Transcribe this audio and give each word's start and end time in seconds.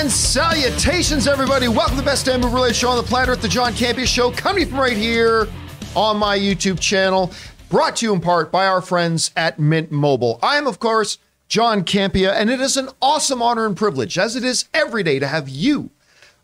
And 0.00 0.10
salutations, 0.10 1.26
everybody. 1.26 1.68
Welcome 1.68 1.96
to 1.96 2.00
the 2.00 2.06
best 2.06 2.24
damn 2.24 2.42
related 2.42 2.74
show 2.74 2.88
on 2.88 2.96
the 2.96 3.02
planet 3.02 3.28
Earth, 3.28 3.42
the 3.42 3.48
John 3.48 3.74
Campea 3.74 4.06
Show, 4.06 4.30
coming 4.30 4.66
from 4.66 4.80
right 4.80 4.96
here 4.96 5.46
on 5.94 6.16
my 6.16 6.38
YouTube 6.38 6.80
channel, 6.80 7.30
brought 7.68 7.96
to 7.96 8.06
you 8.06 8.14
in 8.14 8.20
part 8.22 8.50
by 8.50 8.66
our 8.66 8.80
friends 8.80 9.30
at 9.36 9.58
Mint 9.58 9.92
Mobile. 9.92 10.38
I 10.42 10.56
am, 10.56 10.66
of 10.66 10.78
course, 10.78 11.18
John 11.48 11.84
Campea, 11.84 12.32
and 12.32 12.48
it 12.48 12.62
is 12.62 12.78
an 12.78 12.88
awesome 13.02 13.42
honor 13.42 13.66
and 13.66 13.76
privilege, 13.76 14.16
as 14.16 14.36
it 14.36 14.42
is 14.42 14.64
every 14.72 15.02
day, 15.02 15.18
to 15.18 15.26
have 15.26 15.50
you, 15.50 15.90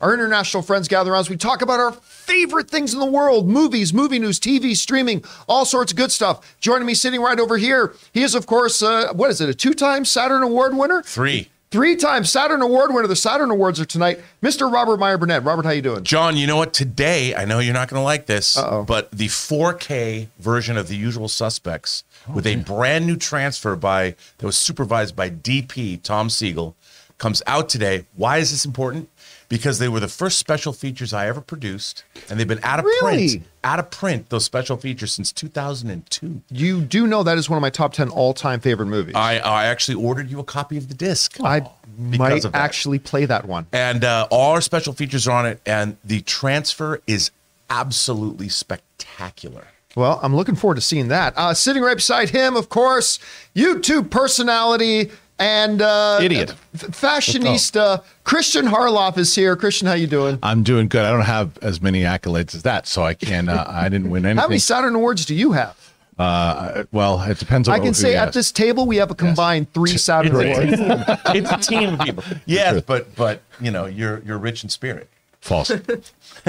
our 0.02 0.12
international 0.12 0.62
friends, 0.62 0.86
gather 0.86 1.12
around 1.12 1.20
as 1.20 1.30
we 1.30 1.38
talk 1.38 1.62
about 1.62 1.80
our 1.80 1.92
favorite 1.92 2.68
things 2.68 2.92
in 2.92 3.00
the 3.00 3.06
world 3.06 3.48
movies, 3.48 3.94
movie 3.94 4.18
news, 4.18 4.38
TV, 4.38 4.76
streaming, 4.76 5.24
all 5.48 5.64
sorts 5.64 5.92
of 5.92 5.96
good 5.96 6.12
stuff. 6.12 6.58
Joining 6.60 6.86
me 6.86 6.92
sitting 6.92 7.22
right 7.22 7.40
over 7.40 7.56
here, 7.56 7.94
he 8.12 8.22
is, 8.22 8.34
of 8.34 8.46
course, 8.46 8.82
uh, 8.82 9.14
what 9.14 9.30
is 9.30 9.40
it, 9.40 9.48
a 9.48 9.54
two 9.54 9.72
time 9.72 10.04
Saturn 10.04 10.42
Award 10.42 10.76
winner? 10.76 11.00
Three. 11.00 11.48
Three 11.76 11.94
time 11.94 12.24
Saturn 12.24 12.62
Award 12.62 12.94
winner. 12.94 13.06
The 13.06 13.14
Saturn 13.14 13.50
Awards 13.50 13.78
are 13.78 13.84
tonight. 13.84 14.18
Mr. 14.42 14.72
Robert 14.72 14.98
Meyer 14.98 15.18
Burnett. 15.18 15.44
Robert, 15.44 15.66
how 15.66 15.72
you 15.72 15.82
doing? 15.82 16.04
John, 16.04 16.34
you 16.38 16.46
know 16.46 16.56
what? 16.56 16.72
Today, 16.72 17.34
I 17.34 17.44
know 17.44 17.58
you're 17.58 17.74
not 17.74 17.90
going 17.90 18.00
to 18.00 18.04
like 18.04 18.24
this, 18.24 18.56
Uh-oh. 18.56 18.84
but 18.84 19.10
the 19.10 19.26
4K 19.26 20.28
version 20.38 20.78
of 20.78 20.88
The 20.88 20.96
Usual 20.96 21.28
Suspects 21.28 22.04
oh, 22.26 22.32
with 22.32 22.46
a 22.46 22.56
brand 22.56 23.06
new 23.06 23.14
transfer 23.14 23.76
by 23.76 24.14
that 24.38 24.46
was 24.46 24.56
supervised 24.56 25.14
by 25.14 25.28
DP 25.28 26.02
Tom 26.02 26.30
Sigel 26.30 26.74
comes 27.18 27.42
out 27.46 27.68
today. 27.68 28.06
Why 28.14 28.38
is 28.38 28.52
this 28.52 28.64
important? 28.64 29.10
Because 29.48 29.78
they 29.78 29.88
were 29.88 30.00
the 30.00 30.08
first 30.08 30.38
special 30.38 30.72
features 30.72 31.12
I 31.12 31.28
ever 31.28 31.40
produced, 31.40 32.02
and 32.28 32.38
they've 32.40 32.48
been 32.48 32.58
out 32.64 32.80
of 32.80 32.84
Really? 32.84 33.28
print, 33.28 33.44
out 33.62 33.78
of 33.78 33.90
print 33.92 34.28
those 34.28 34.44
special 34.44 34.76
features 34.76 35.12
since 35.12 35.30
2002. 35.30 36.42
You 36.50 36.80
do 36.80 37.06
know 37.06 37.22
that 37.22 37.38
is 37.38 37.48
one 37.48 37.56
of 37.56 37.60
my 37.62 37.70
top 37.70 37.92
10 37.92 38.08
all 38.08 38.34
time 38.34 38.58
favorite 38.58 38.86
movies. 38.86 39.14
I 39.14 39.38
I 39.38 39.66
actually 39.66 40.02
ordered 40.02 40.30
you 40.30 40.40
a 40.40 40.44
copy 40.44 40.76
of 40.76 40.88
the 40.88 40.94
disc. 40.94 41.36
I 41.44 41.62
might 41.96 42.44
actually 42.54 42.98
play 42.98 43.24
that 43.26 43.46
one. 43.46 43.66
and 43.72 44.02
uh, 44.04 44.26
all 44.32 44.52
our 44.52 44.60
special 44.60 44.92
features 44.92 45.28
are 45.28 45.36
on 45.38 45.46
it, 45.46 45.60
and 45.64 45.96
the 46.04 46.22
transfer 46.22 47.00
is 47.06 47.30
absolutely 47.70 48.48
spectacular. 48.48 49.68
Well, 49.94 50.20
I'm 50.22 50.34
looking 50.36 50.56
forward 50.56 50.74
to 50.74 50.80
seeing 50.82 51.08
that. 51.08 51.32
Uh, 51.36 51.54
sitting 51.54 51.82
right 51.82 51.96
beside 51.96 52.30
him, 52.30 52.54
of 52.56 52.68
course, 52.68 53.18
YouTube 53.54 54.10
personality 54.10 55.10
and 55.38 55.82
uh, 55.82 56.18
Idiot. 56.22 56.54
f- 56.74 56.80
fashionista 56.90 58.02
Christian 58.24 58.66
Harloff 58.66 59.18
is 59.18 59.34
here. 59.34 59.56
Christian, 59.56 59.86
how 59.88 59.94
you 59.94 60.06
doing? 60.06 60.38
I'm 60.42 60.62
doing 60.62 60.88
good. 60.88 61.04
I 61.04 61.10
don't 61.10 61.20
have 61.22 61.58
as 61.62 61.80
many 61.82 62.02
accolades 62.02 62.54
as 62.54 62.62
that, 62.62 62.86
so 62.86 63.02
I 63.02 63.14
can. 63.14 63.48
Uh, 63.48 63.64
I 63.68 63.88
didn't 63.88 64.10
win 64.10 64.24
anything. 64.24 64.38
How 64.42 64.48
many 64.48 64.58
Saturn 64.58 64.94
Awards 64.94 65.24
do 65.24 65.34
you 65.34 65.52
have? 65.52 65.76
uh, 66.18 66.84
well, 66.92 67.20
it 67.22 67.38
depends 67.38 67.68
on. 67.68 67.74
I 67.74 67.78
can 67.78 67.88
what- 67.88 67.96
say 67.96 68.12
yes. 68.12 68.28
at 68.28 68.32
this 68.32 68.50
table 68.50 68.86
we 68.86 68.96
have 68.96 69.10
a 69.10 69.14
combined 69.14 69.72
three 69.74 69.98
Saturn 69.98 70.34
Awards. 70.34 70.72
it's 70.80 71.50
a 71.50 71.58
team 71.58 71.94
of 71.94 72.00
people. 72.00 72.24
Yes, 72.46 72.82
but 72.86 73.14
but 73.16 73.42
you 73.60 73.70
know 73.70 73.84
you're 73.86 74.20
you're 74.24 74.38
rich 74.38 74.62
in 74.64 74.70
spirit. 74.70 75.10
False. 75.46 75.72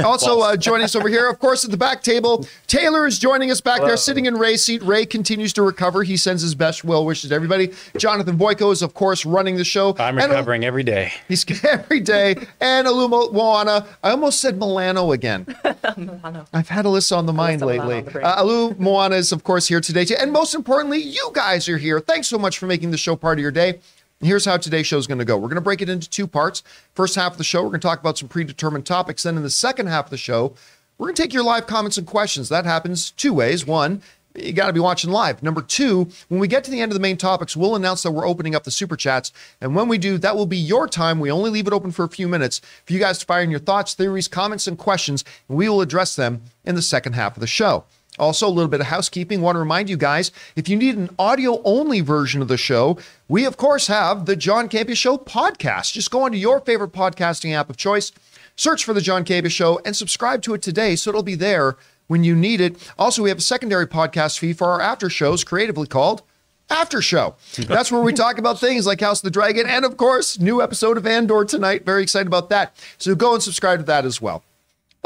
Also 0.03 0.41
uh, 0.41 0.55
joining 0.55 0.83
us 0.83 0.95
over 0.95 1.09
here, 1.09 1.27
of 1.27 1.39
course, 1.39 1.65
at 1.65 1.71
the 1.71 1.77
back 1.77 2.03
table, 2.03 2.45
Taylor 2.67 3.07
is 3.07 3.17
joining 3.17 3.49
us 3.49 3.61
back 3.61 3.81
there, 3.81 3.97
sitting 3.97 4.27
in 4.27 4.35
Ray's 4.35 4.63
seat. 4.63 4.83
Ray 4.83 5.07
continues 5.07 5.53
to 5.53 5.63
recover. 5.63 6.03
He 6.03 6.17
sends 6.17 6.43
his 6.43 6.53
best 6.53 6.83
well 6.83 7.03
wishes 7.03 7.29
to 7.31 7.35
everybody. 7.35 7.71
Jonathan 7.97 8.37
Boyko 8.37 8.71
is, 8.71 8.83
of 8.83 8.93
course, 8.93 9.25
running 9.25 9.55
the 9.55 9.63
show. 9.63 9.95
I'm 9.97 10.19
And, 10.19 10.29
recovering 10.29 10.65
every 10.65 10.83
day. 10.83 11.13
He's 11.27 11.45
every 11.63 11.99
day. 11.99 12.35
And 12.59 12.85
Alumo 12.85 13.31
Moana. 13.33 13.87
I 14.03 14.11
almost 14.11 14.39
said 14.39 14.59
Milano 14.59 15.13
again. 15.13 15.47
Milano. 15.97 16.45
I've 16.53 16.69
had 16.69 16.85
Alyssa 16.85 17.17
on 17.17 17.25
the 17.25 17.33
mind 17.33 17.61
Alyssa 17.61 17.87
lately. 17.87 18.01
the. 18.01 18.23
Uh, 18.23 18.41
Alu 18.43 18.75
Moana 18.77 19.15
is, 19.15 19.31
of 19.31 19.43
course, 19.43 19.67
here 19.67 19.81
today. 19.81 20.05
Too. 20.05 20.15
And 20.19 20.31
most 20.31 20.53
importantly, 20.53 20.99
you 20.99 21.31
guys 21.33 21.67
are 21.69 21.77
here. 21.79 21.99
Thanks 21.99 22.27
so 22.27 22.37
much 22.37 22.59
for 22.59 22.67
making 22.67 22.91
the 22.91 22.97
show 22.97 23.15
part 23.15 23.39
of 23.39 23.41
your 23.41 23.51
day. 23.51 23.79
Here's 24.19 24.45
how 24.45 24.57
today's 24.57 24.87
show 24.87 24.97
is 24.97 25.05
going 25.05 25.19
to 25.19 25.25
go. 25.25 25.37
We're 25.37 25.47
going 25.47 25.55
to 25.55 25.61
break 25.61 25.79
it 25.79 25.89
into 25.89 26.09
two 26.09 26.25
parts. 26.25 26.63
First 26.95 27.13
half 27.13 27.33
of 27.33 27.37
the 27.37 27.43
show, 27.43 27.61
we're 27.61 27.69
going 27.69 27.81
to 27.81 27.87
talk 27.87 27.99
about 27.99 28.17
some 28.17 28.27
predetermined 28.27 28.87
topics. 28.87 29.21
Then 29.21 29.37
in 29.37 29.43
the 29.43 29.49
second 29.51 29.87
half 29.87 30.05
of 30.05 30.09
the 30.09 30.17
show, 30.17 30.55
we're 30.97 31.05
going 31.05 31.15
to 31.15 31.21
take 31.21 31.33
your 31.33 31.43
live 31.43 31.67
comments 31.67 31.99
and 31.99 32.07
questions. 32.07 32.49
That 32.49 32.65
happens 32.65 33.11
two 33.11 33.31
ways. 33.31 33.67
One, 33.67 34.01
you 34.33 34.53
got 34.53 34.67
to 34.67 34.73
be 34.73 34.79
watching 34.79 35.11
live. 35.11 35.43
Number 35.43 35.61
two, 35.61 36.09
when 36.29 36.39
we 36.39 36.47
get 36.47 36.63
to 36.63 36.71
the 36.71 36.81
end 36.81 36.91
of 36.91 36.95
the 36.95 36.99
main 36.99 37.17
topics, 37.17 37.55
we'll 37.55 37.75
announce 37.75 38.01
that 38.01 38.11
we're 38.11 38.27
opening 38.27 38.55
up 38.55 38.63
the 38.63 38.71
super 38.71 38.95
chats. 38.95 39.31
And 39.61 39.75
when 39.75 39.87
we 39.87 39.99
do, 39.99 40.17
that 40.17 40.35
will 40.35 40.47
be 40.47 40.57
your 40.57 40.87
time. 40.87 41.19
We 41.19 41.31
only 41.31 41.51
leave 41.51 41.67
it 41.67 41.73
open 41.73 41.91
for 41.91 42.03
a 42.03 42.09
few 42.09 42.27
minutes 42.27 42.59
for 42.85 42.93
you 42.93 42.99
guys 42.99 43.19
to 43.19 43.25
fire 43.27 43.43
in 43.43 43.51
your 43.51 43.59
thoughts, 43.59 43.93
theories, 43.93 44.27
comments, 44.27 44.65
and 44.65 44.79
questions. 44.79 45.23
And 45.47 45.59
we 45.59 45.69
will 45.69 45.81
address 45.81 46.15
them 46.15 46.41
in 46.65 46.73
the 46.73 46.81
second 46.81 47.13
half 47.13 47.37
of 47.37 47.41
the 47.41 47.45
show. 47.45 47.83
Also, 48.19 48.47
a 48.47 48.49
little 48.49 48.69
bit 48.69 48.79
of 48.81 48.87
housekeeping. 48.87 49.41
Want 49.41 49.55
to 49.55 49.59
remind 49.59 49.89
you 49.89 49.97
guys 49.97 50.31
if 50.55 50.67
you 50.67 50.75
need 50.75 50.97
an 50.97 51.09
audio 51.19 51.61
only 51.63 52.01
version 52.01 52.41
of 52.41 52.47
the 52.47 52.57
show, 52.57 52.97
we 53.27 53.45
of 53.45 53.57
course 53.57 53.87
have 53.87 54.25
the 54.25 54.35
John 54.35 54.69
Campea 54.69 54.95
Show 54.95 55.17
podcast. 55.17 55.93
Just 55.93 56.11
go 56.11 56.23
onto 56.23 56.37
your 56.37 56.59
favorite 56.61 56.91
podcasting 56.91 57.53
app 57.53 57.69
of 57.69 57.77
choice, 57.77 58.11
search 58.55 58.83
for 58.83 58.93
the 58.93 59.01
John 59.01 59.23
Campea 59.23 59.51
Show, 59.51 59.79
and 59.85 59.95
subscribe 59.95 60.41
to 60.43 60.53
it 60.53 60.61
today 60.61 60.95
so 60.95 61.09
it'll 61.09 61.23
be 61.23 61.35
there 61.35 61.77
when 62.07 62.23
you 62.23 62.35
need 62.35 62.61
it. 62.61 62.91
Also, 62.97 63.21
we 63.21 63.29
have 63.29 63.37
a 63.37 63.41
secondary 63.41 63.85
podcast 63.85 64.39
feed 64.39 64.57
for 64.57 64.67
our 64.67 64.81
after 64.81 65.09
shows, 65.09 65.43
creatively 65.43 65.87
called 65.87 66.23
After 66.69 67.01
Show. 67.01 67.35
That's 67.57 67.91
where 67.91 68.01
we 68.01 68.13
talk 68.13 68.37
about 68.37 68.59
things 68.59 68.85
like 68.85 69.01
House 69.01 69.19
of 69.19 69.25
the 69.25 69.31
Dragon 69.31 69.67
and, 69.67 69.85
of 69.85 69.97
course, 69.97 70.39
new 70.39 70.61
episode 70.61 70.97
of 70.97 71.05
Andor 71.05 71.45
tonight. 71.45 71.85
Very 71.85 72.03
excited 72.03 72.27
about 72.27 72.49
that. 72.49 72.75
So 72.97 73.13
go 73.13 73.33
and 73.33 73.43
subscribe 73.43 73.79
to 73.79 73.85
that 73.85 74.05
as 74.05 74.21
well. 74.21 74.43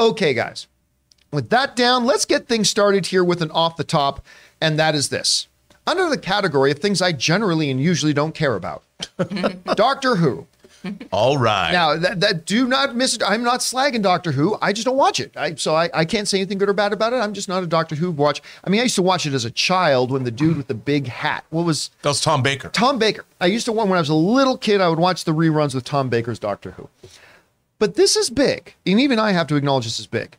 Okay, 0.00 0.32
guys. 0.32 0.66
With 1.32 1.48
that 1.50 1.74
down, 1.74 2.04
let's 2.04 2.26
get 2.26 2.46
things 2.46 2.68
started 2.68 3.06
here 3.06 3.24
with 3.24 3.40
an 3.40 3.50
off 3.50 3.76
the 3.76 3.84
top, 3.84 4.24
and 4.60 4.78
that 4.78 4.94
is 4.94 5.08
this. 5.08 5.48
Under 5.86 6.08
the 6.08 6.18
category 6.18 6.70
of 6.70 6.78
things 6.78 7.00
I 7.00 7.12
generally 7.12 7.70
and 7.70 7.80
usually 7.80 8.12
don't 8.12 8.34
care 8.34 8.54
about, 8.54 8.84
Doctor 9.74 10.16
Who. 10.16 10.46
All 11.10 11.38
right. 11.38 11.72
Now, 11.72 11.96
that, 11.96 12.20
that 12.20 12.44
do 12.44 12.66
not 12.66 12.96
miss 12.96 13.14
it. 13.14 13.22
I'm 13.24 13.42
not 13.42 13.60
slagging 13.60 14.02
Doctor 14.02 14.32
Who. 14.32 14.58
I 14.60 14.72
just 14.72 14.84
don't 14.84 14.96
watch 14.96 15.20
it. 15.20 15.32
I, 15.36 15.54
so 15.54 15.74
I, 15.74 15.88
I 15.94 16.04
can't 16.04 16.26
say 16.28 16.38
anything 16.38 16.58
good 16.58 16.68
or 16.68 16.72
bad 16.72 16.92
about 16.92 17.12
it. 17.12 17.16
I'm 17.16 17.32
just 17.32 17.48
not 17.48 17.62
a 17.62 17.66
Doctor 17.66 17.94
Who 17.94 18.10
watch. 18.10 18.42
I 18.64 18.70
mean, 18.70 18.80
I 18.80 18.84
used 18.84 18.96
to 18.96 19.02
watch 19.02 19.24
it 19.24 19.32
as 19.32 19.44
a 19.44 19.50
child 19.50 20.10
when 20.10 20.24
the 20.24 20.30
dude 20.30 20.56
with 20.56 20.66
the 20.66 20.74
big 20.74 21.06
hat. 21.06 21.44
What 21.50 21.64
was 21.64 21.90
that 22.02 22.10
was 22.10 22.20
Tom 22.20 22.42
Baker. 22.42 22.68
Tom 22.70 22.98
Baker. 22.98 23.24
I 23.40 23.46
used 23.46 23.64
to 23.66 23.72
when 23.72 23.90
I 23.92 23.98
was 23.98 24.08
a 24.08 24.14
little 24.14 24.58
kid, 24.58 24.80
I 24.80 24.88
would 24.88 24.98
watch 24.98 25.24
the 25.24 25.32
reruns 25.32 25.74
with 25.74 25.84
Tom 25.84 26.08
Baker's 26.08 26.38
Doctor 26.38 26.72
Who. 26.72 26.88
But 27.78 27.94
this 27.94 28.16
is 28.16 28.30
big, 28.30 28.74
and 28.86 29.00
even 29.00 29.18
I 29.18 29.32
have 29.32 29.46
to 29.48 29.56
acknowledge 29.56 29.84
this 29.84 29.98
is 29.98 30.06
big. 30.06 30.36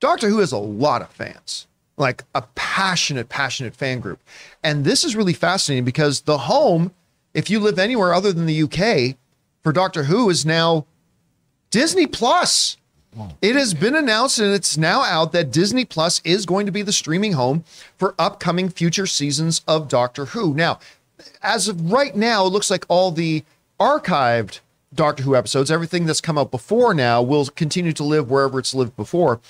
Doctor 0.00 0.28
Who 0.28 0.38
has 0.38 0.52
a 0.52 0.58
lot 0.58 1.02
of 1.02 1.10
fans, 1.10 1.66
like 1.96 2.24
a 2.34 2.42
passionate, 2.54 3.28
passionate 3.28 3.76
fan 3.76 4.00
group, 4.00 4.20
and 4.64 4.84
this 4.84 5.04
is 5.04 5.14
really 5.14 5.34
fascinating 5.34 5.84
because 5.84 6.22
the 6.22 6.38
home, 6.38 6.92
if 7.34 7.50
you 7.50 7.60
live 7.60 7.78
anywhere 7.78 8.12
other 8.12 8.32
than 8.32 8.46
the 8.46 8.62
UK, 8.62 9.16
for 9.62 9.72
Doctor 9.72 10.04
Who 10.04 10.30
is 10.30 10.46
now 10.46 10.86
Disney 11.70 12.06
Plus. 12.06 12.76
It 13.42 13.56
has 13.56 13.74
been 13.74 13.96
announced 13.96 14.38
and 14.38 14.54
it's 14.54 14.76
now 14.78 15.02
out 15.02 15.32
that 15.32 15.50
Disney 15.50 15.84
Plus 15.84 16.20
is 16.24 16.46
going 16.46 16.64
to 16.66 16.72
be 16.72 16.82
the 16.82 16.92
streaming 16.92 17.32
home 17.32 17.64
for 17.98 18.14
upcoming 18.18 18.68
future 18.68 19.06
seasons 19.06 19.62
of 19.66 19.88
Doctor 19.88 20.26
Who. 20.26 20.54
Now, 20.54 20.78
as 21.42 21.66
of 21.66 21.90
right 21.90 22.14
now, 22.14 22.46
it 22.46 22.50
looks 22.50 22.70
like 22.70 22.84
all 22.88 23.10
the 23.10 23.44
archived 23.80 24.60
Doctor 24.94 25.24
Who 25.24 25.36
episodes, 25.36 25.70
everything 25.70 26.06
that's 26.06 26.20
come 26.20 26.38
out 26.38 26.50
before 26.50 26.94
now, 26.94 27.20
will 27.20 27.46
continue 27.46 27.92
to 27.92 28.04
live 28.04 28.30
wherever 28.30 28.58
it's 28.58 28.74
lived 28.74 28.96
before. 28.96 29.40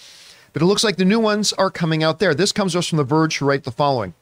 But 0.52 0.62
it 0.62 0.66
looks 0.66 0.84
like 0.84 0.96
the 0.96 1.04
new 1.04 1.20
ones 1.20 1.52
are 1.54 1.70
coming 1.70 2.02
out 2.02 2.18
there. 2.18 2.34
This 2.34 2.52
comes 2.52 2.72
to 2.72 2.78
us 2.78 2.88
from 2.88 2.98
The 2.98 3.04
Verge, 3.04 3.38
who 3.38 3.46
write 3.46 3.64
the 3.64 3.70
following. 3.70 4.14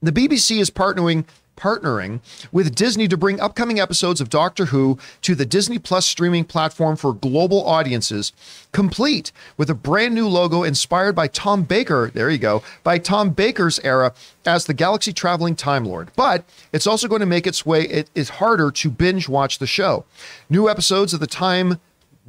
The 0.00 0.12
BBC 0.12 0.58
is 0.58 0.70
partnering 0.70 1.24
partnering 1.56 2.20
with 2.50 2.74
Disney 2.74 3.06
to 3.08 3.16
bring 3.16 3.40
upcoming 3.40 3.78
episodes 3.78 4.20
of 4.20 4.30
Doctor 4.30 4.66
Who 4.66 4.98
to 5.22 5.34
the 5.34 5.46
Disney 5.46 5.78
Plus 5.78 6.06
streaming 6.06 6.44
platform 6.44 6.96
for 6.96 7.12
global 7.12 7.64
audiences, 7.66 8.32
complete 8.72 9.32
with 9.56 9.70
a 9.70 9.74
brand 9.74 10.14
new 10.14 10.26
logo 10.28 10.62
inspired 10.62 11.14
by 11.14 11.28
Tom 11.28 11.62
Baker. 11.62 12.10
There 12.12 12.30
you 12.30 12.38
go, 12.38 12.62
by 12.82 12.98
Tom 12.98 13.30
Baker's 13.30 13.78
era 13.80 14.12
as 14.44 14.64
the 14.64 14.74
galaxy 14.74 15.12
traveling 15.12 15.54
Time 15.54 15.84
Lord. 15.84 16.10
But 16.16 16.44
it's 16.72 16.86
also 16.86 17.08
going 17.08 17.20
to 17.20 17.26
make 17.26 17.46
its 17.46 17.64
way. 17.64 17.82
It 17.82 18.10
is 18.14 18.30
harder 18.30 18.70
to 18.70 18.90
binge 18.90 19.28
watch 19.28 19.58
the 19.58 19.66
show. 19.66 20.04
New 20.50 20.68
episodes 20.68 21.14
of 21.14 21.20
the 21.20 21.26
Time 21.26 21.78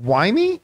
Wimey 0.01 0.59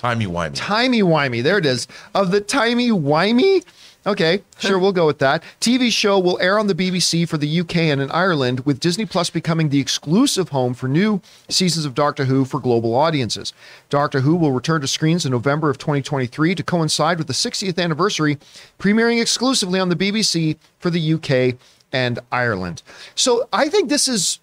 Timey 0.00 0.24
wimey. 0.24 0.52
timey 0.54 1.02
wimey. 1.02 1.42
There 1.42 1.58
it 1.58 1.66
is. 1.66 1.86
Of 2.14 2.30
the 2.30 2.40
timey 2.40 2.88
wimey. 2.88 3.62
Okay, 4.06 4.42
sure, 4.58 4.78
we'll 4.78 4.92
go 4.92 5.04
with 5.04 5.18
that. 5.18 5.42
TV 5.60 5.92
show 5.92 6.18
will 6.18 6.40
air 6.40 6.58
on 6.58 6.68
the 6.68 6.74
BBC 6.74 7.28
for 7.28 7.36
the 7.36 7.60
UK 7.60 7.76
and 7.76 8.00
in 8.00 8.10
Ireland, 8.10 8.60
with 8.60 8.80
Disney 8.80 9.04
Plus 9.04 9.28
becoming 9.28 9.68
the 9.68 9.78
exclusive 9.78 10.48
home 10.48 10.72
for 10.72 10.88
new 10.88 11.20
seasons 11.50 11.84
of 11.84 11.94
Doctor 11.94 12.24
Who 12.24 12.46
for 12.46 12.60
global 12.60 12.94
audiences. 12.94 13.52
Doctor 13.90 14.20
Who 14.20 14.36
will 14.36 14.52
return 14.52 14.80
to 14.80 14.88
screens 14.88 15.26
in 15.26 15.32
November 15.32 15.68
of 15.68 15.76
2023 15.76 16.54
to 16.54 16.62
coincide 16.62 17.18
with 17.18 17.26
the 17.26 17.34
60th 17.34 17.78
anniversary, 17.78 18.38
premiering 18.78 19.20
exclusively 19.20 19.78
on 19.78 19.90
the 19.90 19.96
BBC 19.96 20.56
for 20.78 20.88
the 20.88 21.12
UK 21.12 21.58
and 21.92 22.20
Ireland. 22.32 22.82
So 23.14 23.50
I 23.52 23.68
think 23.68 23.90
this 23.90 24.08
is 24.08 24.40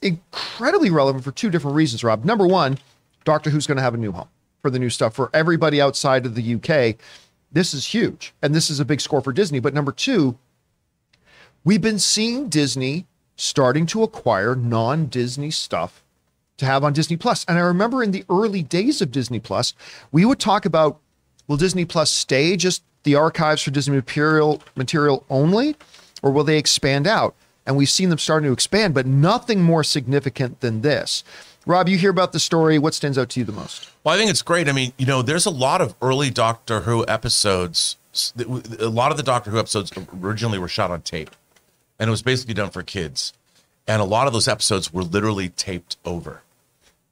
incredibly 0.00 0.88
relevant 0.88 1.24
for 1.24 1.30
two 1.30 1.50
different 1.50 1.76
reasons, 1.76 2.02
Rob. 2.02 2.24
Number 2.24 2.46
one, 2.46 2.78
Doctor 3.26 3.50
Who's 3.50 3.66
going 3.66 3.76
to 3.76 3.82
have 3.82 3.92
a 3.92 3.98
new 3.98 4.12
home 4.12 4.28
for 4.64 4.70
the 4.70 4.78
new 4.78 4.88
stuff 4.88 5.14
for 5.14 5.28
everybody 5.34 5.78
outside 5.78 6.24
of 6.24 6.34
the 6.34 6.54
UK. 6.54 6.96
This 7.52 7.74
is 7.74 7.92
huge. 7.92 8.32
And 8.40 8.54
this 8.54 8.70
is 8.70 8.80
a 8.80 8.84
big 8.86 8.98
score 8.98 9.20
for 9.20 9.30
Disney. 9.30 9.60
But 9.60 9.74
number 9.74 9.92
two, 9.92 10.38
we've 11.64 11.82
been 11.82 11.98
seeing 11.98 12.48
Disney 12.48 13.04
starting 13.36 13.84
to 13.84 14.02
acquire 14.02 14.54
non 14.54 15.04
Disney 15.08 15.50
stuff 15.50 16.02
to 16.56 16.64
have 16.64 16.82
on 16.82 16.94
Disney 16.94 17.18
Plus. 17.18 17.44
And 17.44 17.58
I 17.58 17.60
remember 17.60 18.02
in 18.02 18.10
the 18.10 18.24
early 18.30 18.62
days 18.62 19.02
of 19.02 19.12
Disney 19.12 19.38
Plus, 19.38 19.74
we 20.10 20.24
would 20.24 20.40
talk 20.40 20.64
about 20.64 20.98
will 21.46 21.58
Disney 21.58 21.84
Plus 21.84 22.10
stay 22.10 22.56
just 22.56 22.82
the 23.02 23.16
archives 23.16 23.60
for 23.60 23.70
Disney 23.70 23.96
material 23.96 24.62
material 24.76 25.26
only, 25.28 25.76
or 26.22 26.30
will 26.30 26.44
they 26.44 26.56
expand 26.56 27.06
out? 27.06 27.34
And 27.66 27.76
we've 27.76 27.90
seen 27.90 28.08
them 28.08 28.18
starting 28.18 28.48
to 28.48 28.52
expand, 28.54 28.94
but 28.94 29.04
nothing 29.04 29.62
more 29.62 29.84
significant 29.84 30.60
than 30.60 30.80
this. 30.80 31.22
Rob, 31.66 31.88
you 31.88 31.96
hear 31.96 32.10
about 32.10 32.32
the 32.32 32.40
story. 32.40 32.78
What 32.78 32.94
stands 32.94 33.16
out 33.16 33.30
to 33.30 33.40
you 33.40 33.46
the 33.46 33.52
most? 33.52 33.90
Well, 34.02 34.14
I 34.14 34.18
think 34.18 34.30
it's 34.30 34.42
great. 34.42 34.68
I 34.68 34.72
mean, 34.72 34.92
you 34.98 35.06
know, 35.06 35.22
there's 35.22 35.46
a 35.46 35.50
lot 35.50 35.80
of 35.80 35.94
early 36.02 36.30
Doctor 36.30 36.80
Who 36.80 37.04
episodes. 37.08 37.96
A 38.38 38.88
lot 38.88 39.10
of 39.10 39.16
the 39.16 39.22
Doctor 39.22 39.50
Who 39.50 39.58
episodes 39.58 39.92
originally 40.22 40.58
were 40.58 40.68
shot 40.68 40.90
on 40.90 41.02
tape, 41.02 41.30
and 41.98 42.08
it 42.08 42.10
was 42.10 42.22
basically 42.22 42.54
done 42.54 42.70
for 42.70 42.82
kids. 42.82 43.32
And 43.86 44.00
a 44.00 44.04
lot 44.04 44.26
of 44.26 44.32
those 44.32 44.48
episodes 44.48 44.92
were 44.92 45.02
literally 45.02 45.48
taped 45.50 45.96
over. 46.04 46.42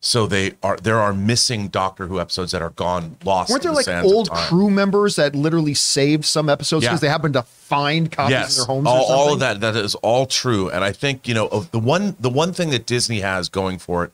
So 0.04 0.26
they 0.26 0.54
are 0.64 0.76
there 0.78 0.98
are 0.98 1.12
missing 1.12 1.68
Doctor 1.68 2.08
Who 2.08 2.18
episodes 2.18 2.50
that 2.50 2.60
are 2.60 2.70
gone 2.70 3.16
lost. 3.24 3.50
Weren't 3.50 3.62
there 3.62 3.70
the 3.70 3.76
like 3.76 4.04
old 4.04 4.30
crew 4.32 4.68
members 4.68 5.14
that 5.14 5.36
literally 5.36 5.74
saved 5.74 6.24
some 6.24 6.48
episodes 6.48 6.82
Yeah. 6.82 6.90
because 6.90 7.00
they 7.02 7.08
happened 7.08 7.34
to 7.34 7.42
find 7.42 8.10
copies 8.10 8.32
yes, 8.32 8.56
in 8.56 8.60
their 8.62 8.66
homes? 8.66 8.86
all, 8.88 9.04
all 9.04 9.32
of 9.32 9.38
that 9.38 9.60
that 9.60 9.76
is 9.76 9.94
all 9.96 10.26
true. 10.26 10.68
And 10.68 10.82
I 10.82 10.90
think 10.90 11.28
you 11.28 11.34
know 11.34 11.68
the 11.70 11.78
one 11.78 12.16
the 12.18 12.30
one 12.30 12.52
thing 12.52 12.70
that 12.70 12.84
Disney 12.84 13.20
has 13.20 13.48
going 13.48 13.78
for 13.78 14.02
it, 14.02 14.12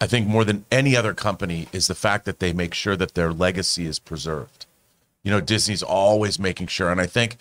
I 0.00 0.06
think 0.06 0.26
more 0.26 0.44
than 0.44 0.64
any 0.70 0.96
other 0.96 1.14
company 1.14 1.68
is 1.72 1.86
the 1.86 1.94
fact 1.94 2.24
that 2.24 2.38
they 2.38 2.52
make 2.52 2.74
sure 2.74 2.96
that 2.96 3.14
their 3.14 3.32
legacy 3.32 3.86
is 3.86 3.98
preserved. 3.98 4.66
You 5.22 5.30
know, 5.30 5.40
Disney's 5.40 5.82
always 5.82 6.38
making 6.38 6.66
sure, 6.66 6.90
and 6.90 7.00
I 7.00 7.06
think 7.06 7.36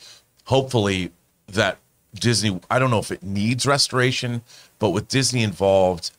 hopefully 0.46 1.12
that 1.48 1.78
Disney. 2.14 2.60
I 2.70 2.80
don't 2.80 2.92
know 2.92 3.00
if 3.00 3.12
it 3.12 3.24
needs 3.24 3.66
restoration, 3.66 4.44
but 4.80 4.92
with 4.92 5.08
Disney 5.08 5.44
involved, 5.44 6.12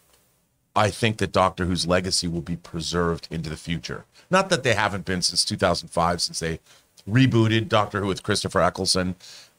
I 0.77 0.91
think 0.91 1.19
that 1.19 1.33
Doctor 1.33 1.67
Who's 1.67 1.87
legacy 1.87 2.27
will 2.27 2.41
be 2.41 2.57
preserved 2.57 3.29
into 3.31 3.49
the 3.49 3.57
future. 3.57 4.05
Not 4.31 4.49
that 4.51 4.65
they 4.65 4.75
haven't 4.75 5.05
been 5.05 5.23
since 5.23 5.45
2005, 5.45 6.21
since 6.21 6.41
they 6.41 6.61
rebooted 7.09 7.69
Doctor 7.69 8.01
Who 8.01 8.07
with 8.07 8.23
Christopher 8.23 8.61
Eccleston, 8.61 9.15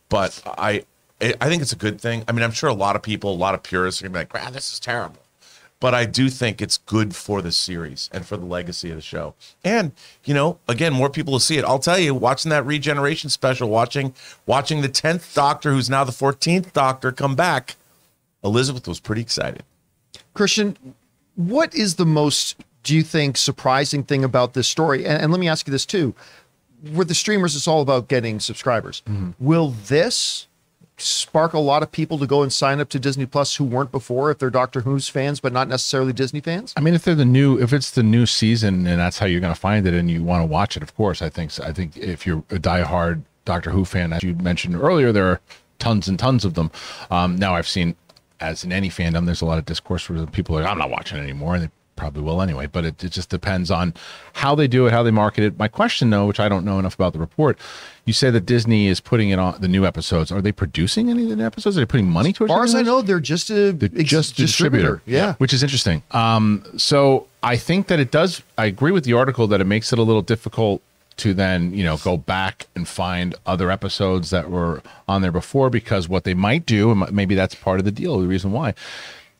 but 0.10 0.42
I 0.45 0.86
I 1.22 1.48
think 1.48 1.62
it's 1.62 1.72
a 1.72 1.77
good 1.77 2.01
thing. 2.01 2.25
I 2.27 2.33
mean, 2.33 2.44
I'm 2.44 2.51
sure 2.51 2.69
a 2.69 2.74
lot 2.74 2.95
of 2.95 3.01
people, 3.01 3.33
a 3.33 3.36
lot 3.36 3.56
of 3.56 3.63
purists 3.63 4.01
are 4.01 4.06
gonna 4.06 4.13
be 4.13 4.19
like, 4.19 4.33
"Wow, 4.33 4.50
this 4.50 4.72
is 4.74 4.80
terrible," 4.80 5.22
but 5.80 5.94
I 5.94 6.06
do 6.06 6.30
think 6.30 6.62
it's 6.62 6.77
good 6.77 7.16
for 7.16 7.42
the 7.42 7.51
series 7.51 8.10
and 8.13 8.25
for 8.25 8.38
the 8.38 8.45
legacy 8.45 8.89
of 8.89 8.95
the 8.95 9.01
show. 9.01 9.36
And 9.63 9.92
you 10.24 10.33
know, 10.33 10.60
again, 10.68 10.94
more 10.94 11.10
people 11.10 11.33
will 11.33 11.39
see 11.39 11.57
it. 11.57 11.66
I'll 11.66 11.80
tell 11.80 12.00
you, 12.00 12.13
watching 12.13 12.50
that 12.50 12.66
regeneration 12.66 13.30
special, 13.30 13.69
watching 13.69 14.13
watching 14.45 14.81
the 14.81 14.89
10th 14.89 15.33
Doctor, 15.33 15.72
who's 15.72 15.89
now 15.89 16.04
the 16.04 16.12
14th 16.12 16.74
Doctor, 16.74 17.12
come 17.12 17.36
back, 17.36 17.75
Elizabeth 18.44 18.88
was 18.88 19.00
pretty 19.00 19.22
excited. 19.22 19.63
Christian, 20.33 20.77
what 21.36 21.74
is 21.75 21.95
the 21.95 22.06
most, 22.06 22.57
do 22.83 22.95
you 22.95 23.04
think, 23.04 23.38
surprising 23.38 24.04
thing 24.04 24.24
about 24.24 24.54
this 24.54 24.68
story? 24.68 25.06
And, 25.06 25.22
and 25.24 25.31
let 25.31 25.39
me 25.39 25.48
ask 25.48 25.68
you 25.68 25.72
this 25.72 25.86
too. 25.86 26.13
With 26.94 27.07
the 27.07 27.16
streamers, 27.16 27.56
it's 27.56 27.68
all 27.68 27.81
about 27.81 28.07
getting 28.07 28.39
subscribers. 28.39 29.01
Mm-hmm. 29.07 29.31
Will 29.39 29.69
this 29.69 30.48
spark 30.97 31.53
a 31.53 31.59
lot 31.59 31.83
of 31.83 31.92
people 31.92 32.18
to 32.18 32.27
go 32.27 32.42
and 32.42 32.51
sign 32.51 32.80
up 32.80 32.89
to 32.89 33.00
Disney 33.00 33.25
Plus 33.25 33.56
who 33.57 33.63
weren't 33.63 33.92
before 33.92 34.31
if 34.31 34.38
they're 34.38 34.50
Doctor 34.50 34.81
Who's 34.81 35.09
fans, 35.09 35.39
but 35.39 35.51
not 35.51 35.68
necessarily 35.68 36.13
Disney 36.13 36.39
fans? 36.39 36.74
I 36.77 36.81
mean, 36.81 36.94
if 36.94 37.03
they're 37.03 37.15
the 37.15 37.25
new, 37.25 37.59
if 37.59 37.74
it's 37.74 37.92
the 37.92 38.03
new 38.03 38.25
season 38.25 38.88
and 38.88 39.00
that's 39.00 39.19
how 39.19 39.25
you're 39.25 39.42
going 39.42 39.53
to 39.53 39.59
find 39.59 39.86
it 39.86 39.94
and 39.94 40.09
you 40.09 40.24
want 40.24 40.42
to 40.42 40.45
watch 40.45 40.77
it, 40.77 40.83
of 40.83 40.95
course, 40.95 41.21
I 41.21 41.30
think, 41.30 41.59
I 41.59 41.71
think 41.71 41.97
if 41.97 42.25
you're 42.25 42.39
a 42.50 42.59
diehard 42.59 43.24
Doctor 43.44 43.71
Who 43.71 43.86
fan, 43.86 44.13
as 44.13 44.24
you 44.24 44.33
mentioned 44.36 44.75
earlier, 44.75 45.12
there 45.12 45.27
are 45.27 45.42
tons 45.80 46.07
and 46.07 46.18
tons 46.18 46.45
of 46.45 46.53
them. 46.53 46.71
Um, 47.12 47.36
now 47.36 47.56
I've 47.56 47.68
seen, 47.68 47.95
as 48.39 48.63
in 48.63 48.71
any 48.71 48.89
fandom, 48.89 49.25
there's 49.25 49.41
a 49.41 49.45
lot 49.45 49.57
of 49.57 49.65
discourse 49.65 50.09
where 50.09 50.25
people 50.27 50.57
are 50.57 50.62
like, 50.62 50.71
I'm 50.71 50.77
not 50.77 50.89
watching 50.89 51.19
anymore. 51.19 51.56
And 51.56 51.65
they 51.65 51.69
probably 51.95 52.21
will 52.21 52.42
anyway, 52.42 52.68
but 52.68 52.86
it, 52.86 53.03
it 53.03 53.12
just 53.12 53.30
depends 53.30 53.71
on 53.71 53.94
how 54.33 54.56
they 54.56 54.68
do 54.68 54.88
it, 54.88 54.92
how 54.92 55.03
they 55.03 55.12
market 55.12 55.44
it. 55.44 55.57
My 55.57 55.68
question 55.68 56.09
though, 56.09 56.25
which 56.25 56.39
I 56.39 56.50
don't 56.50 56.65
know 56.65 56.80
enough 56.80 56.95
about 56.95 57.13
the 57.13 57.19
report, 57.19 57.57
you 58.06 58.13
say 58.13 58.30
that 58.30 58.42
Disney 58.42 58.88
is 58.88 59.00
putting 59.00 59.30
it 59.30 59.39
on 59.39 59.59
the 59.59 59.68
new 59.68 59.86
episodes. 59.86 60.31
Are 60.31 60.42
they 60.42 60.51
producing 60.51 61.09
any 61.09 61.24
of 61.24 61.30
the 61.30 61.36
new 61.36 61.45
episodes? 61.45 61.77
Are 61.77 61.81
they 61.81 61.86
putting 61.86 62.09
money 62.09 62.33
towards 62.33 62.51
As 62.51 62.56
far 62.56 62.63
as 62.63 62.75
I 62.75 62.81
know, 62.81 63.01
they're 63.01 63.19
just 63.19 63.50
a 63.50 63.71
the, 63.71 63.92
ex- 63.97 64.09
just 64.09 64.33
a 64.33 64.42
distributor. 64.42 65.01
Yeah. 65.06 65.33
which 65.36 65.53
is 65.53 65.63
interesting. 65.63 66.03
Um, 66.12 66.63
so 66.77 67.27
I 67.42 67.57
think 67.57 67.88
that 67.88 68.00
it 68.00 68.12
does. 68.12 68.41
I 68.57 68.65
agree 68.65 68.91
with 68.91 69.06
the 69.06 69.13
article 69.13 69.48
that 69.48 69.62
it 69.62 69.65
makes 69.65 69.91
it 69.94 70.00
a 70.00 70.03
little 70.03 70.21
difficult 70.21 70.81
to 71.18 71.33
then 71.33 71.74
you 71.74 71.83
know 71.83 71.98
go 71.98 72.18
back 72.18 72.68
and 72.75 72.88
find 72.88 73.36
other 73.45 73.71
episodes 73.71 74.30
that 74.31 74.50
were 74.50 74.81
on 75.07 75.21
there 75.21 75.31
before 75.31 75.69
because 75.69 76.09
what 76.09 76.24
they 76.25 76.33
might 76.33 76.65
do, 76.65 76.91
and 76.91 77.12
maybe 77.12 77.36
that's 77.36 77.56
part 77.56 77.80
of 77.80 77.86
the 77.86 77.91
deal, 77.91 78.19
the 78.19 78.27
reason 78.27 78.51
why. 78.51 78.74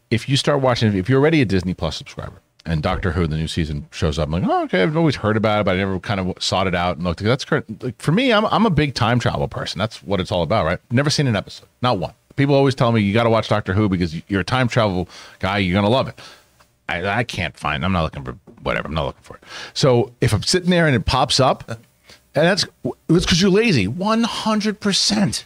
If 0.10 0.30
you 0.30 0.38
start 0.38 0.62
watching, 0.62 0.96
if 0.96 1.10
you're 1.10 1.20
already 1.20 1.42
a 1.42 1.46
Disney 1.46 1.74
Plus 1.74 1.98
subscriber. 1.98 2.42
And 2.68 2.82
Doctor 2.82 3.12
Who, 3.12 3.28
the 3.28 3.38
new 3.38 3.48
season 3.48 3.88
shows 3.92 4.18
up. 4.18 4.28
I'm 4.28 4.32
like, 4.42 4.44
oh, 4.50 4.64
okay. 4.64 4.82
I've 4.82 4.98
always 4.98 5.18
heard 5.18 5.38
about 5.38 5.62
it, 5.62 5.66
but 5.66 5.76
I 5.76 5.78
never 5.78 6.00
kind 6.00 6.20
of 6.20 6.42
sought 6.42 6.66
it 6.66 6.74
out 6.74 6.96
and 6.96 7.04
looked. 7.06 7.20
That's 7.24 7.46
current. 7.46 7.84
Like 7.84 8.02
for 8.02 8.12
me, 8.12 8.34
I'm 8.34 8.44
I'm 8.46 8.66
a 8.66 8.72
big 8.72 8.96
time 8.96 9.20
travel 9.20 9.48
person. 9.48 9.78
That's 9.78 10.02
what 10.02 10.20
it's 10.20 10.32
all 10.32 10.42
about, 10.42 10.66
right? 10.66 10.80
Never 10.92 11.12
seen 11.12 11.28
an 11.28 11.36
episode, 11.36 11.68
not 11.84 12.00
one. 12.00 12.14
People 12.36 12.56
always 12.56 12.74
tell 12.74 12.92
me 12.92 13.02
you 13.02 13.14
got 13.14 13.24
to 13.24 13.30
watch 13.30 13.48
Doctor 13.50 13.74
Who 13.74 13.88
because 13.88 14.20
you're 14.28 14.42
a 14.42 14.46
time 14.46 14.68
travel 14.68 15.08
guy. 15.40 15.60
You're 15.60 15.76
gonna 15.76 15.90
love 15.94 16.08
it. 16.08 16.20
I, 16.90 17.06
I 17.20 17.24
can't 17.24 17.56
find. 17.58 17.86
I'm 17.86 17.92
not 17.92 18.02
looking 18.04 18.24
for 18.24 18.34
whatever. 18.64 18.88
I'm 18.88 18.94
not 18.96 19.06
looking 19.06 19.22
for 19.24 19.38
it. 19.38 19.44
So 19.76 20.12
if 20.20 20.34
I'm 20.34 20.42
sitting 20.44 20.70
there 20.72 20.88
and 20.88 20.96
it 20.96 21.06
pops 21.06 21.40
up, 21.40 21.70
and 21.70 21.80
that's 22.34 22.66
it's 23.10 23.26
because 23.26 23.42
you're 23.42 23.52
lazy. 23.52 23.88
One 23.88 24.24
hundred 24.24 24.80
percent. 24.80 25.44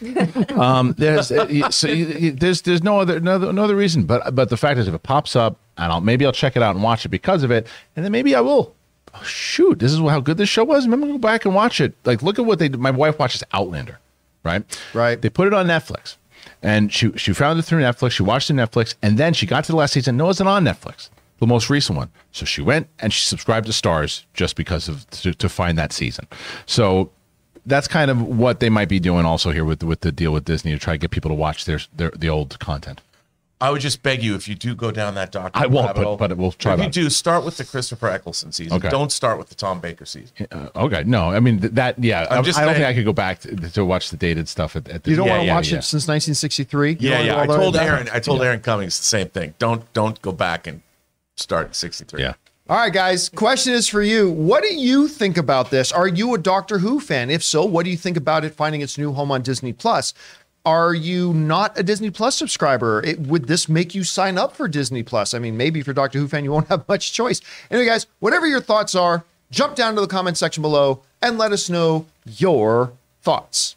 Um, 0.58 0.94
there's 0.98 1.28
so 1.74 1.88
y- 1.88 2.16
y- 2.20 2.32
there's 2.34 2.62
there's 2.62 2.82
no 2.82 2.98
other 2.98 3.20
no, 3.20 3.36
no 3.52 3.62
other 3.62 3.76
reason. 3.76 4.04
But 4.04 4.34
but 4.34 4.48
the 4.48 4.56
fact 4.56 4.78
is, 4.78 4.88
if 4.88 4.94
it 4.94 5.02
pops 5.02 5.36
up, 5.36 5.58
and 5.80 5.92
I'll 5.92 6.00
maybe 6.00 6.26
I'll 6.26 6.32
check 6.32 6.56
it 6.56 6.62
out 6.62 6.74
and 6.74 6.84
watch 6.84 7.04
it 7.04 7.08
because 7.08 7.42
of 7.42 7.50
it, 7.50 7.66
and 7.96 8.04
then 8.04 8.12
maybe 8.12 8.34
I 8.34 8.40
will. 8.40 8.74
Oh, 9.14 9.22
shoot, 9.24 9.80
this 9.80 9.92
is 9.92 9.98
how 9.98 10.20
good 10.20 10.36
this 10.36 10.48
show 10.48 10.62
was. 10.62 10.84
Remember, 10.84 11.06
to 11.06 11.14
go 11.14 11.18
back 11.18 11.44
and 11.44 11.54
watch 11.54 11.80
it. 11.80 11.94
Like, 12.04 12.22
look 12.22 12.38
at 12.38 12.44
what 12.44 12.58
they. 12.60 12.68
did. 12.68 12.78
My 12.78 12.92
wife 12.92 13.18
watches 13.18 13.42
Outlander, 13.52 13.98
right? 14.44 14.62
Right. 14.94 15.20
They 15.20 15.30
put 15.30 15.48
it 15.48 15.54
on 15.54 15.66
Netflix, 15.66 16.16
and 16.62 16.92
she 16.92 17.10
she 17.16 17.32
found 17.32 17.58
it 17.58 17.62
through 17.62 17.80
Netflix. 17.80 18.12
She 18.12 18.22
watched 18.22 18.50
it 18.50 18.58
on 18.58 18.66
Netflix, 18.66 18.94
and 19.02 19.18
then 19.18 19.32
she 19.32 19.46
got 19.46 19.64
to 19.64 19.72
the 19.72 19.78
last 19.78 19.94
season. 19.94 20.16
No, 20.16 20.24
it 20.24 20.28
wasn't 20.28 20.48
on 20.48 20.64
Netflix, 20.64 21.08
the 21.38 21.46
most 21.46 21.70
recent 21.70 21.96
one. 21.96 22.10
So 22.30 22.44
she 22.44 22.62
went 22.62 22.88
and 23.00 23.12
she 23.12 23.24
subscribed 23.24 23.66
to 23.66 23.72
Starz 23.72 24.24
just 24.34 24.54
because 24.56 24.88
of 24.88 25.08
to, 25.10 25.34
to 25.34 25.48
find 25.48 25.76
that 25.78 25.92
season. 25.92 26.28
So 26.66 27.10
that's 27.66 27.88
kind 27.88 28.10
of 28.10 28.22
what 28.22 28.60
they 28.60 28.68
might 28.68 28.88
be 28.88 29.00
doing 29.00 29.24
also 29.24 29.50
here 29.50 29.64
with 29.64 29.82
with 29.82 30.00
the 30.00 30.12
deal 30.12 30.32
with 30.32 30.44
Disney 30.44 30.72
to 30.72 30.78
try 30.78 30.94
to 30.94 30.98
get 30.98 31.10
people 31.10 31.30
to 31.30 31.34
watch 31.34 31.64
their 31.64 31.80
their 31.96 32.10
the 32.10 32.28
old 32.28 32.58
content. 32.60 33.00
I 33.62 33.70
would 33.70 33.80
just 33.82 34.02
beg 34.02 34.22
you 34.22 34.34
if 34.34 34.48
you 34.48 34.54
do 34.54 34.74
go 34.74 34.90
down 34.90 35.14
that 35.16 35.32
Doctor. 35.32 35.58
I 35.58 35.66
won't, 35.66 35.94
but- 35.94 36.04
hole, 36.04 36.16
but 36.16 36.34
we'll 36.36 36.52
try 36.52 36.74
If 36.74 36.80
you 36.80 36.88
do, 36.88 37.10
start 37.10 37.44
with 37.44 37.58
the 37.58 37.64
Christopher 37.64 38.08
Eccleston 38.08 38.52
season. 38.52 38.78
Okay. 38.78 38.88
Don't 38.88 39.12
start 39.12 39.38
with 39.38 39.48
the 39.50 39.54
Tom 39.54 39.80
Baker 39.80 40.06
season. 40.06 40.30
Uh, 40.50 40.68
okay, 40.76 41.04
no, 41.04 41.30
I 41.30 41.40
mean 41.40 41.60
th- 41.60 41.72
that. 41.74 41.98
Yeah, 42.02 42.26
I, 42.30 42.36
I'm 42.38 42.44
just 42.44 42.58
I 42.58 42.64
don't 42.64 42.74
think 42.74 42.86
I 42.86 42.94
could 42.94 43.04
go 43.04 43.12
back 43.12 43.40
to, 43.40 43.54
to 43.56 43.84
watch 43.84 44.10
the 44.10 44.16
dated 44.16 44.48
stuff 44.48 44.76
at, 44.76 44.88
at 44.88 45.04
the 45.04 45.10
You 45.10 45.16
don't 45.16 45.26
Yeah, 45.26 45.32
want 45.32 45.42
to 45.42 45.46
yeah, 45.46 45.54
watch 45.54 45.72
yeah. 45.72 45.78
it 45.78 45.82
since 45.82 46.08
1963? 46.08 46.96
Yeah, 47.00 47.20
yeah. 47.20 47.36
I 47.36 47.46
go 47.46 47.52
all 47.52 47.70
the 47.70 47.78
told? 47.78 47.88
Aaron. 47.88 48.08
I 48.12 48.20
told 48.20 48.42
Aaron 48.42 48.60
Cummings 48.60 48.96
the 48.98 49.04
same 49.04 49.28
thing. 49.28 49.54
Don't 49.58 49.90
don't 49.92 50.20
go 50.22 50.32
back 50.32 50.66
and 50.66 50.80
start 51.36 51.66
at 51.68 51.76
63. 51.76 52.20
Yeah. 52.22 52.34
All 52.68 52.76
right, 52.76 52.92
guys. 52.92 53.28
Question 53.28 53.72
is 53.74 53.88
for 53.88 54.00
you. 54.00 54.30
What 54.30 54.62
do 54.62 54.72
you 54.72 55.08
think 55.08 55.36
about 55.36 55.70
this? 55.70 55.90
Are 55.90 56.06
you 56.06 56.34
a 56.34 56.38
Doctor 56.38 56.78
Who 56.78 57.00
fan? 57.00 57.28
If 57.28 57.42
so, 57.42 57.64
what 57.64 57.84
do 57.84 57.90
you 57.90 57.96
think 57.96 58.16
about 58.16 58.44
it 58.44 58.54
finding 58.54 58.80
its 58.80 58.96
new 58.96 59.12
home 59.12 59.32
on 59.32 59.42
Disney 59.42 59.72
Plus? 59.72 60.14
Are 60.66 60.92
you 60.92 61.32
not 61.32 61.78
a 61.78 61.82
Disney 61.82 62.10
Plus 62.10 62.36
subscriber? 62.36 63.02
It, 63.02 63.20
would 63.20 63.46
this 63.46 63.68
make 63.68 63.94
you 63.94 64.04
sign 64.04 64.36
up 64.36 64.54
for 64.54 64.68
Disney 64.68 65.02
Plus? 65.02 65.32
I 65.32 65.38
mean, 65.38 65.56
maybe 65.56 65.80
a 65.80 65.84
Doctor 65.94 66.18
Who 66.18 66.28
fan, 66.28 66.44
you 66.44 66.52
won't 66.52 66.68
have 66.68 66.86
much 66.86 67.12
choice. 67.12 67.40
Anyway, 67.70 67.86
guys, 67.86 68.06
whatever 68.18 68.46
your 68.46 68.60
thoughts 68.60 68.94
are, 68.94 69.24
jump 69.50 69.74
down 69.74 69.94
to 69.94 70.00
the 70.00 70.06
comment 70.06 70.36
section 70.36 70.60
below 70.60 71.02
and 71.22 71.38
let 71.38 71.52
us 71.52 71.70
know 71.70 72.06
your 72.26 72.92
thoughts. 73.22 73.76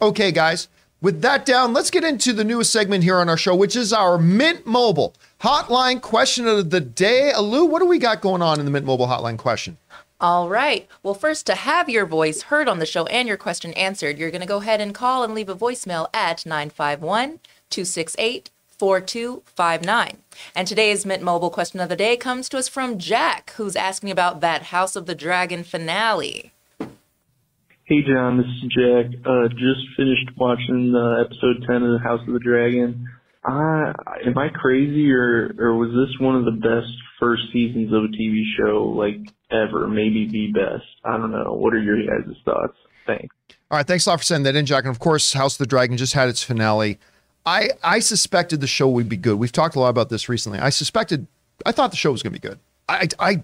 Okay, 0.00 0.32
guys, 0.32 0.68
with 1.00 1.22
that 1.22 1.46
down, 1.46 1.72
let's 1.72 1.90
get 1.90 2.04
into 2.04 2.32
the 2.32 2.44
newest 2.44 2.72
segment 2.72 3.04
here 3.04 3.18
on 3.18 3.28
our 3.28 3.36
show, 3.36 3.54
which 3.54 3.74
is 3.74 3.92
our 3.92 4.18
Mint 4.18 4.66
Mobile 4.66 5.14
Hotline 5.40 6.00
Question 6.00 6.46
of 6.46 6.70
the 6.70 6.80
Day. 6.80 7.32
Alu, 7.32 7.64
what 7.64 7.80
do 7.80 7.86
we 7.86 7.98
got 7.98 8.20
going 8.20 8.42
on 8.42 8.58
in 8.58 8.64
the 8.64 8.70
Mint 8.70 8.86
Mobile 8.86 9.06
Hotline 9.06 9.38
question? 9.38 9.78
All 10.22 10.48
right. 10.48 10.86
Well, 11.02 11.14
first, 11.14 11.46
to 11.46 11.56
have 11.56 11.88
your 11.88 12.06
voice 12.06 12.42
heard 12.42 12.68
on 12.68 12.78
the 12.78 12.86
show 12.86 13.06
and 13.06 13.26
your 13.26 13.36
question 13.36 13.72
answered, 13.72 14.18
you're 14.18 14.30
going 14.30 14.40
to 14.40 14.46
go 14.46 14.58
ahead 14.58 14.80
and 14.80 14.94
call 14.94 15.24
and 15.24 15.34
leave 15.34 15.48
a 15.48 15.56
voicemail 15.56 16.06
at 16.14 16.46
951 16.46 17.40
268 17.70 18.50
4259. 18.78 20.18
And 20.54 20.68
today's 20.68 21.04
Mint 21.04 21.24
Mobile 21.24 21.50
question 21.50 21.80
of 21.80 21.88
the 21.88 21.96
day 21.96 22.16
comes 22.16 22.48
to 22.50 22.58
us 22.58 22.68
from 22.68 22.98
Jack, 22.98 23.52
who's 23.56 23.74
asking 23.74 24.12
about 24.12 24.40
that 24.42 24.66
House 24.66 24.94
of 24.94 25.06
the 25.06 25.16
Dragon 25.16 25.64
finale. 25.64 26.52
Hey 26.78 28.02
John, 28.06 28.36
this 28.36 28.46
is 28.46 28.70
Jack. 28.70 29.26
Uh, 29.26 29.48
just 29.48 29.80
finished 29.96 30.30
watching 30.36 30.94
uh, 30.94 31.20
episode 31.20 31.64
10 31.66 31.82
of 31.82 31.92
the 31.94 32.00
House 32.00 32.20
of 32.28 32.32
the 32.32 32.38
Dragon. 32.38 33.08
I, 33.44 33.92
am 34.24 34.38
I 34.38 34.50
crazy 34.50 35.10
or, 35.10 35.52
or 35.58 35.76
was 35.76 35.90
this 35.90 36.20
one 36.20 36.36
of 36.36 36.44
the 36.44 36.52
best 36.52 36.94
first 37.22 37.42
seasons 37.52 37.92
of 37.92 38.04
a 38.04 38.08
TV 38.08 38.42
show, 38.58 38.84
like, 38.96 39.20
ever? 39.52 39.86
Maybe 39.86 40.28
the 40.28 40.52
best. 40.52 40.84
I 41.04 41.16
don't 41.16 41.30
know. 41.30 41.52
What 41.52 41.72
are 41.74 41.80
your 41.80 41.98
guys' 41.98 42.34
thoughts? 42.44 42.76
Thanks. 43.06 43.34
All 43.70 43.78
right, 43.78 43.86
thanks 43.86 44.06
a 44.06 44.10
lot 44.10 44.18
for 44.18 44.24
sending 44.24 44.52
that 44.52 44.58
in, 44.58 44.66
Jack. 44.66 44.84
And 44.84 44.90
of 44.90 44.98
course, 44.98 45.32
House 45.32 45.54
of 45.54 45.58
the 45.58 45.66
Dragon 45.66 45.96
just 45.96 46.14
had 46.14 46.28
its 46.28 46.42
finale. 46.42 46.98
I 47.44 47.70
I 47.82 47.98
suspected 47.98 48.60
the 48.60 48.66
show 48.66 48.88
would 48.88 49.08
be 49.08 49.16
good. 49.16 49.36
We've 49.36 49.52
talked 49.52 49.74
a 49.74 49.80
lot 49.80 49.88
about 49.88 50.08
this 50.08 50.28
recently. 50.28 50.58
I 50.58 50.70
suspected 50.70 51.26
I 51.66 51.72
thought 51.72 51.90
the 51.90 51.96
show 51.96 52.12
was 52.12 52.22
going 52.22 52.34
to 52.34 52.40
be 52.40 52.46
good. 52.46 52.58
I, 52.88 53.08
I, 53.18 53.42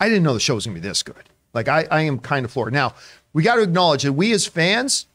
I 0.00 0.08
didn't 0.08 0.22
know 0.22 0.34
the 0.34 0.40
show 0.40 0.54
was 0.54 0.66
going 0.66 0.76
to 0.76 0.80
be 0.80 0.86
this 0.86 1.02
good. 1.02 1.28
Like 1.54 1.68
I, 1.68 1.86
I 1.90 2.02
am 2.02 2.18
kind 2.18 2.44
of 2.44 2.52
floored. 2.52 2.72
Now 2.72 2.94
we 3.32 3.42
got 3.42 3.56
to 3.56 3.62
acknowledge 3.62 4.02
that 4.02 4.12
we 4.12 4.32
as 4.32 4.46
fans 4.46 5.06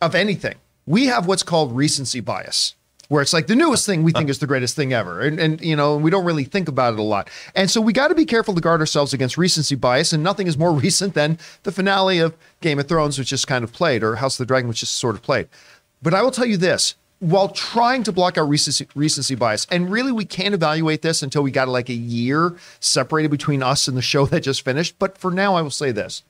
of 0.00 0.14
anything, 0.14 0.56
we 0.86 1.06
have 1.06 1.26
what's 1.26 1.42
called 1.42 1.76
recency 1.76 2.20
bias, 2.20 2.74
where 3.10 3.20
it's 3.20 3.32
like 3.32 3.48
the 3.48 3.56
newest 3.56 3.86
thing 3.86 4.04
we 4.04 4.12
think 4.12 4.30
is 4.30 4.38
the 4.38 4.46
greatest 4.46 4.76
thing 4.76 4.92
ever, 4.92 5.20
and 5.20 5.40
and 5.40 5.60
you 5.60 5.74
know 5.74 5.96
we 5.96 6.10
don't 6.10 6.24
really 6.24 6.44
think 6.44 6.68
about 6.68 6.94
it 6.94 6.98
a 7.00 7.02
lot. 7.02 7.28
And 7.56 7.68
so 7.68 7.80
we 7.80 7.92
got 7.92 8.08
to 8.08 8.14
be 8.14 8.24
careful 8.24 8.54
to 8.54 8.60
guard 8.60 8.80
ourselves 8.80 9.12
against 9.12 9.36
recency 9.36 9.74
bias. 9.74 10.12
And 10.12 10.22
nothing 10.22 10.46
is 10.46 10.56
more 10.56 10.72
recent 10.86 11.14
than 11.14 11.36
the 11.64 11.72
finale 11.72 12.20
of 12.20 12.36
Game 12.60 12.78
of 12.78 12.86
Thrones, 12.86 13.18
which 13.18 13.28
just 13.28 13.48
kind 13.48 13.64
of 13.64 13.72
played, 13.72 14.04
or 14.04 14.16
House 14.16 14.38
of 14.38 14.46
the 14.46 14.48
Dragon, 14.48 14.68
which 14.68 14.80
just 14.80 14.94
sort 14.94 15.16
of 15.16 15.22
played. 15.22 15.48
But 16.00 16.14
I 16.14 16.22
will 16.22 16.30
tell 16.30 16.46
you 16.46 16.56
this 16.56 16.94
while 17.18 17.48
trying 17.48 18.04
to 18.04 18.12
block 18.12 18.38
out 18.38 18.48
recency, 18.48 18.86
recency 18.94 19.34
bias, 19.34 19.66
and 19.72 19.90
really 19.90 20.12
we 20.12 20.24
can't 20.24 20.54
evaluate 20.54 21.02
this 21.02 21.20
until 21.20 21.42
we 21.42 21.50
got 21.50 21.68
like 21.68 21.88
a 21.88 21.94
year 21.94 22.56
separated 22.78 23.30
between 23.30 23.60
us 23.60 23.88
and 23.88 23.96
the 23.96 24.02
show 24.02 24.24
that 24.26 24.40
just 24.40 24.64
finished. 24.64 24.94
But 25.00 25.18
for 25.18 25.32
now, 25.32 25.56
I 25.56 25.62
will 25.62 25.70
say 25.70 25.90
this. 25.90 26.22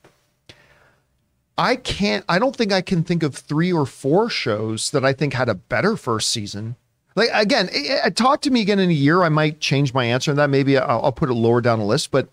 I 1.61 1.75
can't, 1.75 2.25
I 2.27 2.39
don't 2.39 2.55
think 2.55 2.71
I 2.71 2.81
can 2.81 3.03
think 3.03 3.21
of 3.21 3.35
three 3.35 3.71
or 3.71 3.85
four 3.85 4.31
shows 4.31 4.89
that 4.89 5.05
I 5.05 5.13
think 5.13 5.33
had 5.33 5.47
a 5.47 5.53
better 5.53 5.95
first 5.95 6.31
season. 6.31 6.75
Like, 7.15 7.29
again, 7.33 7.69
eh, 7.71 7.99
eh, 8.03 8.09
talk 8.09 8.41
to 8.41 8.49
me 8.49 8.61
again 8.61 8.79
in 8.79 8.89
a 8.89 8.93
year. 8.93 9.21
I 9.21 9.29
might 9.29 9.59
change 9.59 9.93
my 9.93 10.05
answer 10.05 10.31
on 10.31 10.37
that. 10.37 10.49
Maybe 10.49 10.75
I'll, 10.75 11.05
I'll 11.05 11.11
put 11.11 11.29
it 11.29 11.33
lower 11.33 11.61
down 11.61 11.77
the 11.77 11.85
list. 11.85 12.09
But 12.09 12.29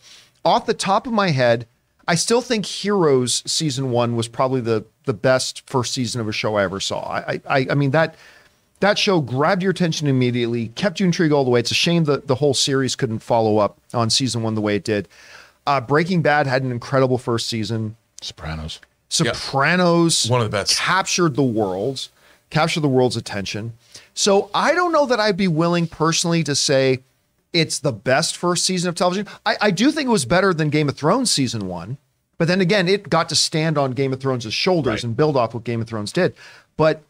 off 0.46 0.64
the 0.64 0.72
top 0.72 1.06
of 1.06 1.12
my 1.12 1.28
head, 1.28 1.66
I 2.06 2.14
still 2.14 2.40
think 2.40 2.64
Heroes 2.64 3.42
season 3.44 3.90
one 3.90 4.16
was 4.16 4.28
probably 4.28 4.62
the 4.62 4.86
the 5.04 5.12
best 5.12 5.68
first 5.68 5.92
season 5.92 6.22
of 6.22 6.28
a 6.28 6.32
show 6.32 6.56
I 6.56 6.62
ever 6.62 6.80
saw. 6.80 7.06
I 7.06 7.40
I, 7.46 7.66
I 7.70 7.74
mean 7.74 7.90
that 7.90 8.14
that 8.80 8.98
show 8.98 9.20
grabbed 9.20 9.62
your 9.62 9.72
attention 9.72 10.06
immediately, 10.06 10.68
kept 10.68 11.00
you 11.00 11.06
intrigued 11.06 11.34
all 11.34 11.44
the 11.44 11.50
way. 11.50 11.60
It's 11.60 11.70
a 11.70 11.74
shame 11.74 12.04
that 12.04 12.28
the 12.28 12.36
whole 12.36 12.54
series 12.54 12.96
couldn't 12.96 13.18
follow 13.18 13.58
up 13.58 13.78
on 13.92 14.08
season 14.08 14.42
one 14.42 14.54
the 14.54 14.62
way 14.62 14.76
it 14.76 14.84
did. 14.84 15.06
Uh, 15.66 15.82
Breaking 15.82 16.22
Bad 16.22 16.46
had 16.46 16.62
an 16.62 16.70
incredible 16.70 17.18
first 17.18 17.46
season. 17.46 17.96
Sopranos. 18.22 18.80
Sopranos, 19.08 20.28
One 20.28 20.40
of 20.40 20.50
the 20.50 20.56
best. 20.56 20.76
captured 20.78 21.34
the 21.34 21.42
world, 21.42 22.08
captured 22.50 22.80
the 22.80 22.88
world's 22.88 23.16
attention. 23.16 23.72
So 24.14 24.50
I 24.54 24.74
don't 24.74 24.92
know 24.92 25.06
that 25.06 25.20
I'd 25.20 25.36
be 25.36 25.48
willing 25.48 25.86
personally 25.86 26.42
to 26.44 26.54
say 26.54 27.00
it's 27.52 27.78
the 27.78 27.92
best 27.92 28.36
first 28.36 28.64
season 28.64 28.88
of 28.88 28.94
television. 28.94 29.26
I, 29.46 29.56
I 29.60 29.70
do 29.70 29.90
think 29.90 30.08
it 30.08 30.12
was 30.12 30.24
better 30.24 30.52
than 30.52 30.68
Game 30.70 30.88
of 30.88 30.96
Thrones 30.96 31.30
season 31.30 31.66
one, 31.68 31.96
but 32.36 32.46
then 32.48 32.60
again, 32.60 32.88
it 32.88 33.08
got 33.08 33.28
to 33.30 33.34
stand 33.34 33.78
on 33.78 33.92
Game 33.92 34.12
of 34.12 34.20
Thrones' 34.20 34.52
shoulders 34.52 34.90
Right. 34.92 35.04
and 35.04 35.16
build 35.16 35.36
off 35.36 35.54
what 35.54 35.64
Game 35.64 35.80
of 35.80 35.88
Thrones 35.88 36.12
did. 36.12 36.34
But 36.76 37.02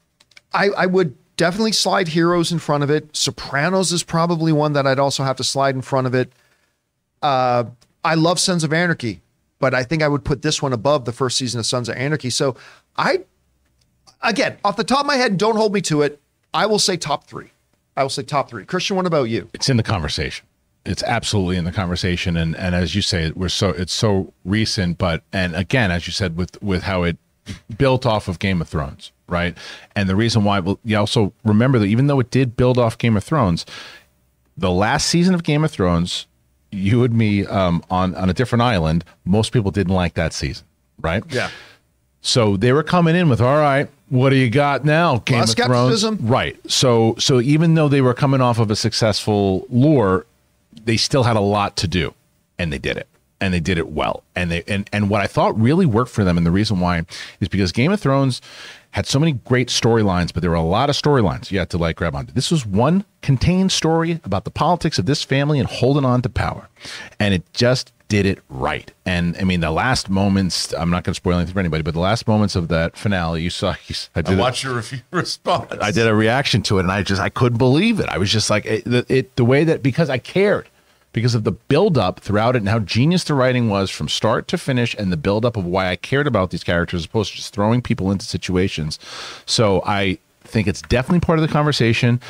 I, 0.53 0.69
I 0.71 0.87
would 0.87 1.17
definitely 1.37 1.73
slide 1.73 2.09
Heroes 2.09 2.53
in 2.53 2.59
front 2.59 2.85
of 2.85 2.91
it. 2.91 3.15
Sopranos 3.17 3.93
is 3.93 4.03
probably 4.03 4.53
one 4.53 4.73
that 4.75 4.87
I'd 4.87 4.99
also 4.99 5.25
have 5.25 5.37
to 5.37 5.45
slide 5.45 5.75
in 5.75 5.83
front 5.83 6.07
of 6.07 6.15
it. 6.15 6.33
Uh, 7.23 7.65
I 8.05 8.15
love 8.15 8.39
Sons 8.39 8.63
of 8.65 8.73
Anarchy, 8.73 9.21
but 9.59 9.75
I 9.75 9.83
think 9.83 10.03
I 10.03 10.09
would 10.09 10.25
put 10.25 10.43
this 10.43 10.63
one 10.63 10.73
above 10.73 11.05
the 11.05 11.13
first 11.13 11.37
season 11.37 11.59
of 11.59 11.67
Sons 11.67 11.89
of 11.89 11.97
Anarchy. 11.97 12.31
So 12.31 12.57
I, 12.97 13.25
again, 14.23 14.59
off 14.65 14.77
the 14.77 14.85
top 14.85 15.01
of 15.01 15.07
my 15.07 15.17
head, 15.17 15.39
don't 15.39 15.57
hold 15.57 15.73
me 15.73 15.81
to 15.83 16.03
it. 16.03 16.21
I 16.55 16.67
will 16.67 16.79
say 16.79 16.97
top 16.97 17.25
three. 17.25 17.51
I 17.97 18.03
will 18.03 18.11
say 18.11 18.23
top 18.23 18.49
three. 18.49 18.65
Christian, 18.65 18.97
what 18.97 19.07
about 19.07 19.25
you? 19.25 19.51
it's 19.53 19.69
in 19.69 19.77
the 19.77 19.83
conversation. 19.83 20.47
It's 20.87 21.03
absolutely 21.03 21.57
in 21.57 21.65
the 21.65 21.73
conversation, 21.73 22.37
and 22.37 22.57
and 22.57 22.75
as 22.75 22.95
you 22.95 23.03
say, 23.03 23.31
we're 23.33 23.51
so 23.51 23.71
it's 23.71 23.93
so 23.93 24.33
recent, 24.45 24.97
but 24.97 25.23
and 25.33 25.55
again, 25.55 25.91
as 25.91 26.07
you 26.07 26.13
said, 26.13 26.37
with 26.37 26.63
with 26.63 26.85
how 26.85 27.03
it 27.03 27.19
built 27.77 28.07
off 28.07 28.29
of 28.29 28.39
Game 28.39 28.63
of 28.63 28.69
Thrones, 28.69 29.13
right? 29.27 29.59
And 29.95 30.09
the 30.09 30.17
reason 30.17 30.45
why, 30.45 30.61
well, 30.61 30.79
you 30.85 30.97
also 30.97 31.33
remember 31.45 31.79
that 31.79 31.87
even 31.87 32.07
though 32.07 32.21
it 32.21 32.31
did 32.31 32.57
build 32.57 32.79
off 32.79 32.97
Game 32.97 33.17
of 33.17 33.25
Thrones, 33.25 33.67
the 34.57 34.71
last 34.71 35.09
season 35.09 35.35
of 35.35 35.43
Game 35.43 35.63
of 35.65 35.71
Thrones, 35.71 36.27
you 36.71 37.05
and 37.05 37.15
me 37.15 37.47
um, 37.47 37.83
on 37.91 38.15
on 38.15 38.31
a 38.31 38.35
different 38.35 38.63
island, 38.63 39.05
most 39.25 39.53
people 39.53 39.71
didn't 39.71 39.95
like 39.95 40.15
that 40.15 40.33
season, 40.33 40.67
right? 41.01 41.23
Yeah. 41.31 41.51
So 42.21 42.57
they 42.57 42.73
were 42.73 42.83
coming 42.83 43.15
in 43.15 43.29
with, 43.29 43.41
all 43.41 43.57
right, 43.57 43.89
what 44.09 44.31
do 44.31 44.37
you 44.37 44.51
got 44.51 44.85
now? 44.85 45.19
Game 45.19 45.43
of 45.43 45.49
skepticism. 45.49 46.17
Thrones, 46.17 46.31
right? 46.31 46.71
So, 46.71 47.15
so 47.19 47.41
even 47.41 47.75
though 47.75 47.89
they 47.89 48.01
were 48.01 48.15
coming 48.15 48.41
off 48.41 48.59
of 48.59 48.71
a 48.71 48.77
successful 48.77 49.67
lore, 49.71 50.27
they 50.85 50.97
still 50.97 51.23
had 51.23 51.37
a 51.37 51.41
lot 51.41 51.77
to 51.77 51.89
do, 51.89 52.15
and 52.59 52.73
they 52.73 52.79
did 52.79 52.97
it, 52.97 53.07
and 53.41 53.55
they 53.55 53.61
did 53.61 53.79
it 53.79 53.89
well. 53.89 54.25
And 54.35 54.51
they 54.51 54.63
and 54.67 54.89
and 54.93 55.11
what 55.11 55.21
I 55.21 55.27
thought 55.27 55.59
really 55.59 55.87
worked 55.87 56.11
for 56.11 56.25
them, 56.25 56.37
and 56.37 56.47
the 56.47 56.51
reason 56.51 56.81
why 56.81 57.05
is 57.41 57.49
because 57.49 57.73
Game 57.73 57.93
of 57.93 58.01
Thrones 58.01 58.41
had 58.93 59.07
so 59.07 59.19
many 59.19 59.33
great 59.33 59.69
storylines, 59.69 60.33
but 60.33 60.41
there 60.41 60.51
were 60.51 60.57
a 60.57 60.63
lot 60.63 60.91
of 60.91 60.97
storylines 60.97 61.51
you 61.51 61.59
had 61.59 61.71
to 61.71 61.79
like 61.79 61.97
grab 61.97 62.15
onto. 62.15 62.33
This 62.33 62.51
was 62.51 62.67
one 62.67 63.05
contained 63.23 63.73
story 63.73 64.21
about 64.25 64.45
the 64.45 64.51
politics 64.51 64.99
of 64.99 65.07
this 65.07 65.23
family 65.23 65.59
and 65.59 65.69
holding 65.69 66.05
on 66.05 66.23
to 66.23 66.29
power, 66.29 66.69
and 67.19 67.35
it 67.35 67.53
just 67.53 67.93
did 68.09 68.25
it 68.25 68.39
right. 68.49 68.91
And 69.05 69.37
I 69.37 69.45
mean, 69.45 69.61
the 69.61 69.71
last 69.71 70.09
moments, 70.09 70.73
I'm 70.73 70.91
not 70.91 71.05
going 71.05 71.13
to 71.13 71.17
spoil 71.17 71.37
anything 71.37 71.53
for 71.53 71.61
anybody, 71.61 71.83
but 71.83 71.95
the 71.95 72.01
last 72.01 72.27
moments 72.27 72.57
of 72.57 72.69
that 72.69 72.97
finale, 72.97 73.43
you 73.43 73.51
saw, 73.51 73.73
I 73.73 73.79
I 74.17 74.23
did, 74.23 74.39
a, 74.39 74.41
watched 74.41 74.65
your 74.65 74.75
review 74.75 75.01
response. 75.11 75.75
I 75.81 75.91
did 75.91 76.07
a 76.07 76.15
reaction 76.15 76.63
to 76.63 76.79
it 76.79 76.83
and 76.83 76.91
I 76.91 77.03
just, 77.03 77.21
I 77.21 77.29
couldn't 77.29 77.59
believe 77.59 78.01
it. 78.01 78.09
I 78.09 78.17
was 78.17 78.33
just 78.33 78.49
like, 78.49 78.65
it, 78.65 78.87
it 79.11 79.37
the 79.37 79.45
way 79.45 79.65
that, 79.65 79.83
because 79.83 80.09
I 80.09 80.19
cared, 80.19 80.69
because 81.13 81.35
of 81.35 81.45
the 81.45 81.53
build 81.53 81.97
up 81.99 82.21
throughout 82.21 82.55
it 82.55 82.59
and 82.61 82.69
how 82.69 82.79
genius 82.79 83.25
the 83.25 83.35
writing 83.35 83.69
was 83.69 83.91
from 83.91 84.09
start 84.09 84.47
to 84.49 84.59
finish 84.59 84.95
and 84.95 85.11
the 85.11 85.17
build 85.17 85.45
up 85.45 85.57
of 85.57 85.65
why 85.65 85.89
I 85.91 85.97
cared 85.97 86.27
about 86.27 86.51
these 86.51 86.63
characters 86.65 87.01
as 87.03 87.05
opposed 87.07 87.31
to 87.31 87.37
just 87.37 87.53
throwing 87.55 87.83
people 87.83 88.11
into 88.11 88.27
situations. 88.27 88.99
So 89.47 89.83
I 89.87 90.19
think 90.43 90.67
it's 90.69 90.83
definitely 90.83 91.21
part 91.21 91.39
of 91.39 91.47
the 91.47 91.53
conversation. 91.53 92.21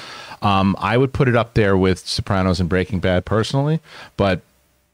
Um, 0.42 0.76
I 0.78 0.96
would 0.96 1.12
put 1.12 1.28
it 1.28 1.36
up 1.36 1.54
there 1.54 1.76
with 1.76 1.98
Sopranos 2.06 2.60
and 2.60 2.68
Breaking 2.68 3.00
Bad 3.00 3.24
personally, 3.24 3.80
but 4.16 4.40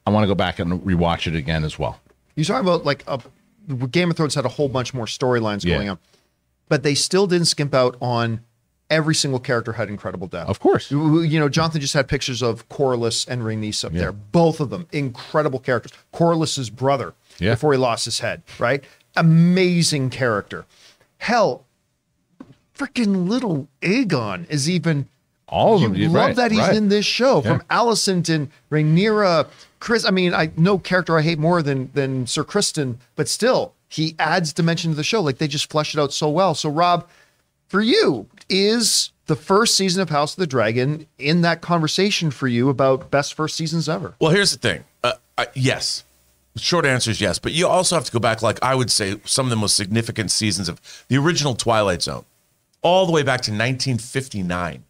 I 0.06 0.10
want 0.10 0.24
to 0.24 0.28
go 0.28 0.34
back 0.34 0.58
and 0.58 0.80
rewatch 0.82 1.26
it 1.26 1.34
again 1.34 1.64
as 1.64 1.78
well. 1.78 2.00
You 2.34 2.44
talking 2.44 2.66
about 2.66 2.84
like 2.84 3.04
a, 3.06 3.20
Game 3.90 4.10
of 4.10 4.16
Thrones 4.16 4.34
had 4.34 4.44
a 4.44 4.48
whole 4.50 4.68
bunch 4.68 4.92
more 4.92 5.06
storylines 5.06 5.64
Yeah. 5.64 5.76
going 5.76 5.88
on, 5.90 5.98
but 6.68 6.82
they 6.82 6.94
still 6.94 7.26
didn't 7.26 7.46
skimp 7.46 7.74
out 7.74 7.96
on 8.00 8.40
every 8.90 9.14
single 9.14 9.40
character 9.40 9.72
had 9.72 9.88
incredible 9.88 10.26
depth. 10.26 10.48
Of 10.50 10.60
course. 10.60 10.90
You 10.90 11.20
you 11.22 11.38
know, 11.40 11.48
Jonathan 11.48 11.80
just 11.80 11.94
had 11.94 12.06
pictures 12.08 12.42
of 12.42 12.68
Corlys 12.68 13.26
and 13.26 13.42
Rhaenys 13.42 13.84
up 13.84 13.92
there. 13.92 14.12
Both 14.12 14.60
of 14.60 14.70
them 14.70 14.86
incredible 14.92 15.58
characters. 15.58 15.92
Corlys's 16.12 16.70
brother 16.70 17.14
Yeah. 17.38 17.54
before 17.54 17.72
he 17.72 17.78
lost 17.78 18.04
his 18.04 18.20
head, 18.20 18.42
right? 18.58 18.84
Amazing 19.16 20.10
character. 20.10 20.66
Hell, 21.18 21.64
freaking 22.76 23.28
little 23.28 23.68
Aegon 23.82 24.48
is 24.50 24.68
even 24.68 25.08
All 25.48 25.76
of 25.76 25.82
them. 25.82 25.94
you're 25.94 26.08
love 26.10 26.26
right, 26.28 26.36
that 26.36 26.50
he's 26.50 26.60
right. 26.60 26.76
in 26.76 26.88
this 26.88 27.06
show 27.06 27.40
from 27.40 27.62
Yeah. 27.70 27.78
Alicent 27.78 28.28
and 28.34 28.50
Rhaenyra, 28.70 29.46
Chris. 29.80 30.04
I 30.04 30.10
mean, 30.10 30.34
I 30.34 30.50
no 30.56 30.78
character 30.78 31.16
I 31.18 31.22
hate 31.22 31.38
more 31.38 31.62
than 31.62 31.90
than 31.94 32.26
Ser 32.26 32.44
Criston, 32.44 32.96
but 33.16 33.28
still 33.28 33.72
he 33.88 34.14
adds 34.18 34.52
dimension 34.52 34.90
to 34.90 34.96
the 34.96 35.04
show. 35.04 35.22
Like 35.22 35.38
they 35.38 35.48
just 35.48 35.70
flesh 35.70 35.94
it 35.94 36.00
out 36.00 36.12
so 36.12 36.28
well. 36.28 36.54
So 36.54 36.68
Rob, 36.68 37.06
for 37.68 37.80
you, 37.80 38.26
is 38.48 39.10
the 39.26 39.36
first 39.36 39.76
season 39.76 40.02
of 40.02 40.10
House 40.10 40.34
of 40.34 40.38
the 40.38 40.46
Dragon 40.46 41.06
in 41.18 41.40
that 41.42 41.60
conversation 41.60 42.30
for 42.30 42.46
you 42.46 42.68
about 42.68 43.10
best 43.10 43.34
first 43.34 43.56
seasons 43.56 43.88
ever? 43.88 44.14
Well, 44.20 44.30
here's 44.30 44.52
the 44.52 44.58
thing. 44.58 44.84
Uh, 45.02 45.12
I, 45.38 45.48
yes. 45.54 46.04
Short 46.56 46.84
answer 46.86 47.10
is 47.10 47.20
yes, 47.20 47.38
but 47.38 47.52
you 47.52 47.66
also 47.66 47.96
have 47.96 48.04
to 48.04 48.12
go 48.12 48.20
back, 48.20 48.40
like 48.40 48.62
I 48.62 48.74
would 48.74 48.90
say, 48.90 49.16
some 49.24 49.46
of 49.46 49.50
the 49.50 49.56
most 49.56 49.76
significant 49.76 50.30
seasons 50.30 50.68
of 50.68 50.80
the 51.08 51.16
original 51.16 51.54
Twilight 51.56 52.02
Zone, 52.02 52.24
all 52.80 53.06
the 53.06 53.12
way 53.12 53.22
back 53.22 53.40
to 53.42 53.50
1959. 53.50 54.84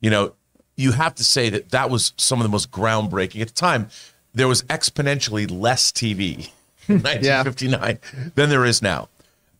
You 0.00 0.10
know, 0.10 0.34
you 0.76 0.92
have 0.92 1.14
to 1.14 1.24
say 1.24 1.48
that 1.48 1.70
that 1.70 1.88
was 1.88 2.12
some 2.18 2.40
of 2.40 2.42
the 2.42 2.50
most 2.50 2.70
groundbreaking. 2.70 3.40
At 3.40 3.48
the 3.48 3.54
time, 3.54 3.88
there 4.34 4.48
was 4.48 4.62
exponentially 4.64 5.50
less 5.50 5.90
TV 5.90 6.50
in 6.88 6.96
1959 7.02 7.98
than 8.34 8.50
there 8.50 8.66
is 8.66 8.82
now. 8.82 9.08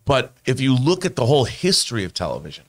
But 0.04 0.32
if 0.44 0.60
you 0.60 0.74
look 0.74 1.04
at 1.04 1.16
the 1.16 1.26
whole 1.26 1.44
history 1.44 2.04
of 2.04 2.12
television 2.12 2.64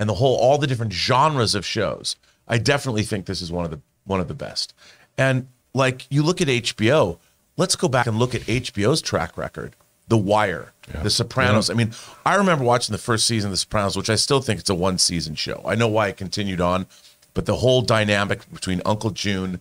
and 0.00 0.08
the 0.08 0.14
whole 0.14 0.36
all 0.36 0.58
the 0.58 0.66
different 0.66 0.92
genres 0.92 1.54
of 1.54 1.64
shows, 1.64 2.16
I 2.48 2.58
definitely 2.58 3.04
think 3.04 3.26
this 3.26 3.40
is 3.40 3.52
one 3.52 3.64
of 3.64 3.70
the 3.70 3.80
one 4.04 4.18
of 4.18 4.26
the 4.26 4.34
best. 4.34 4.74
And 5.16 5.46
like 5.74 6.06
you 6.10 6.24
look 6.24 6.40
at 6.40 6.48
HBO, 6.48 7.18
let's 7.56 7.76
go 7.76 7.86
back 7.86 8.06
and 8.06 8.18
look 8.18 8.34
at 8.34 8.40
HBO's 8.42 9.00
track 9.02 9.38
record. 9.38 9.76
The 10.08 10.18
Wire, 10.18 10.72
The 11.04 11.10
Sopranos. 11.10 11.70
I 11.70 11.74
mean, 11.74 11.92
I 12.26 12.34
remember 12.34 12.64
watching 12.64 12.92
the 12.92 12.98
first 12.98 13.28
season 13.28 13.48
of 13.48 13.52
The 13.52 13.58
Sopranos, 13.58 13.96
which 13.96 14.10
I 14.10 14.16
still 14.16 14.40
think 14.40 14.58
it's 14.58 14.68
a 14.68 14.74
one 14.74 14.98
season 14.98 15.36
show. 15.36 15.62
I 15.64 15.76
know 15.76 15.86
why 15.86 16.08
it 16.08 16.16
continued 16.16 16.60
on, 16.60 16.86
but 17.32 17.46
the 17.46 17.56
whole 17.56 17.80
dynamic 17.80 18.50
between 18.52 18.82
Uncle 18.84 19.10
June, 19.10 19.60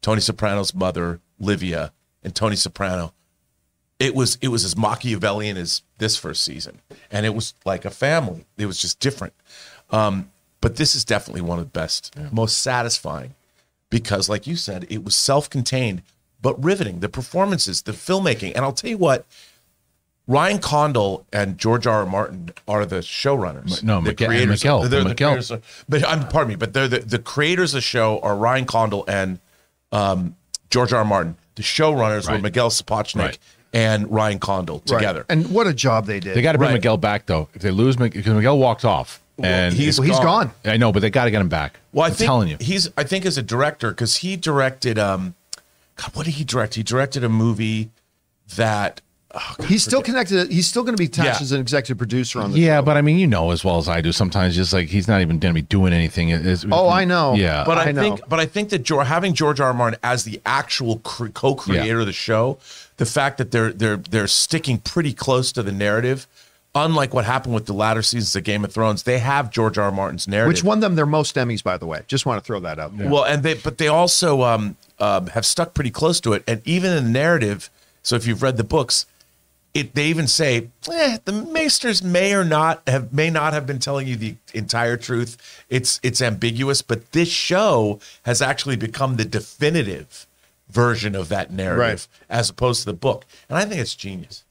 Tony 0.00 0.22
Soprano's 0.22 0.74
mother, 0.74 1.20
Livia, 1.38 1.92
and 2.24 2.34
Tony 2.34 2.56
Soprano, 2.56 3.12
it 3.98 4.14
was 4.14 4.38
it 4.40 4.48
was 4.48 4.64
as 4.64 4.74
Machiavellian 4.74 5.58
as 5.58 5.82
this 5.98 6.16
first 6.16 6.42
season, 6.42 6.80
and 7.10 7.26
it 7.26 7.34
was 7.34 7.52
like 7.66 7.84
a 7.84 7.90
family. 7.90 8.46
It 8.56 8.64
was 8.64 8.80
just 8.80 9.00
different. 9.00 9.34
Um, 9.92 10.30
but 10.60 10.76
this 10.76 10.94
is 10.94 11.04
definitely 11.04 11.40
one 11.42 11.58
of 11.58 11.64
the 11.64 11.70
best, 11.70 12.14
most 12.32 12.58
satisfying, 12.58 13.34
because 13.88 14.28
like 14.28 14.46
you 14.46 14.56
said, 14.56 14.86
it 14.90 15.04
was 15.04 15.16
self-contained 15.16 16.02
but 16.42 16.62
riveting. 16.62 17.00
The 17.00 17.08
performances, 17.08 17.82
the 17.82 17.92
filmmaking, 17.92 18.52
and 18.54 18.64
I'll 18.64 18.72
tell 18.72 18.90
you 18.90 18.98
what. 18.98 19.26
Ryan 20.26 20.58
Condal 20.60 21.26
and 21.32 21.58
George 21.58 21.88
R. 21.88 22.00
R. 22.00 22.06
Martin 22.06 22.50
are 22.68 22.86
the 22.86 22.96
showrunners. 23.00 23.82
No, 23.82 23.96
the 23.96 24.10
Miguel- 24.10 24.46
Miguel, 24.46 24.80
They're 24.82 25.02
the 25.02 25.08
Miguel. 25.08 25.30
creators 25.30 25.50
of- 25.50 25.84
but 25.88 26.06
I'm 26.06 26.28
pardon 26.28 26.50
me, 26.50 26.54
but 26.54 26.72
they're 26.72 26.86
the, 26.86 27.00
the 27.00 27.18
creators 27.18 27.72
of 27.74 27.78
the 27.78 27.80
show 27.80 28.20
are 28.20 28.36
Ryan 28.36 28.64
Condal 28.64 29.04
and 29.08 29.40
um, 29.90 30.36
George 30.70 30.92
R. 30.92 31.00
R. 31.00 31.04
Martin. 31.04 31.36
The 31.56 31.62
showrunners 31.64 32.30
were 32.30 32.38
Miguel 32.38 32.70
Sapochnik 32.70 33.16
Right. 33.18 33.38
and 33.72 34.08
Ryan 34.08 34.38
Condal 34.38 34.78
together. 34.80 35.26
And 35.28 35.50
what 35.50 35.66
a 35.66 35.74
job 35.74 36.06
they 36.06 36.20
did. 36.20 36.36
They 36.36 36.42
got 36.42 36.52
to 36.52 36.58
bring 36.58 36.68
Right. 36.68 36.74
Miguel 36.74 36.96
back 36.96 37.26
though. 37.26 37.48
If 37.54 37.62
they 37.62 37.72
lose, 37.72 37.96
because 37.96 38.24
Miguel 38.26 38.56
walked 38.56 38.84
off, 38.84 39.20
and 39.44 39.74
he's 39.74 39.96
he's 39.98 40.18
gone. 40.20 40.50
I 40.64 40.76
know, 40.76 40.92
but 40.92 41.00
they 41.00 41.10
got 41.10 41.24
to 41.24 41.30
get 41.30 41.40
him 41.40 41.48
back. 41.48 41.78
Well, 41.92 42.04
I 42.04 42.08
I'm 42.08 42.14
think 42.14 42.26
telling 42.26 42.48
you, 42.48 42.56
he's. 42.60 42.88
I 42.96 43.04
think 43.04 43.24
as 43.26 43.36
a 43.38 43.42
director, 43.42 43.90
because 43.90 44.16
he 44.16 44.36
directed. 44.36 44.98
Um, 44.98 45.34
God, 45.96 46.14
what 46.16 46.24
did 46.26 46.34
he 46.36 46.44
direct? 46.44 46.74
He 46.76 46.82
directed 46.82 47.24
a 47.24 47.28
movie 47.28 47.90
that. 48.56 49.00
Oh, 49.32 49.54
God, 49.58 49.68
He's 49.68 49.84
still 49.84 50.02
connected. 50.02 50.50
He's 50.50 50.66
still 50.66 50.82
going 50.82 50.96
to 50.96 51.00
be 51.00 51.04
attached 51.06 51.40
Yeah. 51.40 51.44
as 51.44 51.52
an 51.52 51.60
executive 51.60 51.98
producer 51.98 52.40
on 52.40 52.50
the 52.50 52.58
yeah, 52.58 52.78
show. 52.78 52.82
but 52.82 52.96
I 52.96 53.00
mean, 53.02 53.16
you 53.16 53.28
know 53.28 53.52
as 53.52 53.64
well 53.64 53.78
as 53.78 53.88
I 53.88 54.00
do. 54.00 54.10
Sometimes 54.10 54.56
just 54.56 54.72
like 54.72 54.88
he's 54.88 55.06
not 55.06 55.20
even 55.20 55.38
going 55.38 55.54
to 55.54 55.54
be 55.54 55.62
doing 55.62 55.92
anything. 55.92 56.30
It's- 56.30 56.66
Oh, 56.72 56.88
I 56.88 57.04
know. 57.04 57.34
Yeah, 57.34 57.62
But 57.64 57.78
I, 57.78 57.90
I 57.90 57.92
know. 57.92 58.00
think, 58.02 58.20
but 58.28 58.40
I 58.40 58.46
think 58.46 58.70
that 58.70 58.80
George, 58.82 59.06
having 59.06 59.32
George 59.34 59.60
R. 59.60 59.68
R. 59.68 59.72
Martin 59.74 60.00
as 60.02 60.24
the 60.24 60.40
actual 60.44 60.98
co-creator 61.04 62.00
of 62.00 62.06
the 62.06 62.12
show, 62.12 62.58
the 62.96 63.06
fact 63.06 63.38
that 63.38 63.52
they're 63.52 63.72
they're 63.72 63.98
they're 63.98 64.26
sticking 64.26 64.78
pretty 64.78 65.12
close 65.12 65.52
to 65.52 65.62
the 65.62 65.70
narrative, 65.70 66.26
unlike 66.74 67.12
what 67.12 67.24
happened 67.24 67.54
with 67.54 67.66
the 67.66 67.72
latter 67.72 68.02
seasons 68.02 68.34
of 68.36 68.44
Game 68.44 68.64
of 68.64 68.72
Thrones, 68.72 69.02
they 69.02 69.18
have 69.18 69.50
George 69.50 69.78
R. 69.78 69.86
R. 69.86 69.92
Martin's 69.92 70.28
narrative, 70.28 70.48
Which 70.48 70.64
won 70.64 70.80
them 70.80 70.94
their 70.94 71.06
most 71.06 71.34
Emmys, 71.36 71.62
by 71.62 71.76
the 71.76 71.86
way. 71.86 72.02
Just 72.06 72.26
want 72.26 72.42
to 72.42 72.46
throw 72.46 72.60
that 72.60 72.78
out. 72.78 72.96
there. 72.96 73.08
Well, 73.08 73.24
and 73.24 73.42
they 73.42 73.54
but 73.54 73.78
they 73.78 73.88
also 73.88 74.42
um, 74.42 74.76
uh, 74.98 75.26
have 75.26 75.44
stuck 75.46 75.74
pretty 75.74 75.90
close 75.90 76.20
to 76.20 76.32
it, 76.32 76.44
and 76.46 76.62
even 76.64 76.92
in 76.92 77.04
the 77.04 77.10
narrative. 77.10 77.70
So 78.02 78.16
if 78.16 78.26
you've 78.26 78.42
read 78.42 78.56
the 78.56 78.64
books, 78.64 79.04
it 79.74 79.94
they 79.94 80.06
even 80.06 80.26
say 80.26 80.68
eh, 80.90 81.18
the 81.24 81.32
Maesters 81.32 82.02
may 82.02 82.34
or 82.34 82.44
not 82.44 82.82
have 82.86 83.12
may 83.12 83.30
not 83.30 83.52
have 83.52 83.66
been 83.66 83.78
telling 83.78 84.06
you 84.06 84.16
the 84.16 84.36
entire 84.54 84.96
truth. 84.96 85.64
It's 85.68 86.00
it's 86.02 86.22
ambiguous, 86.22 86.82
but 86.82 87.12
this 87.12 87.28
show 87.28 88.00
has 88.22 88.40
actually 88.40 88.76
become 88.76 89.16
the 89.16 89.24
definitive 89.24 90.26
version 90.68 91.14
of 91.14 91.28
that 91.28 91.50
narrative 91.52 92.08
as 92.28 92.48
opposed 92.48 92.80
to 92.80 92.86
the 92.86 92.92
book, 92.94 93.26
and 93.48 93.58
I 93.58 93.64
think 93.64 93.80
it's 93.80 93.94
genius. 93.94 94.44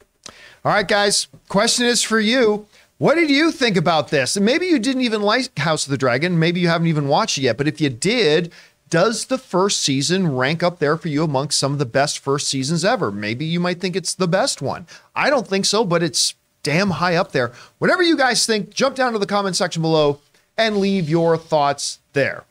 All 0.66 0.74
right, 0.74 0.88
guys. 0.88 1.28
Question 1.48 1.86
is 1.86 2.04
for 2.04 2.20
you. 2.20 2.68
What 2.98 3.16
did 3.16 3.30
you 3.30 3.52
think 3.52 3.78
about 3.78 4.10
this? 4.10 4.36
And 4.36 4.46
maybe 4.46 4.66
you 4.66 4.78
didn't 4.78 5.04
even 5.04 5.22
like 5.22 5.58
House 5.58 5.86
of 5.86 5.92
the 5.92 5.98
Dragon. 5.98 6.38
Maybe 6.38 6.60
you 6.60 6.68
haven't 6.68 6.88
even 6.88 7.08
watched 7.08 7.38
it 7.38 7.44
yet. 7.44 7.58
But 7.58 7.70
if 7.70 7.80
you 7.80 7.90
did, 7.90 8.52
does 8.90 9.26
the 9.26 9.38
first 9.38 9.80
season 9.80 10.36
rank 10.36 10.62
up 10.62 10.80
there 10.80 10.98
for 10.98 11.08
you 11.08 11.24
amongst 11.24 11.60
some 11.60 11.72
of 11.72 11.80
the 11.80 11.86
best 11.86 12.20
first 12.20 12.50
seasons 12.50 12.84
ever? 12.84 13.10
Maybe 13.10 13.46
you 13.46 13.62
might 13.62 13.80
think 13.80 13.96
it's 13.96 14.14
the 14.14 14.28
best 14.28 14.62
one. 14.62 14.86
I 15.16 15.30
don't 15.30 15.48
think 15.48 15.64
so, 15.64 15.86
but 15.86 16.04
it's 16.04 16.34
damn 16.62 16.90
high 16.90 17.16
up 17.16 17.32
there. 17.32 17.54
Whatever 17.78 18.04
you 18.04 18.18
guys 18.18 18.46
think, 18.46 18.74
jump 18.74 18.98
down 18.98 19.14
to 19.14 19.20
the 19.20 19.26
comment 19.26 19.56
section 19.56 19.82
below 19.82 20.20
and 20.58 20.78
leave 20.78 21.08
your 21.08 21.38
thoughts 21.38 22.00
there. 22.12 22.44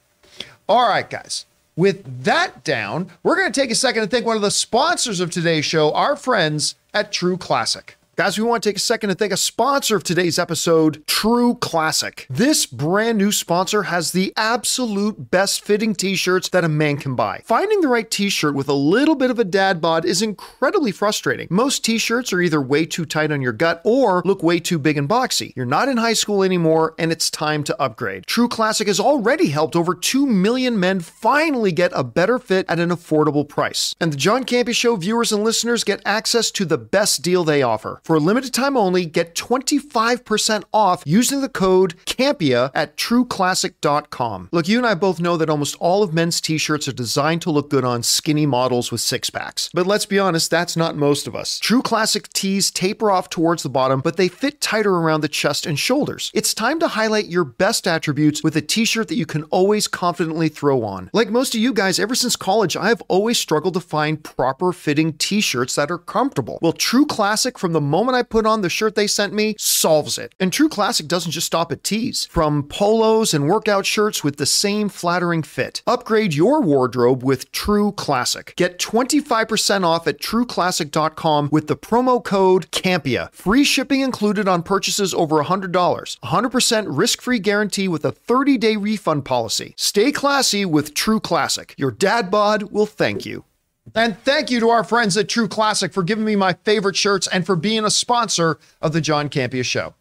All 0.66 0.88
right, 0.88 1.08
guys. 1.10 1.44
With 1.76 2.24
that 2.24 2.64
down, 2.64 3.10
we're 3.22 3.36
going 3.36 3.52
to 3.52 3.60
take 3.60 3.70
a 3.70 3.74
second 3.74 4.02
and 4.02 4.10
thank 4.10 4.24
one 4.24 4.36
of 4.36 4.42
the 4.42 4.50
sponsors 4.50 5.20
of 5.20 5.30
today's 5.30 5.66
show, 5.66 5.92
our 5.92 6.16
friends 6.16 6.74
at 6.94 7.12
True 7.12 7.36
Classic. 7.36 7.97
Guys, 8.18 8.36
we 8.36 8.42
want 8.42 8.64
to 8.64 8.68
take 8.68 8.76
a 8.76 8.80
second 8.80 9.10
to 9.10 9.14
thank 9.14 9.32
a 9.32 9.36
sponsor 9.36 9.94
of 9.94 10.02
today's 10.02 10.40
episode, 10.40 11.06
True 11.06 11.54
Classic. 11.54 12.26
This 12.28 12.66
brand 12.66 13.16
new 13.16 13.30
sponsor 13.30 13.84
has 13.84 14.10
the 14.10 14.32
absolute 14.36 15.30
best 15.30 15.64
fitting 15.64 15.94
t 15.94 16.16
shirts 16.16 16.48
that 16.48 16.64
a 16.64 16.68
man 16.68 16.96
can 16.96 17.14
buy. 17.14 17.42
Finding 17.44 17.80
the 17.80 17.86
right 17.86 18.10
t 18.10 18.28
shirt 18.28 18.56
with 18.56 18.68
a 18.68 18.72
little 18.72 19.14
bit 19.14 19.30
of 19.30 19.38
a 19.38 19.44
dad 19.44 19.80
bod 19.80 20.04
is 20.04 20.20
incredibly 20.20 20.90
frustrating. 20.90 21.46
Most 21.48 21.84
t 21.84 21.96
shirts 21.96 22.32
are 22.32 22.40
either 22.40 22.60
way 22.60 22.84
too 22.84 23.04
tight 23.04 23.30
on 23.30 23.40
your 23.40 23.52
gut 23.52 23.80
or 23.84 24.20
look 24.24 24.42
way 24.42 24.58
too 24.58 24.80
big 24.80 24.96
and 24.96 25.08
boxy. 25.08 25.52
You're 25.54 25.64
not 25.64 25.88
in 25.88 25.98
high 25.98 26.14
school 26.14 26.42
anymore, 26.42 26.96
and 26.98 27.12
it's 27.12 27.30
time 27.30 27.62
to 27.62 27.80
upgrade. 27.80 28.26
True 28.26 28.48
Classic 28.48 28.88
has 28.88 28.98
already 28.98 29.50
helped 29.50 29.76
over 29.76 29.94
2 29.94 30.26
million 30.26 30.80
men 30.80 30.98
finally 30.98 31.70
get 31.70 31.92
a 31.94 32.02
better 32.02 32.40
fit 32.40 32.66
at 32.68 32.80
an 32.80 32.90
affordable 32.90 33.48
price. 33.48 33.94
And 34.00 34.12
the 34.12 34.16
John 34.16 34.42
Campea 34.42 34.74
Show 34.74 34.96
viewers 34.96 35.30
and 35.30 35.44
listeners 35.44 35.84
get 35.84 36.02
access 36.04 36.50
to 36.50 36.64
the 36.64 36.78
best 36.78 37.22
deal 37.22 37.44
they 37.44 37.62
offer. 37.62 38.02
For 38.08 38.16
a 38.16 38.20
limited 38.20 38.54
time 38.54 38.74
only, 38.74 39.04
get 39.04 39.34
25% 39.34 40.64
off 40.72 41.02
using 41.04 41.42
the 41.42 41.48
code 41.50 41.94
CAMPEA 42.06 42.70
at 42.74 42.96
trueclassic.com. 42.96 44.48
Look, 44.50 44.66
you 44.66 44.78
and 44.78 44.86
I 44.86 44.94
both 44.94 45.20
know 45.20 45.36
that 45.36 45.50
almost 45.50 45.76
all 45.78 46.02
of 46.02 46.14
men's 46.14 46.40
t 46.40 46.56
shirts 46.56 46.88
are 46.88 46.92
designed 46.92 47.42
to 47.42 47.50
look 47.50 47.68
good 47.68 47.84
on 47.84 48.02
skinny 48.02 48.46
models 48.46 48.90
with 48.90 49.02
six 49.02 49.28
packs. 49.28 49.68
But 49.74 49.86
let's 49.86 50.06
be 50.06 50.18
honest, 50.18 50.50
that's 50.50 50.74
not 50.74 50.96
most 50.96 51.26
of 51.26 51.36
us. 51.36 51.58
True 51.58 51.82
Classic 51.82 52.32
tees 52.32 52.70
taper 52.70 53.10
off 53.10 53.28
towards 53.28 53.62
the 53.62 53.68
bottom, 53.68 54.00
but 54.00 54.16
they 54.16 54.28
fit 54.28 54.62
tighter 54.62 54.94
around 54.94 55.20
the 55.20 55.28
chest 55.28 55.66
and 55.66 55.78
shoulders. 55.78 56.30
It's 56.32 56.54
time 56.54 56.80
to 56.80 56.88
highlight 56.88 57.26
your 57.26 57.44
best 57.44 57.86
attributes 57.86 58.42
with 58.42 58.56
a 58.56 58.62
t 58.62 58.86
shirt 58.86 59.08
that 59.08 59.16
you 59.16 59.26
can 59.26 59.42
always 59.50 59.86
confidently 59.86 60.48
throw 60.48 60.82
on. 60.82 61.10
Like 61.12 61.28
most 61.28 61.54
of 61.54 61.60
you 61.60 61.74
guys, 61.74 61.98
ever 61.98 62.14
since 62.14 62.36
college, 62.36 62.74
I've 62.74 63.02
always 63.08 63.36
struggled 63.36 63.74
to 63.74 63.80
find 63.80 64.24
proper 64.24 64.72
fitting 64.72 65.12
t 65.12 65.42
shirts 65.42 65.74
that 65.74 65.90
are 65.90 65.98
comfortable. 65.98 66.58
Well, 66.62 66.72
True 66.72 67.04
Classic, 67.04 67.58
from 67.58 67.74
the 67.74 67.82
moment 67.98 68.16
I 68.16 68.22
put 68.22 68.46
on 68.46 68.60
the 68.60 68.70
shirt 68.70 68.94
they 68.94 69.08
sent 69.08 69.32
me, 69.32 69.56
solves 69.58 70.18
it. 70.18 70.32
And 70.38 70.52
True 70.52 70.68
Classic 70.68 71.08
doesn't 71.08 71.32
just 71.32 71.48
stop 71.48 71.72
at 71.72 71.82
tees. 71.82 72.26
From 72.30 72.62
polos 72.62 73.34
and 73.34 73.48
workout 73.48 73.86
shirts 73.86 74.22
with 74.22 74.36
the 74.36 74.46
same 74.46 74.88
flattering 74.88 75.42
fit. 75.42 75.82
Upgrade 75.84 76.32
your 76.32 76.60
wardrobe 76.60 77.24
with 77.24 77.50
True 77.50 77.90
Classic. 77.92 78.54
Get 78.56 78.78
25% 78.78 79.84
off 79.84 80.06
at 80.06 80.20
trueclassic.com 80.20 81.48
with 81.50 81.66
the 81.66 81.76
promo 81.76 82.22
code 82.22 82.70
CAMPEA. 82.70 83.32
Free 83.32 83.64
shipping 83.64 84.00
included 84.00 84.46
on 84.46 84.62
purchases 84.62 85.12
over 85.12 85.42
$100. 85.42 85.72
100% 86.20 86.86
risk-free 86.88 87.40
guarantee 87.40 87.88
with 87.88 88.04
a 88.04 88.12
30-day 88.12 88.76
refund 88.76 89.24
policy. 89.24 89.74
Stay 89.76 90.12
classy 90.12 90.64
with 90.64 90.94
True 90.94 91.20
Classic. 91.20 91.74
Your 91.76 91.90
dad 91.90 92.30
bod 92.30 92.70
will 92.70 92.86
thank 92.86 93.26
you. 93.26 93.44
And 93.94 94.18
thank 94.24 94.50
you 94.50 94.60
to 94.60 94.70
our 94.70 94.84
friends 94.84 95.16
at 95.16 95.28
True 95.28 95.48
Classic 95.48 95.92
for 95.92 96.02
giving 96.02 96.24
me 96.24 96.36
my 96.36 96.54
favorite 96.64 96.96
shirts 96.96 97.26
and 97.26 97.46
for 97.46 97.56
being 97.56 97.84
a 97.84 97.90
sponsor 97.90 98.58
of 98.80 98.92
the 98.92 99.00
John 99.00 99.28
Campea 99.28 99.64
Show. 99.64 99.94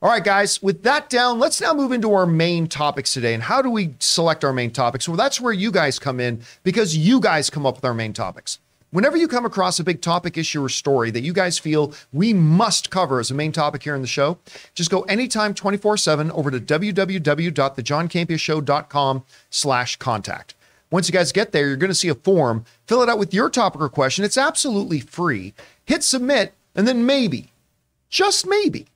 All 0.00 0.10
right, 0.10 0.22
guys, 0.22 0.62
with 0.62 0.82
that 0.84 1.10
down, 1.10 1.38
let's 1.38 1.60
now 1.60 1.74
move 1.74 1.92
into 1.92 2.12
our 2.12 2.26
main 2.26 2.68
topics 2.68 3.12
today. 3.12 3.34
And 3.34 3.42
how 3.42 3.62
do 3.62 3.70
we 3.70 3.94
select 3.98 4.44
our 4.44 4.52
main 4.52 4.70
topics? 4.70 5.08
Well, 5.08 5.16
that's 5.16 5.40
where 5.40 5.52
you 5.52 5.70
guys 5.70 5.98
come 5.98 6.20
in 6.20 6.42
because 6.62 6.96
you 6.96 7.20
guys 7.20 7.50
come 7.50 7.66
up 7.66 7.76
with 7.76 7.84
our 7.84 7.94
main 7.94 8.12
topics. 8.12 8.58
Whenever 8.90 9.16
you 9.16 9.26
come 9.26 9.44
across 9.44 9.80
a 9.80 9.84
big 9.84 10.00
topic, 10.00 10.38
issue, 10.38 10.64
or 10.64 10.68
story 10.68 11.10
that 11.10 11.22
you 11.22 11.32
guys 11.32 11.58
feel 11.58 11.92
we 12.12 12.32
must 12.32 12.90
cover 12.90 13.18
as 13.18 13.30
a 13.30 13.34
main 13.34 13.52
topic 13.52 13.82
here 13.82 13.96
in 13.96 14.00
the 14.00 14.06
show, 14.06 14.38
just 14.74 14.90
go 14.90 15.02
anytime 15.02 15.52
24-7 15.52 16.30
over 16.30 16.50
to 16.50 16.60
www.thejohncampeashow.com 16.60 19.24
slash 19.50 19.96
contact. 19.96 20.54
Once 20.90 21.08
you 21.08 21.12
guys 21.12 21.32
get 21.32 21.52
there, 21.52 21.66
you're 21.66 21.76
going 21.76 21.90
to 21.90 21.94
see 21.94 22.08
a 22.08 22.14
form. 22.14 22.64
Fill 22.86 23.02
it 23.02 23.08
out 23.08 23.18
with 23.18 23.34
your 23.34 23.50
topic 23.50 23.80
or 23.80 23.88
question. 23.88 24.24
It's 24.24 24.38
absolutely 24.38 25.00
free. 25.00 25.52
Hit 25.84 26.04
submit, 26.04 26.54
and 26.74 26.86
then 26.86 27.04
maybe, 27.04 27.50
just 28.08 28.46
maybe, 28.46 28.86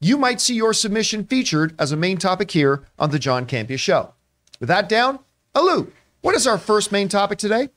you 0.00 0.18
might 0.18 0.40
see 0.40 0.54
your 0.54 0.74
submission 0.74 1.24
featured 1.24 1.74
as 1.78 1.90
a 1.90 1.96
main 1.96 2.18
topic 2.18 2.50
here 2.50 2.84
on 2.98 3.10
the 3.10 3.18
John 3.18 3.46
Campea 3.46 3.78
Show. 3.78 4.12
With 4.60 4.68
that 4.68 4.88
down, 4.88 5.20
Alu, 5.54 5.90
what 6.20 6.34
is 6.34 6.46
our 6.46 6.58
first 6.58 6.92
main 6.92 7.08
topic 7.08 7.38
today? 7.38 7.70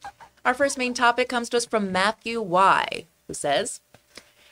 Our 0.43 0.53
first 0.53 0.77
main 0.77 0.93
topic 0.93 1.29
comes 1.29 1.49
to 1.49 1.57
us 1.57 1.65
from 1.65 1.91
Matthew 1.91 2.41
Y, 2.41 3.05
who 3.27 3.33
says, 3.33 3.79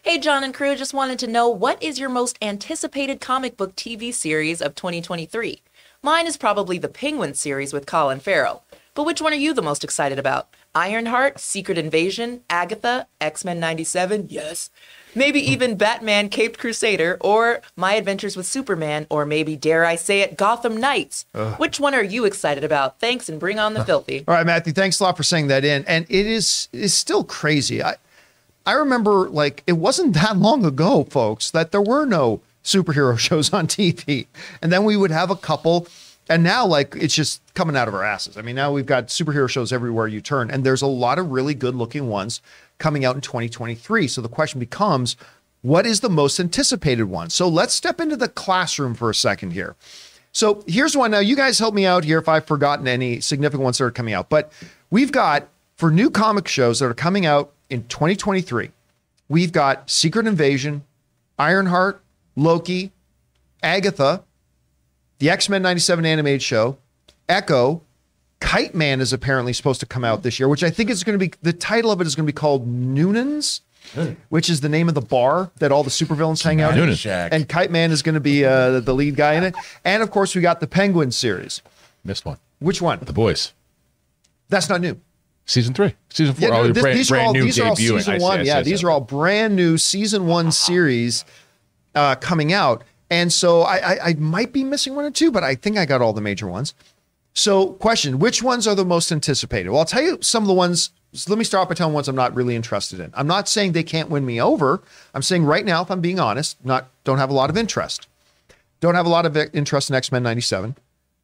Hey, 0.01 0.17
John 0.17 0.45
and 0.45 0.53
crew, 0.53 0.75
just 0.77 0.93
wanted 0.93 1.19
to 1.19 1.27
know 1.27 1.49
what 1.49 1.82
is 1.84 1.99
your 1.99 2.10
most 2.10 2.38
anticipated 2.41 3.19
comic 3.19 3.58
book 3.58 3.75
TV 3.75 4.13
series 4.13 4.62
of 4.62 4.73
2023? 4.75 5.62
Mine 6.01 6.25
is 6.25 6.38
probably 6.38 6.77
the 6.77 6.88
Penguin 6.88 7.34
series 7.34 7.73
with 7.73 7.86
Colin 7.86 8.21
Farrell. 8.21 8.63
But 9.00 9.06
which 9.06 9.22
one 9.22 9.32
are 9.32 9.38
you 9.38 9.54
the 9.54 9.62
most 9.62 9.86
excited 9.86 10.20
about? 10.20 10.54
Ironheart, 10.76 11.40
Secret 11.40 11.78
Invasion, 11.78 12.42
Agatha, 12.50 13.08
X 13.22 13.46
Men 13.46 13.58
97, 13.58 14.28
yes. 14.30 14.72
Maybe 15.16 15.40
even 15.40 15.78
Batman 15.78 16.28
Caped 16.28 16.60
Crusader, 16.60 17.18
or 17.22 17.62
My 17.78 17.94
Adventures 17.94 18.36
with 18.36 18.46
Superman, 18.46 19.08
or 19.10 19.26
maybe, 19.26 19.56
dare 19.56 19.86
I 19.86 19.96
say 19.96 20.20
it, 20.20 20.36
Gotham 20.36 20.76
Knights. 20.76 21.26
Which 21.56 21.80
one 21.80 21.96
are 21.96 22.04
you 22.04 22.26
excited 22.26 22.66
about? 22.66 23.00
Thanks 23.00 23.30
and 23.30 23.40
bring 23.40 23.58
on 23.58 23.74
the 23.74 23.86
filthy. 23.86 24.26
All 24.28 24.36
right, 24.36 24.46
Matthew, 24.46 24.74
thanks 24.74 25.00
a 25.00 25.04
lot 25.06 25.16
for 25.16 25.24
saying 25.24 25.48
that 25.48 25.64
in. 25.64 25.86
And 25.86 26.06
it 26.10 26.26
is 26.26 26.68
is 26.74 26.94
still 26.94 27.24
crazy. 27.24 27.82
I 27.82 27.96
I 28.66 28.74
remember 28.74 29.30
like 29.30 29.64
it 29.66 29.78
wasn't 29.78 30.14
that 30.16 30.36
long 30.36 30.66
ago, 30.66 31.06
folks, 31.06 31.52
that 31.52 31.72
there 31.72 31.82
were 31.82 32.04
no 32.04 32.42
superhero 32.66 33.18
shows 33.28 33.54
on 33.54 33.66
TV. 33.66 34.28
And 34.62 34.74
then 34.74 34.84
we 34.84 34.98
would 34.98 35.12
have 35.12 35.32
a 35.32 35.38
couple 35.38 35.88
and 36.30 36.44
now 36.44 36.65
like 36.65 36.96
it's 36.96 37.15
just 37.15 37.42
coming 37.56 37.76
out 37.76 37.88
of 37.88 37.94
our 37.94 38.04
asses. 38.04 38.38
I 38.38 38.42
mean, 38.42 38.56
now 38.56 38.72
we've 38.72 38.86
got 38.86 39.08
superhero 39.08 39.50
shows 39.50 39.74
everywhere 39.74 40.08
you 40.08 40.22
turn 40.22 40.52
and 40.52 40.63
there's 40.63 40.82
a 40.82 40.88
lot 40.88 41.20
of 41.20 41.32
really 41.32 41.56
good 41.56 41.76
looking 41.76 42.08
ones 42.08 42.42
coming 42.78 43.04
out 43.04 43.15
in 43.15 43.22
2023. 43.22 44.08
So 44.08 44.22
the 44.22 44.30
question 44.30 44.60
becomes 44.60 45.18
what 45.62 45.86
is 45.86 46.00
the 46.00 46.10
most 46.10 46.39
anticipated 46.39 47.04
one? 47.04 47.30
So 47.30 47.50
let's 47.50 47.74
step 47.74 48.00
into 48.00 48.15
the 48.15 48.30
classroom 48.30 48.94
for 48.94 49.10
a 49.10 49.15
second 49.15 49.52
here. 49.52 49.76
So 50.32 50.63
here's 50.68 50.96
one. 50.96 51.12
Now, 51.12 51.20
you 51.20 51.36
guys 51.36 51.60
help 51.60 51.74
me 51.74 51.86
out 51.86 52.06
here 52.06 52.20
if 52.20 52.30
I've 52.30 52.46
forgotten 52.46 52.88
any 52.88 53.20
significant 53.20 53.63
ones 53.63 53.78
that 53.80 53.86
are 53.86 53.92
coming 53.92 54.13
out. 54.13 54.30
But 54.30 54.52
we've 54.89 55.12
got 55.12 55.50
for 55.76 55.92
new 55.92 56.10
comic 56.10 56.48
shows 56.48 56.80
that 56.80 56.86
are 56.86 56.94
coming 56.94 57.26
out 57.26 57.52
in 57.70 57.84
2023, 57.88 58.72
we've 59.28 59.52
got 59.52 59.89
Secret 59.89 60.28
Invasion, 60.28 60.84
Ironheart, 61.38 62.02
Loki, 62.36 62.92
Agatha, 63.62 64.24
the 65.19 65.29
X 65.29 65.49
Men 65.49 65.62
97 65.62 66.05
animated 66.05 66.41
show, 66.41 66.77
Echo, 67.27 67.82
Kite 68.39 68.73
Man 68.73 69.01
is 69.01 69.13
apparently 69.13 69.53
supposed 69.53 69.79
to 69.82 69.86
come 69.86 70.03
out 70.03 70.23
this 70.23 70.39
year, 70.39 70.47
which 70.47 70.63
I 70.63 70.69
think 70.69 70.89
is 70.89 71.03
going 71.03 71.17
to 71.17 71.25
be 71.25 71.34
the 71.41 71.53
title 71.53 71.91
of 71.91 72.01
it 72.01 72.08
is 72.08 72.15
going 72.15 72.25
to 72.25 72.32
be 72.32 72.36
called 72.36 72.67
Noonan's, 72.67 73.62
which 74.29 74.49
is 74.49 74.62
the 74.62 74.69
name 74.69 74.88
of 74.88 74.95
the 74.95 75.01
bar 75.01 75.51
that 75.60 75.71
all 75.71 75.84
the 75.84 75.89
supervillains 75.89 76.43
hang 76.43 76.62
out 76.62 76.71
in. 76.71 76.79
Noonan. 76.79 76.95
Shack. 76.95 77.34
And 77.34 77.47
Kite 77.47 77.71
Man 77.71 77.91
is 77.91 78.01
going 78.01 78.15
to 78.15 78.21
be 78.21 78.45
uh, 78.45 78.79
the 78.79 78.93
lead 78.93 79.15
guy 79.15 79.34
in 79.34 79.43
it. 79.43 79.55
And 79.84 80.01
of 80.01 80.12
course, 80.12 80.36
we 80.36 80.41
got 80.41 80.60
the 80.60 80.67
Penguin 80.67 81.12
series. 81.12 81.62
Missed 82.03 82.25
one. 82.25 82.38
Which 82.60 82.82
one? 82.82 82.99
The 83.01 83.13
boys. 83.13 83.53
That's 84.47 84.69
not 84.69 84.82
new. 84.82 84.99
Season 85.45 85.73
three. 85.73 85.95
Season 86.12 86.36
four. 86.36 86.47
Yeah, 86.47 86.53
no, 86.53 86.62
oh, 86.62 86.67
this- 86.71 86.82
brand, 86.82 86.97
these 86.97 87.12
are 87.12 87.15
brand 87.15 87.27
all 87.27 87.34
new 87.34 87.43
these 87.43 87.60
are 87.60 87.65
all 87.65 87.75
debuting. 87.75 87.97
season 87.97 88.13
I 88.13 88.17
see, 88.17 88.23
one. 88.23 88.39
I 88.39 88.43
see, 88.43 88.47
yeah, 88.47 88.58
I 88.58 88.63
see. 88.63 88.69
these 88.69 88.84
are 88.84 88.91
all 88.91 89.01
brand 89.01 89.55
new 89.55 89.77
season 89.77 90.27
one 90.27 90.51
series 90.51 91.25
uh, 91.95 92.15
coming 92.15 92.53
out, 92.53 92.84
and 93.10 93.32
so 93.32 93.62
I, 93.62 93.76
I 93.78 94.00
I 94.10 94.13
might 94.15 94.54
be 94.54 94.63
missing 94.63 94.95
one 94.95 95.06
or 95.06 95.12
two, 95.12 95.32
but 95.32 95.43
I 95.43 95.56
think 95.56 95.78
I 95.78 95.86
got 95.86 96.02
all 96.02 96.13
the 96.13 96.22
major 96.22 96.48
ones. 96.48 96.74
So, 97.34 97.74
question: 97.74 98.19
Which 98.19 98.43
ones 98.43 98.67
are 98.67 98.76
the 98.76 98.86
most 98.86 99.12
anticipated? 99.12 99.69
Well, 99.69 99.80
I'll 99.80 99.86
tell 99.86 100.02
you 100.02 100.17
some 100.22 100.43
of 100.43 100.48
the 100.48 100.54
ones. 100.54 100.91
so 101.13 101.32
let 101.32 101.38
me 101.38 101.45
start 101.45 101.69
by 101.69 101.76
telling 101.76 101.93
ones 101.93 102.08
I'm 102.08 102.15
not 102.15 102.36
really 102.36 102.56
interested 102.56 103.00
in. 103.00 103.12
I'm 103.13 103.28
not 103.28 103.48
saying 103.48 103.72
they 103.72 103.84
can't 103.84 104.10
win 104.10 104.26
me 104.26 104.41
over. 104.41 104.82
I'm 105.13 105.22
saying 105.22 105.45
right 105.45 105.65
now, 105.65 105.82
if 105.82 105.89
I'm 105.89 106.02
being 106.02 106.19
honest, 106.19 106.63
not 106.65 106.89
don't 107.04 107.17
have 107.17 107.30
a 107.30 107.34
lot 107.34 107.50
of 107.50 107.58
interest. 107.58 108.08
Don't 108.82 108.95
have 108.95 109.06
a 109.06 109.10
lot 109.10 109.26
of 109.26 109.38
interest 109.54 109.89
in 109.89 109.95
X 109.95 110.12
Men 110.12 110.24
'97. 110.24 110.76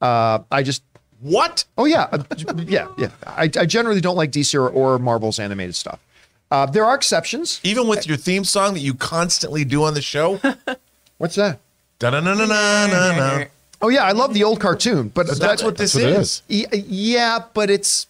Uh, 0.02 0.39
I 0.52 0.63
just 0.63 0.84
What? 1.21 1.65
Oh 1.78 1.86
yeah, 1.86 2.08
uh, 2.12 2.24
yeah, 2.65 2.88
yeah. 2.98 3.10
I, 3.26 3.43
I 3.43 3.65
generally 3.65 4.02
don't 4.02 4.15
like 4.15 4.32
DC 4.32 4.56
or, 4.56 4.69
or 4.69 5.00
Marvel's 5.00 5.39
animated 5.39 5.76
stuff. 5.76 6.00
Uh, 6.52 6.65
there 6.65 6.86
are 6.86 6.95
exceptions. 6.95 7.60
Even 7.63 7.88
with 7.88 8.08
your 8.08 8.17
theme 8.17 8.43
song 8.43 8.74
that 8.76 8.82
you 8.82 8.93
constantly 8.93 9.65
do 9.65 9.84
on 9.84 9.95
the 9.95 10.02
show? 10.02 10.39
What's 11.17 11.36
that? 11.36 11.60
Oh 13.81 13.89
yeah, 13.89 14.03
I 14.03 14.12
love 14.12 14.34
the 14.34 14.43
old 14.43 14.60
cartoon, 14.60 15.10
but 15.10 15.27
But 15.27 15.39
that's 15.39 15.63
what 15.63 15.77
this 15.77 15.93
That's 15.93 16.05
what 16.05 16.13
is. 16.21 16.41
is. 16.49 16.65
Uh, 16.65 16.77
yeah, 16.88 17.39
but 17.53 17.69
it's 17.69 18.08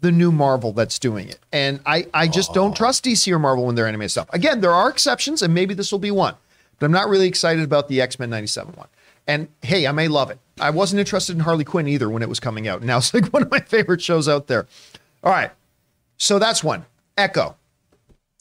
the 0.00 0.10
new 0.12 0.32
Marvel 0.32 0.72
that's 0.72 0.98
doing 0.98 1.28
it, 1.28 1.38
and 1.52 1.80
I 1.86 2.06
I 2.12 2.26
just 2.28 2.52
don't 2.52 2.76
trust 2.76 3.04
DC 3.04 3.30
or 3.32 3.38
Marvel 3.38 3.66
when 3.66 3.74
they're 3.76 3.86
animated 3.86 4.10
stuff. 4.10 4.28
Again, 4.32 4.60
there 4.60 4.72
are 4.72 4.90
exceptions, 4.90 5.42
and 5.42 5.54
maybe 5.54 5.74
this 5.74 5.92
will 5.92 6.00
be 6.00 6.10
one, 6.10 6.34
but 6.78 6.86
I'm 6.86 6.92
not 6.92 7.08
really 7.08 7.28
excited 7.28 7.62
about 7.62 7.88
the 7.88 8.00
X 8.00 8.18
Men 8.18 8.28
'97 8.30 8.74
one. 8.74 8.88
And 9.26 9.48
hey, 9.62 9.86
I 9.86 9.92
may 9.92 10.08
love 10.08 10.30
it. 10.32 10.38
I 10.60 10.70
wasn't 10.70 10.98
interested 10.98 11.36
in 11.36 11.40
Harley 11.40 11.64
Quinn 11.64 11.86
either 11.86 12.10
when 12.10 12.22
it 12.22 12.28
was 12.28 12.40
coming 12.40 12.66
out. 12.66 12.82
Now 12.82 12.98
it's 12.98 13.14
like 13.14 13.26
one 13.32 13.42
of 13.42 13.50
my 13.50 13.60
favorite 13.60 14.02
shows 14.02 14.28
out 14.28 14.48
there. 14.48 14.66
All 15.22 15.30
right, 15.32 15.52
so 16.16 16.40
that's 16.40 16.64
one. 16.64 16.84
Echo 17.16 17.54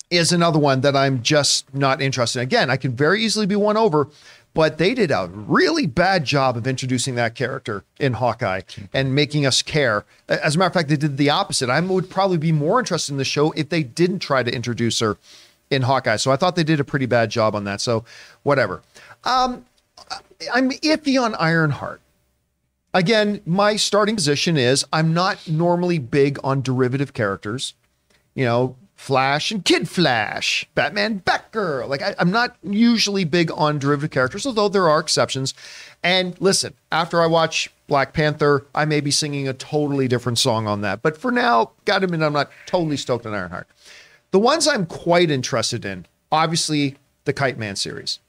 is 0.09 0.31
another 0.33 0.59
one 0.59 0.81
that 0.81 0.95
I'm 0.95 1.21
just 1.21 1.73
not 1.73 2.01
interested 2.01 2.39
in. 2.39 2.43
Again, 2.43 2.69
I 2.71 2.77
can 2.77 2.93
very 2.95 3.23
easily 3.23 3.45
be 3.45 3.55
won 3.55 3.77
over, 3.77 4.09
but 4.53 4.77
they 4.77 4.93
did 4.93 5.11
a 5.11 5.29
really 5.31 5.85
bad 5.85 6.25
job 6.25 6.57
of 6.57 6.67
introducing 6.67 7.15
that 7.15 7.35
character 7.35 7.83
in 7.99 8.13
Hawkeye 8.13 8.61
and 8.93 9.15
making 9.15 9.45
us 9.45 9.61
care. 9.61 10.05
As 10.27 10.55
a 10.55 10.59
matter 10.59 10.67
of 10.67 10.73
fact, 10.73 10.89
they 10.89 10.97
did 10.97 11.17
the 11.17 11.29
opposite. 11.29 11.69
I 11.69 11.79
would 11.79 12.09
probably 12.09 12.37
be 12.37 12.51
more 12.51 12.79
interested 12.79 13.13
in 13.13 13.17
the 13.17 13.23
show 13.25 13.51
if 13.51 13.69
they 13.69 13.83
didn't 13.83 14.19
try 14.19 14.43
to 14.43 14.53
introduce 14.53 14.99
her 14.99 15.17
in 15.69 15.83
Hawkeye. 15.83 16.17
So 16.17 16.31
I 16.31 16.35
thought 16.35 16.55
they 16.55 16.63
did 16.63 16.79
a 16.79 16.83
pretty 16.83 17.05
bad 17.05 17.29
job 17.29 17.55
on 17.55 17.63
that. 17.63 17.79
So 17.79 18.03
whatever. 18.43 18.81
Um, 19.23 19.65
I'm 20.53 20.71
iffy 20.71 21.21
on 21.21 21.35
Ironheart. 21.35 22.01
Again, 22.93 23.39
my 23.45 23.77
starting 23.77 24.15
position 24.15 24.57
is 24.57 24.85
I'm 24.91 25.13
not 25.13 25.47
normally 25.47 25.97
big 25.97 26.37
on 26.43 26.61
derivative 26.61 27.13
characters 27.13 27.73
you 28.33 28.45
know, 28.45 28.75
Flash 29.01 29.49
and 29.49 29.65
Kid 29.65 29.89
Flash, 29.89 30.63
Batman, 30.75 31.21
Batgirl. 31.21 31.87
Like 31.89 32.03
I, 32.03 32.13
I'm 32.19 32.29
not 32.29 32.55
usually 32.61 33.23
big 33.23 33.49
on 33.51 33.79
derivative 33.79 34.11
characters, 34.11 34.45
although 34.45 34.69
there 34.69 34.87
are 34.87 34.99
exceptions. 34.99 35.55
And 36.03 36.39
listen, 36.39 36.75
after 36.91 37.19
I 37.19 37.25
watch 37.25 37.71
Black 37.87 38.13
Panther, 38.13 38.63
I 38.75 38.85
may 38.85 39.01
be 39.01 39.09
singing 39.09 39.47
a 39.47 39.53
totally 39.53 40.07
different 40.07 40.37
song 40.37 40.67
on 40.67 40.81
that. 40.81 41.01
But 41.01 41.17
for 41.17 41.31
now, 41.31 41.71
gotta 41.85 42.05
admit, 42.05 42.21
I'm 42.21 42.31
not 42.31 42.51
totally 42.67 42.95
stoked 42.95 43.25
on 43.25 43.33
Ironheart. 43.33 43.67
The 44.29 44.37
ones 44.37 44.67
I'm 44.67 44.85
quite 44.85 45.31
interested 45.31 45.83
in, 45.83 46.05
obviously, 46.31 46.95
the 47.25 47.33
Kite 47.33 47.57
Man 47.57 47.75
series. 47.75 48.19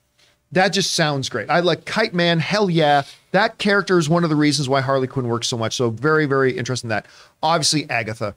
That 0.53 0.71
just 0.71 0.95
sounds 0.95 1.29
great. 1.29 1.51
I 1.51 1.61
like 1.61 1.85
Kite 1.85 2.15
Man. 2.15 2.39
Hell 2.39 2.71
yeah. 2.71 3.03
That 3.33 3.59
character 3.59 3.99
is 3.99 4.09
one 4.09 4.25
of 4.25 4.31
the 4.31 4.37
reasons 4.37 4.71
why 4.71 4.81
Harley 4.81 5.07
Quinn 5.07 5.29
works 5.29 5.49
so 5.49 5.59
much. 5.59 5.77
So 5.77 5.91
very, 5.91 6.25
very 6.25 6.57
interested 6.57 6.87
in 6.87 6.91
that. 6.91 7.05
Obviously, 7.43 7.89
Agatha. 7.91 8.35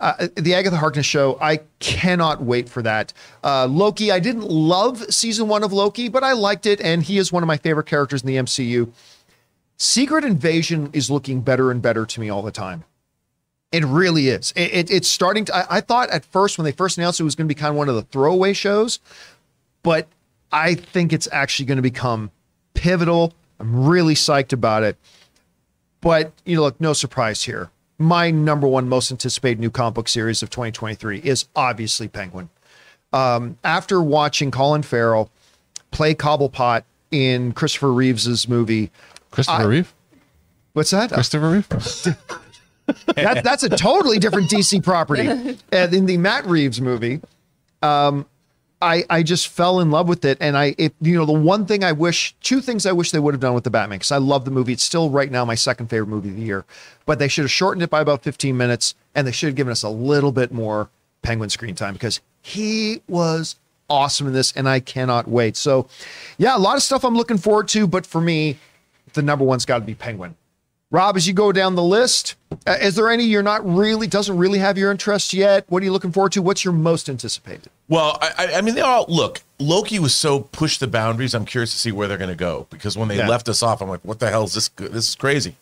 Uh, 0.00 0.28
the 0.36 0.54
Agatha 0.54 0.76
Harkness 0.76 1.06
show, 1.06 1.38
I 1.40 1.60
cannot 1.78 2.42
wait 2.42 2.68
for 2.68 2.82
that. 2.82 3.12
Uh, 3.44 3.66
Loki, 3.66 4.10
I 4.10 4.18
didn't 4.18 4.48
love 4.50 4.98
season 5.14 5.46
one 5.48 5.62
of 5.62 5.72
Loki, 5.72 6.08
but 6.08 6.24
I 6.24 6.32
liked 6.32 6.66
it, 6.66 6.80
and 6.80 7.02
he 7.02 7.16
is 7.16 7.32
one 7.32 7.42
of 7.42 7.46
my 7.46 7.56
favorite 7.56 7.86
characters 7.86 8.22
in 8.22 8.26
the 8.26 8.36
MCU. 8.36 8.90
Secret 9.76 10.24
Invasion 10.24 10.90
is 10.92 11.10
looking 11.10 11.40
better 11.40 11.70
and 11.70 11.80
better 11.80 12.04
to 12.06 12.20
me 12.20 12.28
all 12.28 12.42
the 12.42 12.50
time. 12.50 12.84
It 13.72 13.84
really 13.84 14.28
is. 14.28 14.52
It, 14.56 14.72
it- 14.74 14.90
it's 14.90 15.08
starting 15.08 15.44
to. 15.46 15.56
I, 15.56 15.78
I 15.78 15.80
thought 15.80 16.10
at 16.10 16.24
first 16.24 16.58
when 16.58 16.64
they 16.64 16.72
first 16.72 16.98
announced 16.98 17.20
it 17.20 17.24
was 17.24 17.34
going 17.34 17.48
to 17.48 17.54
be 17.54 17.58
kind 17.58 17.70
of 17.70 17.76
one 17.76 17.88
of 17.88 17.94
the 17.94 18.02
throwaway 18.02 18.52
shows, 18.52 18.98
but 19.82 20.08
I 20.52 20.74
think 20.74 21.12
it's 21.12 21.28
actually 21.32 21.66
going 21.66 21.76
to 21.76 21.82
become 21.82 22.30
pivotal. 22.74 23.32
I'm 23.60 23.86
really 23.86 24.14
psyched 24.14 24.52
about 24.52 24.82
it. 24.82 24.96
But 26.00 26.32
you 26.44 26.56
know, 26.56 26.62
look, 26.62 26.80
no 26.80 26.92
surprise 26.92 27.44
here. 27.44 27.70
My 27.98 28.30
number 28.30 28.66
one 28.66 28.88
most 28.88 29.10
anticipated 29.10 29.60
new 29.60 29.70
comic 29.70 29.94
book 29.94 30.08
series 30.08 30.42
of 30.42 30.50
2023 30.50 31.18
is 31.20 31.46
obviously 31.54 32.08
Penguin. 32.08 32.48
Um, 33.12 33.58
after 33.62 34.02
watching 34.02 34.50
Colin 34.50 34.82
Farrell 34.82 35.30
play 35.92 36.14
Cobblepot 36.14 36.82
in 37.12 37.52
Christopher 37.52 37.92
Reeves's 37.92 38.48
movie, 38.48 38.90
Christopher 39.30 39.62
I- 39.62 39.66
Reeve. 39.66 39.94
what's 40.72 40.90
that? 40.90 41.12
Christopher 41.12 41.50
Reeve. 41.50 41.68
that, 43.14 43.42
that's 43.44 43.62
a 43.62 43.68
totally 43.68 44.18
different 44.18 44.50
DC 44.50 44.82
property. 44.82 45.56
And 45.72 45.94
in 45.94 46.06
the 46.06 46.16
Matt 46.16 46.46
Reeves 46.46 46.80
movie, 46.80 47.20
um, 47.82 48.26
I 48.82 49.04
I 49.08 49.22
just 49.22 49.48
fell 49.48 49.80
in 49.80 49.90
love 49.90 50.08
with 50.08 50.24
it, 50.24 50.38
and 50.40 50.56
I 50.56 50.74
it 50.78 50.94
you 51.00 51.16
know 51.16 51.26
the 51.26 51.32
one 51.32 51.66
thing 51.66 51.84
I 51.84 51.92
wish, 51.92 52.34
two 52.40 52.60
things 52.60 52.86
I 52.86 52.92
wish 52.92 53.10
they 53.10 53.18
would 53.18 53.34
have 53.34 53.40
done 53.40 53.54
with 53.54 53.64
the 53.64 53.70
Batman 53.70 53.98
because 53.98 54.12
I 54.12 54.18
love 54.18 54.44
the 54.44 54.50
movie. 54.50 54.72
It's 54.72 54.82
still 54.82 55.10
right 55.10 55.30
now 55.30 55.44
my 55.44 55.54
second 55.54 55.88
favorite 55.88 56.08
movie 56.08 56.30
of 56.30 56.36
the 56.36 56.42
year, 56.42 56.64
but 57.06 57.18
they 57.18 57.28
should 57.28 57.44
have 57.44 57.50
shortened 57.50 57.82
it 57.82 57.90
by 57.90 58.00
about 58.00 58.22
15 58.22 58.56
minutes, 58.56 58.94
and 59.14 59.26
they 59.26 59.32
should 59.32 59.48
have 59.48 59.56
given 59.56 59.70
us 59.70 59.82
a 59.82 59.88
little 59.88 60.32
bit 60.32 60.52
more 60.52 60.88
Penguin 61.22 61.50
screen 61.50 61.74
time 61.74 61.94
because 61.94 62.20
he 62.42 63.00
was 63.08 63.56
awesome 63.88 64.26
in 64.26 64.32
this, 64.32 64.52
and 64.52 64.68
I 64.68 64.80
cannot 64.80 65.28
wait. 65.28 65.56
So, 65.56 65.88
yeah, 66.38 66.56
a 66.56 66.58
lot 66.58 66.76
of 66.76 66.82
stuff 66.82 67.04
I'm 67.04 67.16
looking 67.16 67.38
forward 67.38 67.68
to, 67.68 67.86
but 67.86 68.06
for 68.06 68.20
me, 68.20 68.58
the 69.14 69.22
number 69.22 69.44
one's 69.44 69.64
got 69.64 69.78
to 69.78 69.84
be 69.84 69.94
Penguin. 69.94 70.36
Rob, 70.94 71.16
as 71.16 71.26
you 71.26 71.32
go 71.34 71.50
down 71.50 71.74
the 71.74 71.82
list, 71.82 72.36
uh, 72.68 72.76
is 72.80 72.94
there 72.94 73.10
any 73.10 73.24
you're 73.24 73.42
not 73.42 73.68
really 73.68 74.06
doesn't 74.06 74.38
really 74.38 74.60
have 74.60 74.78
your 74.78 74.92
interest 74.92 75.32
yet? 75.34 75.64
What 75.68 75.82
are 75.82 75.84
you 75.86 75.90
looking 75.90 76.12
forward 76.12 76.30
to? 76.32 76.40
What's 76.40 76.64
your 76.64 76.72
most 76.72 77.08
anticipated? 77.08 77.68
Well, 77.88 78.16
I, 78.22 78.30
I- 78.38 78.54
I 78.58 78.60
mean, 78.60 78.76
they 78.76 78.80
all 78.80 79.04
look. 79.08 79.42
Loki 79.58 79.98
was 79.98 80.14
so 80.14 80.38
pushed 80.38 80.78
the 80.78 80.86
boundaries. 80.86 81.34
I'm 81.34 81.46
curious 81.46 81.72
to 81.72 81.78
see 81.78 81.90
where 81.90 82.06
they're 82.06 82.16
going 82.16 82.30
to 82.30 82.36
go 82.36 82.68
because 82.70 82.96
when 82.96 83.08
they 83.08 83.16
Yeah. 83.16 83.26
left 83.26 83.48
us 83.48 83.60
off, 83.60 83.82
I'm 83.82 83.88
like, 83.88 84.04
what 84.04 84.20
the 84.20 84.30
hell 84.30 84.44
is 84.44 84.54
this? 84.54 84.68
This 84.68 85.08
is 85.08 85.14
crazy. 85.16 85.56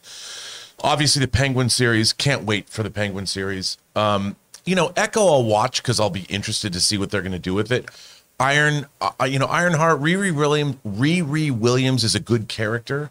Obviously, 0.85 1.21
the 1.21 1.29
Penguin 1.29 1.71
series. 1.71 2.13
Can't 2.13 2.45
wait 2.45 2.69
for 2.69 2.83
the 2.83 2.91
Penguin 2.91 3.25
series. 3.25 3.79
Um, 3.97 4.37
you 4.67 4.75
know, 4.75 4.93
Echo, 4.99 5.27
I'll 5.27 5.45
watch 5.45 5.83
because 5.83 5.99
I'll 5.99 6.11
be 6.11 6.27
interested 6.29 6.75
to 6.75 6.81
see 6.81 6.99
what 6.99 7.11
they're 7.11 7.23
going 7.23 7.33
to 7.33 7.39
do 7.39 7.55
with 7.55 7.73
it. 7.73 7.89
Iron, 8.39 8.85
uh, 9.01 9.25
you 9.25 9.39
know, 9.39 9.47
Ironheart, 9.47 9.99
Riri 10.03 10.35
Williams, 10.35 10.77
Riri 10.87 11.51
Williams 11.51 12.05
is 12.05 12.15
a 12.15 12.21
good 12.21 12.49
character. 12.49 13.11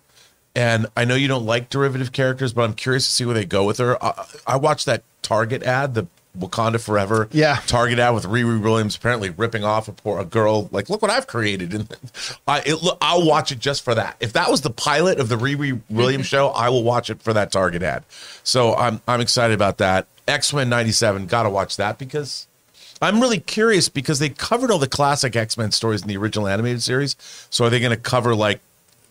And 0.55 0.87
I 0.97 1.05
know 1.05 1.15
you 1.15 1.27
don't 1.27 1.45
like 1.45 1.69
derivative 1.69 2.11
characters, 2.11 2.53
but 2.53 2.63
I'm 2.63 2.73
curious 2.73 3.05
to 3.05 3.11
see 3.11 3.25
where 3.25 3.33
they 3.35 3.45
go 3.45 3.63
with 3.65 3.77
her. 3.77 4.01
I, 4.03 4.25
I 4.45 4.55
watched 4.57 4.85
that 4.85 5.03
Target 5.21 5.63
ad, 5.63 5.93
the 5.93 6.07
Wakanda 6.37 6.79
Forever 6.81 7.27
Yeah. 7.31 7.57
Target 7.67 7.99
ad 7.99 8.13
with 8.13 8.23
Riri 8.25 8.61
Williams 8.61 8.95
apparently 8.95 9.29
ripping 9.29 9.63
off 9.63 9.87
a 9.87 9.91
poor 9.91 10.19
a 10.19 10.25
girl. 10.25 10.69
Like, 10.71 10.89
look 10.89 11.01
what 11.01 11.11
I've 11.11 11.27
created, 11.27 11.73
and 11.73 11.97
I 12.47 12.61
it, 12.65 12.81
look, 12.83 12.97
I'll 13.01 13.25
watch 13.25 13.51
it 13.51 13.59
just 13.59 13.83
for 13.83 13.93
that. 13.95 14.15
If 14.19 14.33
that 14.33 14.49
was 14.49 14.61
the 14.61 14.69
pilot 14.69 15.19
of 15.19 15.29
the 15.29 15.37
Riri 15.37 15.81
Williams 15.89 16.25
show, 16.27 16.49
I 16.49 16.69
will 16.69 16.83
watch 16.83 17.09
it 17.09 17.21
for 17.21 17.33
that 17.33 17.51
Target 17.51 17.83
ad. 17.83 18.03
So 18.43 18.75
I'm 18.75 19.01
I'm 19.07 19.21
excited 19.21 19.53
about 19.53 19.77
that. 19.79 20.07
X 20.27 20.53
Men 20.53 20.69
'97, 20.69 21.27
gotta 21.27 21.49
watch 21.49 21.75
that 21.77 21.97
because 21.97 22.47
I'm 23.01 23.19
really 23.19 23.39
curious 23.39 23.89
because 23.89 24.19
they 24.19 24.29
covered 24.29 24.71
all 24.71 24.79
the 24.79 24.87
classic 24.87 25.35
X 25.35 25.57
Men 25.57 25.71
stories 25.71 26.01
in 26.01 26.07
the 26.07 26.15
original 26.17 26.47
animated 26.47 26.81
series. 26.81 27.15
So 27.49 27.65
are 27.65 27.69
they 27.69 27.79
going 27.79 27.91
to 27.95 27.97
cover 28.01 28.35
like 28.35 28.61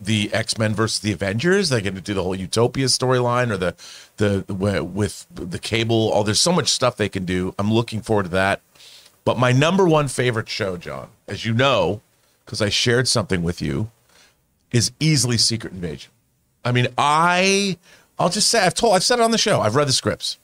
the 0.01 0.33
X 0.33 0.57
Men 0.57 0.73
versus 0.73 0.99
the 0.99 1.11
Avengers? 1.11 1.69
They're 1.69 1.81
going 1.81 1.95
to 1.95 2.01
do 2.01 2.13
the 2.13 2.23
whole 2.23 2.35
Utopia 2.35 2.87
storyline 2.87 3.51
or 3.51 3.57
the 3.57 3.75
the 4.17 4.83
with 4.83 5.27
the 5.33 5.59
cable. 5.59 6.11
Oh, 6.13 6.23
there's 6.23 6.41
so 6.41 6.51
much 6.51 6.69
stuff 6.69 6.97
they 6.97 7.09
can 7.09 7.25
do. 7.25 7.53
I'm 7.59 7.71
looking 7.71 8.01
forward 8.01 8.23
to 8.23 8.29
that. 8.29 8.61
But 9.23 9.37
my 9.37 9.51
number 9.51 9.87
one 9.87 10.07
favorite 10.07 10.49
show, 10.49 10.77
John, 10.77 11.09
as 11.27 11.45
you 11.45 11.53
know, 11.53 12.01
because 12.45 12.61
I 12.61 12.69
shared 12.69 13.07
something 13.07 13.43
with 13.43 13.61
you, 13.61 13.91
is 14.71 14.91
easily 14.99 15.37
Secret 15.37 15.73
Invasion. 15.73 16.11
I 16.65 16.71
mean, 16.71 16.87
I 16.97 17.77
I'll 18.17 18.29
just 18.29 18.49
say 18.49 18.65
I've 18.65 18.73
told 18.73 18.95
I've 18.95 19.03
said 19.03 19.19
it 19.19 19.23
on 19.23 19.31
the 19.31 19.37
show. 19.37 19.61
I've 19.61 19.75
read 19.75 19.87
the 19.87 19.93
scripts 19.93 20.37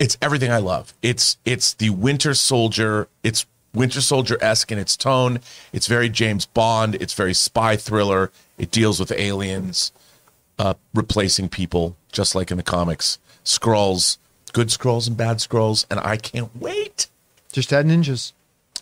it's 0.00 0.16
everything 0.22 0.50
I 0.50 0.58
love. 0.58 0.94
It's 1.02 1.36
it's 1.44 1.74
the 1.74 1.90
Winter 1.90 2.34
Soldier. 2.34 3.06
It's 3.22 3.46
Winter 3.74 4.00
Soldier 4.00 4.36
esque 4.42 4.72
in 4.72 4.78
its 4.78 4.96
tone. 4.96 5.40
It's 5.72 5.86
very 5.86 6.08
James 6.08 6.46
Bond. 6.46 6.96
It's 6.96 7.14
very 7.14 7.34
spy 7.34 7.76
thriller. 7.76 8.30
It 8.58 8.70
deals 8.70 8.98
with 9.00 9.12
aliens. 9.12 9.92
uh, 10.58 10.74
replacing 10.94 11.48
people, 11.48 11.96
just 12.12 12.34
like 12.34 12.50
in 12.50 12.56
the 12.58 12.62
comics. 12.62 13.18
Skrulls, 13.44 14.18
good 14.52 14.68
Skrulls 14.68 15.08
and 15.08 15.16
bad 15.16 15.38
Skrulls, 15.38 15.86
and 15.90 15.98
I 16.00 16.16
can't 16.18 16.50
wait. 16.54 17.06
Just 17.50 17.72
add 17.72 17.86
ninjas. 17.86 18.32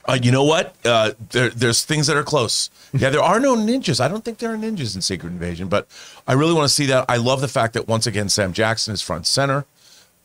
Uh, 0.04 0.18
you 0.20 0.32
know 0.32 0.42
what? 0.42 0.74
Uh, 0.84 1.12
there, 1.30 1.50
there's 1.50 1.84
things 1.84 2.06
that 2.08 2.16
are 2.16 2.24
close. 2.24 2.70
Yeah, 2.92 3.10
there 3.10 3.22
are 3.22 3.38
no 3.38 3.54
ninjas. 3.54 4.00
I 4.00 4.08
don't 4.08 4.24
think 4.24 4.38
there 4.38 4.52
are 4.52 4.56
ninjas 4.56 4.96
in 4.96 5.02
Secret 5.02 5.30
Invasion, 5.30 5.68
but 5.68 5.86
I 6.26 6.32
really 6.32 6.54
want 6.54 6.66
to 6.66 6.74
see 6.74 6.86
that. 6.86 7.04
I 7.08 7.18
love 7.18 7.40
the 7.42 7.48
fact 7.48 7.74
that 7.74 7.86
once 7.86 8.06
again 8.06 8.28
Sam 8.28 8.52
Jackson 8.52 8.92
is 8.94 9.02
front 9.02 9.26
center 9.26 9.64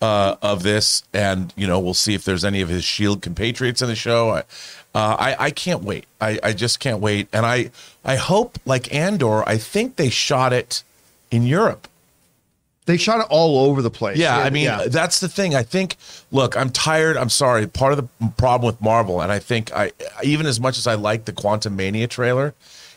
uh, 0.04 0.36
of 0.42 0.64
this, 0.64 1.04
and 1.14 1.54
you 1.56 1.66
know 1.66 1.80
we'll 1.80 1.94
see 1.94 2.14
if 2.14 2.26
there's 2.26 2.44
any 2.44 2.60
of 2.60 2.68
his 2.68 2.84
Shield 2.84 3.22
compatriots 3.22 3.82
in 3.82 3.88
the 3.88 3.96
show. 3.96 4.32
I, 4.32 4.40
uh, 4.94 5.16
I, 5.18 5.36
I 5.40 5.52
can't 5.52 5.82
wait. 5.82 6.06
I, 6.20 6.38
I 6.44 6.52
just 6.52 6.82
can't 6.82 7.00
wait, 7.00 7.30
and 7.32 7.46
I 7.46 7.72
I 8.04 8.18
hope 8.18 8.60
like 8.66 8.94
Andor. 8.94 9.48
I 9.48 9.58
think 9.58 9.96
they 9.96 10.10
shot 10.10 10.52
it 10.52 10.84
in 11.32 11.44
Europe. 11.44 11.88
They 12.86 12.98
shot 12.98 13.22
it 13.22 13.28
all 13.30 13.66
over 13.66 13.82
the 13.82 13.90
place. 13.90 14.18
Yeah, 14.18 14.38
I 14.38 14.50
mean 14.50 14.70
that's 14.88 15.22
the 15.22 15.30
thing. 15.30 15.56
I 15.56 15.64
think. 15.64 15.96
Look, 16.34 16.58
I'm 16.58 16.70
tired. 16.70 17.16
I'm 17.16 17.30
sorry. 17.30 17.66
Part 17.66 17.94
of 17.94 17.98
the 17.98 18.28
problem 18.32 18.68
with 18.68 18.82
Marvel, 18.82 19.22
and 19.22 19.32
I 19.32 19.40
think 19.40 19.74
I 19.74 19.94
even 20.22 20.46
as 20.46 20.60
much 20.60 20.78
as 20.78 20.86
I 20.86 20.96
like 20.96 21.24
the 21.24 21.32
Quantumania 21.32 22.10
trailer, 22.10 22.54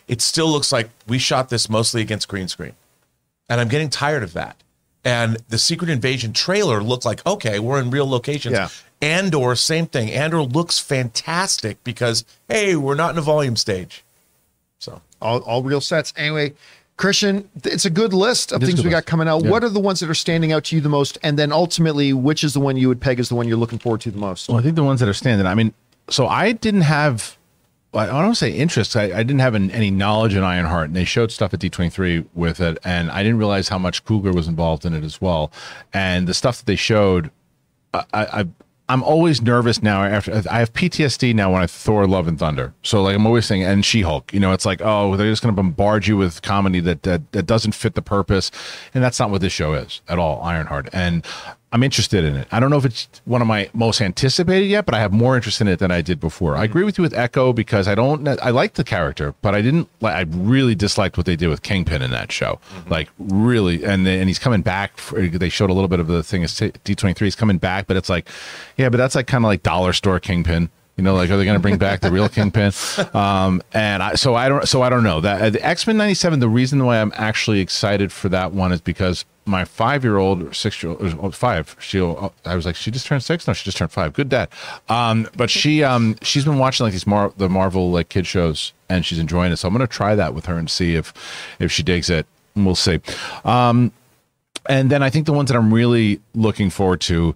it 0.09 0.21
still 0.21 0.49
looks 0.49 0.73
like 0.73 0.91
we 1.07 1.19
shot 1.19 1.51
this 1.51 1.71
mostly 1.71 2.01
against 2.01 2.27
green 2.27 2.49
screen, 2.49 2.73
and 3.49 3.61
I'm 3.61 3.69
getting 3.69 3.91
tired 3.91 4.25
of 4.25 4.33
that. 4.33 4.57
And 5.07 5.37
the 5.49 5.57
Secret 5.57 5.89
Invasion 5.89 6.33
trailer 6.33 6.83
looked 6.83 7.05
like 7.05 7.25
okay, 7.25 7.61
we're 7.61 7.81
in 7.81 7.91
real 7.91 8.11
locations. 8.11 8.55
Yeah. 8.55 8.69
Andor, 9.01 9.55
same 9.55 9.87
thing. 9.87 10.11
Andor 10.11 10.43
looks 10.43 10.81
fantastic 10.81 11.83
because 11.85 12.25
hey, 12.49 12.75
we're 12.75 12.97
not 12.97 13.13
in 13.13 13.19
a 13.19 13.23
volume 13.23 13.55
stage. 13.55 14.05
So 14.81 15.01
all, 15.23 15.39
all 15.43 15.63
real 15.63 15.81
sets. 15.81 16.13
Anyway, 16.17 16.55
Christian, 16.97 17.49
it's 17.63 17.85
a 17.85 17.91
good 17.91 18.13
list 18.13 18.51
of 18.51 18.63
It 18.63 18.65
is 18.65 18.69
things 18.71 18.81
good 18.81 18.87
we 18.87 18.91
got 18.91 18.97
list. 18.99 19.07
coming 19.07 19.29
out. 19.29 19.45
Yeah. 19.45 19.51
What 19.51 19.63
are 19.63 19.69
the 19.69 19.79
ones 19.79 20.01
that 20.01 20.11
are 20.11 20.15
standing 20.15 20.51
out 20.51 20.65
to 20.65 20.77
you 20.77 20.83
the 20.83 20.89
most? 20.89 21.19
And 21.23 21.39
then 21.39 21.53
ultimately, 21.53 22.13
which 22.13 22.43
is 22.43 22.53
the 22.53 22.61
one 22.61 22.77
you 22.77 22.89
would 22.89 23.01
peg 23.01 23.21
as 23.21 23.29
the 23.29 23.37
one 23.37 23.47
you're 23.47 23.57
looking 23.59 23.79
forward 23.79 24.01
to 24.01 24.11
the 24.11 24.19
most? 24.19 24.49
Well, 24.49 24.59
I 24.59 24.63
think 24.63 24.75
the 24.75 24.83
ones 24.83 24.99
that 24.99 25.09
are 25.09 25.15
standing. 25.15 25.47
I 25.47 25.55
mean, 25.55 25.73
so 26.11 26.27
I 26.27 26.51
didn't 26.51 26.83
have. 26.83 27.37
I 27.95 28.07
don't 28.07 28.35
say 28.35 28.51
interest. 28.51 28.95
I, 28.95 29.05
I 29.05 29.23
didn't 29.23 29.39
have 29.39 29.55
an, 29.55 29.71
any 29.71 29.91
knowledge 29.91 30.35
in 30.35 30.43
Ironheart, 30.43 30.89
and 30.89 30.97
they 30.97 31.05
showed 31.05 31.33
stuff 31.33 31.55
at 31.55 31.61
D23 31.61 32.27
with 32.35 32.61
it, 32.61 32.79
and 32.85 33.11
I 33.11 33.23
didn't 33.23 33.39
realize 33.39 33.69
how 33.69 33.79
much 33.79 34.05
Coogler 34.05 34.35
was 34.35 34.49
involved 34.49 34.85
in 34.85 34.93
it 34.93 35.03
as 35.03 35.21
well. 35.21 35.51
And 35.95 36.29
the 36.29 36.35
stuff 36.35 36.59
that 36.59 36.67
they 36.67 36.77
showed, 36.77 37.31
I, 37.95 38.03
I 38.13 38.47
I'm 38.89 39.03
always 39.03 39.43
nervous 39.43 39.83
now. 39.83 40.05
After 40.05 40.43
I 40.49 40.61
have 40.61 40.73
PTSD 40.73 41.35
now 41.35 41.53
when 41.53 41.63
I 41.63 41.67
Thor: 41.67 42.07
Love 42.07 42.29
and 42.29 42.39
Thunder. 42.39 42.73
So 42.83 43.03
like 43.03 43.17
I'm 43.17 43.27
always 43.27 43.47
saying, 43.47 43.65
and 43.65 43.85
She 43.85 44.03
Hulk. 44.03 44.33
You 44.33 44.41
know, 44.41 44.53
it's 44.53 44.65
like 44.65 44.81
oh, 44.85 45.17
they're 45.17 45.31
just 45.31 45.43
going 45.43 45.55
to 45.55 45.57
bombard 45.57 46.07
you 46.07 46.17
with 46.17 46.43
comedy 46.43 46.81
that, 46.81 47.03
that 47.03 47.33
that 47.33 47.47
doesn't 47.47 47.73
fit 47.73 47.95
the 47.95 48.03
purpose, 48.03 48.51
and 48.95 49.03
that's 49.03 49.19
not 49.19 49.31
what 49.31 49.41
this 49.41 49.53
show 49.53 49.75
is 49.75 50.03
at 50.09 50.19
all. 50.19 50.41
Ironheart, 50.43 50.89
and 50.93 51.27
I'm 51.73 51.83
interested 51.83 52.25
in 52.25 52.37
it. 52.37 52.47
I 52.53 52.61
don't 52.61 52.71
know 52.71 52.77
if 52.77 52.85
it's 52.85 53.09
one 53.25 53.43
of 53.43 53.49
my 53.49 53.69
most 53.75 54.01
anticipated 54.01 54.67
yet, 54.67 54.87
but 54.87 54.95
I 54.95 55.01
have 55.01 55.13
more 55.13 55.35
interest 55.35 55.61
in 55.61 55.67
it 55.67 55.81
than 55.81 55.91
I 55.91 56.01
did 56.01 56.21
before. 56.21 56.57
I 56.57 56.65
agree 56.65 56.85
with 56.85 56.97
you 56.97 57.03
with 57.03 57.13
Echo 57.13 57.53
because 57.53 57.89
I 57.89 57.95
don't. 57.95 58.27
I 58.29 58.51
like 58.51 58.75
the 58.75 58.85
character, 58.85 59.35
but 59.43 59.55
I 59.55 59.63
didn't. 59.63 59.89
like 60.01 60.15
I 60.15 60.21
really 60.31 60.77
disliked 60.77 61.17
what 61.17 61.27
they 61.27 61.35
did 61.35 61.49
with 61.49 61.63
Kingpin 61.63 62.03
in 62.03 62.13
that 62.13 62.31
show. 62.31 62.61
Like 62.89 63.09
really, 63.19 63.85
and 63.85 64.07
and 64.07 64.29
he's 64.29 64.39
coming 64.39 64.63
back. 64.63 64.97
For, 64.97 65.27
they 65.27 65.49
showed 65.49 65.69
a 65.69 65.73
little 65.73 65.89
bit 65.89 65.99
of 65.99 66.07
the 66.07 66.23
thing. 66.23 66.45
As 66.45 66.53
D23 66.53 67.19
He's 67.19 67.35
coming 67.35 67.59
back, 67.59 67.89
but 67.89 67.97
it's 67.97 68.09
like, 68.09 68.29
yeah, 68.77 68.89
but 68.89 68.99
that's 68.99 69.17
like 69.17 69.27
kind 69.27 69.45
of 69.45 69.49
like 69.49 69.63
dollar 69.65 69.93
store 69.93 70.21
Kingpin. 70.21 70.71
You 70.97 71.05
know, 71.05 71.15
like 71.15 71.29
are 71.31 71.37
they 71.37 71.45
going 71.45 71.59
to 71.59 71.63
bring 71.63 71.77
back 71.77 72.01
the 72.01 72.11
real 72.11 72.29
Kingpin? 72.29 72.73
Um, 73.13 73.63
and 73.73 74.03
I, 74.03 74.15
so 74.15 74.35
I 74.35 74.49
don't, 74.49 74.67
so 74.69 74.83
I 74.83 74.89
don't 74.89 75.03
know 75.03 75.21
that 75.21 75.43
uh, 75.43 75.51
the 75.51 75.65
X 75.65 75.87
Men 75.87 75.97
'97. 75.97 76.39
The 76.39 76.49
reason 76.49 76.85
why 76.85 77.01
I'm 77.01 77.13
actually 77.17 77.61
excited 77.61 78.13
for 78.13 78.29
that 78.31 78.53
one 78.53 78.73
is 78.73 78.81
because 78.81 79.25
my 79.47 79.65
five 79.65 80.05
year 80.05 80.19
old 80.19 80.43
or 80.43 80.53
six 80.53 80.83
year 80.83 80.97
old, 80.99 81.35
five 81.35 81.77
she'll 81.79 82.35
I 82.45 82.57
was 82.57 82.67
like, 82.67 82.77
she 82.77 82.91
just 82.91 83.07
turned 83.07 83.23
six. 83.23 83.47
No, 83.47 83.53
she 83.53 83.65
just 83.65 83.77
turned 83.77 83.93
five. 83.93 84.13
Good 84.13 84.29
dad. 84.29 84.49
Um, 84.89 85.29
but 85.37 85.51
she, 85.51 85.85
um, 85.85 86.17
she's 86.23 86.45
been 86.45 86.59
watching 86.59 86.85
like 86.85 86.93
these 86.93 87.07
Mar- 87.07 87.33
the 87.37 87.49
Marvel 87.49 87.91
like 87.91 88.09
kid 88.09 88.27
shows, 88.27 88.73
and 88.89 89.07
she's 89.07 89.19
enjoying 89.19 89.53
it. 89.53 89.57
So 89.57 89.69
I'm 89.69 89.75
to 89.79 89.87
try 89.87 90.15
that 90.15 90.35
with 90.35 90.47
her 90.47 90.57
and 90.57 90.69
see 90.69 90.95
if 90.95 91.15
if 91.59 91.71
she 91.71 91.83
digs 91.83 92.11
it. 92.11 92.27
We'll 92.55 92.75
see. 92.75 93.01
Um, 93.45 93.93
and 94.69 94.91
then 94.91 95.03
I 95.03 95.11
think 95.11 95.27
the 95.27 95.33
ones 95.33 95.51
that 95.51 95.57
I'm 95.57 95.73
really 95.73 96.21
looking 96.35 96.71
forward 96.71 97.01
to. 97.03 97.35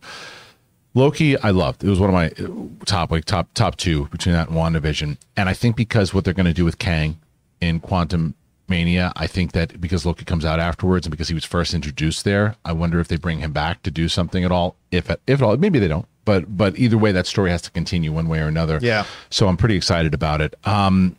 Loki, 0.93 1.39
I 1.39 1.51
loved. 1.51 1.85
It 1.85 1.89
was 1.89 2.01
one 2.01 2.11
of 2.11 2.15
my 2.15 2.31
uh, 2.31 2.85
top, 2.85 3.13
like 3.13 3.25
top, 3.25 3.49
top 3.55 3.77
two 3.77 4.07
between 4.07 4.35
that 4.35 4.49
and 4.49 4.57
WandaVision. 4.57 5.19
And 5.37 5.49
I 5.49 5.53
think 5.55 5.77
because 5.77 6.13
what 6.13 6.25
they're 6.25 6.35
going 6.35 6.47
to 6.47 6.53
do 6.53 6.65
with 6.65 6.81
Kang 6.81 7.21
in 7.61 7.79
Quantum 7.79 8.35
Mania, 8.71 9.13
I 9.17 9.27
think 9.27 9.53
that 9.53 9.81
because 9.81 10.07
Loki 10.07 10.25
comes 10.25 10.45
out 10.45 10.61
afterwards 10.61 11.07
and 11.07 11.11
because 11.11 11.29
he 11.29 11.35
was 11.35 11.45
first 11.45 11.75
introduced 11.75 12.25
there, 12.25 12.57
I 12.65 12.73
wonder 12.73 13.01
if 13.01 13.09
they 13.09 13.17
bring 13.17 13.41
him 13.41 13.53
back 13.53 13.83
to 13.83 13.91
do 13.91 14.09
something 14.09 14.45
at 14.45 14.53
all. 14.53 14.77
If 14.91 15.11
at, 15.11 15.21
if 15.27 15.41
at 15.41 15.45
all, 15.45 15.57
maybe 15.57 15.79
they 15.79 15.89
don't. 15.89 16.07
But 16.25 16.57
but 16.57 16.79
either 16.79 16.97
way, 16.97 17.13
that 17.13 17.27
story 17.27 17.51
has 17.51 17.63
to 17.63 17.71
continue 17.71 18.13
one 18.13 18.29
way 18.29 18.41
or 18.41 18.47
another. 18.47 18.79
Yeah. 18.81 19.05
So 19.29 19.49
I'm 19.49 19.57
pretty 19.57 19.77
excited 19.77 20.15
about 20.15 20.41
it. 20.41 20.55
Um, 20.65 21.17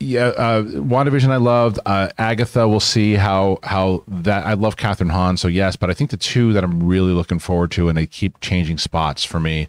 yeah, 0.00 0.26
uh, 0.26 0.62
WandaVision 0.62 1.30
I 1.30 1.36
loved. 1.36 1.80
Uh, 1.84 2.08
Agatha, 2.18 2.68
we'll 2.68 2.78
see 2.78 3.14
how 3.14 3.58
how 3.64 4.04
that. 4.06 4.46
I 4.46 4.54
love 4.54 4.76
Kathryn 4.76 5.10
Hahn, 5.10 5.36
so 5.36 5.48
yes. 5.48 5.74
But 5.74 5.90
I 5.90 5.94
think 5.94 6.10
the 6.10 6.16
two 6.16 6.52
that 6.52 6.62
I'm 6.62 6.86
really 6.86 7.12
looking 7.12 7.40
forward 7.40 7.72
to, 7.72 7.88
and 7.88 7.98
they 7.98 8.06
keep 8.06 8.38
changing 8.40 8.78
spots 8.78 9.24
for 9.24 9.40
me, 9.40 9.66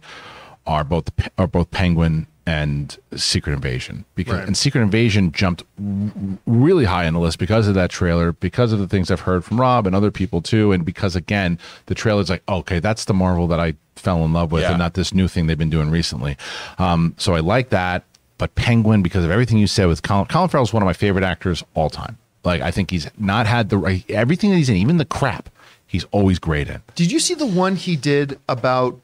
are 0.66 0.84
both 0.84 1.10
are 1.36 1.48
both 1.48 1.70
Penguin 1.72 2.28
and 2.50 2.98
Secret 3.16 3.52
Invasion. 3.52 4.04
Because 4.14 4.34
Right. 4.34 4.46
and 4.46 4.56
Secret 4.56 4.82
Invasion 4.82 5.30
jumped 5.32 5.62
r- 5.78 6.10
really 6.46 6.84
high 6.84 7.06
on 7.06 7.14
the 7.14 7.20
list 7.20 7.38
because 7.38 7.68
of 7.68 7.74
that 7.74 7.90
trailer, 7.90 8.32
because 8.32 8.72
of 8.72 8.78
the 8.78 8.88
things 8.88 9.10
I've 9.10 9.20
heard 9.20 9.44
from 9.44 9.60
Rob 9.60 9.86
and 9.86 9.94
other 9.94 10.10
people 10.10 10.40
too, 10.42 10.72
and 10.72 10.84
because 10.84 11.14
again 11.14 11.58
the 11.86 11.94
trailer's 11.94 12.28
like, 12.30 12.42
okay, 12.48 12.80
that's 12.80 13.04
the 13.04 13.14
Marvel 13.14 13.46
that 13.48 13.60
I 13.60 13.74
fell 13.96 14.24
in 14.24 14.32
love 14.32 14.50
with, 14.52 14.62
Yeah. 14.62 14.70
and 14.70 14.78
not 14.78 14.94
this 14.94 15.14
new 15.14 15.28
thing 15.28 15.46
they've 15.46 15.58
been 15.58 15.70
doing 15.70 15.90
recently. 15.90 16.36
Um, 16.78 17.14
so 17.18 17.34
I 17.34 17.40
like 17.40 17.68
that. 17.70 18.04
But 18.38 18.54
Penguin, 18.54 19.02
because 19.02 19.24
of 19.24 19.30
everything 19.30 19.58
you 19.58 19.66
said 19.66 19.86
with 19.86 20.02
Colin, 20.02 20.26
Colin 20.26 20.48
Farrell 20.48 20.64
is 20.64 20.72
one 20.72 20.82
of 20.82 20.86
my 20.86 20.94
favorite 20.94 21.24
actors 21.24 21.62
all 21.74 21.90
time. 21.90 22.16
Like 22.42 22.62
I 22.62 22.70
think 22.70 22.90
he's 22.90 23.06
not 23.18 23.46
had 23.46 23.68
the 23.68 23.76
right 23.78 24.02
everything 24.08 24.50
that 24.50 24.56
he's 24.56 24.70
in, 24.70 24.76
even 24.76 24.96
the 24.96 25.04
crap, 25.04 25.50
he's 25.86 26.04
always 26.10 26.38
great 26.38 26.68
in. 26.68 26.80
Did 26.94 27.12
you 27.12 27.20
see 27.20 27.34
the 27.34 27.44
one 27.46 27.76
he 27.76 27.96
did 27.96 28.38
about 28.48 28.98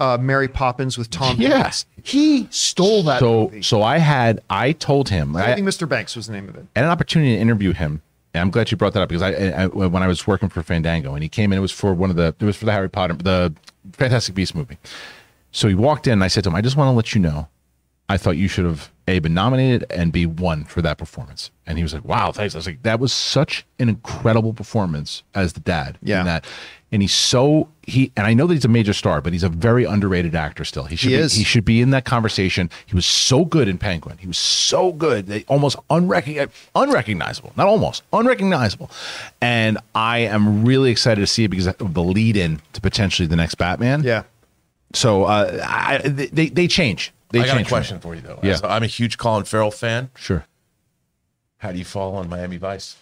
uh, 0.00 0.16
Mary 0.20 0.48
Poppins 0.48 0.96
with 0.96 1.10
Tom 1.10 1.36
Yeah. 1.38 1.70
He 2.02 2.46
stole 2.50 3.02
that 3.04 3.20
So 3.20 3.44
movie. 3.44 3.62
so 3.62 3.82
I 3.82 3.98
had 3.98 4.40
I 4.48 4.72
told 4.72 5.08
him 5.08 5.34
I 5.36 5.52
I, 5.52 5.54
think 5.54 5.66
Mr. 5.66 5.88
Banks 5.88 6.14
was 6.16 6.26
the 6.28 6.32
name 6.32 6.48
of 6.48 6.56
it. 6.56 6.66
had 6.76 6.84
an 6.84 6.90
opportunity 6.90 7.34
to 7.34 7.40
interview 7.40 7.72
him. 7.72 8.02
And 8.34 8.42
I'm 8.42 8.50
glad 8.50 8.70
you 8.70 8.76
brought 8.76 8.92
that 8.92 9.02
up 9.02 9.08
because 9.08 9.22
I, 9.22 9.32
I 9.32 9.66
when 9.66 10.02
I 10.02 10.06
was 10.06 10.26
working 10.26 10.48
for 10.48 10.62
Fandango 10.62 11.14
and 11.14 11.22
he 11.22 11.28
came 11.28 11.52
in, 11.52 11.58
it 11.58 11.62
was 11.62 11.72
for 11.72 11.92
one 11.94 12.10
of 12.10 12.16
the 12.16 12.34
it 12.38 12.44
was 12.44 12.56
for 12.56 12.66
the 12.66 12.72
Harry 12.72 12.88
Potter 12.90 13.14
the 13.14 13.54
Fantastic 13.92 14.34
Beast 14.34 14.54
movie. 14.54 14.76
So 15.50 15.66
he 15.66 15.74
walked 15.74 16.06
in 16.06 16.12
and 16.12 16.22
I 16.24 16.28
said 16.28 16.44
to 16.44 16.50
him, 16.50 16.54
I 16.56 16.60
just 16.60 16.76
want 16.76 16.88
to 16.88 16.92
let 16.92 17.14
you 17.14 17.20
know, 17.20 17.48
I 18.08 18.16
thought 18.16 18.36
you 18.36 18.48
should 18.48 18.64
have 18.64 18.90
a 19.06 19.18
been 19.18 19.34
nominated 19.34 19.84
and 19.90 20.12
be 20.12 20.26
won 20.26 20.64
for 20.64 20.82
that 20.82 20.98
performance. 20.98 21.50
And 21.66 21.76
he 21.78 21.82
was 21.82 21.92
like, 21.94 22.04
Wow, 22.04 22.32
thanks. 22.32 22.54
I 22.54 22.58
was 22.58 22.66
like, 22.66 22.82
that 22.82 23.00
was 23.00 23.12
such 23.12 23.66
an 23.78 23.88
incredible 23.88 24.52
performance 24.52 25.22
as 25.34 25.52
the 25.54 25.60
dad. 25.60 25.98
Yeah. 26.02 26.20
In 26.20 26.26
that 26.26 26.46
and 26.90 27.02
he's 27.02 27.12
so 27.12 27.68
he 27.82 28.10
and 28.16 28.26
I 28.26 28.32
know 28.32 28.46
that 28.46 28.54
he's 28.54 28.64
a 28.64 28.68
major 28.68 28.94
star, 28.94 29.20
but 29.20 29.32
he's 29.34 29.42
a 29.42 29.48
very 29.50 29.84
underrated 29.84 30.34
actor 30.34 30.64
still. 30.64 30.84
He 30.84 30.96
should 30.96 31.10
He 31.10 31.16
be, 31.16 31.22
is. 31.22 31.34
he 31.34 31.44
should 31.44 31.64
be 31.66 31.82
in 31.82 31.90
that 31.90 32.06
conversation. 32.06 32.70
He 32.86 32.94
was 32.94 33.04
so 33.04 33.44
good 33.44 33.68
in 33.68 33.76
Penguin. 33.76 34.16
He 34.18 34.26
was 34.26 34.38
so 34.38 34.92
good. 34.92 35.26
They 35.26 35.44
almost 35.48 35.76
unrecog- 35.90 36.50
unrecognizable. 36.74 37.52
Not 37.56 37.66
almost 37.66 38.02
unrecognizable. 38.12 38.90
And 39.42 39.76
I 39.94 40.20
am 40.20 40.64
really 40.64 40.90
excited 40.90 41.20
to 41.20 41.26
see 41.26 41.44
it 41.44 41.48
because 41.48 41.66
of 41.66 41.92
the 41.94 42.02
lead 42.02 42.36
in 42.38 42.60
to 42.72 42.80
potentially 42.80 43.26
the 43.28 43.36
next 43.36 43.56
Batman. 43.56 44.02
Yeah. 44.02 44.22
So 44.94 45.24
uh, 45.24 45.62
I, 45.66 45.98
they 45.98 46.48
they 46.48 46.66
change. 46.68 47.12
They 47.30 47.40
I 47.40 47.46
got 47.46 47.54
a 47.54 47.56
change. 47.58 47.68
question 47.68 48.00
for 48.00 48.14
you 48.14 48.20
though. 48.20 48.40
Yeah. 48.42 48.58
I'm 48.64 48.82
a 48.82 48.86
huge 48.86 49.18
Colin 49.18 49.44
Farrell 49.44 49.70
fan. 49.70 50.10
Sure. 50.16 50.44
How 51.58 51.72
do 51.72 51.78
you 51.78 51.84
fall 51.84 52.16
on 52.16 52.28
Miami 52.28 52.56
Vice? 52.56 52.96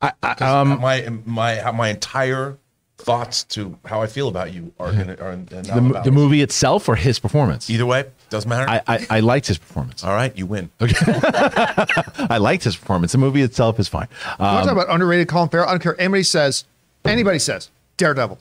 I, 0.00 0.12
I, 0.22 0.32
um, 0.32 0.80
my 0.80 1.08
my 1.24 1.70
my 1.72 1.88
entire 1.88 2.58
thoughts 2.98 3.44
to 3.44 3.78
how 3.84 4.02
I 4.02 4.06
feel 4.06 4.28
about 4.28 4.52
you 4.52 4.72
are 4.78 4.92
gonna 4.92 5.16
are 5.20 5.36
now 5.36 5.46
the, 5.62 5.86
about 5.90 6.04
the 6.04 6.12
movie 6.12 6.42
itself 6.42 6.88
or 6.88 6.94
his 6.96 7.18
performance. 7.18 7.68
Either 7.70 7.86
way, 7.86 8.04
doesn't 8.30 8.48
matter. 8.48 8.68
I, 8.68 8.82
I, 8.86 9.06
I 9.10 9.20
liked 9.20 9.46
his 9.46 9.58
performance. 9.58 10.04
All 10.04 10.14
right, 10.14 10.36
you 10.36 10.46
win. 10.46 10.70
I 10.80 12.38
liked 12.40 12.64
his 12.64 12.76
performance. 12.76 13.12
The 13.12 13.18
movie 13.18 13.42
itself 13.42 13.80
is 13.80 13.88
fine. 13.88 14.08
You 14.38 14.44
want 14.44 14.64
to 14.64 14.74
talk 14.74 14.84
about 14.84 14.94
underrated 14.94 15.28
Colin 15.28 15.48
Farrell? 15.48 15.68
I 15.68 15.72
don't 15.72 15.82
care. 15.82 16.00
Anybody 16.00 16.22
says, 16.22 16.64
anybody 17.04 17.38
says, 17.38 17.70
Daredevil. 17.96 18.38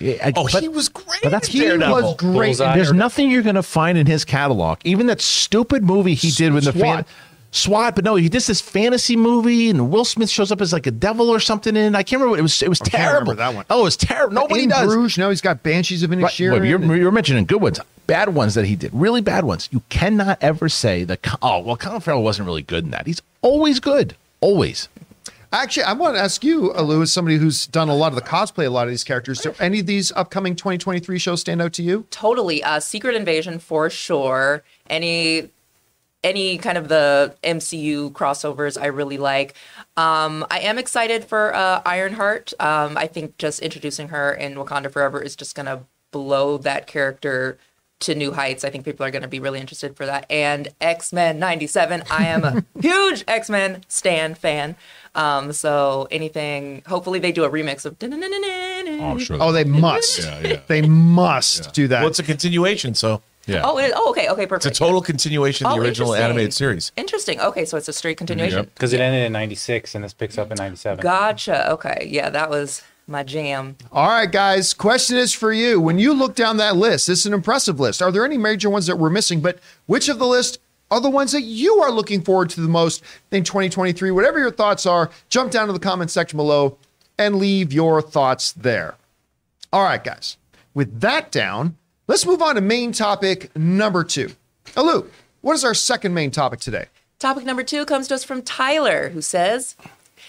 I- 0.00 0.32
Oh, 0.36 0.46
but- 0.52 0.62
he 0.62 0.68
was 0.68 0.88
great. 0.88 1.20
but 1.22 1.30
that's 1.30 1.48
in 1.48 1.52
He 1.54 1.60
Daredevil. 1.60 1.94
was 2.02 2.14
great. 2.16 2.32
Bullseye. 2.32 2.66
There's 2.76 2.86
Daredevil. 2.88 2.94
nothing 2.98 3.30
you're 3.30 3.42
going 3.42 3.54
to 3.56 3.62
find 3.64 3.98
in 3.98 4.06
his 4.06 4.24
catalog. 4.24 4.78
Even 4.84 5.06
that 5.08 5.20
stupid 5.20 5.82
movie 5.82 6.14
he 6.14 6.30
did 6.30 6.52
with 6.52 6.64
the 6.64 6.72
fan 6.72 7.04
SWAT. 7.04 7.06
SWAT, 7.50 7.94
but 7.96 8.04
no, 8.04 8.14
he 8.14 8.28
did 8.28 8.42
this 8.42 8.60
fantasy 8.60 9.16
movie, 9.16 9.70
and 9.70 9.90
Will 9.90 10.04
Smith 10.04 10.28
shows 10.28 10.52
up 10.52 10.60
as 10.60 10.72
like 10.72 10.86
a 10.86 10.90
devil 10.90 11.30
or 11.30 11.40
something 11.40 11.74
in. 11.74 11.94
it. 11.94 11.98
I 11.98 12.02
can't 12.02 12.20
remember. 12.20 12.30
What, 12.32 12.38
it 12.38 12.42
was 12.42 12.62
it 12.62 12.68
was 12.68 12.78
can't 12.78 12.92
terrible. 12.92 13.32
remember 13.32 13.34
that 13.36 13.54
one. 13.54 13.64
Oh, 13.70 13.80
it 13.80 13.84
was 13.84 13.96
terrible. 13.96 14.34
Nobody 14.34 14.64
in 14.64 14.68
does. 14.68 14.86
Bruges, 14.94 15.16
now 15.18 15.30
he's 15.30 15.40
got 15.40 15.62
Banshees 15.62 16.02
of 16.02 16.10
Right, 16.10 16.18
Inisherin. 16.20 16.58
but 16.58 16.68
you're, 16.68 16.96
you're 16.96 17.10
mentioning 17.10 17.46
good 17.46 17.62
ones, 17.62 17.80
bad 18.06 18.34
ones 18.34 18.54
that 18.54 18.66
he 18.66 18.76
did, 18.76 18.90
really 18.92 19.22
bad 19.22 19.44
ones. 19.44 19.68
You 19.72 19.82
cannot 19.88 20.38
ever 20.42 20.68
say 20.68 21.04
that. 21.04 21.26
Oh, 21.42 21.60
well, 21.60 21.76
Colin 21.78 22.02
Farrell 22.02 22.22
wasn't 22.22 22.46
really 22.46 22.62
good 22.62 22.84
in 22.84 22.90
that. 22.90 23.06
He's 23.06 23.22
always 23.40 23.80
good, 23.80 24.14
always. 24.42 24.88
Actually, 25.52 25.84
I 25.84 25.94
want 25.94 26.14
to 26.14 26.20
ask 26.20 26.44
you, 26.44 26.72
Lou, 26.72 27.00
as 27.00 27.12
somebody 27.12 27.38
who's 27.38 27.66
done 27.66 27.88
a 27.88 27.94
lot 27.94 28.12
of 28.12 28.16
the 28.16 28.22
cosplay, 28.22 28.66
a 28.66 28.70
lot 28.70 28.86
of 28.86 28.90
these 28.90 29.04
characters. 29.04 29.40
Do 29.40 29.54
any 29.58 29.80
of 29.80 29.86
these 29.86 30.12
upcoming 30.12 30.54
2023 30.54 31.18
shows 31.18 31.40
stand 31.40 31.62
out 31.62 31.72
to 31.74 31.82
you? 31.82 32.06
Totally. 32.10 32.62
Uh, 32.62 32.80
Secret 32.80 33.14
Invasion 33.14 33.58
for 33.58 33.88
sure. 33.88 34.62
Any 34.90 35.50
any 36.24 36.58
kind 36.58 36.76
of 36.76 36.88
the 36.88 37.34
MCU 37.44 38.10
crossovers 38.12 38.80
I 38.80 38.86
really 38.86 39.18
like. 39.18 39.54
Um, 39.96 40.44
I 40.50 40.58
am 40.60 40.76
excited 40.76 41.24
for 41.24 41.54
uh, 41.54 41.80
Ironheart. 41.86 42.52
Um, 42.58 42.98
I 42.98 43.06
think 43.06 43.38
just 43.38 43.60
introducing 43.60 44.08
her 44.08 44.32
in 44.32 44.54
Wakanda 44.56 44.90
Forever 44.90 45.22
is 45.22 45.36
just 45.36 45.54
gonna 45.54 45.84
blow 46.10 46.58
that 46.58 46.86
character 46.86 47.56
to 48.00 48.14
new 48.14 48.32
heights. 48.32 48.64
I 48.64 48.70
think 48.70 48.84
people 48.84 49.04
are 49.04 49.10
going 49.10 49.22
to 49.22 49.28
be 49.28 49.40
really 49.40 49.60
interested 49.60 49.96
for 49.96 50.06
that. 50.06 50.26
And 50.30 50.68
X 50.80 51.12
Men 51.12 51.38
'97. 51.38 52.04
I 52.10 52.26
am 52.26 52.44
a 52.44 52.64
huge 52.80 53.24
X 53.26 53.50
Men 53.50 53.82
Stan 53.88 54.34
fan. 54.34 54.76
Um, 55.14 55.52
so 55.52 56.06
anything. 56.10 56.82
Hopefully 56.86 57.18
they 57.18 57.32
do 57.32 57.44
a 57.44 57.50
remix 57.50 57.84
of. 57.84 57.96
Oh, 58.00 59.10
I'm 59.10 59.18
sure. 59.18 59.38
Oh, 59.40 59.52
they 59.52 59.64
must. 59.64 60.20
Yeah, 60.20 60.40
yeah. 60.40 60.60
They 60.66 60.82
must 60.82 61.72
do 61.72 61.88
that. 61.88 62.00
Well, 62.00 62.08
it's 62.10 62.18
a 62.18 62.22
continuation, 62.24 62.94
so 62.94 63.22
yeah. 63.46 63.62
Oh, 63.64 63.78
it, 63.78 63.92
oh, 63.94 64.10
okay, 64.10 64.28
okay, 64.28 64.46
perfect. 64.46 64.66
it's 64.66 64.78
a 64.78 64.84
total 64.84 65.00
continuation 65.00 65.66
of 65.66 65.74
the 65.74 65.80
Oh, 65.80 65.82
original 65.82 66.14
animated 66.14 66.52
series. 66.52 66.92
Interesting. 66.96 67.40
Okay, 67.40 67.64
so 67.64 67.76
it's 67.78 67.88
a 67.88 67.92
straight 67.92 68.18
continuation. 68.18 68.58
Yep. 68.58 68.74
Because 68.74 68.92
it 68.92 69.00
ended 69.00 69.24
in 69.24 69.32
96 69.32 69.94
and 69.94 70.04
this 70.04 70.12
picks 70.12 70.36
up 70.36 70.50
in 70.50 70.56
97. 70.56 71.02
Gotcha. 71.02 71.70
Okay, 71.72 72.06
yeah, 72.10 72.28
that 72.30 72.50
was 72.50 72.82
my 73.08 73.22
jam. 73.22 73.76
All 73.90 74.08
right, 74.08 74.30
guys. 74.30 74.74
Question 74.74 75.16
is 75.16 75.32
for 75.32 75.52
you. 75.52 75.80
When 75.80 75.98
you 75.98 76.12
look 76.12 76.34
down 76.34 76.58
that 76.58 76.76
list, 76.76 77.06
this 77.06 77.20
is 77.20 77.26
an 77.26 77.34
impressive 77.34 77.80
list. 77.80 78.02
Are 78.02 78.12
there 78.12 78.24
any 78.24 78.38
major 78.38 78.68
ones 78.70 78.86
that 78.86 78.96
we're 78.96 79.10
missing? 79.10 79.40
But 79.40 79.58
which 79.86 80.08
of 80.08 80.18
the 80.18 80.26
list 80.26 80.60
are 80.90 81.00
the 81.00 81.10
ones 81.10 81.32
that 81.32 81.42
you 81.42 81.78
are 81.82 81.90
looking 81.90 82.22
forward 82.22 82.50
to 82.50 82.60
the 82.60 82.68
most 82.68 83.02
in 83.30 83.44
2023? 83.44 84.10
Whatever 84.10 84.38
your 84.38 84.50
thoughts 84.50 84.86
are, 84.86 85.10
jump 85.28 85.50
down 85.50 85.66
to 85.66 85.72
the 85.72 85.78
comment 85.78 86.10
section 86.10 86.36
below 86.36 86.78
and 87.18 87.36
leave 87.36 87.72
your 87.72 88.00
thoughts 88.02 88.52
there. 88.52 88.94
All 89.72 89.84
right, 89.84 90.02
guys. 90.02 90.36
With 90.74 91.00
that 91.00 91.32
down, 91.32 91.76
let's 92.06 92.24
move 92.26 92.40
on 92.42 92.54
to 92.54 92.60
main 92.60 92.92
topic 92.92 93.54
number 93.56 94.04
two. 94.04 94.30
Alu, 94.76 95.10
what 95.40 95.54
is 95.54 95.64
our 95.64 95.74
second 95.74 96.14
main 96.14 96.30
topic 96.30 96.60
today? 96.60 96.86
Topic 97.18 97.44
number 97.44 97.64
two 97.64 97.84
comes 97.84 98.06
to 98.08 98.14
us 98.14 98.22
from 98.22 98.42
Tyler, 98.42 99.08
who 99.08 99.20
says, 99.20 99.74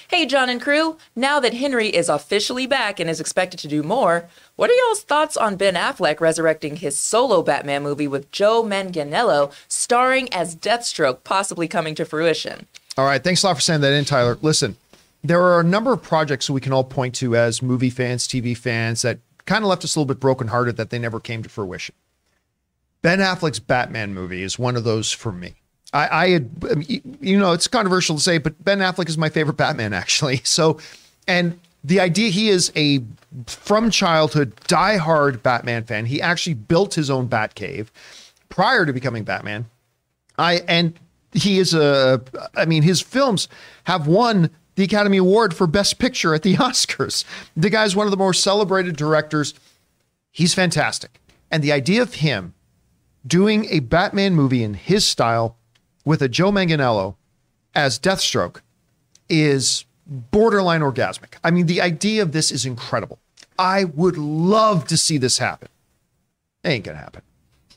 Hey, 0.09 0.25
John 0.25 0.49
and 0.49 0.59
crew, 0.59 0.97
now 1.15 1.39
that 1.39 1.53
Henry 1.53 1.89
is 1.89 2.09
officially 2.09 2.65
back 2.65 2.99
and 2.99 3.07
is 3.07 3.19
expected 3.19 3.59
to 3.59 3.67
do 3.67 3.83
more, 3.83 4.27
what 4.55 4.71
are 4.71 4.73
y'all's 4.73 5.03
thoughts 5.03 5.37
on 5.37 5.55
Ben 5.55 5.75
Affleck 5.75 6.19
resurrecting 6.19 6.77
his 6.77 6.97
solo 6.97 7.43
Batman 7.43 7.83
movie 7.83 8.07
with 8.07 8.31
Joe 8.31 8.63
Manganiello 8.63 9.53
starring 9.67 10.27
as 10.33 10.55
Deathstroke 10.55 11.23
possibly 11.23 11.67
coming 11.67 11.93
to 11.93 12.05
fruition? 12.05 12.65
All 12.97 13.05
right. 13.05 13.23
Thanks 13.23 13.43
a 13.43 13.47
lot 13.47 13.57
for 13.57 13.61
sending 13.61 13.87
that 13.87 13.95
in, 13.95 14.03
Tyler. 14.03 14.39
Listen, 14.41 14.77
there 15.23 15.43
are 15.43 15.59
a 15.59 15.63
number 15.63 15.93
of 15.93 16.01
projects 16.01 16.49
we 16.49 16.59
can 16.59 16.73
all 16.73 16.83
point 16.83 17.13
to 17.17 17.35
as 17.35 17.61
movie 17.61 17.91
fans, 17.91 18.27
TV 18.27 18.57
fans 18.57 19.03
that 19.03 19.19
kind 19.45 19.63
of 19.63 19.69
left 19.69 19.83
us 19.83 19.95
a 19.95 19.99
little 19.99 20.11
bit 20.11 20.19
brokenhearted 20.19 20.75
that 20.77 20.89
they 20.89 20.97
never 20.97 21.19
came 21.19 21.43
to 21.43 21.49
fruition. 21.49 21.93
Ben 23.03 23.19
Affleck's 23.19 23.59
Batman 23.59 24.15
movie 24.15 24.41
is 24.41 24.57
one 24.57 24.75
of 24.75 24.83
those 24.83 25.11
for 25.11 25.31
me. 25.31 25.53
I, 25.93 26.25
I 26.25 26.29
had, 26.29 26.49
um, 26.71 26.83
you 26.87 27.37
know, 27.37 27.51
it's 27.51 27.67
controversial 27.67 28.15
to 28.15 28.21
say, 28.21 28.37
but 28.37 28.63
Ben 28.63 28.79
Affleck 28.79 29.09
is 29.09 29.17
my 29.17 29.29
favorite 29.29 29.57
Batman, 29.57 29.93
actually. 29.93 30.41
So, 30.49 30.79
and 31.27 31.59
the 31.83 31.99
idea 31.99 32.29
he 32.29 32.49
is 32.49 32.71
a 32.75 33.03
from 33.45 33.91
childhood 33.91 34.55
diehard 34.67 35.43
Batman 35.43 35.83
fan. 35.83 36.05
He 36.05 36.21
actually 36.21 36.55
built 36.55 36.95
his 36.95 37.09
own 37.09 37.27
Batcave 37.27 37.87
prior 38.49 38.85
to 38.85 38.93
becoming 38.93 39.23
Batman. 39.23 39.65
I 40.37 40.61
and 40.67 40.99
he 41.33 41.59
is 41.59 41.73
a 41.73 42.21
I 42.55 42.65
mean 42.65 42.83
his 42.83 43.01
films 43.01 43.47
have 43.85 44.07
won 44.07 44.49
the 44.75 44.83
Academy 44.83 45.17
Award 45.17 45.53
for 45.53 45.67
Best 45.67 45.99
Picture 45.99 46.33
at 46.33 46.41
the 46.41 46.55
Oscars. 46.57 47.23
The 47.55 47.69
guy's 47.69 47.95
one 47.95 48.07
of 48.07 48.11
the 48.11 48.17
more 48.17 48.33
celebrated 48.33 48.95
directors. 48.95 49.53
He's 50.31 50.53
fantastic. 50.53 51.21
And 51.51 51.63
the 51.63 51.71
idea 51.71 52.01
of 52.01 52.15
him 52.15 52.53
doing 53.25 53.65
a 53.65 53.79
Batman 53.79 54.35
movie 54.35 54.63
in 54.63 54.73
his 54.73 55.05
style 55.05 55.57
with 56.09 56.23
a 56.23 56.27
Joe 56.27 56.51
Manganiello 56.51 57.13
as 57.75 57.99
Deathstroke 57.99 58.61
is 59.29 59.85
borderline 60.07 60.81
orgasmic. 60.81 61.35
I 61.43 61.51
mean, 61.51 61.67
the 61.67 61.81
idea 61.81 62.23
of 62.23 62.31
this 62.31 62.51
is 62.51 62.65
incredible. 62.65 63.19
I 63.59 63.83
would 63.83 64.17
love 64.17 64.85
to 64.87 64.97
see 64.97 65.19
this 65.19 65.37
happen. 65.37 65.67
It 66.63 66.69
ain't 66.69 66.83
gonna 66.85 66.97
happen. 66.97 67.21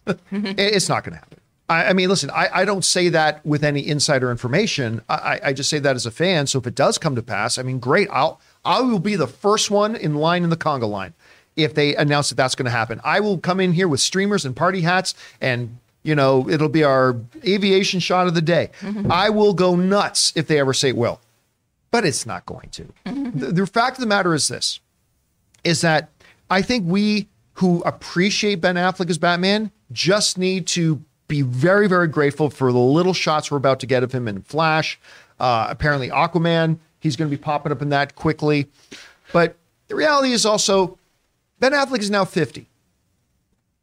It's 0.57 0.89
not 0.89 1.05
gonna 1.05 1.19
happen. 1.19 1.39
I, 1.69 1.85
I 1.91 1.93
mean, 1.93 2.09
listen, 2.09 2.31
I, 2.31 2.49
I 2.61 2.65
don't 2.65 2.87
say 2.87 3.11
that 3.11 3.45
with 3.45 3.63
any 3.63 3.87
insider 3.87 4.31
information. 4.31 5.03
I, 5.11 5.15
I- 5.15 5.41
I 5.49 5.53
just 5.53 5.69
say 5.69 5.79
that 5.81 5.95
as 5.95 6.07
a 6.07 6.11
fan. 6.11 6.47
So 6.47 6.59
if 6.59 6.67
it 6.67 6.75
does 6.75 6.97
come 6.97 7.15
to 7.17 7.23
pass, 7.23 7.59
I 7.59 7.63
mean, 7.63 7.81
great. 7.81 8.09
I'll 8.11 8.41
I 8.65 8.81
will 8.81 8.99
be 8.99 9.15
the 9.15 9.27
first 9.27 9.71
one 9.71 9.95
in 9.95 10.15
line 10.15 10.43
in 10.43 10.49
the 10.49 10.57
conga 10.57 10.89
line 10.89 11.13
if 11.55 11.75
they 11.75 11.95
announce 11.97 12.31
that 12.31 12.37
that's 12.37 12.55
going 12.55 12.65
to 12.65 12.71
happen. 12.71 12.99
I 13.05 13.21
will 13.21 13.37
come 13.37 13.61
in 13.61 13.73
here 13.75 13.89
with 13.89 14.01
streamers 14.01 14.47
and 14.47 14.57
party 14.57 14.81
hats 14.81 15.15
and 15.39 15.77
you 16.03 16.15
know, 16.15 16.49
it'll 16.49 16.69
be 16.69 16.85
our 16.85 17.17
aviation 17.45 18.01
shot 18.01 18.27
of 18.27 18.35
the 18.35 18.43
day. 18.43 18.71
I 19.09 19.31
will 19.31 19.55
go 19.55 19.77
nuts 19.77 20.33
if 20.35 20.47
they 20.49 20.59
ever 20.59 20.73
say 20.73 20.89
it 20.89 20.97
will, 20.97 21.21
but 21.91 22.05
it's 22.05 22.27
not 22.27 22.45
going 22.47 22.69
to. 22.71 22.93
The, 23.05 23.53
the 23.53 23.67
fact 23.67 23.97
of 23.97 24.01
the 24.01 24.07
matter 24.07 24.35
is 24.35 24.49
this 24.49 24.81
is 25.65 25.81
that 25.83 26.11
I 26.51 26.61
think 26.63 26.85
we 26.87 27.29
who 27.55 27.83
appreciate 27.83 28.57
Ben 28.57 28.77
Affleck 28.77 29.11
as 29.11 29.19
Batman 29.19 29.71
just 29.93 30.39
need 30.39 30.67
to 30.69 31.03
be 31.29 31.43
very, 31.43 31.89
very 31.89 32.09
grateful 32.09 32.51
for 32.51 32.73
the 32.73 32.79
little 32.79 33.15
shots 33.15 33.51
we're 33.51 33.57
about 33.59 33.81
to 33.81 33.87
get 33.87 34.03
of 34.03 34.13
him 34.13 34.27
in 34.27 34.43
Flash. 34.43 34.99
Uh, 35.39 35.67
apparently, 35.71 36.09
Aquaman, 36.09 36.79
he's 37.01 37.17
going 37.17 37.31
to 37.31 37.37
be 37.37 37.41
popping 37.41 37.73
up 37.73 37.81
in 37.81 37.91
that 37.91 38.15
quickly. 38.17 38.67
But 39.33 39.57
the 39.89 39.95
reality 39.95 40.33
is 40.33 40.45
also, 40.45 40.99
Ben 41.59 41.73
Affleck 41.73 42.01
is 42.01 42.11
now 42.11 42.25
50. 42.25 42.69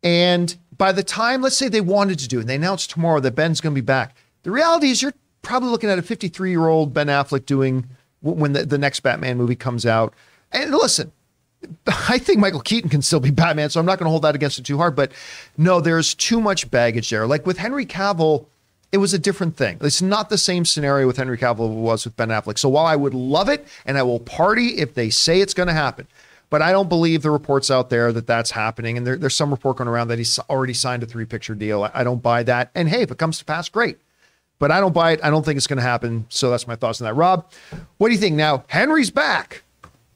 And 0.04 0.56
by 0.80 0.94
the 0.94 1.04
time, 1.04 1.42
let's 1.42 1.58
say 1.58 1.68
they 1.68 1.82
wanted 1.82 2.18
to 2.20 2.28
do 2.28 2.40
and 2.40 2.50
they 2.50 2.56
announced 2.56 2.90
tomorrow 2.90 3.20
that 3.20 3.36
Ben's 3.36 3.62
going 3.62 3.76
to 3.76 3.80
be 3.80 3.86
back, 3.86 4.16
the 4.42 4.50
reality 4.50 4.90
is 4.90 5.04
you're 5.04 5.14
probably 5.44 5.70
looking 5.70 5.90
at 5.90 6.00
a 6.00 6.02
53 6.02 6.50
year 6.50 6.68
old 6.68 6.94
Ben 6.94 7.08
Affleck 7.08 7.46
doing 7.46 7.86
when 8.22 8.54
the, 8.54 8.66
the 8.66 8.78
next 8.78 9.02
Batman 9.02 9.38
movie 9.38 9.56
comes 9.56 9.86
out. 9.86 10.14
And 10.52 10.72
listen, 10.72 11.12
I 11.88 12.18
think 12.18 12.40
Michael 12.40 12.62
Keaton 12.62 12.90
can 12.90 13.02
still 13.02 13.20
be 13.20 13.30
Batman, 13.30 13.70
so 13.70 13.80
I'm 13.80 13.86
not 13.86 14.00
going 14.00 14.06
to 14.06 14.12
hold 14.12 14.24
that 14.24 14.36
against 14.36 14.58
him 14.58 14.64
too 14.64 14.78
hard. 14.78 14.96
But 14.96 15.12
no, 15.58 15.82
there's 15.82 16.16
too 16.16 16.40
much 16.40 16.72
baggage 16.72 17.10
there. 17.10 17.28
Like 17.28 17.46
with 17.46 17.58
Henry 17.58 17.86
Cavill, 17.86 18.46
it 18.94 18.98
was 18.98 19.14
a 19.14 19.20
different 19.20 19.58
thing. 19.58 19.78
It's 19.82 20.02
not 20.02 20.30
the 20.30 20.38
same 20.38 20.64
scenario 20.64 21.06
with 21.08 21.18
Henry 21.18 21.38
Cavill 21.38 21.72
it 21.72 21.76
was 21.76 22.06
with 22.06 22.16
Ben 22.16 22.30
Affleck. 22.30 22.58
So 22.58 22.70
while 22.70 22.86
I 22.86 22.96
would 22.96 23.14
love 23.14 23.50
it 23.50 23.68
and 23.86 23.98
I 23.98 24.04
will 24.04 24.20
party 24.20 24.80
if 24.80 24.94
they 24.96 25.10
say 25.10 25.42
it's 25.42 25.54
going 25.54 25.68
to 25.68 25.74
happen, 25.74 26.08
but 26.50 26.62
I 26.62 26.72
don't 26.72 26.90
believe 26.90 27.22
the 27.22 27.32
reports 27.32 27.70
out 27.70 27.90
there 27.90 28.12
that 28.12 28.28
that's 28.28 28.52
happening. 28.52 28.98
And 28.98 29.06
there, 29.06 29.16
there's 29.16 29.36
some 29.36 29.52
report 29.52 29.78
going 29.78 29.88
around 29.88 30.08
that 30.08 30.18
he's 30.18 30.40
already 30.50 30.74
signed 30.74 31.04
a 31.04 31.06
three 31.06 31.26
picture 31.26 31.56
deal. 31.56 31.84
I, 31.84 31.92
I 31.94 32.04
don't 32.04 32.22
buy 32.22 32.44
that. 32.44 32.72
And 32.76 32.90
hey, 32.90 33.02
if 33.02 33.12
it 33.12 33.18
comes 33.18 33.38
to 33.40 33.46
pass, 33.46 33.70
great. 33.70 34.00
But 34.58 34.72
I 34.72 34.82
don't 34.82 34.94
buy 34.94 35.14
it. 35.14 35.20
I 35.24 35.30
don't 35.30 35.46
think 35.46 35.58
it's 35.58 35.68
going 35.68 35.78
to 35.78 35.84
happen. 35.84 36.26
So 36.30 36.50
that's 36.50 36.68
my 36.68 36.76
thoughts 36.76 37.00
on 37.02 37.06
that. 37.06 37.14
Rob, 37.14 37.50
what 37.98 38.10
do 38.10 38.14
you 38.14 38.20
think? 38.20 38.36
Now, 38.36 38.66
Henry's 38.68 39.10
back. 39.10 39.64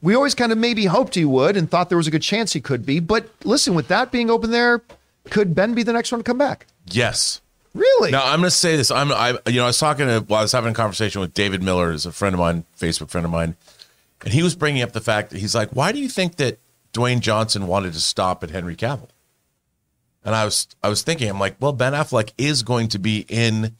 We 0.02 0.14
always 0.14 0.34
kind 0.34 0.52
of 0.52 0.58
maybe 0.58 0.84
hoped 0.84 1.14
he 1.14 1.24
would 1.24 1.56
and 1.56 1.70
thought 1.70 1.88
there 1.88 1.96
was 1.96 2.06
a 2.06 2.10
good 2.10 2.20
chance 2.20 2.52
he 2.52 2.60
could 2.60 2.84
be. 2.84 3.00
But 3.00 3.30
listen, 3.44 3.74
with 3.74 3.88
that 3.88 4.12
being 4.12 4.30
open 4.30 4.50
there, 4.50 4.82
could 5.30 5.54
Ben 5.54 5.72
be 5.72 5.82
the 5.82 5.94
next 5.94 6.12
one 6.12 6.18
to 6.18 6.24
come 6.24 6.36
back? 6.36 6.66
Yes. 6.86 7.40
Really? 7.72 8.10
Now 8.10 8.22
I'm 8.24 8.40
going 8.40 8.44
to 8.44 8.50
say 8.50 8.76
this. 8.76 8.90
I'm 8.90 9.10
I 9.10 9.38
you 9.46 9.56
know 9.56 9.64
I 9.64 9.68
was 9.68 9.78
talking 9.78 10.06
to 10.06 10.20
while 10.20 10.40
I 10.40 10.42
was 10.42 10.52
having 10.52 10.70
a 10.70 10.74
conversation 10.74 11.20
with 11.20 11.34
David 11.34 11.62
Miller, 11.62 11.90
who's 11.90 12.06
a 12.06 12.12
friend 12.12 12.34
of 12.34 12.38
mine, 12.38 12.64
Facebook 12.78 13.10
friend 13.10 13.24
of 13.24 13.32
mine, 13.32 13.56
and 14.24 14.32
he 14.32 14.42
was 14.42 14.56
bringing 14.56 14.82
up 14.82 14.92
the 14.92 15.00
fact 15.00 15.30
that 15.30 15.38
he's 15.38 15.54
like, 15.54 15.70
why 15.70 15.92
do 15.92 15.98
you 15.98 16.08
think 16.08 16.36
that 16.36 16.58
Dwayne 16.92 17.20
Johnson 17.20 17.66
wanted 17.66 17.92
to 17.92 18.00
stop 18.00 18.42
at 18.42 18.50
Henry 18.50 18.74
Cavill? 18.74 19.10
And 20.24 20.34
I 20.34 20.46
was 20.46 20.66
I 20.82 20.88
was 20.88 21.02
thinking, 21.02 21.28
I'm 21.28 21.38
like, 21.38 21.56
well, 21.60 21.74
Ben 21.74 21.92
Affleck 21.92 22.32
is 22.38 22.62
going 22.62 22.88
to 22.88 22.98
be 22.98 23.26
in 23.28 23.76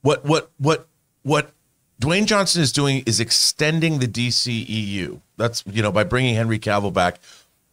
what 0.00 0.24
what 0.24 0.50
what 0.56 0.88
what 1.22 1.52
Dwayne 2.00 2.24
Johnson 2.24 2.62
is 2.62 2.72
doing 2.72 3.02
is 3.04 3.20
extending 3.20 3.98
the 3.98 4.08
DCEU. 4.08 5.20
That's 5.36 5.62
you 5.70 5.82
know 5.82 5.92
by 5.92 6.04
bringing 6.04 6.34
Henry 6.34 6.58
Cavill 6.58 6.94
back, 6.94 7.20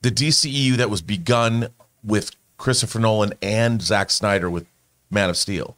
the 0.02 0.12
DCEU 0.12 0.76
that 0.76 0.89
was 0.89 1.02
begun 1.02 1.70
with 2.04 2.32
Christopher 2.58 3.00
Nolan 3.00 3.34
and 3.41 3.82
Zack 3.82 4.12
Snyder 4.12 4.50
with 4.50 4.68
Man 5.10 5.30
of 5.30 5.38
Steel. 5.38 5.78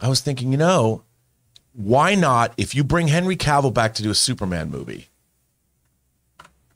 I 0.00 0.08
was 0.08 0.20
thinking, 0.20 0.52
you 0.52 0.58
know, 0.58 1.02
why 1.74 2.14
not 2.14 2.54
if 2.56 2.76
you 2.76 2.84
bring 2.84 3.08
Henry 3.08 3.36
Cavill 3.36 3.74
back 3.74 3.94
to 3.94 4.04
do 4.04 4.10
a 4.10 4.14
Superman 4.14 4.70
movie? 4.70 5.09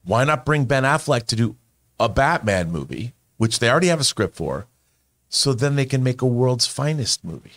Why 0.04 0.24
not 0.24 0.44
bring 0.44 0.64
Ben 0.64 0.82
Affleck 0.84 1.26
to 1.28 1.36
do 1.36 1.56
a 1.98 2.08
Batman 2.08 2.70
movie, 2.70 3.14
which 3.36 3.58
they 3.58 3.70
already 3.70 3.86
have 3.88 4.00
a 4.00 4.04
script 4.04 4.36
for, 4.36 4.66
so 5.28 5.52
then 5.52 5.76
they 5.76 5.86
can 5.86 6.02
make 6.02 6.20
a 6.22 6.26
world's 6.26 6.66
finest 6.66 7.24
movie? 7.24 7.52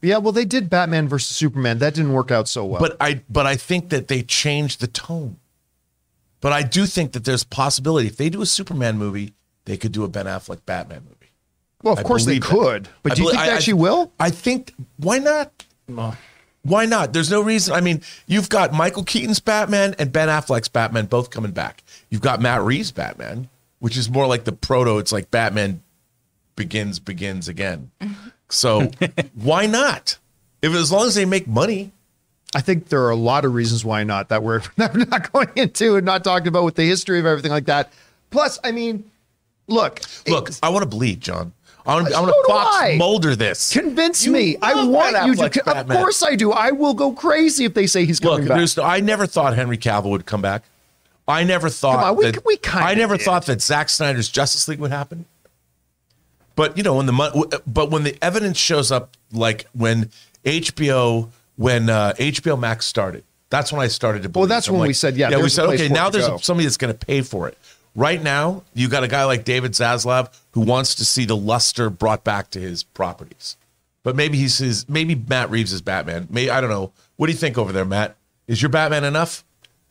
yeah, 0.00 0.16
well, 0.18 0.30
they 0.32 0.44
did 0.44 0.70
Batman 0.70 1.08
versus 1.08 1.36
Superman. 1.36 1.78
That 1.78 1.92
didn't 1.94 2.12
work 2.12 2.30
out 2.30 2.46
so 2.48 2.64
well. 2.64 2.80
But 2.80 2.96
I 3.00 3.22
but 3.28 3.46
I 3.46 3.56
think 3.56 3.88
that 3.88 4.06
they 4.08 4.22
changed 4.22 4.80
the 4.80 4.86
tone. 4.86 5.38
But 6.40 6.52
I 6.52 6.62
do 6.62 6.86
think 6.86 7.12
that 7.12 7.24
there's 7.24 7.42
possibility 7.42 8.06
if 8.06 8.16
they 8.16 8.30
do 8.30 8.40
a 8.40 8.46
Superman 8.46 8.96
movie, 8.96 9.32
they 9.64 9.76
could 9.76 9.90
do 9.90 10.04
a 10.04 10.08
Ben 10.08 10.26
Affleck 10.26 10.60
Batman 10.64 11.02
movie. 11.04 11.32
well, 11.82 11.94
of 11.94 11.98
I 11.98 12.02
course 12.04 12.24
they 12.26 12.38
believe 12.38 12.42
that. 12.42 12.48
could. 12.50 12.88
But 13.02 13.12
I 13.12 13.14
do 13.16 13.22
you 13.22 13.28
belie- 13.28 13.32
think 13.38 13.46
they 13.46 13.50
I- 13.52 13.56
actually 13.56 13.72
I- 13.72 13.82
will? 13.82 14.12
I 14.20 14.30
think 14.30 14.74
why 14.98 15.18
not? 15.18 15.64
Why 16.62 16.84
not? 16.86 17.12
There's 17.12 17.30
no 17.30 17.40
reason. 17.40 17.74
I 17.74 17.80
mean, 17.80 18.02
you've 18.26 18.48
got 18.48 18.72
Michael 18.72 19.04
Keaton's 19.04 19.40
Batman 19.40 19.94
and 19.98 20.12
Ben 20.12 20.28
Affleck's 20.28 20.68
Batman 20.68 21.06
both 21.06 21.30
coming 21.30 21.52
back. 21.52 21.82
You've 22.10 22.20
got 22.20 22.40
Matt 22.40 22.62
Reeves' 22.62 22.92
Batman, 22.92 23.48
which 23.78 23.96
is 23.96 24.10
more 24.10 24.26
like 24.26 24.44
the 24.44 24.52
proto. 24.52 24.98
It's 24.98 25.12
like 25.12 25.30
Batman 25.30 25.82
begins, 26.56 26.98
begins 26.98 27.48
again. 27.48 27.90
So 28.48 28.90
why 29.34 29.66
not? 29.66 30.18
If 30.60 30.74
as 30.74 30.90
long 30.90 31.06
as 31.06 31.14
they 31.14 31.24
make 31.24 31.46
money, 31.46 31.92
I 32.54 32.60
think 32.60 32.88
there 32.88 33.02
are 33.04 33.10
a 33.10 33.16
lot 33.16 33.44
of 33.44 33.54
reasons 33.54 33.84
why 33.84 34.04
not 34.04 34.30
that 34.30 34.42
we're 34.42 34.62
not 34.76 35.32
going 35.32 35.50
into 35.54 35.96
and 35.96 36.04
not 36.04 36.24
talking 36.24 36.48
about 36.48 36.64
with 36.64 36.74
the 36.74 36.84
history 36.84 37.18
of 37.18 37.26
everything 37.26 37.50
like 37.50 37.66
that. 37.66 37.92
Plus, 38.30 38.58
I 38.64 38.72
mean, 38.72 39.10
look, 39.68 40.00
look, 40.26 40.50
I 40.62 40.70
want 40.70 40.82
to 40.82 40.88
believe, 40.88 41.20
John. 41.20 41.52
I 41.88 41.94
want 41.94 42.08
to, 42.08 42.14
I 42.14 42.20
want 42.20 42.30
So 42.34 42.42
to 42.42 42.44
do 42.46 42.52
Fox 42.52 42.76
I. 42.76 42.96
Mulder 42.98 43.34
this. 43.34 43.72
convince 43.72 44.24
You 44.26 44.32
me. 44.32 44.56
I 44.60 44.84
want 44.86 45.26
you 45.26 45.34
to. 45.36 45.42
Affleck's 45.42 45.80
Of 45.80 45.88
course, 45.88 46.22
I 46.22 46.36
do. 46.36 46.52
I 46.52 46.70
will 46.70 46.94
go 46.94 47.12
crazy 47.12 47.64
if 47.64 47.72
they 47.74 47.86
say 47.86 48.04
he's 48.04 48.20
coming 48.20 48.46
Look, 48.46 48.76
back. 48.76 48.84
I 48.84 49.00
never 49.00 49.26
thought 49.26 49.56
Henry 49.56 49.78
Cavill 49.78 50.10
would 50.10 50.26
come 50.26 50.42
back. 50.42 50.64
I 51.26 51.44
never 51.44 51.68
thought. 51.68 52.04
on, 52.04 52.16
we- 52.16 52.30
that, 52.30 52.44
we 52.44 52.58
I 52.72 52.94
never 52.94 53.16
did. 53.16 53.24
thought 53.24 53.46
that 53.46 53.60
Zack 53.62 53.88
Snyder's 53.88 54.28
Justice 54.28 54.68
League 54.68 54.78
would 54.80 54.90
happen. 54.90 55.24
But 56.56 56.76
you 56.76 56.82
know, 56.82 56.96
when 56.96 57.06
the 57.06 57.62
but 57.66 57.90
when 57.90 58.02
the 58.04 58.18
evidence 58.22 58.58
shows 58.58 58.90
up, 58.92 59.16
like 59.32 59.66
when 59.72 60.10
HBO 60.44 61.30
when 61.56 61.88
uh, 61.88 62.14
HBO 62.18 62.58
Max 62.58 62.84
started, 62.86 63.24
that's 63.50 63.72
when 63.72 63.80
I 63.80 63.88
started 63.88 64.22
to. 64.24 64.28
Believe. 64.28 64.42
Well, 64.42 64.48
that's 64.48 64.68
I'm 64.68 64.74
when 64.78 64.88
we 64.88 64.92
said, 64.94 65.16
yeah, 65.16 65.30
yeah. 65.30 65.40
We 65.42 65.48
said, 65.48 65.66
okay, 65.66 65.88
now 65.88 66.10
there's 66.10 66.26
go. 66.26 66.36
somebody 66.38 66.64
that's 66.66 66.76
going 66.76 66.92
to 66.96 67.06
pay 67.06 67.20
for 67.22 67.48
it. 67.48 67.56
Right 67.98 68.22
now, 68.22 68.62
you 68.74 68.88
got 68.88 69.02
a 69.02 69.08
guy 69.08 69.24
like 69.24 69.42
David 69.42 69.72
Zaslav 69.72 70.32
who 70.52 70.60
wants 70.60 70.94
to 70.94 71.04
see 71.04 71.24
the 71.24 71.36
luster 71.36 71.90
brought 71.90 72.22
back 72.22 72.48
to 72.50 72.60
his 72.60 72.84
properties. 72.84 73.56
But 74.04 74.14
maybe 74.14 74.38
he's 74.38 74.58
his. 74.58 74.88
Maybe 74.88 75.16
Matt 75.16 75.50
Reeves 75.50 75.72
is 75.72 75.82
Batman. 75.82 76.28
Maybe 76.30 76.48
I 76.48 76.60
don't 76.60 76.70
know. 76.70 76.92
What 77.16 77.26
do 77.26 77.32
you 77.32 77.38
think 77.38 77.58
over 77.58 77.72
there, 77.72 77.84
Matt? 77.84 78.14
Is 78.46 78.62
your 78.62 78.68
Batman 78.68 79.02
enough? 79.02 79.42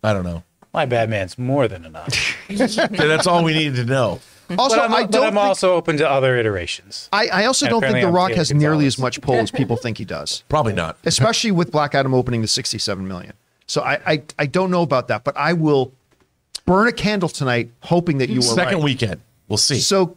I 0.01 0.13
don't 0.13 0.23
know. 0.23 0.43
My 0.73 0.85
Batman's 0.85 1.37
more 1.37 1.67
than 1.67 1.83
enough. 1.83 2.07
Okay, 2.49 3.07
that's 3.07 3.27
all 3.27 3.43
we 3.43 3.53
needed 3.53 3.75
to 3.75 3.83
know. 3.83 4.21
also, 4.57 4.77
but 4.77 4.85
I'm, 4.85 4.93
I 4.93 5.03
don't. 5.03 5.25
I'm 5.25 5.33
think- 5.33 5.37
also 5.43 5.73
open 5.73 5.97
to 5.97 6.09
other 6.09 6.37
iterations. 6.37 7.09
I, 7.11 7.27
I 7.27 7.45
also 7.45 7.65
And 7.65 7.71
don't 7.71 7.81
think 7.81 7.95
The 7.99 8.07
I'm 8.07 8.13
Rock 8.13 8.31
has 8.31 8.53
nearly 8.53 8.85
as 8.85 8.97
much 8.97 9.19
pull 9.19 9.35
as 9.35 9.51
people 9.51 9.75
think 9.75 9.97
he 9.97 10.05
does, 10.05 10.43
Probably 10.49 10.71
not. 10.71 10.97
especially 11.03 11.51
with 11.51 11.73
Black 11.73 11.93
Adam 11.93 12.13
opening 12.13 12.41
to 12.43 12.47
67 12.47 13.05
million. 13.05 13.33
So 13.65 13.81
I, 13.81 13.99
I, 14.07 14.23
I 14.39 14.45
don't 14.45 14.71
know 14.71 14.81
about 14.81 15.09
that, 15.09 15.25
but 15.25 15.35
I 15.35 15.51
will 15.51 15.91
burn 16.67 16.87
a 16.87 16.91
candle 16.91 17.29
tonight, 17.29 17.71
hoping 17.81 18.19
that 18.19 18.29
you 18.29 18.35
were 18.35 18.41
Second 18.43 18.75
right. 18.75 18.83
weekend, 18.83 19.21
we'll 19.47 19.57
see. 19.57 19.79
So, 19.79 20.15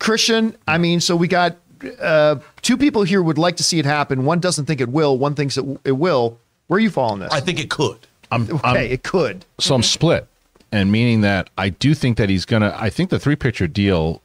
Christian, 0.00 0.56
I 0.66 0.78
mean, 0.78 0.98
so 0.98 1.14
we 1.14 1.28
got 1.28 1.56
uh, 2.00 2.36
two 2.62 2.76
people 2.76 3.04
here 3.04 3.22
would 3.22 3.38
like 3.38 3.56
to 3.58 3.62
see 3.62 3.78
it 3.78 3.84
happen. 3.84 4.24
One 4.24 4.40
doesn't 4.40 4.64
think 4.64 4.80
it 4.80 4.88
will. 4.88 5.16
One 5.16 5.36
thinks 5.36 5.56
it, 5.56 5.64
it 5.84 5.92
will. 5.92 6.40
Where 6.66 6.78
are 6.78 6.80
you 6.80 6.90
falling 6.90 7.20
this? 7.20 7.32
I 7.32 7.38
think 7.40 7.60
it 7.60 7.70
could. 7.70 7.98
I'm, 8.32 8.50
okay, 8.50 8.60
I'm 8.64 8.76
it 8.76 9.04
could. 9.04 9.44
so 9.58 9.74
I'm 9.74 9.82
split, 9.82 10.26
and 10.72 10.90
meaning 10.90 11.20
that 11.20 11.50
I 11.56 11.68
do 11.68 11.94
think 11.94 12.16
that 12.16 12.28
he's 12.28 12.44
gonna. 12.44 12.74
I 12.76 12.90
think 12.90 13.10
the 13.10 13.18
three 13.18 13.36
picture 13.36 13.66
deal, 13.66 14.22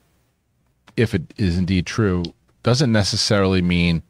if 0.95 1.13
it 1.13 1.23
is 1.37 1.57
indeed 1.57 1.85
true, 1.85 2.23
doesn't 2.61 2.91
necessarily 2.91 3.63
mean, 3.63 4.03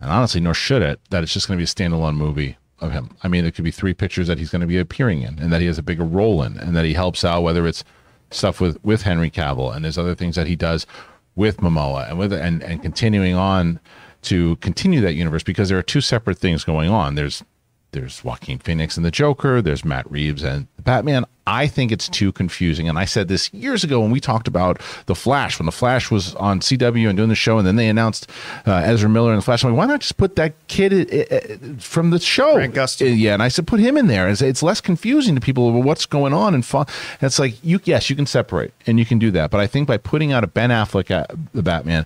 and 0.00 0.10
honestly, 0.10 0.40
nor 0.40 0.54
should 0.54 0.82
it, 0.82 1.00
that 1.10 1.22
it's 1.22 1.32
just 1.32 1.46
going 1.46 1.56
to 1.56 1.60
be 1.60 1.64
a 1.64 1.66
standalone 1.66 2.16
movie 2.16 2.56
of 2.80 2.92
him. 2.92 3.10
I 3.22 3.28
mean, 3.28 3.44
it 3.44 3.54
could 3.54 3.64
be 3.64 3.70
three 3.70 3.94
pictures 3.94 4.28
that 4.28 4.38
he's 4.38 4.50
going 4.50 4.60
to 4.60 4.66
be 4.66 4.78
appearing 4.78 5.22
in, 5.22 5.38
and 5.38 5.52
that 5.52 5.60
he 5.60 5.66
has 5.66 5.78
a 5.78 5.82
bigger 5.82 6.04
role 6.04 6.42
in, 6.42 6.56
and 6.58 6.76
that 6.76 6.84
he 6.84 6.94
helps 6.94 7.24
out, 7.24 7.42
whether 7.42 7.66
it's 7.66 7.84
stuff 8.30 8.60
with 8.60 8.82
with 8.84 9.02
Henry 9.02 9.30
Cavill, 9.30 9.74
and 9.74 9.84
there's 9.84 9.98
other 9.98 10.14
things 10.14 10.36
that 10.36 10.46
he 10.46 10.56
does 10.56 10.86
with 11.34 11.58
Momoa, 11.58 12.08
and 12.08 12.18
with 12.18 12.32
and 12.32 12.62
and 12.62 12.82
continuing 12.82 13.34
on 13.34 13.80
to 14.22 14.56
continue 14.56 15.00
that 15.00 15.14
universe 15.14 15.42
because 15.42 15.68
there 15.68 15.78
are 15.78 15.82
two 15.82 16.00
separate 16.00 16.38
things 16.38 16.64
going 16.64 16.90
on. 16.90 17.14
There's 17.14 17.44
there's 17.92 18.22
Joaquin 18.22 18.58
Phoenix 18.58 18.96
and 18.96 19.06
the 19.06 19.10
Joker, 19.10 19.62
there's 19.62 19.84
Matt 19.84 20.10
Reeves 20.10 20.42
and 20.42 20.66
the 20.76 20.82
Batman. 20.82 21.24
I 21.46 21.66
think 21.66 21.90
it's 21.90 22.08
too 22.10 22.30
confusing. 22.30 22.86
And 22.86 22.98
I 22.98 23.06
said 23.06 23.28
this 23.28 23.52
years 23.54 23.82
ago 23.82 24.00
when 24.00 24.10
we 24.10 24.20
talked 24.20 24.46
about 24.46 24.82
The 25.06 25.14
Flash, 25.14 25.58
when 25.58 25.64
The 25.64 25.72
Flash 25.72 26.10
was 26.10 26.34
on 26.34 26.60
CW 26.60 27.08
and 27.08 27.16
doing 27.16 27.30
the 27.30 27.34
show, 27.34 27.56
and 27.56 27.66
then 27.66 27.76
they 27.76 27.88
announced 27.88 28.30
uh, 28.66 28.82
Ezra 28.84 29.08
Miller 29.08 29.32
and 29.32 29.40
The 29.40 29.44
Flash. 29.44 29.64
I'm 29.64 29.70
like, 29.70 29.78
why 29.78 29.86
not 29.86 30.00
just 30.00 30.18
put 30.18 30.36
that 30.36 30.52
kid 30.68 30.92
uh, 30.92 31.34
uh, 31.34 31.78
from 31.78 32.10
the 32.10 32.20
show? 32.20 32.54
Grant 32.54 32.74
Gustin. 32.74 33.12
Uh, 33.12 33.14
Yeah, 33.14 33.32
and 33.32 33.42
I 33.42 33.48
said, 33.48 33.66
put 33.66 33.80
him 33.80 33.96
in 33.96 34.08
there. 34.08 34.28
It's, 34.28 34.42
it's 34.42 34.62
less 34.62 34.82
confusing 34.82 35.34
to 35.36 35.40
people 35.40 35.70
about 35.70 35.84
what's 35.84 36.04
going 36.04 36.34
on. 36.34 36.54
And, 36.54 36.64
fun. 36.64 36.84
and 37.20 37.26
it's 37.26 37.38
like, 37.38 37.54
you 37.64 37.80
yes, 37.84 38.10
you 38.10 38.16
can 38.16 38.26
separate 38.26 38.72
and 38.86 38.98
you 38.98 39.06
can 39.06 39.18
do 39.18 39.30
that. 39.30 39.50
But 39.50 39.60
I 39.60 39.66
think 39.66 39.88
by 39.88 39.96
putting 39.96 40.32
out 40.32 40.44
a 40.44 40.48
Ben 40.48 40.68
Affleck, 40.68 41.08
the 41.54 41.62
Batman, 41.62 42.04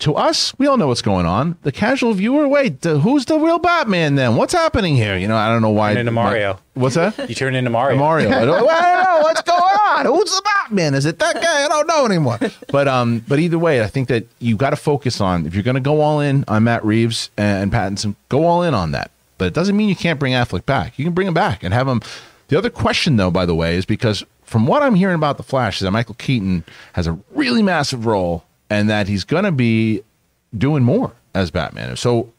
to 0.00 0.14
us, 0.16 0.58
we 0.58 0.66
all 0.66 0.76
know 0.76 0.88
what's 0.88 1.02
going 1.02 1.26
on. 1.26 1.56
The 1.62 1.72
casual 1.72 2.12
viewer, 2.14 2.48
wait, 2.48 2.80
the, 2.80 2.98
who's 2.98 3.26
the 3.26 3.38
real 3.38 3.58
Batman 3.58 4.14
then? 4.14 4.36
What's 4.36 4.52
happening 4.52 4.96
here? 4.96 5.16
You 5.16 5.28
know, 5.28 5.36
I 5.36 5.48
don't 5.48 5.62
know 5.62 5.70
why. 5.70 5.90
Turn 5.90 6.00
into 6.00 6.12
Mario. 6.12 6.58
what's 6.74 6.94
that? 6.94 7.28
You 7.28 7.34
turn 7.34 7.54
into 7.54 7.70
Mario. 7.70 7.98
Mario. 7.98 8.30
I 8.30 8.44
don't, 8.44 8.68
I 8.70 8.80
don't 8.80 9.04
know 9.04 9.20
what's 9.22 9.42
going 9.42 9.60
on. 9.60 10.06
Who's 10.06 10.30
the 10.30 10.42
Batman? 10.42 10.94
Is 10.94 11.06
it 11.06 11.18
that 11.18 11.34
guy? 11.34 11.64
I 11.64 11.68
don't 11.68 11.86
know 11.86 12.06
anymore. 12.06 12.38
But 12.68 12.88
um, 12.88 13.24
but 13.28 13.38
either 13.38 13.58
way, 13.58 13.82
I 13.82 13.86
think 13.86 14.08
that 14.08 14.26
you 14.38 14.56
got 14.56 14.70
to 14.70 14.76
focus 14.76 15.20
on 15.20 15.46
if 15.46 15.54
you're 15.54 15.62
going 15.62 15.74
to 15.74 15.80
go 15.80 16.00
all 16.00 16.20
in 16.20 16.44
on 16.48 16.64
Matt 16.64 16.84
Reeves 16.84 17.30
and 17.36 17.70
Pattinson, 17.70 18.16
go 18.28 18.46
all 18.46 18.62
in 18.62 18.74
on 18.74 18.92
that. 18.92 19.10
But 19.38 19.46
it 19.46 19.54
doesn't 19.54 19.76
mean 19.76 19.88
you 19.88 19.96
can't 19.96 20.18
bring 20.18 20.32
Affleck 20.32 20.66
back. 20.66 20.98
You 20.98 21.04
can 21.04 21.14
bring 21.14 21.28
him 21.28 21.34
back 21.34 21.62
and 21.62 21.72
have 21.74 21.88
him. 21.88 22.02
The 22.48 22.58
other 22.58 22.70
question, 22.70 23.16
though, 23.16 23.30
by 23.30 23.46
the 23.46 23.54
way, 23.54 23.76
is 23.76 23.86
because 23.86 24.24
from 24.42 24.66
what 24.66 24.82
I'm 24.82 24.96
hearing 24.96 25.14
about 25.14 25.36
the 25.36 25.42
Flash, 25.42 25.76
is 25.76 25.84
that 25.84 25.92
Michael 25.92 26.16
Keaton 26.16 26.64
has 26.94 27.06
a 27.06 27.18
really 27.32 27.62
massive 27.62 28.06
role 28.06 28.44
and 28.70 28.88
that 28.88 29.08
he's 29.08 29.24
going 29.24 29.44
to 29.44 29.52
be 29.52 30.02
doing 30.56 30.82
more 30.82 31.12
as 31.34 31.50
Batman. 31.50 31.96
So 31.96 32.32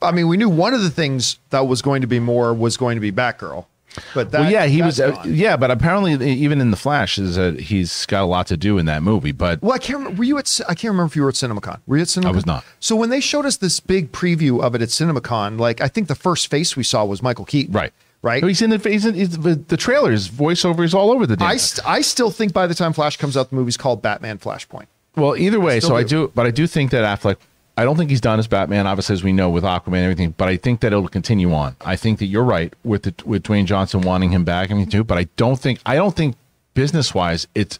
I 0.00 0.12
mean, 0.12 0.28
we 0.28 0.36
knew 0.36 0.48
one 0.48 0.74
of 0.74 0.82
the 0.82 0.90
things 0.90 1.38
that 1.50 1.66
was 1.66 1.82
going 1.82 2.00
to 2.00 2.06
be 2.06 2.20
more 2.20 2.54
was 2.54 2.76
going 2.76 2.96
to 2.96 3.00
be 3.00 3.12
Batgirl. 3.12 3.66
But 4.14 4.30
that, 4.30 4.40
well, 4.40 4.50
yeah, 4.50 4.64
he 4.64 4.80
was. 4.80 4.98
Uh, 4.98 5.22
yeah, 5.26 5.56
but 5.58 5.70
apparently, 5.70 6.14
even 6.26 6.62
in 6.62 6.70
the 6.70 6.78
Flash, 6.78 7.18
is 7.18 7.36
that 7.36 7.60
he's 7.60 8.06
got 8.06 8.22
a 8.22 8.24
lot 8.24 8.46
to 8.46 8.56
do 8.56 8.78
in 8.78 8.86
that 8.86 9.02
movie. 9.02 9.32
But 9.32 9.60
Well, 9.60 9.74
I 9.74 9.78
can't 9.78 9.98
remember. 9.98 10.18
Were 10.18 10.24
you 10.24 10.38
at? 10.38 10.60
I 10.66 10.74
can't 10.74 10.92
remember 10.92 11.08
if 11.08 11.16
you 11.16 11.22
were 11.22 11.28
at 11.28 11.34
CinemaCon. 11.34 11.80
Were 11.86 11.98
you 11.98 12.02
at 12.02 12.08
CinemaCon? 12.08 12.24
I 12.24 12.30
was 12.30 12.46
not. 12.46 12.64
So 12.80 12.96
when 12.96 13.10
they 13.10 13.20
showed 13.20 13.44
us 13.44 13.58
this 13.58 13.80
big 13.80 14.10
preview 14.10 14.62
of 14.62 14.74
it 14.74 14.80
at 14.80 14.88
CinemaCon, 14.88 15.60
like 15.60 15.82
I 15.82 15.88
think 15.88 16.08
the 16.08 16.14
first 16.14 16.50
face 16.50 16.74
we 16.74 16.82
saw 16.82 17.04
was 17.04 17.22
Michael 17.22 17.44
Keaton. 17.44 17.74
right, 17.74 17.92
Right. 18.22 18.42
He's 18.42 18.62
in 18.62 18.70
the. 18.70 18.78
He's 18.78 19.04
in 19.04 19.14
he's, 19.14 19.36
the, 19.36 19.56
the 19.56 19.76
trailers. 19.76 20.30
Voiceover 20.30 20.84
is 20.84 20.94
all 20.94 21.10
over 21.10 21.26
the. 21.26 21.36
Damn 21.36 21.48
I, 21.48 21.56
st- 21.58 21.86
I 21.86 22.00
still 22.00 22.30
think 22.30 22.54
by 22.54 22.66
the 22.66 22.74
time 22.74 22.94
Flash 22.94 23.18
comes 23.18 23.36
out, 23.36 23.50
the 23.50 23.56
movie's 23.56 23.76
called 23.76 24.00
Batman 24.00 24.38
Flashpoint. 24.38 24.86
Well, 25.16 25.36
either 25.36 25.60
way, 25.60 25.80
still 25.80 25.90
so 25.90 25.96
I 25.96 26.02
do. 26.02 26.26
do, 26.26 26.32
but 26.34 26.46
I 26.46 26.50
do 26.50 26.66
think 26.66 26.90
that 26.90 27.04
Affleck. 27.04 27.36
I 27.74 27.84
don't 27.84 27.96
think 27.96 28.10
he's 28.10 28.20
done 28.20 28.38
as 28.38 28.46
Batman, 28.46 28.86
obviously, 28.86 29.14
as 29.14 29.24
we 29.24 29.32
know 29.32 29.48
with 29.48 29.64
Aquaman 29.64 29.94
and 29.94 30.04
everything. 30.04 30.34
But 30.36 30.48
I 30.48 30.58
think 30.58 30.80
that 30.80 30.88
it'll 30.88 31.08
continue 31.08 31.54
on. 31.54 31.74
I 31.80 31.96
think 31.96 32.18
that 32.18 32.26
you're 32.26 32.44
right 32.44 32.72
with 32.84 33.04
the, 33.04 33.14
with 33.24 33.44
Dwayne 33.44 33.64
Johnson 33.64 34.02
wanting 34.02 34.30
him 34.30 34.44
back. 34.44 34.70
I 34.70 34.74
mean, 34.74 34.90
too. 34.90 35.04
But 35.04 35.16
I 35.16 35.24
don't 35.36 35.58
think 35.58 35.80
I 35.86 35.94
don't 35.96 36.14
think 36.14 36.36
business 36.74 37.14
wise 37.14 37.46
it's 37.54 37.78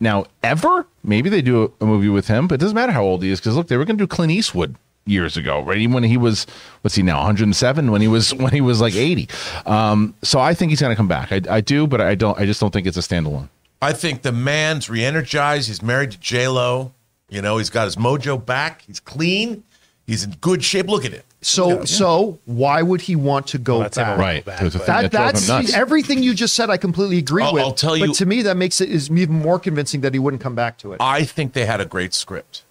now 0.00 0.26
ever. 0.42 0.86
Maybe 1.04 1.28
they 1.28 1.42
do 1.42 1.64
a, 1.64 1.84
a 1.84 1.86
movie 1.86 2.08
with 2.08 2.28
him, 2.28 2.48
but 2.48 2.56
it 2.56 2.58
doesn't 2.60 2.74
matter 2.74 2.92
how 2.92 3.04
old 3.04 3.22
he 3.22 3.30
is 3.30 3.40
because 3.40 3.56
look, 3.56 3.68
they 3.68 3.76
were 3.76 3.84
going 3.84 3.98
to 3.98 4.02
do 4.02 4.08
Clint 4.08 4.32
Eastwood 4.32 4.74
years 5.06 5.36
ago, 5.36 5.62
right? 5.62 5.78
Even 5.78 5.94
when 5.94 6.04
he 6.04 6.16
was 6.16 6.46
what's 6.82 6.94
he 6.94 7.02
now 7.02 7.18
107 7.18 7.90
when 7.90 8.00
he 8.00 8.08
was 8.08 8.34
when 8.34 8.52
he 8.52 8.60
was 8.60 8.80
like 8.80 8.94
80. 8.94 9.28
Um, 9.66 10.14
so 10.22 10.40
I 10.40 10.54
think 10.54 10.70
he's 10.70 10.80
going 10.80 10.92
to 10.92 10.96
come 10.96 11.08
back. 11.08 11.32
I, 11.32 11.40
I 11.48 11.60
do, 11.60 11.86
but 11.86 12.00
I 12.00 12.14
don't. 12.14 12.38
I 12.38 12.46
just 12.46 12.60
don't 12.60 12.72
think 12.72 12.86
it's 12.86 12.96
a 12.96 13.00
standalone. 13.00 13.48
I 13.82 13.92
think 13.92 14.22
the 14.22 14.32
man's 14.32 14.90
re-energized. 14.90 15.68
He's 15.68 15.82
married 15.82 16.10
to 16.12 16.18
J 16.20 16.48
Lo. 16.48 16.92
You 17.28 17.40
know, 17.42 17.58
he's 17.58 17.70
got 17.70 17.84
his 17.84 17.96
mojo 17.96 18.44
back. 18.44 18.82
He's 18.86 19.00
clean. 19.00 19.62
He's 20.06 20.24
in 20.24 20.32
good 20.40 20.64
shape. 20.64 20.88
Look 20.88 21.04
at 21.04 21.12
it. 21.12 21.24
So 21.42 21.84
so 21.86 22.38
why 22.44 22.82
would 22.82 23.00
he 23.02 23.16
want 23.16 23.46
to 23.48 23.58
go 23.58 23.78
Well, 23.78 23.88
back? 23.88 23.96
him 24.14 24.20
Right. 24.20 24.44
back, 24.44 24.60
It 24.60 24.64
was 24.64 24.72
the 24.74 24.80
but- 24.80 24.86
thing 24.86 24.94
That, 24.94 25.12
that 25.12 25.34
drove 25.34 25.42
him 25.60 25.64
that's 25.64 25.72
everything 25.74 26.22
you 26.22 26.34
just 26.34 26.54
said. 26.54 26.68
I 26.68 26.76
completely 26.76 27.16
agree 27.18 27.42
I'll- 27.44 27.54
with. 27.54 27.62
I'll 27.62 27.72
tell 27.72 27.96
you- 27.96 28.08
But 28.08 28.16
to 28.16 28.26
me, 28.26 28.42
that 28.42 28.56
makes 28.58 28.80
it 28.82 28.90
is 28.90 29.10
even 29.10 29.38
more 29.38 29.58
convincing 29.58 30.02
that 30.02 30.12
he 30.12 30.18
wouldn't 30.18 30.42
come 30.42 30.54
back 30.54 30.76
to 30.78 30.92
it. 30.92 30.98
I 31.00 31.24
think 31.24 31.54
they 31.54 31.64
had 31.64 31.80
a 31.80 31.86
great 31.86 32.12
script. 32.12 32.62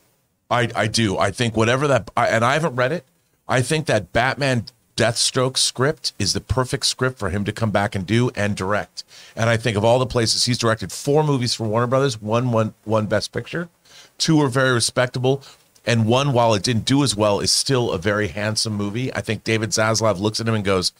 I 0.51 0.69
I 0.75 0.85
do. 0.87 1.17
I 1.17 1.31
think 1.31 1.55
whatever 1.57 1.87
that 1.87 2.11
I, 2.15 2.27
and 2.27 2.43
I 2.45 2.53
haven't 2.53 2.75
read 2.75 2.91
it. 2.91 3.05
I 3.47 3.61
think 3.63 3.87
that 3.87 4.13
Batman 4.13 4.65
Deathstroke 4.99 5.55
script 5.55 6.11
is 6.19 6.33
the 6.33 6.41
perfect 6.41 6.85
script 6.85 7.17
for 7.17 7.29
him 7.29 7.45
to 7.45 7.53
come 7.53 7.71
back 7.71 7.95
and 7.95 8.05
do 8.05 8.31
and 8.35 8.53
direct. 8.53 9.05
And 9.33 9.49
I 9.49 9.55
think 9.55 9.77
of 9.77 9.85
all 9.85 9.97
the 9.97 10.05
places 10.05 10.43
he's 10.43 10.57
directed 10.57 10.91
four 10.91 11.23
movies 11.23 11.53
for 11.53 11.63
Warner 11.63 11.87
Brothers, 11.87 12.21
one 12.21 12.51
one 12.51 12.73
one 12.83 13.05
Best 13.05 13.31
Picture, 13.31 13.69
two 14.17 14.41
are 14.41 14.49
very 14.49 14.73
respectable, 14.73 15.41
and 15.85 16.05
one 16.05 16.33
while 16.33 16.53
it 16.53 16.63
didn't 16.63 16.83
do 16.83 17.01
as 17.01 17.15
well 17.15 17.39
is 17.39 17.49
still 17.49 17.93
a 17.93 17.97
very 17.97 18.27
handsome 18.27 18.73
movie. 18.73 19.09
I 19.15 19.21
think 19.21 19.45
David 19.45 19.69
Zaslav 19.69 20.19
looks 20.19 20.41
at 20.41 20.49
him 20.49 20.53
and 20.53 20.65
goes, 20.65 20.91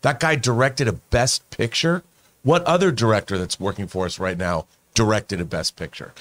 "That 0.00 0.18
guy 0.18 0.34
directed 0.34 0.88
a 0.88 0.94
Best 0.94 1.48
Picture. 1.50 2.02
What 2.42 2.64
other 2.64 2.90
director 2.90 3.38
that's 3.38 3.60
working 3.60 3.86
for 3.86 4.04
us 4.04 4.18
right 4.18 4.36
now 4.36 4.66
directed 4.94 5.40
a 5.40 5.44
Best 5.44 5.76
Picture?" 5.76 6.12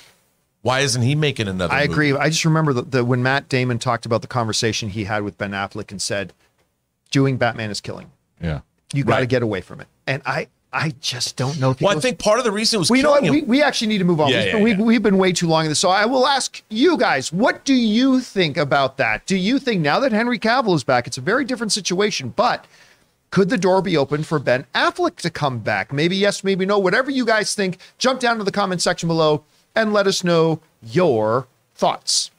Why 0.62 0.82
isn't 0.82 1.02
he 1.02 1.16
making 1.16 1.48
another? 1.48 1.74
I 1.74 1.82
movie? 1.88 1.94
agree. 1.94 2.14
I 2.14 2.30
just 2.30 2.46
remember 2.46 2.74
that 2.74 3.06
when 3.06 3.24
Matt 3.24 3.50
Damon 3.50 3.80
talked 3.80 4.06
about 4.06 4.22
the 4.22 4.28
conversation 4.28 4.90
he 4.90 5.06
had 5.06 5.24
with 5.24 5.40
Ben 5.40 5.52
Affleck 5.52 5.90
and 5.90 6.00
said, 6.00 6.32
"Doing 7.14 7.38
Batman 7.38 7.70
is 7.70 7.80
killing. 7.80 8.12
Yeah. 8.42 8.60
You 8.94 9.06
got 9.06 9.16
to 9.16 9.22
Right. 9.22 9.30
get 9.30 9.42
away 9.42 9.62
from 9.62 9.80
it." 9.80 9.88
And 10.06 10.22
I, 10.26 10.48
I 10.74 10.94
just 11.00 11.38
don't 11.38 11.58
know 11.62 11.72
if 11.72 11.80
he 11.80 11.86
Well, 11.86 11.96
I 11.98 12.02
think 12.02 12.20
part 12.20 12.40
of 12.40 12.44
the 12.46 12.52
reason 12.52 12.78
it 12.78 12.80
was 12.80 12.90
we 12.90 13.02
know 13.02 13.14
killing 13.14 13.30
what, 13.30 13.40
him. 13.40 13.48
we, 13.48 13.58
we 13.60 13.64
actually 13.64 13.88
need 13.88 14.00
to 14.00 14.04
move 14.04 14.20
on. 14.20 14.30
Yeah, 14.32 14.40
we've, 14.40 14.48
yeah, 14.54 14.64
we've, 14.64 14.80
yeah. 14.80 14.86
we've 14.86 15.04
been 15.04 15.18
way 15.18 15.32
too 15.32 15.48
long 15.48 15.64
in 15.64 15.70
this. 15.72 15.80
So 15.80 15.90
I 15.90 16.06
will 16.06 16.28
ask 16.28 16.62
you 16.70 16.98
guys, 16.98 17.32
what 17.32 17.64
do 17.64 17.74
you 17.74 18.20
think 18.20 18.58
about 18.58 18.98
that? 18.98 19.26
Do 19.26 19.38
you 19.38 19.60
think 19.60 19.82
now 19.82 20.00
that 20.02 20.12
Henry 20.12 20.38
Cavill 20.40 20.76
is 20.76 20.84
back, 20.84 21.08
it's 21.08 21.18
a 21.18 21.22
very 21.22 21.46
different 21.46 21.72
situation, 21.72 22.34
but 22.36 22.66
could 23.30 23.50
the 23.50 23.58
door 23.58 23.82
be 23.82 23.96
open 23.98 24.24
for 24.24 24.38
Ben 24.40 24.66
Affleck 24.76 25.16
to 25.18 25.30
come 25.30 25.60
back? 25.60 25.94
Maybe 25.94 26.16
yes, 26.16 26.44
maybe 26.44 26.66
no. 26.66 26.78
Whatever 26.78 27.10
you 27.12 27.26
guys 27.26 27.56
think, 27.56 27.78
jump 27.98 28.20
down 28.20 28.38
to 28.38 28.44
the 28.44 28.52
comment 28.52 28.82
section 28.82 29.08
below 29.08 29.44
and 29.76 29.94
let 29.94 30.06
us 30.06 30.24
know 30.24 30.60
your 30.84 31.48
thoughts. 31.76 32.30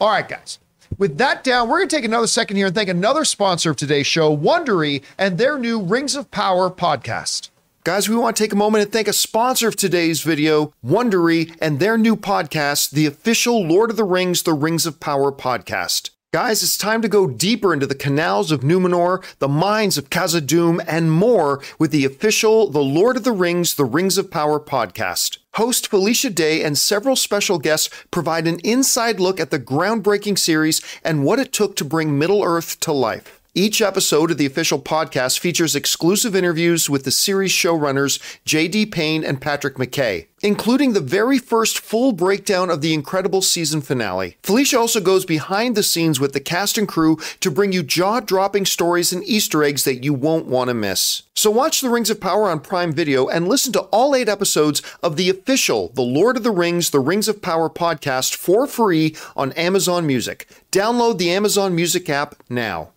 All 0.00 0.08
right, 0.10 0.28
guys. 0.28 0.58
With 0.98 1.18
that 1.18 1.44
down, 1.44 1.68
we're 1.68 1.78
going 1.78 1.88
to 1.88 1.96
take 1.96 2.04
another 2.04 2.26
second 2.26 2.56
here 2.56 2.66
and 2.66 2.74
thank 2.74 2.88
another 2.88 3.24
sponsor 3.24 3.70
of 3.70 3.76
today's 3.76 4.06
show, 4.06 4.36
Wondery, 4.36 5.02
and 5.18 5.36
their 5.36 5.58
new 5.58 5.80
Rings 5.80 6.14
of 6.14 6.30
Power 6.30 6.70
podcast. 6.70 7.50
Guys, 7.84 8.08
we 8.08 8.16
want 8.16 8.36
to 8.36 8.42
take 8.42 8.52
a 8.52 8.56
moment 8.56 8.82
and 8.82 8.92
thank 8.92 9.06
a 9.06 9.12
sponsor 9.12 9.68
of 9.68 9.76
today's 9.76 10.22
video, 10.22 10.72
Wondery, 10.84 11.56
and 11.60 11.78
their 11.78 11.96
new 11.96 12.16
podcast, 12.16 12.90
the 12.90 13.06
official 13.06 13.64
Lord 13.64 13.90
of 13.90 13.96
the 13.96 14.04
Rings, 14.04 14.42
The 14.42 14.54
Rings 14.54 14.86
of 14.86 14.98
Power 14.98 15.30
podcast. 15.30 16.10
Guys, 16.32 16.60
it's 16.64 16.76
time 16.76 17.02
to 17.02 17.08
go 17.08 17.28
deeper 17.28 17.72
into 17.72 17.86
the 17.86 17.94
canals 17.94 18.50
of 18.50 18.60
Numenor, 18.60 19.24
the 19.38 19.46
mines 19.46 19.96
of 19.96 20.10
Khazad-dûm, 20.10 20.84
and 20.86 21.12
more 21.12 21.62
with 21.78 21.92
the 21.92 22.04
official 22.04 22.68
The 22.68 22.82
Lord 22.82 23.16
of 23.16 23.22
the 23.22 23.30
Rings, 23.30 23.76
The 23.76 23.84
Rings 23.84 24.18
of 24.18 24.28
Power 24.28 24.58
podcast. 24.58 25.38
Host 25.54 25.86
Felicia 25.86 26.30
Day 26.30 26.64
and 26.64 26.76
several 26.76 27.14
special 27.14 27.60
guests 27.60 27.90
provide 28.10 28.48
an 28.48 28.58
inside 28.64 29.20
look 29.20 29.38
at 29.38 29.52
the 29.52 29.60
groundbreaking 29.60 30.36
series 30.36 30.82
and 31.04 31.24
what 31.24 31.38
it 31.38 31.52
took 31.52 31.76
to 31.76 31.84
bring 31.84 32.18
Middle 32.18 32.42
Earth 32.42 32.80
to 32.80 32.92
life. 32.92 33.35
Each 33.58 33.80
episode 33.80 34.30
of 34.30 34.36
the 34.36 34.44
official 34.44 34.78
podcast 34.78 35.38
features 35.38 35.74
exclusive 35.74 36.36
interviews 36.36 36.90
with 36.90 37.04
the 37.04 37.10
series 37.10 37.52
showrunners 37.52 38.20
J.D. 38.44 38.84
Payne 38.84 39.24
and 39.24 39.40
Patrick 39.40 39.76
McKay, 39.76 40.26
including 40.42 40.92
the 40.92 41.00
very 41.00 41.38
first 41.38 41.78
full 41.78 42.12
breakdown 42.12 42.68
of 42.68 42.82
the 42.82 42.92
incredible 42.92 43.40
season 43.40 43.80
finale. 43.80 44.36
Felicia 44.42 44.78
also 44.78 45.00
goes 45.00 45.24
behind 45.24 45.74
the 45.74 45.82
scenes 45.82 46.20
with 46.20 46.34
the 46.34 46.38
cast 46.38 46.76
and 46.76 46.86
crew 46.86 47.16
to 47.40 47.50
bring 47.50 47.72
you 47.72 47.82
jaw 47.82 48.20
dropping 48.20 48.66
stories 48.66 49.10
and 49.10 49.24
Easter 49.24 49.64
eggs 49.64 49.84
that 49.84 50.04
you 50.04 50.12
won't 50.12 50.44
want 50.44 50.68
to 50.68 50.74
miss. 50.74 51.22
So 51.32 51.50
watch 51.50 51.80
The 51.80 51.88
Rings 51.88 52.10
of 52.10 52.20
Power 52.20 52.50
on 52.50 52.60
Prime 52.60 52.92
Video 52.92 53.26
and 53.26 53.48
listen 53.48 53.72
to 53.72 53.84
all 53.84 54.14
eight 54.14 54.28
episodes 54.28 54.82
of 55.02 55.16
the 55.16 55.30
official 55.30 55.92
The 55.94 56.02
Lord 56.02 56.36
of 56.36 56.42
the 56.42 56.50
Rings, 56.50 56.90
The 56.90 57.00
Rings 57.00 57.26
of 57.26 57.40
Power 57.40 57.70
podcast 57.70 58.34
for 58.34 58.66
free 58.66 59.16
on 59.34 59.52
Amazon 59.52 60.06
Music. 60.06 60.46
Download 60.70 61.16
the 61.16 61.30
Amazon 61.30 61.74
Music 61.74 62.10
app 62.10 62.34
now. 62.50 62.90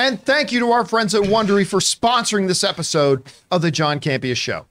And 0.00 0.18
thank 0.24 0.50
you 0.50 0.60
to 0.60 0.72
our 0.72 0.86
friends 0.86 1.14
at 1.14 1.24
Wondery 1.24 1.66
for 1.66 1.78
sponsoring 1.78 2.48
this 2.48 2.64
episode 2.64 3.22
of 3.50 3.60
the 3.60 3.70
John 3.70 4.00
Campea 4.00 4.34
Show. 4.34 4.64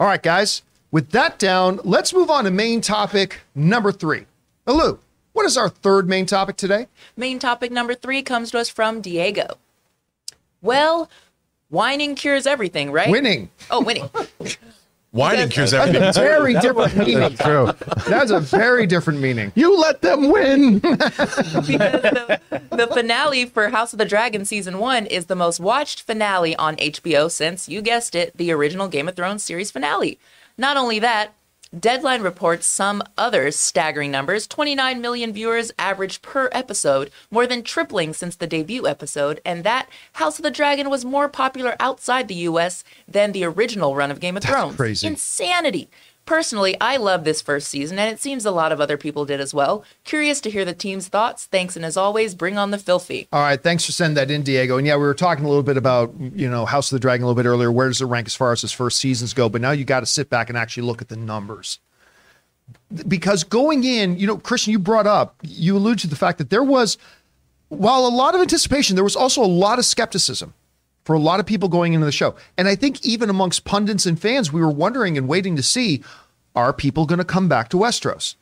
All 0.00 0.06
right, 0.08 0.20
guys, 0.20 0.62
with 0.90 1.10
that 1.12 1.38
down, 1.38 1.78
let's 1.84 2.12
move 2.12 2.28
on 2.28 2.42
to 2.42 2.50
main 2.50 2.80
topic 2.80 3.38
number 3.54 3.92
three. 3.92 4.26
Lou, 4.66 4.98
what 5.32 5.46
is 5.46 5.56
our 5.56 5.68
third 5.68 6.08
main 6.08 6.26
topic 6.26 6.56
today? 6.56 6.88
Main 7.16 7.38
topic 7.38 7.70
number 7.70 7.94
three 7.94 8.20
comes 8.20 8.50
to 8.50 8.58
us 8.58 8.68
from 8.68 9.00
Diego. 9.00 9.58
Well, 10.60 11.08
whining 11.68 12.16
cures 12.16 12.44
everything, 12.44 12.90
right? 12.90 13.10
Winning. 13.10 13.50
Oh, 13.70 13.80
winning. 13.80 14.10
Whining 15.14 15.48
cures 15.48 15.72
everything. 15.72 16.00
That's 16.00 16.16
a 16.16 16.22
Very 16.22 16.54
different 16.54 16.96
meaning. 16.96 17.36
True. 17.36 17.70
That's 18.08 18.32
a 18.32 18.40
very 18.40 18.84
different 18.84 19.20
meaning. 19.20 19.52
You 19.54 19.78
let 19.78 20.02
them 20.02 20.28
win. 20.28 20.78
because 20.80 21.68
the, 21.68 22.40
the 22.72 22.88
finale 22.92 23.44
for 23.44 23.68
House 23.68 23.92
of 23.92 24.00
the 24.00 24.06
Dragon 24.06 24.44
season 24.44 24.80
one 24.80 25.06
is 25.06 25.26
the 25.26 25.36
most 25.36 25.60
watched 25.60 26.02
finale 26.02 26.56
on 26.56 26.74
HBO 26.76 27.30
since, 27.30 27.68
you 27.68 27.80
guessed 27.80 28.16
it, 28.16 28.36
the 28.36 28.50
original 28.50 28.88
Game 28.88 29.06
of 29.08 29.14
Thrones 29.14 29.44
series 29.44 29.70
finale. 29.70 30.18
Not 30.58 30.76
only 30.76 30.98
that, 30.98 31.32
Deadline 31.80 32.22
reports 32.22 32.66
some 32.66 33.02
other 33.18 33.50
staggering 33.50 34.10
numbers 34.10 34.46
29 34.46 35.00
million 35.00 35.32
viewers 35.32 35.72
averaged 35.78 36.22
per 36.22 36.48
episode, 36.52 37.10
more 37.30 37.46
than 37.46 37.62
tripling 37.62 38.12
since 38.12 38.36
the 38.36 38.46
debut 38.46 38.86
episode, 38.86 39.40
and 39.44 39.64
that 39.64 39.88
House 40.14 40.38
of 40.38 40.44
the 40.44 40.50
Dragon 40.50 40.88
was 40.88 41.04
more 41.04 41.28
popular 41.28 41.74
outside 41.80 42.28
the 42.28 42.34
US 42.34 42.84
than 43.08 43.32
the 43.32 43.44
original 43.44 43.96
run 43.96 44.10
of 44.10 44.20
Game 44.20 44.36
of 44.36 44.44
Thrones. 44.44 44.76
crazy. 44.76 45.06
Insanity. 45.06 45.88
Personally, 46.26 46.74
I 46.80 46.96
love 46.96 47.24
this 47.24 47.42
first 47.42 47.68
season, 47.68 47.98
and 47.98 48.10
it 48.10 48.18
seems 48.18 48.46
a 48.46 48.50
lot 48.50 48.72
of 48.72 48.80
other 48.80 48.96
people 48.96 49.26
did 49.26 49.40
as 49.40 49.52
well. 49.52 49.84
Curious 50.04 50.40
to 50.42 50.50
hear 50.50 50.64
the 50.64 50.72
team's 50.72 51.08
thoughts. 51.08 51.44
Thanks, 51.44 51.76
and 51.76 51.84
as 51.84 51.98
always, 51.98 52.34
bring 52.34 52.56
on 52.56 52.70
the 52.70 52.78
filthy. 52.78 53.28
All 53.30 53.42
right, 53.42 53.62
thanks 53.62 53.84
for 53.84 53.92
sending 53.92 54.14
that 54.14 54.30
in, 54.30 54.42
Diego. 54.42 54.78
And 54.78 54.86
yeah, 54.86 54.96
we 54.96 55.02
were 55.02 55.14
talking 55.14 55.44
a 55.44 55.48
little 55.48 55.62
bit 55.62 55.76
about 55.76 56.14
you 56.18 56.48
know 56.48 56.64
House 56.64 56.90
of 56.90 56.96
the 56.96 57.00
Dragon 57.00 57.24
a 57.24 57.26
little 57.26 57.42
bit 57.42 57.46
earlier. 57.46 57.70
Where 57.70 57.88
does 57.88 58.00
it 58.00 58.06
rank 58.06 58.26
as 58.26 58.34
far 58.34 58.52
as 58.52 58.62
his 58.62 58.72
first 58.72 58.98
seasons 58.98 59.34
go? 59.34 59.50
But 59.50 59.60
now 59.60 59.72
you 59.72 59.84
got 59.84 60.00
to 60.00 60.06
sit 60.06 60.30
back 60.30 60.48
and 60.48 60.56
actually 60.56 60.84
look 60.84 61.02
at 61.02 61.08
the 61.08 61.16
numbers. 61.16 61.78
Because 63.06 63.44
going 63.44 63.84
in, 63.84 64.18
you 64.18 64.26
know, 64.26 64.38
Christian, 64.38 64.72
you 64.72 64.78
brought 64.78 65.06
up, 65.06 65.36
you 65.42 65.76
alluded 65.76 66.00
to 66.00 66.06
the 66.06 66.16
fact 66.16 66.38
that 66.38 66.48
there 66.48 66.62
was, 66.62 66.96
while 67.68 68.06
a 68.06 68.08
lot 68.08 68.34
of 68.34 68.40
anticipation, 68.40 68.94
there 68.94 69.04
was 69.04 69.16
also 69.16 69.44
a 69.44 69.46
lot 69.46 69.78
of 69.78 69.84
skepticism 69.84 70.54
for 71.04 71.14
a 71.14 71.18
lot 71.18 71.40
of 71.40 71.46
people 71.46 71.68
going 71.68 71.92
into 71.92 72.06
the 72.06 72.12
show. 72.12 72.34
And 72.56 72.66
I 72.66 72.74
think 72.76 73.04
even 73.04 73.28
amongst 73.30 73.64
pundits 73.64 74.06
and 74.06 74.18
fans, 74.20 74.52
we 74.52 74.60
were 74.60 74.70
wondering 74.70 75.16
and 75.18 75.28
waiting 75.28 75.56
to 75.56 75.62
see 75.62 76.02
are 76.56 76.72
people 76.72 77.04
going 77.06 77.18
to 77.18 77.24
come 77.24 77.48
back 77.48 77.68
to 77.70 77.76
Westeros? 77.76 78.36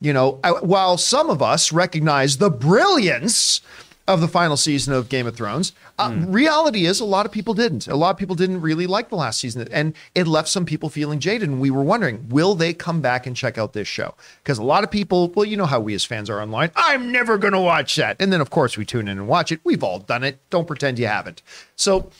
You 0.00 0.12
know, 0.12 0.40
I- 0.42 0.50
while 0.52 0.96
some 0.96 1.28
of 1.30 1.42
us 1.42 1.72
recognize 1.72 2.38
the 2.38 2.50
brilliance 2.50 3.60
of 4.08 4.20
the 4.20 4.28
final 4.28 4.56
season 4.56 4.92
of 4.94 5.08
Game 5.08 5.26
of 5.26 5.36
Thrones, 5.36 5.72
uh, 6.06 6.26
reality 6.26 6.86
is 6.86 7.00
a 7.00 7.04
lot 7.04 7.26
of 7.26 7.32
people 7.32 7.54
didn't. 7.54 7.88
A 7.88 7.96
lot 7.96 8.10
of 8.10 8.16
people 8.16 8.34
didn't 8.34 8.60
really 8.60 8.86
like 8.86 9.08
the 9.08 9.16
last 9.16 9.40
season, 9.40 9.66
and 9.70 9.94
it 10.14 10.26
left 10.26 10.48
some 10.48 10.64
people 10.64 10.88
feeling 10.88 11.18
jaded. 11.18 11.48
And 11.48 11.60
we 11.60 11.70
were 11.70 11.82
wondering, 11.82 12.28
will 12.28 12.54
they 12.54 12.72
come 12.72 13.00
back 13.00 13.26
and 13.26 13.36
check 13.36 13.58
out 13.58 13.72
this 13.72 13.88
show? 13.88 14.14
Because 14.42 14.58
a 14.58 14.62
lot 14.62 14.84
of 14.84 14.90
people, 14.90 15.28
well, 15.28 15.44
you 15.44 15.56
know 15.56 15.66
how 15.66 15.80
we 15.80 15.94
as 15.94 16.04
fans 16.04 16.30
are 16.30 16.40
online. 16.40 16.70
I'm 16.76 17.12
never 17.12 17.38
going 17.38 17.52
to 17.52 17.60
watch 17.60 17.96
that, 17.96 18.16
and 18.20 18.32
then 18.32 18.40
of 18.40 18.50
course 18.50 18.76
we 18.76 18.84
tune 18.84 19.08
in 19.08 19.18
and 19.18 19.28
watch 19.28 19.52
it. 19.52 19.60
We've 19.64 19.82
all 19.82 19.98
done 19.98 20.24
it. 20.24 20.38
Don't 20.50 20.66
pretend 20.66 20.98
you 20.98 21.06
haven't. 21.06 21.42
So 21.76 22.10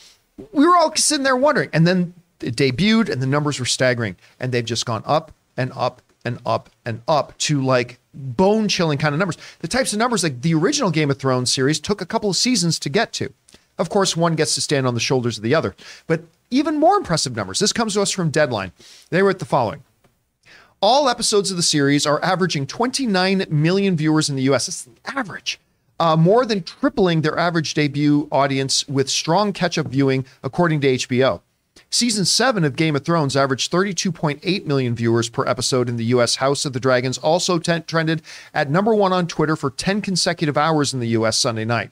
we 0.52 0.66
were 0.66 0.76
all 0.76 0.94
sitting 0.96 1.24
there 1.24 1.36
wondering, 1.36 1.70
and 1.72 1.86
then 1.86 2.14
it 2.40 2.56
debuted, 2.56 3.10
and 3.10 3.20
the 3.20 3.26
numbers 3.26 3.58
were 3.58 3.66
staggering, 3.66 4.16
and 4.38 4.52
they've 4.52 4.64
just 4.64 4.86
gone 4.86 5.02
up 5.06 5.32
and 5.56 5.72
up 5.74 6.02
and 6.24 6.38
up 6.44 6.70
and 6.84 7.02
up 7.08 7.36
to 7.38 7.62
like 7.62 7.98
bone 8.12 8.68
chilling 8.68 8.98
kind 8.98 9.14
of 9.14 9.18
numbers. 9.18 9.38
The 9.60 9.68
types 9.68 9.92
of 9.92 9.98
numbers 9.98 10.22
like 10.22 10.42
the 10.42 10.54
original 10.54 10.90
Game 10.90 11.10
of 11.10 11.18
Thrones 11.18 11.52
series 11.52 11.80
took 11.80 12.00
a 12.00 12.06
couple 12.06 12.30
of 12.30 12.36
seasons 12.36 12.78
to 12.80 12.88
get 12.88 13.12
to. 13.14 13.32
Of 13.80 13.88
course, 13.88 14.14
one 14.14 14.34
gets 14.34 14.54
to 14.56 14.60
stand 14.60 14.86
on 14.86 14.92
the 14.92 15.00
shoulders 15.00 15.38
of 15.38 15.42
the 15.42 15.54
other, 15.54 15.74
but 16.06 16.22
even 16.50 16.78
more 16.78 16.98
impressive 16.98 17.34
numbers. 17.34 17.58
This 17.58 17.72
comes 17.72 17.94
to 17.94 18.02
us 18.02 18.10
from 18.10 18.28
Deadline. 18.28 18.72
They 19.08 19.22
wrote 19.22 19.38
the 19.38 19.46
following. 19.46 19.84
All 20.82 21.08
episodes 21.08 21.50
of 21.50 21.56
the 21.56 21.62
series 21.62 22.06
are 22.06 22.22
averaging 22.22 22.66
29 22.66 23.46
million 23.48 23.96
viewers 23.96 24.28
in 24.28 24.36
the 24.36 24.42
US. 24.42 24.66
That's 24.66 24.82
the 24.82 24.92
average. 25.18 25.58
Uh, 25.98 26.14
more 26.14 26.44
than 26.44 26.62
tripling 26.62 27.22
their 27.22 27.38
average 27.38 27.72
debut 27.72 28.28
audience 28.30 28.86
with 28.86 29.08
strong 29.08 29.54
catch 29.54 29.78
up 29.78 29.86
viewing, 29.86 30.26
according 30.42 30.82
to 30.82 30.88
HBO. 30.88 31.40
Season 31.92 32.24
7 32.24 32.62
of 32.62 32.76
Game 32.76 32.94
of 32.94 33.04
Thrones 33.04 33.36
averaged 33.36 33.72
32.8 33.72 34.64
million 34.64 34.94
viewers 34.94 35.28
per 35.28 35.44
episode 35.44 35.88
in 35.88 35.96
the 35.96 36.04
US. 36.04 36.36
House 36.36 36.64
of 36.64 36.72
the 36.72 36.78
Dragons 36.78 37.18
also 37.18 37.58
ten- 37.58 37.82
trended 37.82 38.22
at 38.54 38.70
number 38.70 38.94
one 38.94 39.12
on 39.12 39.26
Twitter 39.26 39.56
for 39.56 39.70
10 39.70 40.00
consecutive 40.00 40.56
hours 40.56 40.94
in 40.94 41.00
the 41.00 41.08
US 41.08 41.36
Sunday 41.36 41.64
night. 41.64 41.90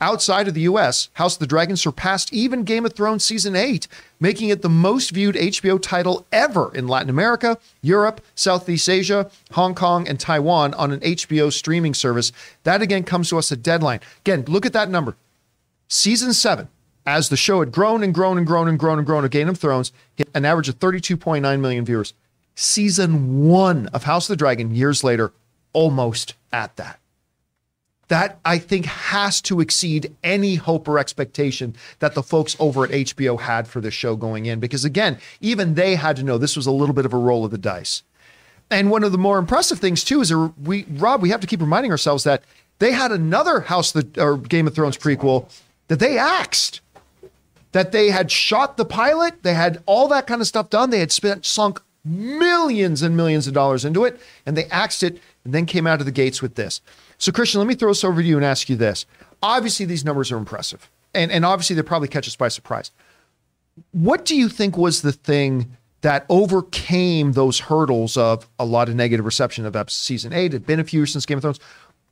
Outside 0.00 0.46
of 0.46 0.54
the 0.54 0.60
US, 0.62 1.08
House 1.14 1.34
of 1.34 1.40
the 1.40 1.48
Dragons 1.48 1.80
surpassed 1.80 2.32
even 2.32 2.62
Game 2.62 2.86
of 2.86 2.92
Thrones 2.92 3.24
Season 3.24 3.56
8, 3.56 3.88
making 4.20 4.50
it 4.50 4.62
the 4.62 4.68
most 4.68 5.10
viewed 5.10 5.34
HBO 5.34 5.82
title 5.82 6.24
ever 6.30 6.72
in 6.72 6.86
Latin 6.86 7.10
America, 7.10 7.58
Europe, 7.82 8.20
Southeast 8.36 8.88
Asia, 8.88 9.28
Hong 9.50 9.74
Kong, 9.74 10.06
and 10.06 10.20
Taiwan 10.20 10.74
on 10.74 10.92
an 10.92 11.00
HBO 11.00 11.52
streaming 11.52 11.94
service. 11.94 12.30
That 12.62 12.82
again 12.82 13.02
comes 13.02 13.30
to 13.30 13.38
us 13.38 13.50
at 13.50 13.64
Deadline. 13.64 13.98
Again, 14.20 14.44
look 14.46 14.64
at 14.64 14.72
that 14.74 14.88
number 14.88 15.16
season 15.88 16.32
seven, 16.32 16.68
as 17.06 17.28
the 17.28 17.36
show 17.36 17.60
had 17.60 17.72
grown 17.72 18.02
and 18.02 18.14
grown 18.14 18.38
and 18.38 18.46
grown 18.46 18.68
and 18.68 18.78
grown 18.78 18.98
and 18.98 19.06
grown 19.06 19.24
of 19.24 19.30
Game 19.30 19.48
of 19.48 19.58
Thrones, 19.58 19.92
hit 20.14 20.28
an 20.34 20.44
average 20.44 20.68
of 20.68 20.78
32.9 20.78 21.60
million 21.60 21.84
viewers. 21.84 22.14
Season 22.54 23.48
one 23.48 23.86
of 23.88 24.04
House 24.04 24.28
of 24.28 24.34
the 24.34 24.36
Dragon, 24.36 24.74
years 24.74 25.02
later, 25.02 25.32
almost 25.72 26.34
at 26.52 26.76
that. 26.76 26.98
That 28.08 28.40
I 28.44 28.58
think 28.58 28.86
has 28.86 29.40
to 29.42 29.60
exceed 29.60 30.14
any 30.24 30.56
hope 30.56 30.88
or 30.88 30.98
expectation 30.98 31.76
that 32.00 32.14
the 32.14 32.24
folks 32.24 32.56
over 32.58 32.84
at 32.84 32.90
HBO 32.90 33.40
had 33.40 33.68
for 33.68 33.80
this 33.80 33.94
show 33.94 34.16
going 34.16 34.46
in. 34.46 34.58
Because 34.58 34.84
again, 34.84 35.18
even 35.40 35.74
they 35.74 35.94
had 35.94 36.16
to 36.16 36.24
know 36.24 36.36
this 36.36 36.56
was 36.56 36.66
a 36.66 36.72
little 36.72 36.94
bit 36.94 37.06
of 37.06 37.12
a 37.12 37.18
roll 37.18 37.44
of 37.44 37.52
the 37.52 37.58
dice. 37.58 38.02
And 38.68 38.90
one 38.90 39.04
of 39.04 39.12
the 39.12 39.18
more 39.18 39.38
impressive 39.38 39.78
things 39.78 40.02
too 40.02 40.20
is 40.20 40.34
we 40.34 40.86
Rob, 40.90 41.22
we 41.22 41.30
have 41.30 41.40
to 41.40 41.46
keep 41.46 41.60
reminding 41.60 41.92
ourselves 41.92 42.24
that 42.24 42.42
they 42.80 42.92
had 42.92 43.12
another 43.12 43.60
House 43.60 43.94
of 43.94 44.12
the 44.12 44.22
or 44.22 44.36
Game 44.36 44.66
of 44.66 44.74
Thrones 44.74 44.96
prequel 44.96 45.48
that 45.88 46.00
they 46.00 46.18
axed. 46.18 46.80
That 47.72 47.92
they 47.92 48.10
had 48.10 48.30
shot 48.30 48.76
the 48.76 48.84
pilot, 48.84 49.42
they 49.42 49.54
had 49.54 49.82
all 49.86 50.08
that 50.08 50.26
kind 50.26 50.40
of 50.40 50.46
stuff 50.46 50.70
done. 50.70 50.90
They 50.90 50.98
had 50.98 51.12
spent 51.12 51.46
sunk 51.46 51.80
millions 52.04 53.02
and 53.02 53.16
millions 53.16 53.46
of 53.46 53.54
dollars 53.54 53.84
into 53.84 54.04
it, 54.04 54.20
and 54.44 54.56
they 54.56 54.64
axed 54.66 55.02
it 55.02 55.20
and 55.44 55.54
then 55.54 55.66
came 55.66 55.86
out 55.86 56.00
of 56.00 56.06
the 56.06 56.12
gates 56.12 56.42
with 56.42 56.56
this. 56.56 56.80
So, 57.18 57.30
Christian, 57.30 57.60
let 57.60 57.66
me 57.68 57.74
throw 57.74 57.90
this 57.90 58.02
over 58.02 58.20
to 58.20 58.26
you 58.26 58.36
and 58.36 58.44
ask 58.44 58.68
you 58.68 58.76
this. 58.76 59.06
Obviously, 59.42 59.86
these 59.86 60.04
numbers 60.04 60.32
are 60.32 60.36
impressive. 60.36 60.90
And, 61.12 61.30
and 61.32 61.44
obviously 61.44 61.74
they 61.74 61.82
probably 61.82 62.06
catch 62.06 62.28
us 62.28 62.36
by 62.36 62.46
surprise 62.48 62.92
what 63.92 64.24
do 64.24 64.36
you 64.36 64.48
think 64.48 64.76
was 64.76 65.02
the 65.02 65.12
thing 65.12 65.76
that 66.02 66.24
overcame 66.28 67.32
those 67.32 67.60
hurdles 67.60 68.16
of 68.16 68.48
a 68.58 68.64
lot 68.64 68.88
of 68.88 68.94
negative 68.94 69.24
reception 69.24 69.66
of 69.66 69.90
season 69.90 70.32
eight? 70.32 70.54
It'd 70.54 70.66
been 70.66 70.80
a 70.80 70.84
few 70.84 71.00
years 71.00 71.12
since 71.12 71.26
Game 71.26 71.38
of 71.38 71.42
Thrones. 71.42 71.60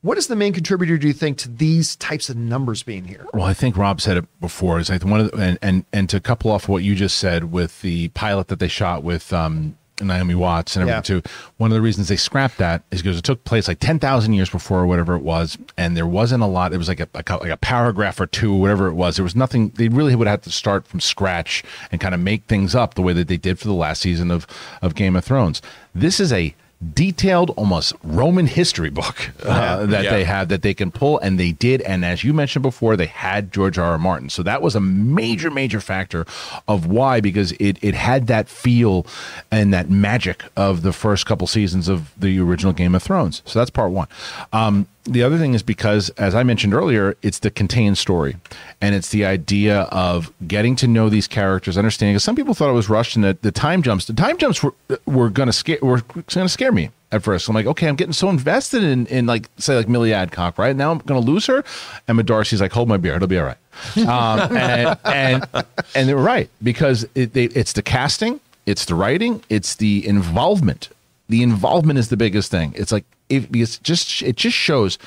What 0.01 0.17
is 0.17 0.27
the 0.27 0.35
main 0.35 0.53
contributor, 0.53 0.97
do 0.97 1.07
you 1.07 1.13
think, 1.13 1.37
to 1.39 1.49
these 1.49 1.95
types 1.97 2.29
of 2.29 2.37
numbers 2.37 2.83
being 2.83 3.03
here? 3.05 3.25
Well, 3.33 3.43
I 3.43 3.53
think 3.53 3.75
Rob 3.75 3.99
said 3.99 4.15
it 4.15 4.25
before. 4.39 4.79
Is 4.79 4.89
like 4.89 5.03
one 5.03 5.19
of 5.19 5.31
the, 5.31 5.37
and, 5.37 5.59
and 5.61 5.85
and 5.91 6.09
to 6.09 6.19
couple 6.21 6.51
off 6.51 6.69
what 6.69 6.83
you 6.83 6.95
just 6.95 7.17
said 7.17 7.51
with 7.51 7.81
the 7.81 8.07
pilot 8.09 8.47
that 8.47 8.59
they 8.59 8.69
shot 8.69 9.03
with 9.03 9.33
um, 9.33 9.75
Naomi 10.01 10.35
Watts 10.35 10.77
and 10.77 10.83
everything 10.83 11.15
Yeah. 11.17 11.21
too. 11.21 11.29
One 11.57 11.69
of 11.69 11.75
the 11.75 11.81
reasons 11.81 12.07
they 12.07 12.15
scrapped 12.15 12.57
that 12.59 12.83
is 12.91 13.01
because 13.01 13.17
it 13.17 13.25
took 13.25 13.43
place 13.43 13.67
like 13.67 13.79
ten 13.79 13.99
thousand 13.99 14.31
years 14.33 14.49
before 14.49 14.79
or 14.79 14.87
whatever 14.87 15.15
it 15.15 15.21
was, 15.21 15.57
and 15.77 15.97
there 15.97 16.07
wasn't 16.07 16.43
a 16.43 16.47
lot. 16.47 16.71
It 16.71 16.77
was 16.77 16.87
like 16.87 17.01
a, 17.01 17.09
like 17.13 17.29
a 17.29 17.35
like 17.35 17.51
a 17.51 17.57
paragraph 17.57 18.21
or 18.21 18.25
two, 18.25 18.53
or 18.53 18.61
whatever 18.61 18.87
it 18.87 18.93
was. 18.93 19.17
There 19.17 19.23
was 19.23 19.35
nothing. 19.35 19.71
They 19.75 19.89
really 19.89 20.15
would 20.15 20.27
have 20.27 20.43
to 20.43 20.49
start 20.51 20.87
from 20.87 21.01
scratch 21.01 21.61
and 21.91 21.99
kind 21.99 22.15
of 22.15 22.21
make 22.21 22.45
things 22.45 22.73
up 22.73 22.93
the 22.93 23.01
way 23.01 23.11
that 23.11 23.27
they 23.27 23.35
did 23.35 23.59
for 23.59 23.67
the 23.67 23.73
last 23.73 24.01
season 24.01 24.31
of 24.31 24.47
of 24.81 24.95
Game 24.95 25.17
of 25.17 25.25
Thrones. 25.25 25.61
This 25.93 26.21
is 26.21 26.31
a 26.31 26.55
detailed 26.93 27.49
almost 27.57 27.91
roman 28.03 28.47
history 28.47 28.89
book 28.89 29.31
uh, 29.43 29.85
that 29.85 30.05
Yeah. 30.05 30.11
they 30.11 30.23
have 30.23 30.47
that 30.47 30.61
they 30.61 30.73
can 30.73 30.91
pull 30.91 31.19
and 31.19 31.37
they 31.37 31.51
did 31.51 31.81
and 31.81 32.05
as 32.05 32.23
you 32.23 32.33
mentioned 32.33 32.63
before 32.63 32.95
they 32.95 33.07
had 33.07 33.51
george 33.51 33.77
r 33.77 33.91
r. 33.91 33.97
Martin. 33.97 34.29
So 34.29 34.43
that 34.43 34.61
was 34.61 34.75
a 34.75 34.79
major 34.79 35.51
major 35.51 35.81
factor 35.81 36.25
of 36.69 36.85
why 36.85 37.19
because 37.19 37.51
it 37.53 37.77
it 37.81 37.95
had 37.95 38.27
that 38.27 38.47
feel 38.47 39.05
and 39.51 39.73
that 39.73 39.89
magic 39.89 40.45
of 40.55 40.81
the 40.83 40.93
first 40.93 41.25
couple 41.25 41.47
seasons 41.47 41.89
of 41.89 42.13
the 42.17 42.39
original 42.39 42.71
game 42.71 42.95
of 42.95 43.03
thrones. 43.03 43.41
So 43.45 43.59
that's 43.59 43.71
part 43.71 43.91
one. 43.91 44.07
Um 44.53 44.87
the 45.09 45.23
other 45.23 45.37
thing 45.37 45.53
is 45.53 45.63
because 45.63 46.09
as 46.11 46.35
i 46.35 46.43
mentioned 46.43 46.73
earlier 46.73 47.17
it's 47.21 47.39
the 47.39 47.51
contained 47.51 47.97
story. 47.97 48.37
And 48.81 48.95
it's 48.95 49.09
the 49.09 49.25
idea 49.25 49.81
of 49.91 50.31
getting 50.47 50.75
to 50.77 50.87
know 50.87 51.09
these 51.09 51.27
characters 51.27 51.77
understanding 51.77 52.13
because 52.13 52.23
some 52.23 52.35
people 52.35 52.53
thought 52.53 52.69
it 52.69 52.73
was 52.73 52.87
rushed 52.89 53.15
and 53.17 53.25
that 53.25 53.41
the 53.41 53.51
time 53.51 53.81
jumps 53.83 54.05
the 54.05 54.13
time 54.13 54.37
jumps 54.37 54.63
were 54.63 54.73
were 55.05 55.29
gonna 55.29 55.51
scare 55.51 55.79
were 55.81 56.01
gonna 56.33 56.47
scare 56.47 56.71
me 56.71 56.91
at 57.11 57.23
first. 57.23 57.49
I'm 57.49 57.55
like 57.55 57.65
okay 57.65 57.87
i'm 57.87 57.95
getting 57.95 58.13
so 58.13 58.29
invested 58.29 58.83
in 58.83 59.05
in 59.07 59.25
like 59.25 59.49
say 59.57 59.75
like 59.75 59.89
milly 59.89 60.11
alcock 60.11 60.57
right? 60.57 60.75
Now 60.75 60.91
i'm 60.91 60.99
gonna 60.99 61.19
lose 61.19 61.45
her. 61.47 61.63
Emma 62.07 62.23
darcy's 62.23 62.61
like 62.61 62.71
hold 62.71 62.87
my 62.87 62.97
beer 62.97 63.15
it'll 63.15 63.27
be 63.27 63.37
all 63.39 63.45
right. 63.45 63.57
Um, 63.97 64.55
and 64.55 64.97
and 65.05 65.47
and 65.95 66.09
they're 66.09 66.17
right 66.17 66.49
because 66.63 67.05
it, 67.15 67.33
they, 67.33 67.45
it's 67.45 67.73
the 67.73 67.81
casting 67.81 68.39
it's 68.65 68.85
the 68.85 68.95
writing 68.95 69.43
it's 69.49 69.75
the 69.75 70.05
involvement. 70.07 70.89
The 71.27 71.43
involvement 71.43 71.99
is 71.99 72.09
the 72.09 72.17
biggest 72.17 72.49
thing. 72.49 72.73
It's 72.75 72.91
like 72.91 73.05
if 73.29 73.51
because 73.51 73.77
just 73.79 74.21
it 74.21 74.35
just 74.35 74.57
shows 74.57 74.97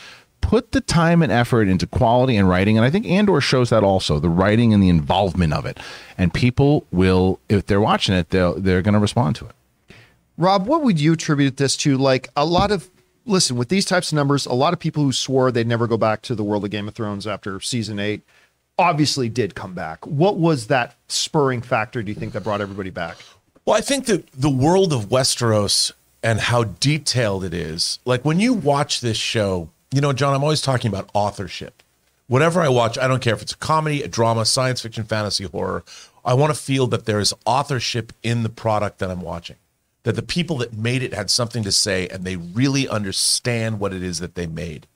put 0.41 0.73
the 0.73 0.81
time 0.81 1.23
and 1.23 1.31
effort 1.31 1.69
into 1.69 1.87
quality 1.87 2.37
and 2.37 2.49
writing 2.49 2.77
and 2.77 2.85
i 2.85 2.91
think 2.91 3.07
andor 3.07 3.41
shows 3.41 3.71
that 3.71 3.85
also 3.85 4.19
the 4.19 4.29
writing 4.29 4.75
and 4.75 4.83
the 4.83 4.89
involvement 4.89 5.53
of 5.53 5.65
it 5.65 5.79
and 6.19 6.35
people 6.35 6.85
will 6.91 7.39
if 7.49 7.67
they're 7.67 7.81
watching 7.81 8.15
it 8.15 8.31
they'll 8.31 8.55
they're 8.61 8.83
going 8.83 8.95
to 8.95 9.01
respond 9.01 9.37
to 9.37 9.47
it 9.47 9.53
Rob, 10.39 10.67
what 10.67 10.83
would 10.83 11.01
you 11.01 11.13
attribute 11.13 11.57
this 11.57 11.77
to? 11.79 11.97
Like 11.97 12.31
a 12.37 12.45
lot 12.45 12.71
of 12.71 12.91
listen 13.27 13.57
with 13.57 13.69
these 13.69 13.85
types 13.85 14.11
of 14.11 14.17
numbers, 14.17 14.47
a 14.47 14.55
lot 14.55 14.73
of 14.73 14.79
people 14.79 15.03
who 15.05 15.13
swore 15.13 15.53
they'd 15.53 15.67
never 15.67 15.87
go 15.87 15.97
back 15.97 16.23
to 16.23 16.35
the 16.35 16.45
world 16.45 16.65
of 16.65 16.71
Game 16.71 16.89
of 16.89 16.95
Thrones 16.95 17.27
after 17.27 17.61
season 17.61 17.99
eight 17.99 18.23
obviously 18.79 19.29
did 19.29 19.55
come 19.55 19.75
back. 19.75 20.05
What 20.07 20.39
was 20.39 20.69
that 20.69 20.97
spurring 21.09 21.61
factor? 21.61 22.03
Do 22.03 22.11
you 22.11 22.15
think 22.15 22.33
that 22.33 22.43
brought 22.43 22.61
everybody 22.61 22.91
back? 22.91 23.19
Well, 23.65 23.77
I 23.77 23.81
think 23.81 24.07
that 24.07 24.33
the 24.33 24.51
world 24.51 24.93
of 24.93 25.07
Westeros 25.07 25.93
and 26.23 26.41
how 26.41 26.65
detailed 26.65 27.45
it 27.45 27.55
is, 27.55 27.99
like 28.05 28.25
when 28.25 28.41
you 28.41 28.55
watch 28.55 29.01
this 29.01 29.17
show, 29.17 29.71
you 29.93 30.01
know, 30.01 30.13
John, 30.13 30.35
I'm 30.35 30.43
always 30.43 30.63
talking 30.63 30.89
about 30.89 31.11
authorship. 31.15 31.83
Whatever 32.29 32.63
I 32.63 32.69
watch, 32.69 32.97
I 32.97 33.09
don't 33.09 33.21
care 33.21 33.35
if 33.35 33.43
it's 33.43 33.53
a 33.53 33.59
comedy, 33.59 34.03
a 34.03 34.09
drama, 34.09 34.45
science 34.45 34.81
fiction, 34.81 35.05
fantasy, 35.05 35.45
horror. 35.45 35.85
I 36.25 36.35
want 36.35 36.55
to 36.55 36.61
feel 36.61 36.87
that 36.89 37.05
there 37.05 37.21
is 37.21 37.35
authorship 37.45 38.13
in 38.23 38.43
the 38.43 38.49
product 38.49 39.01
that 39.01 39.11
I'm 39.11 39.21
watching, 39.21 39.57
that 40.05 40.17
the 40.17 40.23
people 40.23 40.57
that 40.59 40.73
made 40.73 41.03
it 41.03 41.13
had 41.13 41.31
something 41.31 41.63
to 41.65 41.73
say 41.73 42.09
and 42.09 42.25
they 42.25 42.37
really 42.37 42.89
understand 42.89 43.81
what 43.81 43.93
it 43.93 44.03
is 44.03 44.21
that 44.21 44.35
they 44.35 44.47
made. 44.47 44.87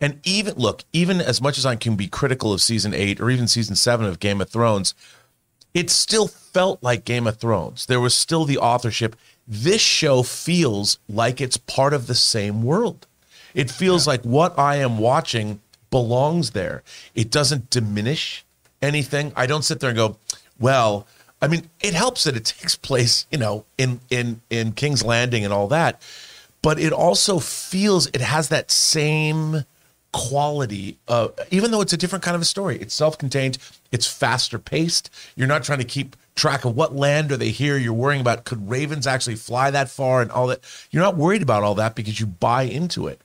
And 0.00 0.20
even 0.24 0.54
look, 0.54 0.84
even 0.92 1.20
as 1.20 1.42
much 1.42 1.58
as 1.58 1.66
I 1.66 1.76
can 1.76 1.96
be 1.96 2.06
critical 2.06 2.52
of 2.52 2.62
season 2.62 2.94
eight 2.94 3.20
or 3.20 3.30
even 3.30 3.48
season 3.48 3.76
seven 3.76 4.06
of 4.06 4.20
Game 4.20 4.40
of 4.40 4.48
Thrones, 4.48 4.94
it 5.74 5.90
still 5.90 6.28
felt 6.28 6.82
like 6.82 7.04
Game 7.04 7.26
of 7.26 7.36
Thrones. 7.36 7.86
There 7.86 8.00
was 8.00 8.14
still 8.14 8.44
the 8.44 8.58
authorship. 8.58 9.16
This 9.52 9.80
show 9.80 10.22
feels 10.22 11.00
like 11.08 11.40
it's 11.40 11.56
part 11.56 11.92
of 11.92 12.06
the 12.06 12.14
same 12.14 12.62
world. 12.62 13.08
It 13.52 13.68
feels 13.68 14.06
like 14.06 14.22
what 14.22 14.56
I 14.56 14.76
am 14.76 14.98
watching 14.98 15.60
belongs 15.90 16.52
there. 16.52 16.84
It 17.16 17.32
doesn't 17.32 17.68
diminish 17.68 18.44
anything. 18.80 19.32
I 19.34 19.46
don't 19.46 19.64
sit 19.64 19.80
there 19.80 19.90
and 19.90 19.96
go, 19.96 20.18
well, 20.60 21.04
I 21.42 21.48
mean, 21.48 21.68
it 21.80 21.94
helps 21.94 22.22
that 22.24 22.36
it 22.36 22.44
takes 22.60 22.76
place, 22.76 23.26
you 23.32 23.38
know, 23.38 23.64
in 23.76 23.98
in 24.08 24.40
in 24.50 24.70
King's 24.70 25.04
Landing 25.04 25.44
and 25.44 25.52
all 25.52 25.66
that, 25.66 26.00
but 26.62 26.78
it 26.78 26.92
also 26.92 27.40
feels 27.40 28.06
it 28.08 28.20
has 28.20 28.50
that 28.50 28.70
same 28.70 29.64
quality 30.12 30.98
uh, 31.06 31.28
even 31.52 31.70
though 31.70 31.80
it's 31.80 31.92
a 31.92 31.96
different 31.96 32.24
kind 32.24 32.34
of 32.34 32.42
a 32.42 32.44
story 32.44 32.76
it's 32.78 32.92
self-contained 32.92 33.56
it's 33.92 34.08
faster 34.08 34.58
paced 34.58 35.08
you're 35.36 35.46
not 35.46 35.62
trying 35.62 35.78
to 35.78 35.84
keep 35.84 36.16
track 36.40 36.64
of 36.64 36.74
what 36.74 36.94
land 36.96 37.30
are 37.32 37.36
they 37.36 37.50
here 37.50 37.76
you're 37.76 37.92
worrying 38.04 38.20
about? 38.20 38.44
Could 38.44 38.68
ravens 38.70 39.06
actually 39.06 39.36
fly 39.36 39.70
that 39.70 39.88
far 39.90 40.22
and 40.22 40.30
all 40.30 40.46
that? 40.48 40.60
You're 40.90 41.02
not 41.02 41.16
worried 41.16 41.42
about 41.42 41.62
all 41.62 41.74
that 41.76 41.94
because 41.94 42.18
you 42.20 42.26
buy 42.26 42.62
into 42.62 43.06
it. 43.06 43.20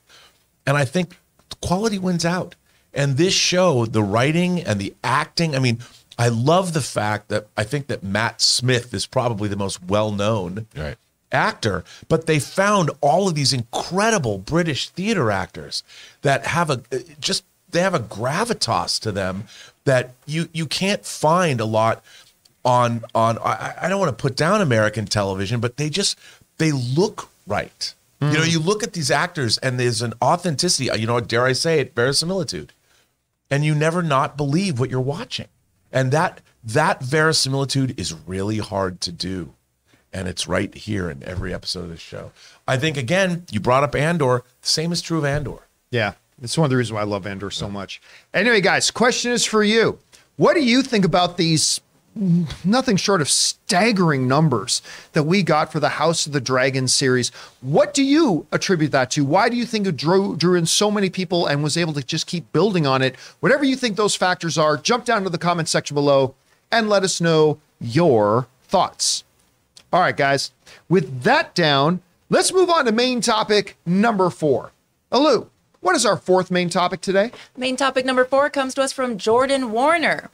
And 0.66 0.76
i 0.76 0.84
think 0.84 1.16
quality 1.62 1.98
wins 1.98 2.24
out. 2.24 2.54
And 2.92 3.16
this 3.16 3.34
show 3.34 3.86
the 3.86 4.02
writing 4.02 4.52
and 4.68 4.80
the 4.80 4.94
acting 5.02 5.54
i 5.56 5.58
mean 5.66 5.78
i 6.18 6.28
love 6.28 6.72
the 6.72 6.80
fact 6.98 7.28
that 7.28 7.46
i 7.56 7.64
think 7.64 7.86
that 7.88 8.02
matt 8.02 8.40
smith 8.40 8.92
is 8.94 9.06
probably 9.06 9.48
the 9.48 9.56
most 9.64 9.78
well-known 9.82 10.66
Right. 10.74 10.96
actor, 11.30 11.84
but 12.08 12.26
they 12.26 12.38
found 12.38 12.90
all 13.00 13.28
of 13.28 13.34
these 13.34 13.52
incredible 13.52 14.38
British 14.38 14.88
theater 14.98 15.30
actors 15.30 15.82
that 16.22 16.46
have 16.56 16.70
a 16.70 16.78
just 17.20 17.44
they 17.70 17.80
have 17.82 17.94
a 17.94 18.00
gravitas 18.16 18.98
to 19.00 19.12
them 19.12 19.44
that 19.84 20.04
you 20.26 20.48
you 20.52 20.66
can't 20.66 21.04
find 21.04 21.60
a 21.60 21.64
lot 21.78 22.02
on 22.66 23.04
on 23.14 23.38
I, 23.38 23.74
I 23.82 23.88
don't 23.88 24.00
want 24.00 24.16
to 24.16 24.20
put 24.20 24.36
down 24.36 24.60
American 24.60 25.06
television, 25.06 25.60
but 25.60 25.78
they 25.78 25.88
just 25.88 26.18
they 26.58 26.72
look 26.72 27.30
right. 27.46 27.94
You 28.20 28.28
know, 28.28 28.42
hmm. 28.42 28.50
you 28.50 28.58
look 28.58 28.82
at 28.82 28.94
these 28.94 29.10
actors 29.10 29.58
and 29.58 29.78
there's 29.78 30.00
an 30.00 30.14
authenticity, 30.22 30.90
uh, 30.90 30.96
you 30.96 31.06
know, 31.06 31.20
dare 31.20 31.44
I 31.44 31.52
say 31.52 31.80
it, 31.80 31.94
verisimilitude. 31.94 32.72
And 33.50 33.62
you 33.62 33.74
never 33.74 34.02
not 34.02 34.38
believe 34.38 34.80
what 34.80 34.90
you're 34.90 35.00
watching. 35.00 35.48
And 35.92 36.10
that 36.12 36.40
that 36.64 37.02
verisimilitude 37.02 37.98
is 38.00 38.12
really 38.12 38.58
hard 38.58 39.00
to 39.02 39.12
do 39.12 39.52
and 40.16 40.28
it's 40.28 40.48
right 40.48 40.74
here 40.74 41.10
in 41.10 41.22
every 41.24 41.52
episode 41.52 41.84
of 41.84 41.90
this 41.90 42.00
show. 42.00 42.32
I 42.66 42.78
think 42.78 42.96
again, 42.96 43.44
you 43.50 43.60
brought 43.60 43.84
up 43.84 43.94
Andor. 43.94 44.44
The 44.62 44.68
same 44.68 44.90
is 44.90 45.02
true 45.02 45.18
of 45.18 45.26
Andor. 45.26 45.58
Yeah, 45.90 46.14
it's 46.42 46.56
one 46.56 46.64
of 46.64 46.70
the 46.70 46.76
reasons 46.76 46.94
why 46.94 47.02
I 47.02 47.04
love 47.04 47.26
Andor 47.26 47.50
so 47.50 47.68
much. 47.68 48.00
Anyway, 48.32 48.62
guys, 48.62 48.90
question 48.90 49.32
is 49.32 49.44
for 49.44 49.62
you. 49.62 49.98
What 50.36 50.54
do 50.54 50.64
you 50.64 50.82
think 50.82 51.04
about 51.04 51.36
these 51.36 51.80
nothing 52.64 52.96
short 52.96 53.20
of 53.20 53.28
staggering 53.28 54.26
numbers 54.26 54.82
that 55.12 55.24
we 55.24 55.42
got 55.42 55.70
for 55.70 55.80
the 55.80 55.90
House 55.90 56.26
of 56.26 56.32
the 56.32 56.40
Dragon 56.40 56.88
series? 56.88 57.30
What 57.60 57.94
do 57.94 58.02
you 58.02 58.46
attribute 58.52 58.92
that 58.92 59.10
to? 59.12 59.24
Why 59.24 59.48
do 59.48 59.56
you 59.56 59.66
think 59.66 59.86
it 59.86 59.96
drew, 59.96 60.36
drew 60.36 60.54
in 60.56 60.66
so 60.66 60.90
many 60.90 61.10
people 61.10 61.46
and 61.46 61.62
was 61.62 61.76
able 61.76 61.92
to 61.94 62.02
just 62.02 62.26
keep 62.26 62.50
building 62.52 62.86
on 62.86 63.02
it? 63.02 63.16
Whatever 63.40 63.64
you 63.64 63.76
think 63.76 63.96
those 63.96 64.16
factors 64.16 64.56
are, 64.58 64.76
jump 64.76 65.04
down 65.04 65.22
to 65.24 65.30
the 65.30 65.38
comment 65.38 65.68
section 65.68 65.94
below 65.94 66.34
and 66.72 66.88
let 66.88 67.02
us 67.02 67.20
know 67.20 67.58
your 67.80 68.46
thoughts. 68.64 69.24
All 69.92 70.00
right, 70.00 70.16
guys. 70.16 70.50
With 70.88 71.22
that 71.22 71.54
down, 71.54 72.02
let's 72.28 72.52
move 72.52 72.70
on 72.70 72.86
to 72.86 72.92
main 72.92 73.20
topic 73.20 73.76
number 73.86 74.30
four. 74.30 74.72
Alu, 75.12 75.48
what 75.80 75.94
is 75.94 76.04
our 76.04 76.16
fourth 76.16 76.50
main 76.50 76.68
topic 76.68 77.00
today? 77.00 77.30
Main 77.56 77.76
topic 77.76 78.04
number 78.04 78.24
four 78.24 78.50
comes 78.50 78.74
to 78.74 78.82
us 78.82 78.92
from 78.92 79.18
Jordan 79.18 79.70
Warner. 79.70 80.30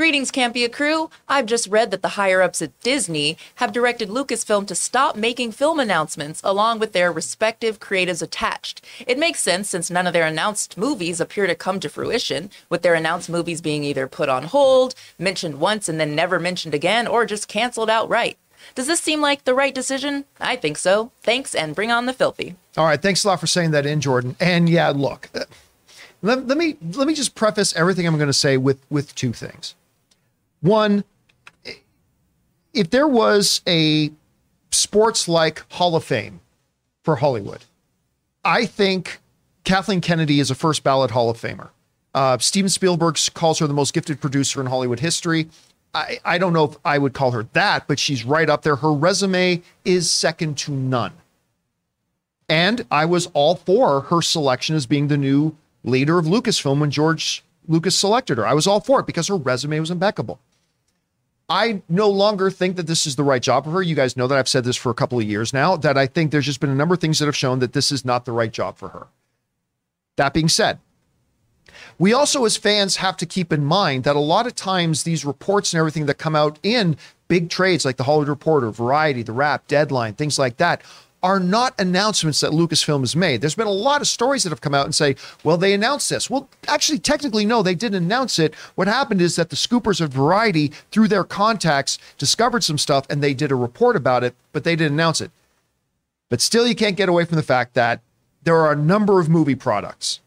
Greetings, 0.00 0.30
Campea 0.30 0.72
crew. 0.72 1.10
I've 1.28 1.44
just 1.44 1.66
read 1.66 1.90
that 1.90 2.00
the 2.00 2.16
higher 2.16 2.40
ups 2.40 2.62
at 2.62 2.80
Disney 2.80 3.36
have 3.56 3.70
directed 3.70 4.08
Lucasfilm 4.08 4.66
to 4.68 4.74
stop 4.74 5.14
making 5.14 5.52
film 5.52 5.78
announcements 5.78 6.40
along 6.42 6.78
with 6.78 6.94
their 6.94 7.12
respective 7.12 7.80
creatives 7.80 8.22
attached. 8.22 8.82
It 9.06 9.18
makes 9.18 9.40
sense 9.40 9.68
since 9.68 9.90
none 9.90 10.06
of 10.06 10.14
their 10.14 10.24
announced 10.24 10.78
movies 10.78 11.20
appear 11.20 11.46
to 11.46 11.54
come 11.54 11.80
to 11.80 11.90
fruition, 11.90 12.48
with 12.70 12.80
their 12.80 12.94
announced 12.94 13.28
movies 13.28 13.60
being 13.60 13.84
either 13.84 14.06
put 14.08 14.30
on 14.30 14.44
hold, 14.44 14.94
mentioned 15.18 15.60
once 15.60 15.86
and 15.86 16.00
then 16.00 16.14
never 16.14 16.40
mentioned 16.40 16.72
again, 16.72 17.06
or 17.06 17.26
just 17.26 17.46
canceled 17.46 17.90
outright. 17.90 18.38
Does 18.74 18.86
this 18.86 19.00
seem 19.00 19.20
like 19.20 19.44
the 19.44 19.52
right 19.52 19.74
decision? 19.74 20.24
I 20.40 20.56
think 20.56 20.78
so. 20.78 21.12
Thanks 21.22 21.54
and 21.54 21.74
bring 21.74 21.90
on 21.90 22.06
the 22.06 22.14
filthy. 22.14 22.56
All 22.78 22.86
right, 22.86 23.02
thanks 23.02 23.22
a 23.24 23.28
lot 23.28 23.38
for 23.38 23.46
saying 23.46 23.72
that 23.72 23.84
in, 23.84 24.00
Jordan. 24.00 24.34
And 24.40 24.66
yeah, 24.66 24.88
look, 24.88 25.28
let, 26.22 26.46
let 26.46 26.56
me 26.56 26.78
let 26.94 27.06
me 27.06 27.12
just 27.12 27.34
preface 27.34 27.76
everything 27.76 28.06
I'm 28.06 28.16
going 28.16 28.28
to 28.28 28.32
say 28.32 28.56
with 28.56 28.80
with 28.88 29.14
two 29.14 29.34
things. 29.34 29.74
One, 30.60 31.04
if 32.72 32.90
there 32.90 33.08
was 33.08 33.62
a 33.66 34.10
sports 34.70 35.28
like 35.28 35.64
Hall 35.72 35.96
of 35.96 36.04
Fame 36.04 36.40
for 37.02 37.16
Hollywood, 37.16 37.64
I 38.44 38.66
think 38.66 39.20
Kathleen 39.64 40.00
Kennedy 40.00 40.40
is 40.40 40.50
a 40.50 40.54
first 40.54 40.82
ballot 40.82 41.10
Hall 41.10 41.30
of 41.30 41.38
Famer. 41.38 41.70
Uh, 42.14 42.38
Steven 42.38 42.68
Spielberg 42.68 43.16
calls 43.34 43.58
her 43.60 43.66
the 43.66 43.74
most 43.74 43.94
gifted 43.94 44.20
producer 44.20 44.60
in 44.60 44.66
Hollywood 44.66 45.00
history. 45.00 45.48
I, 45.94 46.20
I 46.24 46.38
don't 46.38 46.52
know 46.52 46.64
if 46.64 46.76
I 46.84 46.98
would 46.98 47.14
call 47.14 47.32
her 47.32 47.44
that, 47.52 47.86
but 47.88 47.98
she's 47.98 48.24
right 48.24 48.48
up 48.48 48.62
there. 48.62 48.76
Her 48.76 48.92
resume 48.92 49.62
is 49.84 50.10
second 50.10 50.56
to 50.58 50.72
none. 50.72 51.12
And 52.48 52.84
I 52.90 53.04
was 53.04 53.28
all 53.32 53.54
for 53.54 54.02
her 54.02 54.22
selection 54.22 54.74
as 54.74 54.86
being 54.86 55.08
the 55.08 55.16
new 55.16 55.56
leader 55.84 56.18
of 56.18 56.26
Lucasfilm 56.26 56.80
when 56.80 56.90
George 56.90 57.44
Lucas 57.68 57.96
selected 57.96 58.38
her. 58.38 58.46
I 58.46 58.54
was 58.54 58.66
all 58.66 58.80
for 58.80 59.00
it 59.00 59.06
because 59.06 59.28
her 59.28 59.36
resume 59.36 59.78
was 59.78 59.90
impeccable. 59.90 60.40
I 61.50 61.82
no 61.88 62.08
longer 62.08 62.48
think 62.48 62.76
that 62.76 62.86
this 62.86 63.08
is 63.08 63.16
the 63.16 63.24
right 63.24 63.42
job 63.42 63.64
for 63.64 63.72
her. 63.72 63.82
You 63.82 63.96
guys 63.96 64.16
know 64.16 64.28
that 64.28 64.38
I've 64.38 64.48
said 64.48 64.62
this 64.62 64.76
for 64.76 64.90
a 64.90 64.94
couple 64.94 65.18
of 65.18 65.24
years 65.24 65.52
now, 65.52 65.76
that 65.76 65.98
I 65.98 66.06
think 66.06 66.30
there's 66.30 66.46
just 66.46 66.60
been 66.60 66.70
a 66.70 66.74
number 66.76 66.94
of 66.94 67.00
things 67.00 67.18
that 67.18 67.26
have 67.26 67.36
shown 67.36 67.58
that 67.58 67.72
this 67.72 67.90
is 67.90 68.04
not 68.04 68.24
the 68.24 68.30
right 68.30 68.52
job 68.52 68.78
for 68.78 68.90
her. 68.90 69.08
That 70.16 70.32
being 70.32 70.48
said, 70.48 70.78
we 71.98 72.12
also, 72.12 72.44
as 72.44 72.56
fans, 72.56 72.96
have 72.96 73.16
to 73.16 73.26
keep 73.26 73.52
in 73.52 73.64
mind 73.64 74.04
that 74.04 74.14
a 74.14 74.20
lot 74.20 74.46
of 74.46 74.54
times 74.54 75.02
these 75.02 75.24
reports 75.24 75.72
and 75.72 75.78
everything 75.78 76.06
that 76.06 76.14
come 76.14 76.36
out 76.36 76.58
in 76.62 76.96
big 77.26 77.50
trades 77.50 77.84
like 77.84 77.96
the 77.96 78.04
Hollywood 78.04 78.28
Reporter, 78.28 78.70
Variety, 78.70 79.22
The 79.22 79.32
Wrap, 79.32 79.66
Deadline, 79.66 80.14
things 80.14 80.38
like 80.38 80.56
that, 80.58 80.82
are 81.22 81.38
not 81.38 81.78
announcements 81.78 82.40
that 82.40 82.50
Lucasfilm 82.50 83.00
has 83.00 83.14
made. 83.14 83.40
There's 83.40 83.54
been 83.54 83.66
a 83.66 83.70
lot 83.70 84.00
of 84.00 84.06
stories 84.08 84.42
that 84.44 84.50
have 84.50 84.62
come 84.62 84.74
out 84.74 84.86
and 84.86 84.94
say, 84.94 85.16
well, 85.44 85.58
they 85.58 85.74
announced 85.74 86.08
this. 86.08 86.30
Well, 86.30 86.48
actually, 86.66 86.98
technically, 86.98 87.44
no, 87.44 87.62
they 87.62 87.74
didn't 87.74 88.02
announce 88.02 88.38
it. 88.38 88.54
What 88.74 88.88
happened 88.88 89.20
is 89.20 89.36
that 89.36 89.50
the 89.50 89.56
scoopers 89.56 90.00
of 90.00 90.10
Variety, 90.12 90.68
through 90.90 91.08
their 91.08 91.24
contacts, 91.24 91.98
discovered 92.16 92.64
some 92.64 92.78
stuff 92.78 93.06
and 93.10 93.22
they 93.22 93.34
did 93.34 93.52
a 93.52 93.54
report 93.56 93.96
about 93.96 94.24
it, 94.24 94.34
but 94.52 94.64
they 94.64 94.76
didn't 94.76 94.94
announce 94.94 95.20
it. 95.20 95.30
But 96.30 96.40
still, 96.40 96.66
you 96.66 96.74
can't 96.74 96.96
get 96.96 97.08
away 97.08 97.24
from 97.26 97.36
the 97.36 97.42
fact 97.42 97.74
that 97.74 98.00
there 98.42 98.56
are 98.56 98.72
a 98.72 98.76
number 98.76 99.20
of 99.20 99.28
movie 99.28 99.54
products 99.54 100.20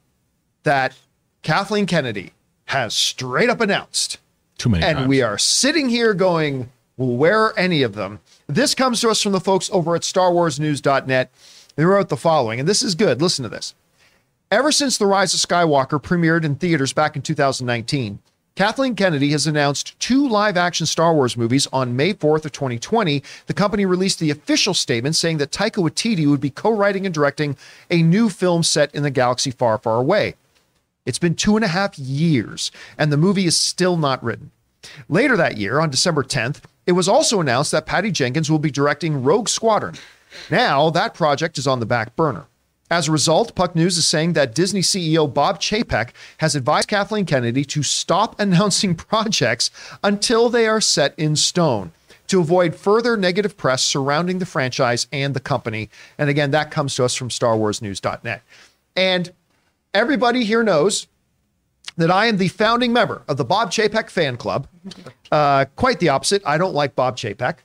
that 0.61 0.95
Kathleen 1.41 1.87
Kennedy 1.87 2.33
has 2.65 2.93
straight 2.93 3.49
up 3.49 3.61
announced. 3.61 4.19
Too 4.59 4.69
many 4.69 4.83
And 4.83 4.97
times. 4.99 5.07
we 5.09 5.21
are 5.23 5.37
sitting 5.39 5.89
here 5.89 6.13
going, 6.13 6.69
well, 6.97 7.09
where 7.17 7.41
are 7.41 7.57
any 7.57 7.81
of 7.81 7.95
them? 7.95 8.19
This 8.53 8.75
comes 8.75 9.01
to 9.01 9.09
us 9.09 9.19
from 9.19 9.31
the 9.31 9.39
folks 9.39 9.67
over 9.73 9.95
at 9.95 10.03
StarWarsNews.net. 10.03 11.31
They 11.75 11.85
wrote 11.85 12.09
the 12.09 12.17
following, 12.17 12.59
and 12.59 12.69
this 12.69 12.83
is 12.83 12.93
good. 12.93 13.19
Listen 13.19 13.41
to 13.41 13.49
this. 13.49 13.73
Ever 14.51 14.71
since 14.71 14.95
The 14.95 15.07
Rise 15.07 15.33
of 15.33 15.39
Skywalker 15.39 15.99
premiered 15.99 16.43
in 16.43 16.53
theaters 16.55 16.93
back 16.93 17.15
in 17.15 17.23
2019, 17.23 18.19
Kathleen 18.55 18.95
Kennedy 18.95 19.31
has 19.31 19.47
announced 19.47 19.99
two 19.99 20.27
live 20.27 20.55
action 20.55 20.85
Star 20.85 21.15
Wars 21.15 21.35
movies 21.35 21.67
on 21.73 21.95
May 21.95 22.13
4th 22.13 22.45
of 22.45 22.51
2020. 22.51 23.23
The 23.47 23.53
company 23.55 23.87
released 23.87 24.19
the 24.19 24.29
official 24.29 24.75
statement 24.75 25.15
saying 25.15 25.39
that 25.39 25.51
Taika 25.51 25.81
Waititi 25.81 26.29
would 26.29 26.39
be 26.39 26.51
co-writing 26.51 27.07
and 27.07 27.13
directing 27.13 27.57
a 27.89 28.03
new 28.03 28.29
film 28.29 28.61
set 28.61 28.93
in 28.93 29.01
the 29.01 29.09
galaxy 29.09 29.49
far, 29.49 29.79
far 29.79 29.97
away. 29.97 30.35
It's 31.07 31.17
been 31.17 31.33
two 31.33 31.55
and 31.55 31.65
a 31.65 31.69
half 31.69 31.97
years, 31.97 32.71
and 32.99 33.11
the 33.11 33.17
movie 33.17 33.47
is 33.47 33.57
still 33.57 33.97
not 33.97 34.23
written. 34.23 34.51
Later 35.09 35.35
that 35.37 35.57
year, 35.57 35.79
on 35.79 35.89
December 35.89 36.23
10th, 36.23 36.61
it 36.85 36.93
was 36.93 37.07
also 37.07 37.39
announced 37.39 37.71
that 37.71 37.85
Patty 37.85 38.11
Jenkins 38.11 38.49
will 38.49 38.59
be 38.59 38.71
directing 38.71 39.23
Rogue 39.23 39.49
Squadron. 39.49 39.95
Now, 40.49 40.89
that 40.89 41.13
project 41.13 41.57
is 41.57 41.67
on 41.67 41.79
the 41.79 41.85
back 41.85 42.15
burner. 42.15 42.45
As 42.91 43.07
a 43.07 43.11
result, 43.11 43.55
Puck 43.55 43.75
News 43.75 43.97
is 43.97 44.05
saying 44.05 44.33
that 44.33 44.53
Disney 44.53 44.81
CEO 44.81 45.31
Bob 45.31 45.59
Chapek 45.59 46.09
has 46.37 46.55
advised 46.55 46.87
Kathleen 46.87 47.25
Kennedy 47.25 47.65
to 47.65 47.81
stop 47.81 48.39
announcing 48.39 48.95
projects 48.95 49.71
until 50.03 50.49
they 50.49 50.67
are 50.67 50.81
set 50.81 51.17
in 51.17 51.35
stone 51.35 51.91
to 52.27 52.39
avoid 52.39 52.75
further 52.75 53.17
negative 53.17 53.57
press 53.57 53.83
surrounding 53.83 54.39
the 54.39 54.45
franchise 54.45 55.07
and 55.11 55.33
the 55.33 55.39
company. 55.39 55.89
And 56.17 56.29
again, 56.29 56.51
that 56.51 56.71
comes 56.71 56.95
to 56.95 57.03
us 57.03 57.15
from 57.15 57.29
StarWarsNews.net. 57.29 58.41
And 58.95 59.31
everybody 59.93 60.43
here 60.43 60.63
knows 60.63 61.07
that 61.97 62.11
I 62.11 62.25
am 62.27 62.37
the 62.37 62.47
founding 62.47 62.93
member 62.93 63.21
of 63.27 63.37
the 63.37 63.45
Bob 63.45 63.71
Chapek 63.71 64.09
fan 64.09 64.37
club. 64.37 64.67
Uh, 65.31 65.65
quite 65.75 65.99
the 65.99 66.09
opposite. 66.09 66.41
I 66.45 66.57
don't 66.57 66.73
like 66.73 66.95
Bob 66.95 67.17
Chapek. 67.17 67.57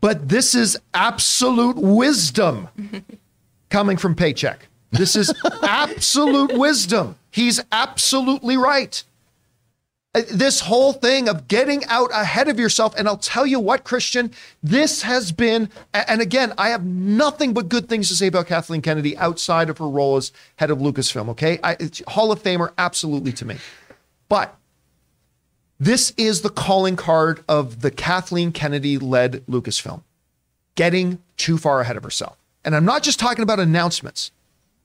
But 0.00 0.28
this 0.28 0.54
is 0.54 0.78
absolute 0.94 1.76
wisdom 1.76 2.68
coming 3.70 3.96
from 3.96 4.14
Paycheck. 4.14 4.68
This 4.90 5.16
is 5.16 5.32
absolute 5.62 6.56
wisdom. 6.56 7.16
He's 7.30 7.60
absolutely 7.72 8.56
right. 8.56 9.02
Uh, 10.18 10.22
This 10.30 10.60
whole 10.60 10.92
thing 10.92 11.28
of 11.28 11.48
getting 11.48 11.84
out 11.86 12.10
ahead 12.12 12.48
of 12.48 12.58
yourself. 12.58 12.94
And 12.96 13.08
I'll 13.08 13.16
tell 13.16 13.46
you 13.46 13.60
what, 13.60 13.84
Christian, 13.84 14.32
this 14.62 15.02
has 15.02 15.32
been, 15.32 15.70
and 15.92 16.20
again, 16.20 16.52
I 16.58 16.70
have 16.70 16.84
nothing 16.84 17.54
but 17.54 17.68
good 17.68 17.88
things 17.88 18.08
to 18.08 18.16
say 18.16 18.26
about 18.26 18.46
Kathleen 18.46 18.82
Kennedy 18.82 19.16
outside 19.16 19.70
of 19.70 19.78
her 19.78 19.88
role 19.88 20.16
as 20.16 20.32
head 20.56 20.70
of 20.70 20.78
Lucasfilm, 20.78 21.28
okay? 21.30 21.58
I, 21.62 21.76
Hall 22.08 22.32
of 22.32 22.42
Famer, 22.42 22.72
absolutely 22.78 23.32
to 23.32 23.44
me. 23.44 23.56
But 24.28 24.54
this 25.80 26.12
is 26.16 26.42
the 26.42 26.50
calling 26.50 26.96
card 26.96 27.44
of 27.48 27.80
the 27.82 27.90
Kathleen 27.90 28.52
Kennedy 28.52 28.98
led 28.98 29.46
Lucasfilm, 29.46 30.02
getting 30.74 31.22
too 31.36 31.56
far 31.56 31.80
ahead 31.80 31.96
of 31.96 32.02
herself. 32.02 32.36
And 32.64 32.74
I'm 32.74 32.84
not 32.84 33.02
just 33.02 33.18
talking 33.20 33.42
about 33.42 33.60
announcements, 33.60 34.32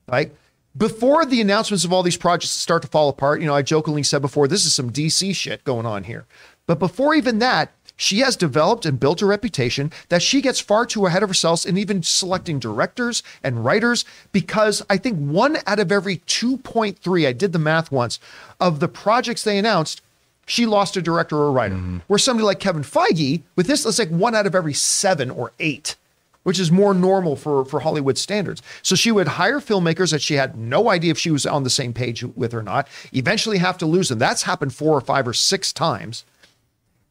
right? 0.07 0.31
Before 0.75 1.23
the 1.23 1.39
announcements 1.39 1.85
of 1.85 1.93
all 1.93 2.01
these 2.01 2.17
projects 2.17 2.49
start 2.49 2.81
to 2.81 2.87
fall 2.87 3.07
apart, 3.07 3.41
you 3.41 3.45
know, 3.45 3.53
I 3.53 3.61
jokingly 3.61 4.01
said 4.01 4.23
before, 4.23 4.47
this 4.47 4.65
is 4.65 4.73
some 4.73 4.89
DC 4.89 5.35
shit 5.35 5.63
going 5.63 5.85
on 5.85 6.05
here. 6.05 6.25
But 6.65 6.79
before 6.79 7.13
even 7.13 7.37
that, 7.39 7.71
she 7.95 8.19
has 8.19 8.35
developed 8.35 8.85
and 8.85 8.99
built 8.99 9.21
a 9.21 9.27
reputation 9.27 9.91
that 10.09 10.23
she 10.23 10.41
gets 10.41 10.59
far 10.59 10.87
too 10.87 11.05
ahead 11.05 11.21
of 11.21 11.29
herself 11.29 11.63
in 11.63 11.77
even 11.77 12.01
selecting 12.01 12.57
directors 12.57 13.21
and 13.43 13.63
writers 13.63 14.03
because 14.31 14.83
I 14.89 14.97
think 14.97 15.19
one 15.19 15.57
out 15.67 15.79
of 15.79 15.91
every 15.91 16.17
2.3, 16.17 17.27
I 17.27 17.33
did 17.33 17.53
the 17.53 17.59
math 17.59 17.91
once, 17.91 18.19
of 18.59 18.79
the 18.79 18.87
projects 18.87 19.43
they 19.43 19.59
announced, 19.59 20.01
she 20.47 20.65
lost 20.65 20.97
a 20.97 21.03
director 21.03 21.37
or 21.37 21.49
a 21.49 21.51
writer. 21.51 21.75
Mm-hmm. 21.75 21.99
Where 22.07 22.19
somebody 22.19 22.45
like 22.45 22.59
Kevin 22.59 22.83
Feige, 22.83 23.43
with 23.55 23.67
this, 23.67 23.85
let's 23.85 23.99
like 23.99 24.09
one 24.09 24.33
out 24.33 24.47
of 24.47 24.55
every 24.55 24.73
seven 24.73 25.29
or 25.29 25.53
eight 25.59 25.95
which 26.43 26.59
is 26.59 26.71
more 26.71 26.93
normal 26.93 27.35
for, 27.35 27.65
for 27.65 27.79
Hollywood 27.79 28.17
standards. 28.17 28.61
So 28.81 28.95
she 28.95 29.11
would 29.11 29.27
hire 29.27 29.59
filmmakers 29.59 30.11
that 30.11 30.21
she 30.21 30.35
had 30.35 30.57
no 30.57 30.89
idea 30.89 31.11
if 31.11 31.17
she 31.17 31.31
was 31.31 31.45
on 31.45 31.63
the 31.63 31.69
same 31.69 31.93
page 31.93 32.23
with 32.23 32.53
or 32.53 32.61
not, 32.61 32.87
eventually 33.13 33.57
have 33.57 33.77
to 33.79 33.85
lose 33.85 34.09
them. 34.09 34.19
That's 34.19 34.43
happened 34.43 34.73
four 34.73 34.95
or 34.95 35.01
five 35.01 35.27
or 35.27 35.33
six 35.33 35.73
times. 35.73 36.25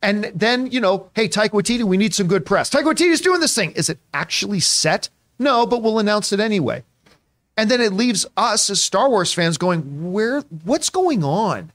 And 0.02 0.32
then, 0.34 0.66
you 0.66 0.80
know, 0.80 1.10
hey, 1.14 1.28
Taika 1.28 1.50
Waititi, 1.50 1.84
we 1.84 1.96
need 1.96 2.14
some 2.14 2.26
good 2.26 2.44
press. 2.44 2.68
Taika 2.68 2.92
Waititi's 2.92 3.20
doing 3.20 3.40
this 3.40 3.54
thing. 3.54 3.72
Is 3.72 3.88
it 3.88 3.98
actually 4.12 4.60
set? 4.60 5.08
No, 5.38 5.64
but 5.64 5.82
we'll 5.82 5.98
announce 5.98 6.32
it 6.32 6.40
anyway. 6.40 6.82
And 7.56 7.70
then 7.70 7.80
it 7.80 7.92
leaves 7.92 8.26
us 8.36 8.68
as 8.70 8.82
Star 8.82 9.08
Wars 9.08 9.32
fans 9.32 9.58
going, 9.58 10.12
where, 10.12 10.40
what's 10.64 10.90
going 10.90 11.22
on? 11.22 11.70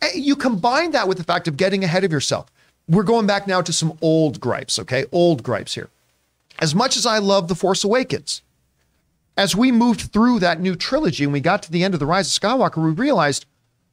And 0.00 0.14
You 0.14 0.36
combine 0.36 0.92
that 0.92 1.08
with 1.08 1.18
the 1.18 1.24
fact 1.24 1.48
of 1.48 1.56
getting 1.56 1.82
ahead 1.82 2.04
of 2.04 2.12
yourself. 2.12 2.46
We're 2.88 3.02
going 3.02 3.26
back 3.26 3.48
now 3.48 3.62
to 3.62 3.72
some 3.72 3.98
old 4.00 4.40
gripes, 4.40 4.78
okay? 4.78 5.06
Old 5.10 5.42
gripes 5.42 5.74
here 5.74 5.88
as 6.58 6.74
much 6.74 6.96
as 6.96 7.06
I 7.06 7.18
love 7.18 7.48
The 7.48 7.54
Force 7.54 7.84
Awakens, 7.84 8.42
as 9.36 9.54
we 9.54 9.70
moved 9.70 10.12
through 10.12 10.38
that 10.40 10.60
new 10.60 10.74
trilogy 10.74 11.24
and 11.24 11.32
we 11.32 11.40
got 11.40 11.62
to 11.64 11.72
the 11.72 11.84
end 11.84 11.94
of 11.94 12.00
The 12.00 12.06
Rise 12.06 12.34
of 12.34 12.42
Skywalker, 12.42 12.82
we 12.82 12.90
realized, 12.90 13.44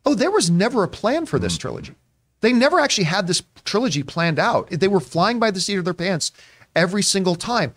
oh, 0.06 0.16
there 0.16 0.32
was 0.32 0.50
never 0.50 0.84
a 0.84 0.88
plan 0.88 1.26
for 1.26 1.40
this 1.40 1.56
hmm. 1.56 1.62
trilogy. 1.62 1.94
They 2.42 2.54
never 2.54 2.80
actually 2.80 3.06
had 3.06 3.28
this 3.28 3.42
trilogy 3.64 4.04
planned 4.04 4.40
out. 4.40 4.70
They 4.70 4.88
were 4.88 5.00
flying 5.00 5.40
by 5.40 5.52
the 5.52 5.62
seat 5.62 5.78
of 5.78 5.86
their 5.86 5.94
pants 5.94 6.32
every 6.76 7.02
single 7.02 7.36
time. 7.36 7.74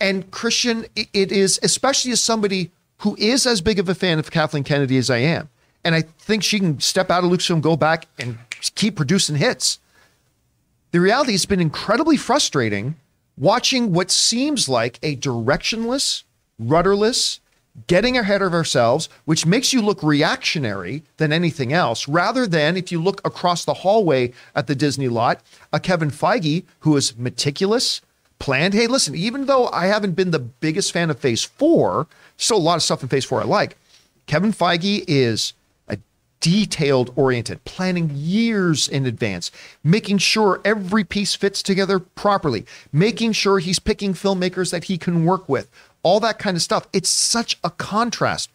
And 0.00 0.30
Christian, 0.30 0.86
it- 0.94 1.08
it 1.12 1.32
is, 1.32 1.58
especially 1.62 2.12
as 2.12 2.20
somebody 2.20 2.70
who 2.98 3.16
is 3.18 3.46
as 3.46 3.60
big 3.60 3.78
of 3.78 3.88
a 3.88 3.94
fan 3.94 4.18
of 4.18 4.30
Kathleen 4.30 4.64
Kennedy 4.64 4.96
as 4.96 5.10
I 5.10 5.18
am, 5.18 5.48
and 5.84 5.94
I 5.94 6.02
think 6.02 6.42
she 6.42 6.58
can 6.58 6.80
step 6.80 7.10
out 7.10 7.24
of 7.24 7.30
Lucasfilm, 7.30 7.60
go 7.60 7.76
back 7.76 8.06
and 8.18 8.38
keep 8.74 8.96
producing 8.96 9.36
hits 9.36 9.78
the 10.96 11.00
reality 11.02 11.32
has 11.32 11.44
been 11.44 11.60
incredibly 11.60 12.16
frustrating 12.16 12.96
watching 13.36 13.92
what 13.92 14.10
seems 14.10 14.68
like 14.68 14.98
a 15.02 15.16
directionless, 15.16 16.24
rudderless, 16.58 17.40
getting 17.86 18.16
ahead 18.16 18.40
of 18.40 18.54
ourselves, 18.54 19.08
which 19.26 19.44
makes 19.44 19.72
you 19.72 19.82
look 19.82 20.02
reactionary 20.02 21.02
than 21.18 21.32
anything 21.32 21.72
else, 21.72 22.08
rather 22.08 22.46
than 22.46 22.76
if 22.76 22.90
you 22.90 23.02
look 23.02 23.20
across 23.26 23.64
the 23.64 23.74
hallway 23.74 24.32
at 24.54 24.66
the 24.66 24.74
Disney 24.74 25.08
lot, 25.08 25.42
a 25.72 25.80
Kevin 25.80 26.10
Feige 26.10 26.64
who 26.80 26.96
is 26.96 27.16
meticulous, 27.18 28.00
planned. 28.38 28.74
Hey, 28.74 28.86
listen, 28.86 29.14
even 29.14 29.46
though 29.46 29.68
I 29.68 29.86
haven't 29.86 30.12
been 30.12 30.30
the 30.30 30.38
biggest 30.38 30.92
fan 30.92 31.10
of 31.10 31.18
Phase 31.18 31.44
4, 31.44 32.06
still 32.36 32.56
a 32.56 32.58
lot 32.58 32.76
of 32.76 32.82
stuff 32.82 33.02
in 33.02 33.08
Phase 33.08 33.24
4 33.24 33.42
I 33.42 33.44
like. 33.44 33.76
Kevin 34.26 34.52
Feige 34.52 35.04
is 35.06 35.52
detailed 36.46 37.12
oriented, 37.16 37.64
planning 37.64 38.08
years 38.14 38.86
in 38.86 39.04
advance, 39.04 39.50
making 39.82 40.16
sure 40.16 40.60
every 40.64 41.02
piece 41.02 41.34
fits 41.34 41.60
together 41.60 41.98
properly, 41.98 42.64
making 42.92 43.32
sure 43.32 43.58
he's 43.58 43.80
picking 43.80 44.14
filmmakers 44.14 44.70
that 44.70 44.84
he 44.84 44.96
can 44.96 45.24
work 45.24 45.48
with, 45.48 45.68
all 46.04 46.20
that 46.20 46.38
kind 46.38 46.56
of 46.56 46.62
stuff. 46.62 46.86
It's 46.92 47.08
such 47.08 47.58
a 47.64 47.70
contrast. 47.70 48.48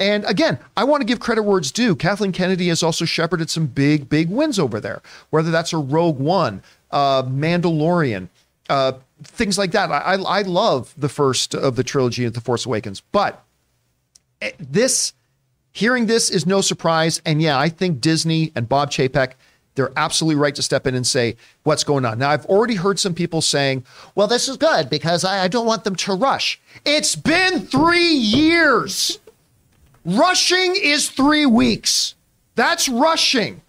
And 0.00 0.24
again, 0.24 0.58
I 0.78 0.84
want 0.84 1.02
to 1.02 1.04
give 1.04 1.20
credit 1.20 1.42
where 1.42 1.58
it's 1.58 1.70
due. 1.70 1.94
Kathleen 1.94 2.32
Kennedy 2.32 2.68
has 2.68 2.82
also 2.82 3.04
shepherded 3.04 3.50
some 3.50 3.66
big, 3.66 4.08
big 4.08 4.30
wins 4.30 4.58
over 4.58 4.80
there, 4.80 5.02
whether 5.28 5.50
that's 5.50 5.74
a 5.74 5.78
Rogue 5.78 6.18
One, 6.18 6.62
uh, 6.90 7.22
Mandalorian, 7.24 8.30
uh, 8.70 8.92
things 9.22 9.58
like 9.58 9.72
that. 9.72 9.92
I, 9.92 10.14
I, 10.14 10.40
love 10.40 10.94
the 10.96 11.10
first 11.10 11.54
of 11.54 11.76
the 11.76 11.84
trilogy 11.84 12.24
of 12.24 12.32
The 12.32 12.40
Force 12.40 12.64
Awakens, 12.64 13.02
but 13.12 13.44
eh, 14.40 14.52
this 14.58 15.12
hearing 15.76 16.06
this 16.06 16.30
is 16.30 16.46
no 16.46 16.60
surprise 16.60 17.20
and 17.26 17.42
yeah 17.42 17.58
i 17.58 17.68
think 17.68 18.00
disney 18.00 18.50
and 18.56 18.68
bob 18.68 18.90
chapek 18.90 19.32
They're 19.74 19.92
absolutely 19.94 20.40
right 20.40 20.54
to 20.54 20.62
step 20.62 20.86
in 20.86 20.94
and 20.94 21.06
say 21.06 21.36
what's 21.64 21.84
going 21.84 22.06
on. 22.06 22.18
Now, 22.18 22.30
I've 22.30 22.46
already 22.46 22.76
heard 22.76 22.98
some 22.98 23.12
people 23.12 23.42
saying, 23.42 23.84
well, 24.14 24.26
this 24.26 24.48
is 24.48 24.56
good 24.56 24.88
because 24.88 25.22
I, 25.22 25.44
I 25.44 25.48
don't 25.48 25.66
want 25.66 25.84
them 25.84 25.94
to 25.96 26.14
rush. 26.14 26.58
It's 26.86 27.14
been 27.14 27.60
three 27.66 28.14
years. 28.14 29.18
Rushing 30.06 30.76
is 30.76 31.10
three 31.10 31.44
weeks. 31.44 32.14
That's 32.54 32.88
rushing. 32.88 33.60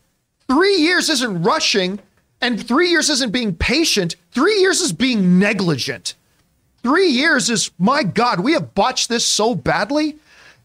Three 0.47 0.77
years 0.77 1.09
isn't 1.09 1.43
rushing, 1.43 1.99
and 2.39 2.55
three 2.65 2.89
years 2.89 3.09
isn't 3.09 3.33
being 3.33 3.53
patient. 3.53 4.15
Three 4.31 4.61
years 4.61 4.79
is 4.79 4.93
being 4.93 5.39
negligent. 5.39 6.15
Three 6.83 7.09
years 7.09 7.49
is, 7.49 7.71
my 7.77 8.03
God, 8.03 8.39
we 8.39 8.53
have 8.53 8.73
botched 8.73 9.09
this 9.09 9.25
so 9.25 9.55
badly. 9.55 10.15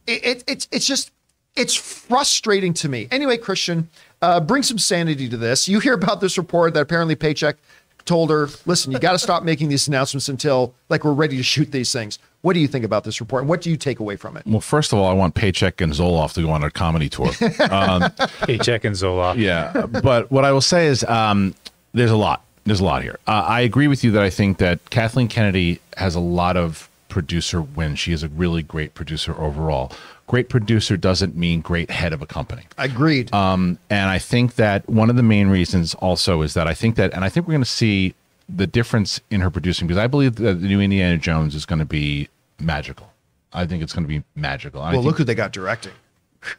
It, 0.06 0.24
it, 0.24 0.44
it's, 0.46 0.68
it's 0.70 0.86
just, 0.86 1.10
it's 1.56 1.74
frustrating 1.74 2.72
to 2.74 2.88
me. 2.88 3.08
Anyway, 3.10 3.36
Christian, 3.36 3.88
uh, 4.20 4.40
bring 4.40 4.62
some 4.62 4.78
sanity 4.78 5.28
to 5.28 5.36
this. 5.36 5.68
You 5.68 5.80
hear 5.80 5.94
about 5.94 6.20
this 6.20 6.38
report 6.38 6.74
that 6.74 6.80
apparently 6.80 7.14
Paycheck 7.14 7.56
told 8.04 8.30
her, 8.30 8.48
listen, 8.66 8.90
you 8.92 8.98
got 8.98 9.12
to 9.12 9.18
stop 9.18 9.44
making 9.44 9.68
these 9.68 9.86
announcements 9.86 10.28
until 10.28 10.74
like 10.88 11.04
we're 11.04 11.12
ready 11.12 11.36
to 11.36 11.42
shoot 11.42 11.70
these 11.70 11.92
things. 11.92 12.18
What 12.40 12.54
do 12.54 12.60
you 12.60 12.66
think 12.66 12.84
about 12.84 13.04
this 13.04 13.20
report? 13.20 13.42
And 13.42 13.48
what 13.48 13.60
do 13.60 13.70
you 13.70 13.76
take 13.76 14.00
away 14.00 14.16
from 14.16 14.36
it? 14.36 14.44
Well, 14.46 14.60
first 14.60 14.92
of 14.92 14.98
all, 14.98 15.08
I 15.08 15.12
want 15.12 15.34
Paycheck 15.34 15.80
and 15.80 15.92
Zoloff 15.92 16.32
to 16.34 16.42
go 16.42 16.50
on 16.50 16.64
a 16.64 16.70
comedy 16.70 17.08
tour. 17.08 17.30
Paycheck 17.32 18.84
and 18.84 18.96
Zoloff. 18.96 19.36
yeah, 19.36 19.86
but 20.02 20.30
what 20.30 20.44
I 20.44 20.50
will 20.50 20.60
say 20.60 20.86
is, 20.86 21.04
um, 21.04 21.54
there's 21.92 22.10
a 22.10 22.16
lot. 22.16 22.44
There's 22.64 22.80
a 22.80 22.84
lot 22.84 23.02
here. 23.02 23.18
Uh, 23.26 23.44
I 23.46 23.60
agree 23.60 23.88
with 23.88 24.02
you 24.02 24.10
that 24.12 24.22
I 24.22 24.30
think 24.30 24.58
that 24.58 24.90
Kathleen 24.90 25.28
Kennedy 25.28 25.80
has 25.96 26.14
a 26.14 26.20
lot 26.20 26.56
of 26.56 26.88
producer 27.08 27.60
wins. 27.60 27.98
She 27.98 28.12
is 28.12 28.22
a 28.22 28.28
really 28.28 28.62
great 28.62 28.94
producer 28.94 29.38
overall. 29.38 29.92
Great 30.26 30.48
producer 30.48 30.96
doesn't 30.96 31.36
mean 31.36 31.60
great 31.60 31.90
head 31.90 32.12
of 32.12 32.22
a 32.22 32.26
company. 32.26 32.62
I 32.78 32.86
agreed. 32.86 33.32
Um, 33.34 33.78
and 33.90 34.08
I 34.08 34.18
think 34.18 34.54
that 34.54 34.88
one 34.88 35.10
of 35.10 35.16
the 35.16 35.22
main 35.22 35.48
reasons 35.48 35.94
also 35.94 36.42
is 36.42 36.54
that 36.54 36.66
I 36.66 36.74
think 36.74 36.96
that, 36.96 37.12
and 37.12 37.24
I 37.24 37.28
think 37.28 37.46
we're 37.46 37.52
going 37.52 37.64
to 37.64 37.68
see 37.68 38.14
the 38.48 38.66
difference 38.66 39.20
in 39.30 39.40
her 39.40 39.50
producing 39.50 39.86
because 39.86 39.98
I 39.98 40.06
believe 40.06 40.36
that 40.36 40.54
the 40.60 40.66
new 40.68 40.80
Indiana 40.80 41.18
Jones 41.18 41.54
is 41.54 41.66
going 41.66 41.78
to 41.80 41.84
be 41.84 42.28
magical. 42.58 43.12
I 43.52 43.66
think 43.66 43.82
it's 43.82 43.92
going 43.92 44.04
to 44.04 44.08
be 44.08 44.22
magical. 44.34 44.80
I 44.80 44.92
well, 44.92 45.00
think- 45.00 45.04
look 45.04 45.18
who 45.18 45.24
they 45.24 45.34
got 45.34 45.52
directing. 45.52 45.92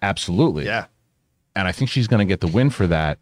absolutely. 0.01 0.65
Yeah. 0.65 0.85
and 1.55 1.67
I 1.67 1.71
think 1.71 1.89
she's 1.89 2.07
going 2.07 2.19
to 2.19 2.25
get 2.31 2.41
the 2.41 2.47
win 2.47 2.69
for 2.69 2.85
that. 2.87 3.17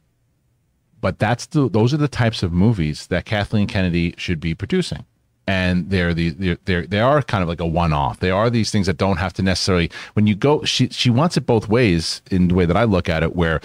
But 1.00 1.18
that's 1.18 1.48
the 1.48 1.68
those 1.68 1.94
are 1.94 1.98
the 1.98 2.08
types 2.08 2.44
of 2.44 2.54
movies 2.54 3.08
that 3.08 3.26
Kathleen 3.26 3.66
Kennedy 3.68 4.14
should 4.18 4.40
be 4.40 4.54
producing, 4.54 5.04
and 5.48 5.90
they're 5.90 6.14
the 6.14 6.30
they're, 6.30 6.58
they're 6.66 6.88
they 6.88 7.00
are 7.00 7.22
kind 7.22 7.42
of 7.42 7.50
like 7.50 7.60
a 7.60 7.66
one 7.66 7.94
off. 7.94 8.20
They 8.20 8.32
are 8.32 8.50
these 8.50 8.72
things 8.72 8.88
that 8.88 8.98
don't 8.98 9.18
have 9.18 9.34
to 9.34 9.42
necessarily 9.42 9.92
when 10.14 10.28
you 10.28 10.36
go. 10.36 10.64
She 10.64 10.90
she 10.90 11.10
wants 11.10 11.38
it 11.38 11.46
both 11.46 11.68
ways 11.68 12.22
in 12.30 12.48
the 12.50 12.56
way 12.56 12.66
that 12.66 12.78
I 12.78 12.84
look 12.84 13.10
at 13.10 13.24
it, 13.24 13.36
where 13.36 13.62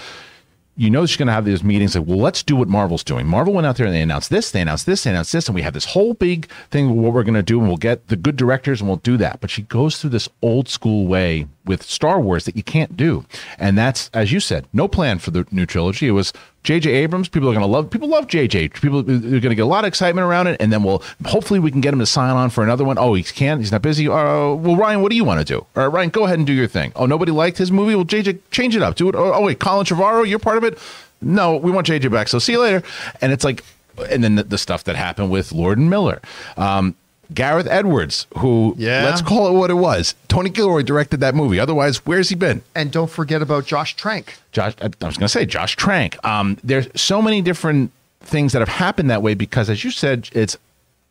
you 0.77 0.91
know 0.91 1.07
she's 1.07 1.17
going 1.17 1.29
to 1.29 1.33
have 1.33 1.45
these 1.45 1.65
meetings 1.65 1.97
like, 1.97 2.07
well, 2.07 2.19
let's 2.19 2.43
do 2.43 2.57
what 2.57 2.69
Marvel's 2.69 3.05
doing. 3.05 3.27
Marvel 3.27 3.55
went 3.55 3.67
out 3.67 3.77
there 3.77 3.87
and 3.87 3.95
they 3.95 4.03
announced 4.03 4.31
this, 4.31 4.51
they 4.51 4.61
announced 4.61 4.87
this, 4.87 5.05
they 5.05 5.11
announced 5.11 5.33
this, 5.33 5.49
and 5.49 5.55
we 5.55 5.63
have 5.63 5.73
this 5.73 5.87
whole 5.87 6.15
big 6.15 6.49
thing 6.71 7.01
what 7.01 7.13
we're 7.13 7.23
going 7.23 7.35
to 7.35 7.43
do, 7.43 7.59
and 7.59 7.69
we'll 7.69 7.79
get 7.79 8.09
the 8.09 8.17
good 8.17 8.37
directors 8.37 8.81
and 8.81 8.89
we'll 8.89 8.99
do 8.99 9.17
that. 9.17 9.41
But 9.41 9.51
she 9.51 9.63
goes 9.63 9.99
through 9.99 10.11
this 10.11 10.29
old 10.43 10.69
school 10.69 11.07
way 11.07 11.47
with 11.67 11.83
Star 11.83 12.21
Wars 12.21 12.45
that 12.45 12.57
you 12.57 12.63
can't 12.63 12.97
do, 12.97 13.25
and 13.59 13.77
that's 13.77 14.11
as 14.15 14.33
you 14.33 14.41
said, 14.41 14.67
no 14.73 14.89
plan 14.89 15.19
for 15.19 15.31
the 15.31 15.47
new 15.51 15.67
trilogy. 15.67 16.09
It 16.09 16.13
was 16.13 16.33
J.J. 16.63 16.91
Abrams. 16.91 17.29
People 17.29 17.49
are 17.49 17.53
going 17.53 17.63
to 17.63 17.71
love. 17.71 17.91
People 17.91 18.09
love 18.09 18.27
J.J. 18.27 18.69
People 18.71 19.01
are 19.01 19.03
going 19.03 19.41
to 19.41 19.55
get 19.55 19.61
a 19.61 19.67
lot 19.67 19.85
of 19.85 19.89
excitement 19.89 20.27
around 20.27 20.47
it, 20.47 20.61
and 20.61 20.73
then 20.73 20.83
we'll 20.83 21.03
hopefully 21.27 21.61
we 21.61 21.71
can 21.71 21.81
get 21.81 21.93
him 21.93 22.01
to 22.01 22.07
sign 22.07 22.31
on 22.31 22.51
for 22.51 22.65
another 22.65 22.85
one. 22.85 22.99
Oh, 22.99 23.15
he 23.15 23.23
can't. 23.23 23.61
He's 23.61 23.73
not 23.73 23.83
busy. 23.83 24.09
Uh, 24.09 24.55
well, 24.55 24.77
Ryan, 24.77 25.03
what 25.03 25.11
do 25.11 25.17
you 25.17 25.25
want 25.25 25.39
to 25.41 25.45
do? 25.45 25.59
All 25.59 25.87
right, 25.87 25.87
Ryan, 25.87 26.11
go 26.11 26.25
ahead 26.25 26.39
and 26.39 26.47
do 26.47 26.53
your 26.53 26.67
thing. 26.67 26.93
Oh, 26.97 27.07
nobody 27.07 27.33
liked 27.33 27.59
his 27.59 27.71
movie. 27.71 27.95
Well, 27.95 28.05
J.J. 28.05 28.39
change 28.51 28.75
it 28.75 28.83
up. 28.83 28.97
Do 28.97 29.09
it. 29.09 29.15
Oh, 29.15 29.35
oh 29.35 29.43
wait, 29.43 29.61
Colin 29.61 29.87
Trevorrow, 29.87 30.29
you're 30.29 30.39
part 30.39 30.57
of 30.57 30.65
it. 30.65 30.79
No, 31.21 31.57
we 31.57 31.71
want 31.71 31.87
JJ 31.87 32.11
back. 32.11 32.29
So 32.29 32.39
see 32.39 32.53
you 32.53 32.61
later. 32.61 32.83
And 33.21 33.33
it's 33.33 33.45
like, 33.45 33.65
and 34.11 34.23
then 34.23 34.35
the, 34.37 34.45
the 34.45 34.59
stuff 34.59 34.85
that 34.85 34.97
happened 34.97 35.31
with 35.31 35.53
Lord 35.53 35.79
and 35.79 35.89
Miller. 35.89 36.21
Um, 36.57 36.95
Gareth 37.35 37.67
Edwards, 37.69 38.27
who 38.39 38.75
Yeah. 38.79 39.05
let's 39.05 39.21
call 39.23 39.49
it 39.49 39.53
what 39.59 39.71
it 39.71 39.75
was. 39.75 40.15
Tony 40.29 40.51
Gilroy 40.51 40.83
directed 40.83 41.21
that 41.21 41.35
movie. 41.35 41.59
Otherwise, 41.61 41.99
where's 42.07 42.29
he 42.29 42.35
been? 42.35 42.63
And 42.75 42.91
don't 42.91 43.11
forget 43.11 43.43
about 43.43 43.67
Josh 43.67 43.97
Trank. 43.97 44.37
Josh, 44.53 44.75
I 44.81 44.87
was 44.87 45.17
going 45.17 45.27
to 45.27 45.29
say 45.29 45.45
Josh 45.47 45.77
Trank. 45.77 46.23
Um, 46.25 46.59
there's 46.65 46.89
so 46.95 47.21
many 47.21 47.43
different 47.43 47.91
things 48.21 48.53
that 48.53 48.61
have 48.61 48.69
happened 48.69 49.11
that 49.11 49.23
way 49.23 49.35
because, 49.35 49.69
as 49.71 49.85
you 49.85 49.91
said, 49.91 50.29
it's 50.33 50.57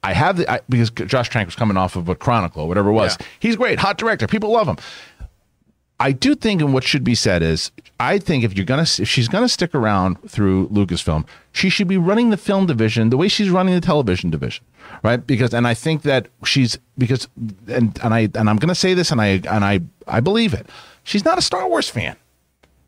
I 0.03 0.13
have 0.13 0.37
the 0.37 0.51
I, 0.51 0.59
because 0.69 0.91
Josh 0.91 1.29
Trank 1.29 1.47
was 1.47 1.55
coming 1.55 1.77
off 1.77 1.95
of 1.95 2.09
a 2.09 2.15
Chronicle 2.15 2.63
or 2.63 2.67
whatever 2.67 2.89
it 2.89 2.93
was. 2.93 3.17
Yeah. 3.19 3.25
He's 3.39 3.55
great, 3.55 3.79
hot 3.79 3.97
director, 3.97 4.27
people 4.27 4.51
love 4.51 4.67
him. 4.67 4.77
I 5.99 6.11
do 6.11 6.35
think, 6.35 6.61
and 6.61 6.73
what 6.73 6.83
should 6.83 7.03
be 7.05 7.15
said 7.15 7.41
is, 7.41 7.71
I 7.99 8.17
think 8.19 8.43
if 8.43 8.55
you're 8.55 8.65
gonna, 8.65 8.81
if 8.83 9.07
she's 9.07 9.29
gonna 9.29 9.47
stick 9.47 9.73
around 9.73 10.17
through 10.29 10.67
Lucasfilm, 10.67 11.25
she 11.53 11.69
should 11.69 11.87
be 11.87 11.97
running 11.97 12.29
the 12.31 12.37
film 12.37 12.65
division 12.65 13.09
the 13.09 13.17
way 13.17 13.29
she's 13.29 13.49
running 13.49 13.73
the 13.73 13.79
television 13.81 14.29
division, 14.29 14.65
right? 15.03 15.25
Because, 15.25 15.53
and 15.53 15.67
I 15.67 15.73
think 15.73 16.03
that 16.03 16.27
she's 16.43 16.77
because, 16.97 17.27
and 17.67 17.97
and 18.03 18.13
I 18.13 18.29
and 18.35 18.49
I'm 18.49 18.57
gonna 18.57 18.75
say 18.75 18.93
this, 18.93 19.11
and 19.11 19.21
I 19.21 19.41
and 19.49 19.63
I 19.63 19.81
I 20.07 20.19
believe 20.19 20.53
it. 20.53 20.67
She's 21.03 21.25
not 21.25 21.37
a 21.37 21.41
Star 21.41 21.67
Wars 21.67 21.89
fan. 21.89 22.15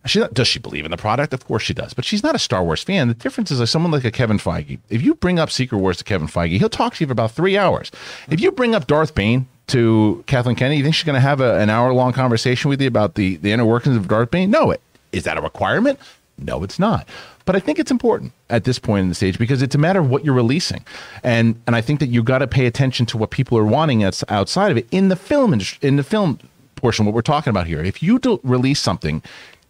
She 0.05 0.23
does 0.31 0.47
she 0.47 0.59
believe 0.59 0.85
in 0.85 0.91
the 0.91 0.97
product? 0.97 1.33
Of 1.33 1.45
course 1.45 1.63
she 1.63 1.73
does, 1.73 1.93
but 1.93 2.05
she's 2.05 2.23
not 2.23 2.35
a 2.35 2.39
Star 2.39 2.63
Wars 2.63 2.83
fan. 2.83 3.07
The 3.07 3.13
difference 3.13 3.51
is 3.51 3.59
like 3.59 3.67
someone 3.67 3.91
like 3.91 4.05
a 4.05 4.11
Kevin 4.11 4.37
Feige. 4.37 4.79
If 4.89 5.01
you 5.01 5.15
bring 5.15 5.37
up 5.37 5.51
Secret 5.51 5.79
Wars 5.79 5.97
to 5.97 6.03
Kevin 6.03 6.27
Feige, 6.27 6.57
he'll 6.57 6.69
talk 6.69 6.95
to 6.95 7.03
you 7.03 7.07
for 7.07 7.11
about 7.13 7.31
three 7.31 7.57
hours. 7.57 7.91
If 8.29 8.39
you 8.39 8.51
bring 8.51 8.73
up 8.73 8.87
Darth 8.87 9.13
Bane 9.13 9.47
to 9.67 10.23
Kathleen 10.27 10.55
Kennedy, 10.55 10.77
you 10.77 10.83
think 10.83 10.95
she's 10.95 11.03
going 11.03 11.15
to 11.15 11.19
have 11.19 11.41
a, 11.41 11.59
an 11.59 11.69
hour 11.69 11.91
long 11.93 12.13
conversation 12.13 12.69
with 12.69 12.81
you 12.81 12.87
about 12.87 13.15
the 13.15 13.35
the 13.37 13.51
inner 13.51 13.65
workings 13.65 13.97
of 13.97 14.07
Darth 14.07 14.31
Bane? 14.31 14.49
No, 14.49 14.71
it 14.71 14.81
is 15.11 15.23
that 15.25 15.37
a 15.37 15.41
requirement? 15.41 15.99
No, 16.37 16.63
it's 16.63 16.79
not. 16.79 17.07
But 17.47 17.55
I 17.55 17.59
think 17.59 17.79
it's 17.79 17.91
important 17.91 18.33
at 18.49 18.65
this 18.65 18.77
point 18.77 19.03
in 19.03 19.09
the 19.09 19.15
stage 19.15 19.39
because 19.39 19.61
it's 19.61 19.73
a 19.73 19.77
matter 19.77 20.01
of 20.01 20.09
what 20.09 20.25
you're 20.25 20.35
releasing, 20.35 20.85
and 21.23 21.59
and 21.65 21.77
I 21.77 21.81
think 21.81 22.01
that 22.01 22.07
you 22.07 22.21
got 22.21 22.39
to 22.39 22.47
pay 22.47 22.65
attention 22.65 23.05
to 23.07 23.17
what 23.17 23.31
people 23.31 23.57
are 23.57 23.65
wanting 23.65 24.03
outside 24.03 24.69
of 24.69 24.77
it 24.77 24.85
in 24.91 25.07
the 25.07 25.15
film 25.15 25.57
in 25.81 25.95
the 25.95 26.03
film 26.03 26.39
portion. 26.75 27.05
What 27.05 27.15
we're 27.15 27.21
talking 27.21 27.49
about 27.49 27.65
here, 27.65 27.81
if 27.81 28.03
you 28.03 28.19
release 28.43 28.81
something 28.81 29.23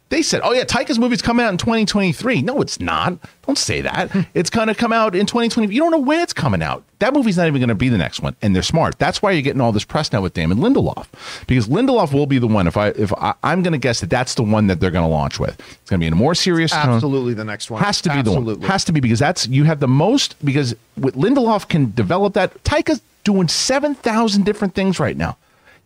they 0.10 0.22
said, 0.22 0.41
"Oh 0.43 0.53
yeah, 0.53 0.64
Taika's 0.64 0.97
movie's 0.97 1.22
coming 1.22 1.45
out 1.45 1.51
in 1.51 1.58
2023." 1.58 2.41
No, 2.41 2.62
it's 2.62 2.80
not. 2.80 3.18
Don't 3.45 3.58
say 3.58 3.82
that. 3.82 4.12
Hmm. 4.12 4.22
it's 4.34 4.49
going 4.49 4.68
to 4.68 4.76
come 4.76 4.93
out 4.93 5.16
in 5.16 5.26
2020. 5.26 5.74
You 5.74 5.82
don't 5.82 5.91
know 5.91 5.99
when 5.99 6.20
it's 6.20 6.34
coming 6.34 6.62
out. 6.62 6.84
That 6.99 7.14
movie's 7.14 7.38
not 7.38 7.47
even 7.47 7.60
going 7.60 7.70
to 7.70 7.76
be 7.76 7.89
the 7.89 7.97
next 7.97 8.22
one, 8.22 8.36
and 8.41 8.55
they're 8.55 8.64
smart. 8.64 8.97
That's 8.99 9.22
why 9.22 9.32
you're 9.32 9.41
getting 9.41 9.62
all 9.62 9.72
this 9.72 9.84
press 9.84 10.12
now 10.12 10.22
with 10.22 10.34
Damon 10.34 10.58
Lindelof, 10.60 11.08
because 11.45 11.68
Lindelof 11.68 12.14
will 12.14 12.26
be 12.26 12.39
the 12.39 12.47
one. 12.47 12.68
If 12.68 12.78
I 12.78 12.89
if 12.89 13.14
I, 13.14 13.34
I'm 13.43 13.64
going 13.64 13.74
to 13.74 13.78
guess 13.78 13.99
that 13.99 14.10
that's 14.10 14.36
the 14.36 14.43
one 14.43 14.68
that 14.68 14.80
they're 14.80 14.91
going 14.91 15.05
to 15.05 15.10
launch 15.10 15.39
with. 15.39 15.60
It's 15.60 15.89
going 15.89 15.99
to 15.99 16.03
be 16.03 16.08
in 16.08 16.14
a 16.14 16.18
more 16.18 16.36
serious 16.36 16.72
tone. 16.72 16.89
Absolutely 16.89 17.34
the 17.34 17.45
next 17.45 17.70
one. 17.70 17.84
Has 17.84 18.01
to 18.01 18.10
be 18.14 18.22
the 18.22 18.39
one. 18.39 18.62
Has 18.62 18.86
to 18.86 18.91
be 18.91 18.99
because 18.99 19.20
that's 19.20 19.47
you 19.47 19.66
have 19.66 19.80
the 19.80 19.88
most 19.88 20.36
because 20.45 20.76
with 20.97 21.16
Lindelof 21.16 21.68
can 21.68 21.91
develop 21.93 22.34
that. 22.34 22.64
Taika's 22.64 23.01
doing 23.24 23.47
seven 23.47 23.93
thousand 23.93 24.45
different 24.45 24.74
things 24.74 24.99
right 24.99 25.18
now. 25.18 25.38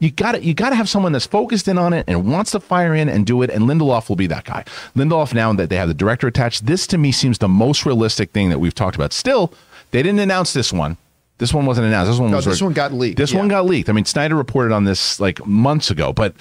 You 0.02 0.10
got 0.10 0.32
to 0.32 0.44
you 0.44 0.56
got 0.56 0.72
to 0.72 0.76
have 0.76 0.90
someone 0.90 1.12
that's 1.12 1.28
focused 1.28 1.68
in 1.68 1.78
on 1.78 1.94
it 1.94 2.06
and 2.08 2.26
wants 2.30 2.52
to 2.52 2.60
fire 2.60 2.96
in 2.96 3.08
and 3.08 3.24
do 3.24 3.44
it. 3.44 3.52
And 3.52 3.66
Lindelof 3.66 4.10
will 4.10 4.16
be 4.16 4.26
that 4.28 4.46
guy. 4.46 4.66
Lindelof 4.96 5.32
now 5.36 5.54
that 5.54 5.70
they 5.70 5.76
have 5.76 5.88
the 5.88 5.94
director 5.94 6.26
attached, 6.26 6.66
this 6.66 6.88
to 6.88 6.98
me 6.98 7.12
seems 7.12 7.38
the 7.38 7.48
most 7.48 7.86
realistic 7.86 8.32
thing 8.32 8.50
that 8.50 8.60
we've 8.60 8.74
talked 8.74 8.96
about. 8.96 9.14
Still, 9.14 9.54
they 9.92 10.02
didn't 10.02 10.20
announce 10.20 10.54
this 10.54 10.74
one. 10.74 10.98
This 11.38 11.54
one 11.54 11.68
wasn't 11.68 11.86
announced. 11.86 12.12
This 12.12 12.20
one 12.20 12.32
No, 12.32 12.38
was 12.38 12.46
this 12.46 12.62
one 12.64 12.74
got 12.74 12.94
leaked, 12.94 13.18
This 13.18 13.32
yeah. 13.32 13.40
one 13.40 13.48
got 13.48 13.66
leaked. 13.66 13.90
I 13.90 13.94
mean, 13.94 14.06
Sneider 14.06 14.36
reported 14.36 14.74
on 14.74 14.86
this 14.86 15.20
like 15.20 15.46
months 15.46 15.92
ago, 15.92 16.12
but 16.12 16.34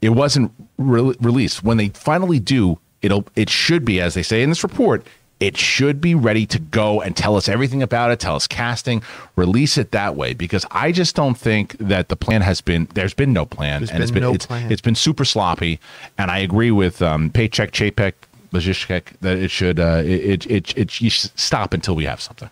it 0.00 0.10
wasn't 0.10 0.50
re- 0.78 1.14
released. 1.20 1.62
When 1.62 1.76
they 1.76 1.90
finally 1.90 2.40
do, 2.40 2.78
it'll 3.02 3.26
it 3.36 3.50
should 3.50 3.84
be 3.84 4.00
as 4.00 4.14
they 4.14 4.22
say 4.22 4.42
in 4.42 4.48
this 4.48 4.62
report. 4.62 5.06
It 5.42 5.56
should 5.56 6.00
be 6.00 6.14
ready 6.14 6.46
to 6.46 6.60
go 6.60 7.00
and 7.00 7.16
tell 7.16 7.34
us 7.36 7.48
everything 7.48 7.82
about 7.82 8.12
it, 8.12 8.20
tell 8.20 8.36
us 8.36 8.46
casting, 8.46 9.02
release 9.34 9.76
it 9.76 9.90
that 9.90 10.14
way. 10.14 10.34
Because 10.34 10.64
I 10.70 10.92
just 10.92 11.16
don't 11.16 11.36
think 11.36 11.76
that 11.78 12.08
the 12.08 12.14
plan 12.16 12.42
has 12.42 12.60
been. 12.60 12.86
There's 12.94 13.12
been 13.12 13.32
no 13.32 13.44
plan, 13.44 13.80
There's 13.80 13.90
and 13.90 14.02
it's 14.02 14.12
been 14.12 14.22
been 14.22 14.30
no 14.30 14.34
it's, 14.34 14.46
plan. 14.46 14.70
it's 14.70 14.80
been 14.80 14.94
super 14.94 15.24
sloppy. 15.24 15.80
And 16.16 16.30
I 16.30 16.38
agree 16.38 16.70
with 16.70 17.02
um, 17.02 17.28
Paycheck 17.28 17.72
Chapek 17.72 18.12
Lajishkek 18.52 19.18
that 19.20 19.38
it 19.38 19.50
should 19.50 19.80
uh, 19.80 20.02
it, 20.04 20.46
it 20.46 20.76
it 20.78 21.02
it 21.02 21.12
stop 21.34 21.74
until 21.74 21.96
we 21.96 22.04
have 22.04 22.20
something. 22.20 22.50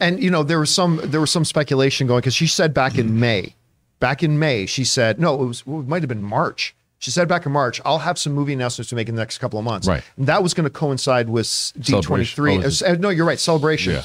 And 0.00 0.20
you 0.20 0.30
know, 0.30 0.42
there 0.42 0.58
was 0.58 0.70
some 0.70 1.00
there 1.04 1.20
was 1.20 1.30
some 1.30 1.44
speculation 1.44 2.08
going 2.08 2.20
because 2.20 2.34
she 2.34 2.48
said 2.48 2.74
back 2.74 2.98
in 2.98 3.20
May, 3.20 3.54
back 4.00 4.24
in 4.24 4.40
May, 4.40 4.66
she 4.66 4.84
said 4.84 5.20
no, 5.20 5.40
it 5.42 5.46
was 5.46 5.60
it 5.60 5.68
might 5.68 6.02
have 6.02 6.08
been 6.08 6.22
March. 6.22 6.74
She 7.00 7.10
said 7.12 7.28
back 7.28 7.46
in 7.46 7.52
March, 7.52 7.80
I'll 7.84 7.98
have 8.00 8.18
some 8.18 8.32
movie 8.32 8.52
announcements 8.52 8.88
to 8.90 8.96
make 8.96 9.08
in 9.08 9.14
the 9.14 9.20
next 9.20 9.38
couple 9.38 9.58
of 9.58 9.64
months. 9.64 9.86
Right. 9.86 10.02
And 10.16 10.26
that 10.26 10.42
was 10.42 10.52
going 10.52 10.64
to 10.64 10.70
coincide 10.70 11.28
with 11.28 11.46
D23. 11.46 12.56
Oh, 12.62 12.66
is 12.66 12.82
No, 12.98 13.08
you're 13.08 13.24
right, 13.26 13.38
celebration. 13.38 13.94
Yeah. 13.94 14.02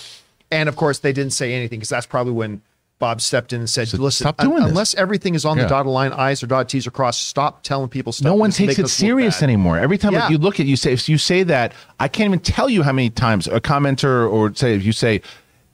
And 0.52 0.70
of 0.70 0.76
course, 0.76 1.00
they 1.00 1.12
didn't 1.14 1.34
say 1.34 1.54
anything 1.54 1.80
because 1.80 1.90
that's 1.90 2.06
probably 2.06 2.34
when 2.34 2.62
Bob 3.00 3.20
stepped 3.20 3.52
in 3.52 3.60
and 3.60 3.70
said, 3.70 3.88
Said, 3.88 4.00
"Listen, 4.00 4.26
"Stop 4.26 4.38
doing 4.38 4.58
un- 4.58 4.62
this." 4.62 4.70
unless 4.70 4.96
everything 4.96 5.34
is 5.34 5.44
on 5.44 5.58
Yeah. 5.58 5.64
the 5.64 5.70
dotted 5.70 5.92
line, 5.92 6.14
I's 6.14 6.44
or 6.44 6.48
dotted 6.48 6.70
T's 6.70 6.86
are 6.88 6.92
crossed. 6.92 7.28
Stop 7.28 7.64
telling 7.64 7.90
people 7.90 8.14
stuff. 8.14 8.26
no 8.26 8.36
one 8.36 8.52
takes 8.52 8.78
it 8.78 8.88
serious 8.88 9.42
anymore. 9.42 9.80
Every 9.80 9.98
time 9.98 10.14
Yeah. 10.14 10.30
you 10.30 10.38
look 10.38 10.60
at 10.60 10.68
you 10.68 10.76
say 10.76 10.94
if 10.94 11.10
you 11.10 11.18
say 11.18 11.42
that, 11.44 11.74
I 12.00 12.08
can't 12.08 12.28
even 12.28 12.40
tell 12.40 12.70
you 12.70 12.84
how 12.84 12.92
many 12.94 13.10
times 13.10 13.48
a 13.48 13.60
commenter 13.60 14.30
or 14.32 14.54
say 14.56 14.76
if 14.76 14.86
you 14.86 14.92
say 14.94 15.22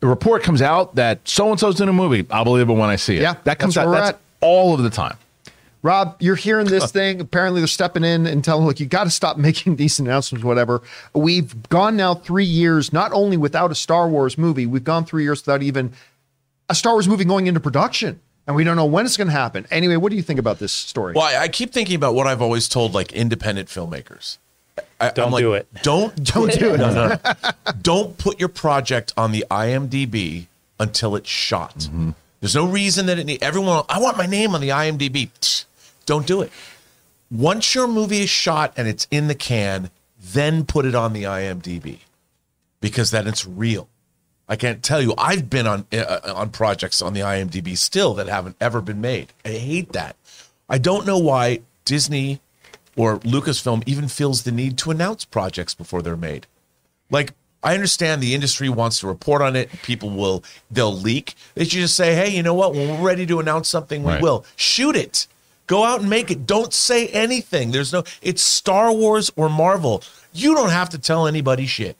a 0.01 0.07
report 0.07 0.41
comes 0.43 0.61
out 0.61 0.95
that 0.95 1.19
so 1.25 1.51
and 1.51 1.59
so's 1.59 1.81
in 1.81 1.89
a 1.89 1.93
movie, 1.93 2.25
I'll 2.31 2.45
believe 2.45 2.69
it 2.69 2.73
when 2.73 2.89
I 2.89 2.95
see 2.95 3.17
it. 3.17 3.21
Yeah, 3.21 3.35
that 3.43 3.59
comes 3.59 3.75
that's 3.75 3.85
out. 3.85 3.91
That's 3.91 4.09
at. 4.11 4.19
all 4.39 4.73
of 4.73 4.81
the 4.81 4.89
time. 4.89 5.17
Rob, 5.81 6.15
you're 6.19 6.35
hearing 6.35 6.67
this 6.67 6.91
thing. 6.99 7.21
Apparently, 7.21 7.61
they're 7.61 7.67
stepping 7.67 8.03
in 8.03 8.27
and 8.27 8.43
telling, 8.43 8.65
look, 8.65 8.79
you 8.79 8.85
got 8.85 9.05
to 9.05 9.09
stop 9.09 9.37
making 9.49 9.77
these 9.77 9.99
announcements, 9.99 10.43
whatever. 10.43 10.81
We've 11.13 11.67
gone 11.69 11.95
now 11.95 12.15
three 12.15 12.45
years, 12.45 12.91
not 12.93 13.11
only 13.13 13.37
without 13.37 13.71
a 13.71 13.75
Star 13.75 14.07
Wars 14.07 14.37
movie, 14.37 14.65
we've 14.65 14.83
gone 14.83 15.05
three 15.05 15.23
years 15.23 15.41
without 15.41 15.63
even 15.63 15.93
a 16.67 16.75
Star 16.75 16.93
Wars 16.93 17.07
movie 17.07 17.25
going 17.25 17.47
into 17.47 17.59
production. 17.59 18.19
And 18.47 18.55
we 18.55 18.63
don't 18.63 18.75
know 18.75 18.85
when 18.85 19.05
it's 19.05 19.15
going 19.15 19.27
to 19.27 19.33
happen. 19.33 19.67
Anyway, 19.69 19.95
what 19.95 20.09
do 20.09 20.15
you 20.15 20.23
think 20.23 20.39
about 20.39 20.57
this 20.57 20.71
story? 20.71 21.13
Well, 21.13 21.23
I, 21.23 21.43
I 21.43 21.47
keep 21.49 21.71
thinking 21.71 21.95
about 21.95 22.15
what 22.15 22.25
I've 22.25 22.41
always 22.41 22.67
told 22.67 22.95
like 22.95 23.13
independent 23.13 23.69
filmmakers. 23.69 24.39
I, 24.99 25.11
Don't 25.11 25.31
like, 25.31 25.41
do 25.41 25.53
it. 25.53 25.67
Don't 25.83 26.23
don't 26.33 26.51
do 26.51 26.73
it. 26.73 26.77
No, 26.77 26.93
no, 26.93 27.07
no. 27.09 27.51
don't 27.81 28.17
put 28.17 28.39
your 28.39 28.49
project 28.49 29.13
on 29.15 29.31
the 29.31 29.45
IMDb 29.49 30.47
until 30.79 31.15
it's 31.15 31.29
shot. 31.29 31.75
Mm-hmm. 31.75 32.11
There's 32.39 32.55
no 32.55 32.65
reason 32.65 33.05
that 33.07 33.19
it 33.19 33.25
need 33.25 33.43
everyone. 33.43 33.83
I 33.89 33.99
want 33.99 34.17
my 34.17 34.25
name 34.25 34.55
on 34.55 34.61
the 34.61 34.69
IMDb. 34.69 35.29
Don't 36.09 36.25
do 36.25 36.41
it. 36.41 36.51
Once 37.29 37.75
your 37.75 37.87
movie 37.87 38.21
is 38.21 38.31
shot 38.31 38.73
and 38.75 38.87
it's 38.87 39.05
in 39.11 39.27
the 39.27 39.35
can, 39.35 39.91
then 40.19 40.65
put 40.65 40.83
it 40.83 40.95
on 40.95 41.13
the 41.13 41.21
IMDb 41.21 41.99
because 42.81 43.11
then 43.11 43.27
it's 43.27 43.45
real. 43.45 43.87
I 44.47 44.55
can't 44.55 44.81
tell 44.81 45.03
you. 45.03 45.13
I've 45.19 45.51
been 45.51 45.67
on 45.67 45.85
uh, 45.93 46.33
on 46.33 46.49
projects 46.49 47.03
on 47.03 47.13
the 47.13 47.19
IMDb 47.19 47.77
still 47.77 48.15
that 48.15 48.27
haven't 48.27 48.55
ever 48.59 48.81
been 48.81 49.01
made. 49.01 49.27
I 49.45 49.49
hate 49.49 49.91
that. 49.91 50.15
I 50.67 50.79
don't 50.79 51.05
know 51.05 51.19
why 51.19 51.59
Disney 51.85 52.39
or 52.95 53.19
Lucasfilm 53.19 53.83
even 53.85 54.07
feels 54.07 54.41
the 54.41 54.51
need 54.51 54.79
to 54.79 54.89
announce 54.89 55.25
projects 55.25 55.75
before 55.75 56.01
they're 56.01 56.17
made. 56.17 56.47
Like 57.11 57.33
I 57.61 57.75
understand 57.75 58.23
the 58.23 58.33
industry 58.33 58.67
wants 58.67 59.01
to 59.01 59.07
report 59.07 59.43
on 59.43 59.55
it. 59.55 59.69
People 59.83 60.09
will 60.09 60.43
they'll 60.71 60.91
leak. 60.91 61.35
They 61.53 61.65
should 61.65 61.81
just 61.81 61.95
say, 61.95 62.15
"Hey, 62.15 62.35
you 62.35 62.41
know 62.41 62.55
what? 62.55 62.73
When 62.73 62.89
we're 62.89 63.05
ready 63.07 63.27
to 63.27 63.39
announce 63.39 63.69
something, 63.69 64.01
we 64.01 64.13
Right. 64.13 64.23
will. 64.23 64.43
Shoot 64.55 64.95
it. 64.95 65.27
Go 65.69 65.83
out 65.83 66.01
and 66.01 66.09
make 66.09 66.31
it. 66.31 66.47
Don't 66.47 66.73
say 66.73 67.07
anything. 67.09 67.69
There's 67.71 67.93
no 67.93 68.03
it's 68.23 68.41
Star 68.41 68.91
Wars 68.91 69.31
or 69.35 69.49
Marvel. 69.49 70.01
You 70.33 70.55
don't 70.55 70.71
have 70.71 70.89
to 70.89 70.97
tell 70.97 71.27
anybody 71.27 71.65
shit 71.67 71.95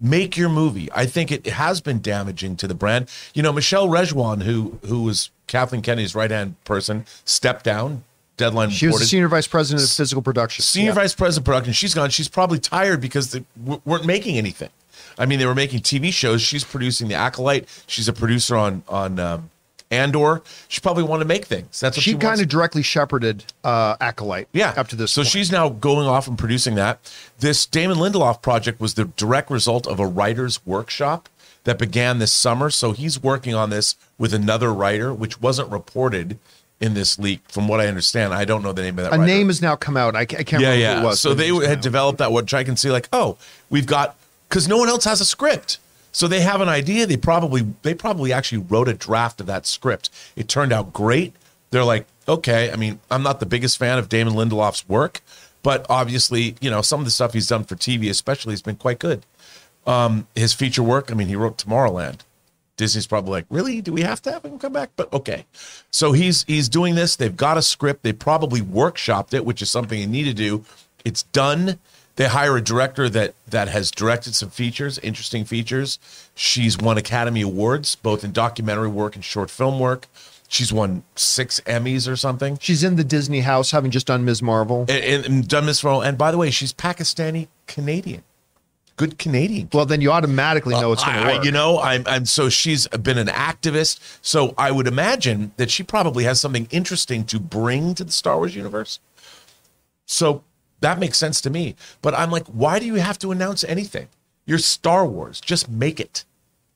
make 0.00 0.36
your 0.36 0.48
movie. 0.48 0.88
I 0.92 1.06
think 1.06 1.30
it 1.30 1.46
has 1.46 1.80
been 1.80 2.00
damaging 2.02 2.56
to 2.56 2.66
the 2.66 2.74
brand. 2.74 3.08
You 3.34 3.42
know, 3.42 3.52
Michelle 3.52 3.88
Rejwan, 3.88 4.42
who 4.42 4.78
who 4.84 5.02
was 5.04 5.30
Kathleen 5.46 5.80
Kennedy's 5.80 6.14
right 6.14 6.30
hand 6.30 6.56
person, 6.64 7.06
stepped 7.24 7.64
down. 7.64 8.04
Deadline 8.36 8.70
she 8.70 8.86
was 8.86 8.94
the 8.94 8.96
reported. 8.96 9.08
senior 9.08 9.28
vice 9.28 9.46
president 9.46 9.84
of 9.84 9.90
physical 9.94 10.20
production. 10.22 10.62
Senior 10.62 10.90
Yeah. 10.90 10.94
vice 10.94 11.14
president 11.14 11.42
of 11.42 11.46
production. 11.46 11.72
She's 11.74 11.94
gone. 11.94 12.10
She's 12.10 12.28
probably 12.28 12.58
tired 12.58 13.00
because 13.00 13.30
they 13.30 13.44
w- 13.62 13.80
weren't 13.84 14.04
making 14.06 14.36
anything. 14.38 14.70
I 15.18 15.26
mean, 15.26 15.38
they 15.38 15.46
were 15.46 15.54
making 15.54 15.80
TV 15.80 16.10
shows. 16.12 16.42
She's 16.42 16.64
producing 16.64 17.08
The 17.08 17.14
Acolyte. 17.14 17.68
She's 17.86 18.08
a 18.08 18.12
producer 18.12 18.56
on 18.56 18.82
on 18.88 19.18
um, 19.20 19.50
Andor. 19.92 20.42
She 20.68 20.80
probably 20.80 21.02
wanted 21.04 21.24
to 21.24 21.28
make 21.28 21.44
things. 21.44 21.78
That's 21.80 21.96
what 21.96 22.02
she, 22.02 22.12
She 22.12 22.16
kind 22.16 22.40
of 22.40 22.48
directly 22.48 22.82
shepherded 22.82 23.44
uh, 23.62 23.96
Acolyte 24.00 24.48
Yeah. 24.52 24.74
up 24.76 24.88
to 24.88 24.96
this 24.96 25.12
So 25.12 25.20
point. 25.22 25.28
she's 25.30 25.52
now 25.52 25.68
going 25.68 26.08
off 26.08 26.26
and 26.26 26.36
producing 26.38 26.74
that. 26.76 26.98
This 27.38 27.66
Damon 27.66 27.98
Lindelof 27.98 28.42
project 28.42 28.80
was 28.80 28.94
the 28.94 29.04
direct 29.04 29.50
result 29.50 29.86
of 29.86 30.00
a 30.00 30.06
writer's 30.06 30.64
workshop 30.66 31.28
that 31.64 31.78
began 31.78 32.18
this 32.18 32.32
summer. 32.32 32.70
So 32.70 32.92
he's 32.92 33.22
working 33.22 33.54
on 33.54 33.70
this 33.70 33.94
with 34.18 34.34
another 34.34 34.72
writer, 34.72 35.12
which 35.14 35.40
wasn't 35.40 35.70
reported 35.70 36.38
in 36.80 36.94
this 36.94 37.16
leak, 37.16 37.40
from 37.46 37.68
what 37.68 37.78
I 37.80 37.86
understand. 37.86 38.34
I 38.34 38.44
don't 38.44 38.60
know 38.62 38.72
the 38.72 38.82
name 38.82 38.98
of 38.98 39.04
that 39.04 39.12
a 39.14 39.18
writer. 39.18 39.24
name 39.32 39.46
has 39.46 39.62
now 39.62 39.76
come 39.76 39.96
out. 39.96 40.16
I, 40.16 40.22
I 40.22 40.24
can't 40.26 40.50
yeah, 40.60 40.70
remember 40.70 40.78
yeah. 40.80 40.94
who 40.96 41.02
it 41.02 41.06
was. 41.06 41.20
so 41.20 41.32
they 41.34 41.46
had 41.64 41.80
developed 41.80 42.18
that, 42.18 42.32
which 42.32 42.52
I 42.52 42.64
can 42.64 42.76
see 42.76 42.90
like, 42.90 43.08
oh, 43.12 43.36
we've 43.70 43.86
got 43.86 44.16
because 44.48 44.66
no 44.66 44.76
one 44.78 44.88
else 44.88 45.04
has 45.04 45.20
a 45.20 45.24
script. 45.24 45.78
So 46.12 46.28
they 46.28 46.42
have 46.42 46.60
an 46.60 46.68
idea. 46.68 47.06
They 47.06 47.16
probably 47.16 47.66
they 47.82 47.94
probably 47.94 48.32
actually 48.32 48.58
wrote 48.58 48.88
a 48.88 48.94
draft 48.94 49.40
of 49.40 49.46
that 49.46 49.66
script. 49.66 50.10
It 50.36 50.48
turned 50.48 50.72
out 50.72 50.92
great. 50.92 51.34
They're 51.70 51.84
like, 51.84 52.06
okay. 52.28 52.70
I 52.70 52.76
mean, 52.76 53.00
I'm 53.10 53.22
not 53.22 53.40
the 53.40 53.46
biggest 53.46 53.78
fan 53.78 53.98
of 53.98 54.08
Damon 54.08 54.34
Lindelof's 54.34 54.86
work, 54.88 55.22
but 55.62 55.86
obviously, 55.88 56.54
you 56.60 56.70
know, 56.70 56.82
some 56.82 57.00
of 57.00 57.06
the 57.06 57.10
stuff 57.10 57.32
he's 57.32 57.48
done 57.48 57.64
for 57.64 57.76
TV, 57.76 58.10
especially, 58.10 58.52
has 58.52 58.62
been 58.62 58.76
quite 58.76 58.98
good. 58.98 59.24
Um, 59.86 60.28
his 60.34 60.52
feature 60.52 60.82
work. 60.82 61.10
I 61.10 61.14
mean, 61.14 61.28
he 61.28 61.36
wrote 61.36 61.56
Tomorrowland. 61.56 62.20
Disney's 62.76 63.06
probably 63.06 63.32
like, 63.32 63.46
really? 63.48 63.80
Do 63.80 63.92
we 63.92 64.02
have 64.02 64.22
to 64.22 64.32
have 64.32 64.44
him 64.44 64.58
come 64.58 64.72
back? 64.72 64.90
But 64.96 65.12
okay. 65.12 65.46
So 65.90 66.12
he's 66.12 66.44
he's 66.44 66.68
doing 66.68 66.94
this. 66.94 67.16
They've 67.16 67.36
got 67.36 67.56
a 67.56 67.62
script. 67.62 68.02
They 68.02 68.12
probably 68.12 68.60
workshopped 68.60 69.34
it, 69.34 69.44
which 69.44 69.62
is 69.62 69.70
something 69.70 69.98
you 69.98 70.06
need 70.06 70.24
to 70.24 70.34
do. 70.34 70.64
It's 71.04 71.22
done. 71.24 71.78
They 72.16 72.26
hire 72.28 72.56
a 72.56 72.62
director 72.62 73.08
that 73.08 73.34
that 73.48 73.68
has 73.68 73.90
directed 73.90 74.34
some 74.34 74.50
features, 74.50 74.98
interesting 74.98 75.44
features. 75.44 75.98
She's 76.34 76.76
won 76.78 76.98
Academy 76.98 77.40
Awards 77.40 77.94
both 77.96 78.22
in 78.22 78.32
documentary 78.32 78.88
work 78.88 79.14
and 79.14 79.24
short 79.24 79.50
film 79.50 79.78
work. 79.80 80.08
She's 80.46 80.70
won 80.70 81.02
six 81.16 81.60
Emmys 81.60 82.06
or 82.06 82.14
something. 82.16 82.58
She's 82.60 82.84
in 82.84 82.96
the 82.96 83.04
Disney 83.04 83.40
house, 83.40 83.70
having 83.70 83.90
just 83.90 84.06
done 84.06 84.26
Ms. 84.26 84.42
Marvel. 84.42 84.80
And, 84.82 84.90
and, 84.90 85.24
and 85.24 85.48
done 85.48 85.64
this 85.64 85.82
role. 85.82 86.02
And 86.02 86.18
by 86.18 86.30
the 86.30 86.36
way, 86.36 86.50
she's 86.50 86.74
Pakistani 86.74 87.48
Canadian. 87.66 88.22
Good 88.96 89.16
Canadian. 89.18 89.70
well, 89.72 89.86
then 89.86 90.02
you 90.02 90.12
automatically 90.12 90.74
know 90.74 90.92
it's 90.92 91.02
going 91.02 91.16
to 91.16 91.22
uh, 91.22 91.24
I- 91.24 91.30
I- 91.32 91.36
work. 91.36 91.44
you 91.46 91.52
know, 91.52 91.78
I'm, 91.80 92.04
I'm 92.06 92.26
so 92.26 92.50
she's 92.50 92.86
been 92.88 93.16
an 93.16 93.28
activist. 93.28 93.98
So 94.20 94.52
I 94.58 94.70
would 94.70 94.86
imagine 94.86 95.52
that 95.56 95.70
she 95.70 95.82
probably 95.82 96.24
has 96.24 96.38
something 96.42 96.68
interesting 96.70 97.24
to 97.24 97.40
bring 97.40 97.94
to 97.94 98.04
the 98.04 98.12
Star 98.12 98.36
Wars 98.36 98.54
universe. 98.54 99.00
So 100.04 100.44
that 100.82 100.98
makes 100.98 101.18
sense 101.18 101.40
to 101.40 101.50
me. 101.50 101.74
But 102.02 102.14
I'm 102.14 102.30
like, 102.30 102.46
why 102.46 102.78
do 102.78 102.86
you 102.86 102.96
have 102.96 103.18
to 103.20 103.32
announce 103.32 103.64
anything? 103.64 104.08
You're 104.46 104.58
Star 104.58 105.06
Wars. 105.06 105.40
Just 105.40 105.68
make 105.70 105.98
it. 105.98 106.24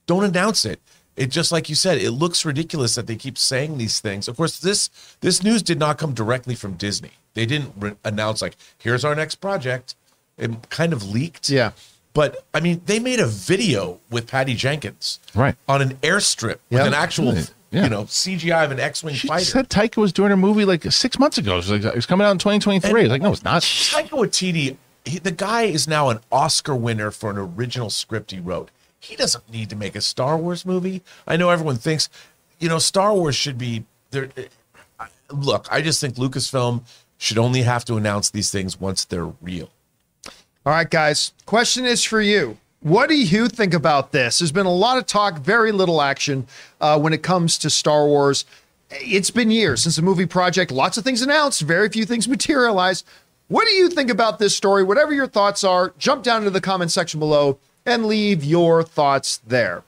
Don't 0.06 0.24
announce 0.24 0.64
it. 0.64 0.80
It 1.16 1.30
just 1.30 1.50
like 1.52 1.68
you 1.68 1.74
said, 1.74 1.98
it 1.98 2.10
looks 2.10 2.44
ridiculous 2.44 2.94
that 2.94 3.06
they 3.06 3.16
keep 3.16 3.38
saying 3.38 3.78
these 3.78 4.00
things. 4.00 4.28
Of 4.28 4.36
course, 4.36 4.58
this 4.60 4.90
this 5.20 5.42
news 5.42 5.62
did 5.62 5.78
not 5.78 5.96
come 5.98 6.12
directly 6.12 6.54
from 6.54 6.74
Disney. 6.74 7.12
They 7.34 7.46
didn't 7.46 7.72
re- 7.78 7.96
announce 8.04 8.42
like, 8.42 8.56
"Here's 8.78 9.04
our 9.04 9.14
next 9.14 9.36
project." 9.36 9.94
It 10.38 10.68
kind 10.68 10.92
of 10.92 11.08
leaked. 11.08 11.48
Yeah. 11.48 11.70
But 12.12 12.44
I 12.54 12.60
mean, 12.60 12.82
they 12.86 12.98
made 12.98 13.18
a 13.20 13.26
video 13.26 13.98
with 14.10 14.26
Patty 14.26 14.54
Jenkins, 14.54 15.18
Right. 15.34 15.56
on 15.68 15.80
an 15.82 15.94
airstrip 16.02 16.58
Yeah. 16.68 16.78
with 16.78 16.86
an 16.88 16.94
actual, 16.94 17.32
Right. 17.32 17.50
Yeah. 17.76 17.84
you 17.84 17.90
know, 17.90 18.04
CGI 18.04 18.64
of 18.64 18.70
an 18.70 18.80
X-wing 18.80 19.14
She 19.14 19.28
fighter. 19.28 19.44
said 19.44 19.68
Taika 19.68 19.98
was 19.98 20.10
doing 20.12 20.32
a 20.32 20.36
movie 20.36 20.64
like 20.64 20.90
six 20.90 21.18
months 21.18 21.36
ago. 21.36 21.52
It 21.52 21.56
was, 21.56 21.70
like, 21.70 21.84
it 21.84 21.94
was 21.94 22.06
coming 22.06 22.26
out 22.26 22.30
in 22.32 22.38
2023. 22.38 23.02
It's 23.02 23.10
like, 23.10 23.20
no, 23.20 23.32
it's 23.32 23.44
not. 23.44 23.60
Taika 23.62 24.08
Waititi, 24.08 24.76
he, 25.04 25.18
the 25.18 25.30
guy 25.30 25.64
is 25.64 25.86
now 25.86 26.08
an 26.08 26.20
Oscar 26.32 26.74
winner 26.74 27.10
for 27.10 27.30
an 27.30 27.36
original 27.36 27.90
script 27.90 28.30
he 28.30 28.40
wrote. 28.40 28.70
He 28.98 29.14
doesn't 29.14 29.50
need 29.52 29.68
to 29.70 29.76
make 29.76 29.94
a 29.94 30.00
Star 30.00 30.38
Wars 30.38 30.64
movie. 30.64 31.02
I 31.26 31.36
know 31.36 31.50
everyone 31.50 31.76
thinks, 31.76 32.08
you 32.58 32.68
know, 32.70 32.78
Star 32.78 33.12
Wars 33.12 33.36
should 33.36 33.58
be 33.58 33.84
there. 34.10 34.30
Eh, 34.38 34.46
look, 35.30 35.68
I 35.70 35.82
just 35.82 36.00
think 36.00 36.14
Lucasfilm 36.14 36.82
should 37.18 37.36
only 37.36 37.60
have 37.62 37.84
to 37.84 37.96
announce 37.96 38.30
these 38.30 38.50
things 38.50 38.80
once 38.80 39.04
they're 39.04 39.26
real. 39.42 39.70
All 40.64 40.72
right, 40.72 40.88
guys. 40.88 41.34
Question 41.44 41.84
is 41.84 42.02
for 42.02 42.20
you. 42.22 42.56
What 42.86 43.08
do 43.08 43.16
you 43.16 43.48
think 43.48 43.74
about 43.74 44.12
this? 44.12 44.38
There's 44.38 44.52
been 44.52 44.64
a 44.64 44.72
lot 44.72 44.96
of 44.96 45.06
talk, 45.06 45.40
very 45.40 45.72
little 45.72 46.00
action 46.00 46.46
uh, 46.80 46.96
when 47.00 47.12
it 47.12 47.20
comes 47.20 47.58
to 47.58 47.68
Star 47.68 48.06
Wars. 48.06 48.44
It's 48.90 49.32
been 49.32 49.50
years 49.50 49.82
since 49.82 49.96
the 49.96 50.02
movie 50.02 50.24
project. 50.24 50.70
Lots 50.70 50.96
of 50.96 51.02
things 51.02 51.20
announced, 51.20 51.62
very 51.62 51.88
few 51.88 52.04
things 52.04 52.28
materialized. 52.28 53.04
What 53.48 53.66
do 53.66 53.74
you 53.74 53.88
think 53.88 54.08
about 54.08 54.38
this 54.38 54.54
story? 54.54 54.84
Whatever 54.84 55.12
your 55.12 55.26
thoughts 55.26 55.64
are, 55.64 55.94
jump 55.98 56.22
down 56.22 56.42
into 56.42 56.50
the 56.50 56.60
comment 56.60 56.92
section 56.92 57.18
below 57.18 57.58
and 57.84 58.06
leave 58.06 58.44
your 58.44 58.84
thoughts 58.84 59.38
there. 59.44 59.82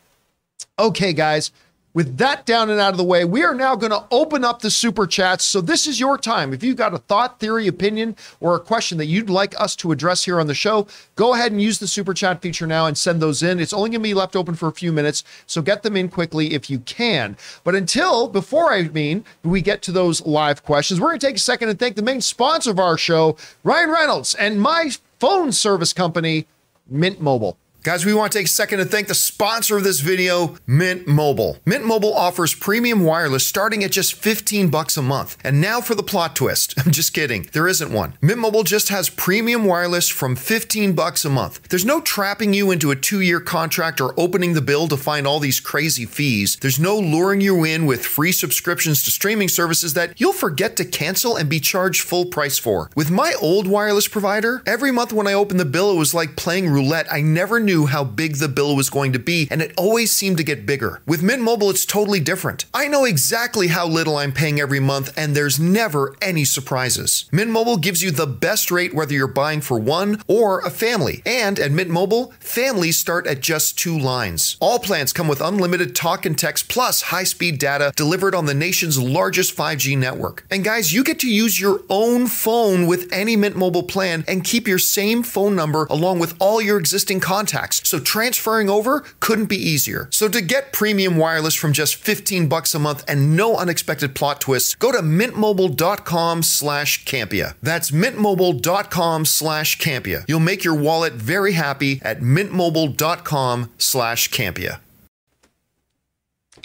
Okay, 0.77 1.13
guys, 1.13 1.53
with 1.99 2.17
that 2.19 2.47
down 2.47 2.71
and 2.71 2.79
out 2.79 2.93
of 2.93 2.97
the 2.97 3.03
way, 3.03 3.25
we 3.25 3.43
are 3.43 3.57
now 3.57 3.75
going 3.75 3.91
to 3.91 4.05
open 4.13 4.45
up 4.45 4.63
the 4.63 4.71
super 4.71 5.05
chats. 5.05 5.43
So, 5.43 5.61
this 5.61 5.85
is 5.85 5.99
your 5.99 6.17
time. 6.17 6.53
If 6.53 6.63
you've 6.63 6.77
got 6.77 6.95
a 6.95 6.99
thought, 6.99 7.41
theory, 7.41 7.67
opinion, 7.67 8.15
or 8.39 8.55
a 8.55 8.61
question 8.61 8.99
that 8.99 9.07
you'd 9.07 9.29
like 9.29 9.61
us 9.61 9.75
to 9.75 9.91
address 9.91 10.23
here 10.23 10.39
on 10.39 10.47
the 10.47 10.55
show, 10.55 10.87
go 11.17 11.35
ahead 11.35 11.51
and 11.51 11.61
use 11.61 11.81
the 11.81 11.89
super 11.89 12.15
chat 12.15 12.41
feature 12.41 12.69
now 12.69 12.87
and 12.87 12.97
send 12.97 13.21
those 13.21 13.43
in. 13.43 13.59
It's 13.59 13.73
only 13.73 13.91
going 13.91 13.99
to 13.99 14.09
be 14.09 14.15
left 14.15 14.37
open 14.37 14.55
for 14.55 14.69
a 14.69 14.73
few 14.73 14.93
minutes, 14.93 15.25
so 15.45 15.61
get 15.61 15.83
them 15.83 15.97
in 15.97 16.09
quickly 16.09 16.55
if 16.55 16.71
you 16.71 16.79
can. 16.79 17.37
But 17.65 17.75
until, 17.75 18.29
before 18.29 18.73
I 18.73 18.83
mean, 18.85 19.25
we 19.43 19.61
get 19.61 19.83
to 19.83 19.91
those 19.91 20.25
live 20.25 20.63
questions, 20.63 21.01
we're 21.01 21.09
going 21.09 21.19
to 21.19 21.27
take 21.27 21.35
a 21.35 21.41
second 21.41 21.69
and 21.69 21.81
thank 21.81 21.97
the 21.97 22.03
main 22.03 22.21
sponsor 22.21 22.71
of 22.71 22.79
our 22.79 22.97
show, 22.97 23.37
Ryan 23.65 23.91
Reynolds, 23.91 24.37
and 24.37 24.63
my 24.63 24.93
phone 25.19 25.51
service 25.51 25.93
company, 25.93 26.47
Mint 26.89 27.21
Mobile. 27.21 27.59
Guys, 27.85 28.05
we 28.05 28.13
want 28.13 28.33
to 28.33 28.39
take 28.39 28.47
a 28.47 28.51
second 28.51 28.81
to 28.81 28.85
thank 28.85 29.07
the 29.07 29.15
sponsor 29.15 29.77
of 29.77 29.85
this 29.85 30.01
video, 30.01 30.57
Mint 30.67 31.07
Mobile. 31.07 31.59
Mint 31.65 31.87
Mobile 31.87 32.13
offers 32.13 32.53
premium 32.53 33.05
wireless 33.05 33.47
starting 33.47 33.85
at 33.85 33.93
just 33.93 34.15
15 34.15 34.69
bucks 34.69 34.97
a 34.97 35.03
month. 35.03 35.37
And 35.45 35.61
now 35.61 35.81
for 35.81 35.95
the 35.95 36.03
plot 36.03 36.35
twist. 36.35 36.75
I'm 36.85 36.91
just 36.91 37.15
kidding. 37.15 37.49
There 37.53 37.69
isn't 37.69 37.93
one. 37.93 38.15
Mint 38.21 38.41
Mobile 38.41 38.65
just 38.65 38.89
has 38.89 39.09
premium 39.09 39.65
wireless 39.65 40.09
from 40.09 40.35
15 40.35 40.95
bucks 40.95 41.25
a 41.25 41.31
month. 41.31 41.69
There's 41.69 41.85
no 41.85 42.01
trapping 42.01 42.53
you 42.53 42.73
into 42.73 42.91
a 42.91 42.97
2-year 42.97 43.39
contract 43.41 44.01
or 44.01 44.13
opening 44.19 44.55
the 44.55 44.61
bill 44.61 44.89
to 44.89 44.97
find 44.97 45.25
all 45.25 45.39
these 45.39 45.61
crazy 45.61 46.05
fees. 46.05 46.59
There's 46.61 46.81
no 46.81 46.99
luring 46.99 47.41
you 47.41 47.63
in 47.63 47.87
with 47.87 48.05
free 48.05 48.33
subscriptions 48.33 49.05
to 49.05 49.13
streaming 49.13 49.49
services 49.49 49.95
that 49.95 50.21
you'll 50.21 50.33
forget 50.33 50.75
to 50.77 50.85
cancel 50.85 51.37
and 51.37 51.49
be 51.49 51.61
charged 51.61 52.03
full 52.03 52.27
price 52.27 52.59
for. 52.59 52.91
With 52.97 53.13
my 53.13 53.35
old 53.41 53.69
wireless 53.69 54.09
provider, 54.09 54.63
every 54.67 54.91
month 54.91 55.13
when 55.13 55.29
I 55.29 55.33
opened 55.35 55.61
the 55.61 55.65
bill, 55.65 55.93
it 55.93 55.97
was 55.99 56.13
like 56.13 56.35
playing 56.35 56.69
roulette. 56.69 57.11
I 57.13 57.21
never 57.21 57.61
knew 57.61 57.78
knew 57.79 57.87
how 57.87 58.03
big 58.03 58.37
the 58.37 58.49
bill 58.49 58.75
was 58.75 58.91
going 58.91 59.13
to 59.13 59.19
be, 59.19 59.47
and 59.51 59.63
it 59.63 59.73
always 59.77 60.11
seemed 60.11 60.37
to 60.37 60.43
get 60.51 60.67
bigger. 60.67 61.01
With 61.07 61.23
Mint 61.23 61.43
Mobile, 61.43 61.71
it's 61.71 61.87
totally 61.87 62.19
different. 62.19 62.65
I 62.75 62.89
know 62.89 63.05
exactly 63.05 63.69
how 63.69 63.87
little 63.87 64.17
I'm 64.17 64.33
paying 64.33 64.59
every 64.59 64.81
month, 64.81 65.17
and 65.17 65.35
there's 65.35 65.61
never 65.61 66.17
any 66.21 66.45
surprises. 66.45 67.29
Mint 67.31 67.51
Mobile 67.51 67.77
gives 67.77 68.03
you 68.03 68.11
the 68.11 68.27
best 68.27 68.71
rate 68.71 68.95
whether 68.95 69.15
you're 69.15 69.39
buying 69.43 69.61
for 69.61 69.79
one 69.79 70.21
or 70.27 70.61
a 70.61 70.71
family. 70.71 71.23
And 71.25 71.61
at 71.61 71.71
Mint 71.71 71.91
Mobile, 71.91 72.33
families 72.41 72.99
start 72.99 73.27
at 73.27 73.41
just 73.41 73.79
two 73.79 73.97
lines. 73.97 74.57
All 74.61 74.81
plans 74.81 75.13
come 75.13 75.29
with 75.29 75.41
unlimited 75.41 75.95
talk 75.95 76.27
and 76.27 76.37
text 76.37 76.69
plus 76.69 77.03
high 77.13 77.25
speed 77.25 77.59
data 77.59 77.93
delivered 77.95 78.35
on 78.35 78.47
the 78.47 78.55
nation's 78.55 78.99
largest 78.99 79.57
5G 79.57 79.97
network. 79.97 80.45
And 80.51 80.65
guys, 80.65 80.93
you 80.93 81.05
get 81.05 81.21
to 81.21 81.31
use 81.31 81.61
your 81.61 81.81
own 81.89 82.27
phone 82.27 82.87
with 82.87 83.13
any 83.13 83.37
Mint 83.37 83.57
Mobile 83.57 83.85
plan 83.85 84.25
and 84.27 84.43
keep 84.43 84.67
your 84.67 84.81
same 84.81 85.23
phone 85.23 85.55
number 85.55 85.87
along 85.91 86.19
with 86.19 86.35
all 86.41 86.61
your 86.61 86.79
existing 86.79 87.21
contacts. 87.21 87.58
So 87.67 87.99
transferring 87.99 88.71
over 88.71 89.05
couldn't 89.21 89.47
be 89.47 89.57
easier. 89.57 90.09
So 90.11 90.29
to 90.29 90.41
get 90.41 90.73
premium 90.73 91.17
wireless 91.17 91.55
from 91.55 91.73
just 91.73 91.97
15 91.97 92.49
bucks 92.49 92.75
a 92.75 92.79
month 92.79 93.05
and 93.09 93.37
no 93.37 93.57
unexpected 93.57 94.15
plot 94.15 94.41
twists, 94.41 94.75
go 94.75 94.93
to 94.93 94.99
mintmobile.com 94.99 96.43
slash 96.43 97.05
Campea. 97.05 97.55
That's 97.63 97.91
mintmobile.com 97.91 99.25
slash 99.25 99.79
Campea. 99.79 100.25
You'll 100.29 100.41
make 100.41 100.65
your 100.65 100.75
wallet 100.75 101.15
very 101.15 101.53
happy 101.53 102.01
at 102.03 102.21
mintmobile.com 102.21 103.71
slash 103.79 104.31
Campea. 104.31 104.81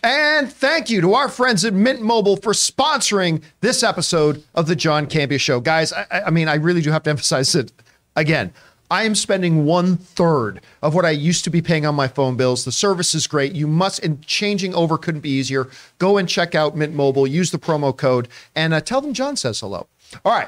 And 0.03 0.51
thank 0.51 0.89
you 0.89 0.99
to 0.99 1.13
our 1.13 1.29
friends 1.29 1.63
at 1.63 1.73
Mint 1.73 2.01
Mobile 2.01 2.35
for 2.35 2.51
sponsoring 2.51 3.41
this 3.61 3.83
episode 3.83 4.43
of 4.53 4.67
the 4.67 4.75
John 4.75 5.07
Campea 5.07 5.39
Show. 5.39 5.61
Guys, 5.61 5.93
I, 5.93 6.23
I 6.25 6.29
mean, 6.29 6.49
I 6.49 6.55
really 6.55 6.81
do 6.81 6.91
have 6.91 7.03
to 7.03 7.09
emphasize 7.09 7.55
it 7.55 7.71
again. 8.17 8.53
I 8.93 9.05
am 9.05 9.15
spending 9.15 9.65
one 9.65 9.97
third 9.97 10.61
of 10.83 10.93
what 10.93 11.03
I 11.03 11.09
used 11.09 11.43
to 11.45 11.49
be 11.49 11.63
paying 11.63 11.83
on 11.83 11.95
my 11.95 12.07
phone 12.07 12.37
bills. 12.37 12.63
The 12.63 12.71
service 12.71 13.15
is 13.15 13.25
great. 13.25 13.53
You 13.53 13.65
must, 13.65 13.97
and 14.03 14.21
changing 14.21 14.75
over 14.75 14.99
couldn't 14.99 15.21
be 15.21 15.31
easier. 15.31 15.67
Go 15.97 16.19
and 16.19 16.29
check 16.29 16.53
out 16.53 16.77
Mint 16.77 16.93
Mobile, 16.93 17.25
use 17.25 17.49
the 17.49 17.57
promo 17.57 17.97
code, 17.97 18.27
and 18.55 18.71
uh, 18.71 18.81
tell 18.81 19.01
them 19.01 19.15
John 19.15 19.35
says 19.35 19.61
hello. 19.61 19.87
All 20.23 20.31
right. 20.31 20.47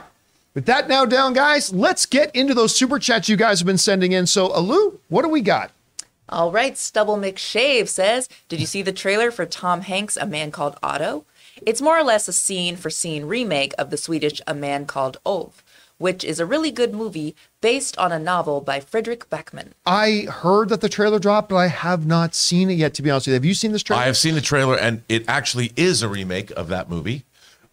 With 0.53 0.67
that 0.67 0.87
now 0.87 1.05
down, 1.05 1.33
guys, 1.33 1.73
let's 1.73 2.05
get 2.05 2.35
into 2.35 2.53
those 2.53 2.75
super 2.75 2.99
chats 2.99 3.27
you 3.27 3.35
guys 3.35 3.61
have 3.61 3.65
been 3.65 3.79
sending 3.79 4.11
in. 4.11 4.27
So, 4.27 4.53
Alu, 4.53 4.99
what 5.09 5.23
do 5.23 5.29
we 5.29 5.41
got? 5.41 5.71
All 6.29 6.51
right, 6.51 6.77
Stubble 6.77 7.17
McShave 7.17 7.87
says, 7.87 8.29
Did 8.47 8.59
you 8.59 8.67
see 8.67 8.83
the 8.83 8.93
trailer 8.93 9.31
for 9.31 9.47
Tom 9.47 9.81
Hanks' 9.81 10.17
A 10.17 10.27
Man 10.27 10.51
Called 10.51 10.77
Otto? 10.83 11.25
It's 11.65 11.81
more 11.81 11.97
or 11.97 12.03
less 12.03 12.27
a 12.27 12.33
scene 12.33 12.75
for 12.75 12.91
scene 12.91 13.25
remake 13.25 13.73
of 13.79 13.89
the 13.89 13.97
Swedish 13.97 14.39
A 14.45 14.53
Man 14.53 14.85
Called 14.85 15.17
Ove, 15.25 15.63
which 15.97 16.23
is 16.23 16.39
a 16.39 16.45
really 16.45 16.71
good 16.71 16.93
movie 16.93 17.35
based 17.61 17.97
on 17.97 18.11
a 18.11 18.19
novel 18.19 18.61
by 18.61 18.79
Fredrik 18.79 19.29
Backman. 19.29 19.71
I 19.85 20.27
heard 20.29 20.69
that 20.69 20.81
the 20.81 20.89
trailer 20.89 21.19
dropped, 21.19 21.49
but 21.49 21.55
I 21.55 21.67
have 21.67 22.05
not 22.05 22.35
seen 22.35 22.69
it 22.69 22.73
yet, 22.73 22.93
to 22.95 23.01
be 23.01 23.09
honest 23.09 23.27
with 23.27 23.31
you. 23.31 23.35
Have 23.35 23.45
you 23.45 23.53
seen 23.53 23.71
this 23.71 23.83
trailer? 23.83 24.01
I 24.01 24.05
have 24.05 24.17
seen 24.17 24.35
the 24.35 24.41
trailer, 24.41 24.77
and 24.77 25.03
it 25.07 25.25
actually 25.27 25.71
is 25.75 26.01
a 26.01 26.09
remake 26.09 26.51
of 26.51 26.67
that 26.67 26.89
movie. 26.89 27.23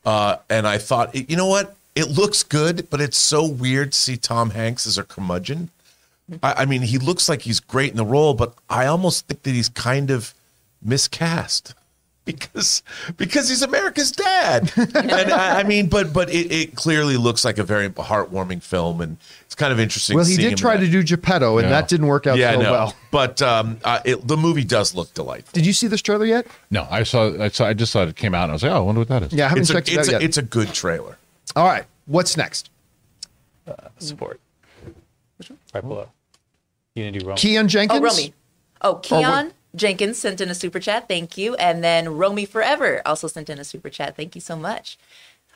Uh, 0.05 0.37
and 0.49 0.67
I 0.67 0.79
thought, 0.79 1.15
you 1.15 1.37
know 1.37 1.47
what? 1.47 1.77
It 1.95 2.09
looks 2.09 2.43
good, 2.43 2.89
but 2.91 3.01
it's 3.01 3.19
so 3.19 3.47
weird 3.47 3.93
to 3.93 3.99
see 3.99 4.17
Tom 4.17 4.51
Hanks 4.51 4.87
as 4.87 4.97
a 4.97 5.05
curmudgeon. 5.05 5.71
I, 6.43 6.55
I 6.59 6.65
mean, 6.65 6.83
he 6.83 6.99
looks 6.99 7.29
like 7.29 7.43
he's 7.43 7.61
great 7.61 7.91
in 7.91 7.97
the 7.97 8.05
role, 8.05 8.35
but 8.35 8.55
I 8.71 8.87
almost 8.87 9.27
think 9.27 9.43
that 9.43 9.51
he's 9.51 9.69
kind 9.69 10.11
of 10.11 10.35
miscast 10.81 11.75
because 12.25 12.83
because 13.17 13.49
he's 13.49 13.63
America's 13.63 14.13
dad. 14.13 14.73
and 14.77 15.33
I, 15.33 15.61
I 15.61 15.63
mean, 15.65 15.89
but 15.89 16.13
but 16.13 16.31
it, 16.31 16.53
it 16.53 16.75
clearly 16.77 17.17
looks 17.17 17.45
like 17.45 17.59
a 17.59 17.65
very 17.65 17.89
heartwarming 17.91 18.63
film, 18.63 19.01
and 19.01 19.17
it's 19.45 19.57
kind 19.57 19.73
of 19.73 19.81
interesting. 19.81 20.17
well, 20.17 20.25
he 20.25 20.37
did 20.37 20.53
him 20.53 20.57
try 20.57 20.77
to 20.77 20.85
that. 20.85 20.91
do 20.93 21.03
Geppetto, 21.03 21.59
and 21.59 21.67
Yeah. 21.67 21.71
that 21.71 21.89
didn't 21.89 22.07
work 22.07 22.27
out 22.29 22.39
yeah, 22.39 22.53
so 22.53 22.61
no. 22.63 22.71
well. 22.73 22.97
But 23.11 23.43
um, 23.43 23.79
uh, 23.85 24.01
it, 24.05 24.27
the 24.27 24.37
movie 24.37 24.65
does 24.65 24.95
look 24.95 25.13
delightful. 25.15 25.51
Did 25.53 25.67
you 25.67 25.73
see 25.73 25.89
this 25.89 26.01
trailer 26.01 26.25
yet? 26.25 26.47
No, 26.71 26.87
I 26.91 27.03
saw. 27.03 27.43
I 27.43 27.49
saw. 27.49 27.67
I 27.67 27.75
just 27.75 27.91
saw 27.93 28.05
it 28.05 28.15
came 28.15 28.35
out, 28.35 28.45
and 28.45 28.53
I 28.53 28.55
was 28.55 28.63
like, 28.63 28.73
oh, 28.73 28.77
I 28.77 28.81
wonder 28.81 29.01
what 29.01 29.09
that 29.09 29.23
is. 29.25 29.33
Yeah, 29.33 29.47
I 29.47 29.49
haven't 29.49 29.63
It's 29.63 29.71
a, 29.71 29.75
checked 29.75 29.89
it 29.91 29.99
out 29.99 30.09
a, 30.09 30.11
yet. 30.13 30.23
it's 30.23 30.39
a 30.39 30.43
good 30.43 30.73
trailer. 30.73 31.19
All 31.57 31.67
right, 31.67 31.85
what's 32.07 32.37
next? 32.37 32.71
Support. 33.99 34.41
Right 35.75 35.81
below. 35.83 36.09
Unity 36.95 37.25
Rome. 37.25 37.37
Keon 37.37 37.69
Jenkins. 37.69 38.01
Oh, 38.01 38.05
Romy. 38.05 38.35
Oh, 38.83 38.95
Keon 38.97 39.53
Jenkins 39.75 40.19
sent 40.19 40.41
in 40.41 40.49
a 40.49 40.55
super 40.55 40.81
chat. 40.81 41.09
Thank 41.09 41.37
you. 41.39 41.55
And 41.57 41.83
then 41.83 42.17
Romy 42.17 42.45
Forever 42.45 43.03
also 43.07 43.27
sent 43.29 43.49
in 43.49 43.59
a 43.59 43.65
super 43.65 43.91
chat. 43.91 44.17
Thank 44.17 44.35
you 44.35 44.41
so 44.41 44.57
much. 44.57 44.99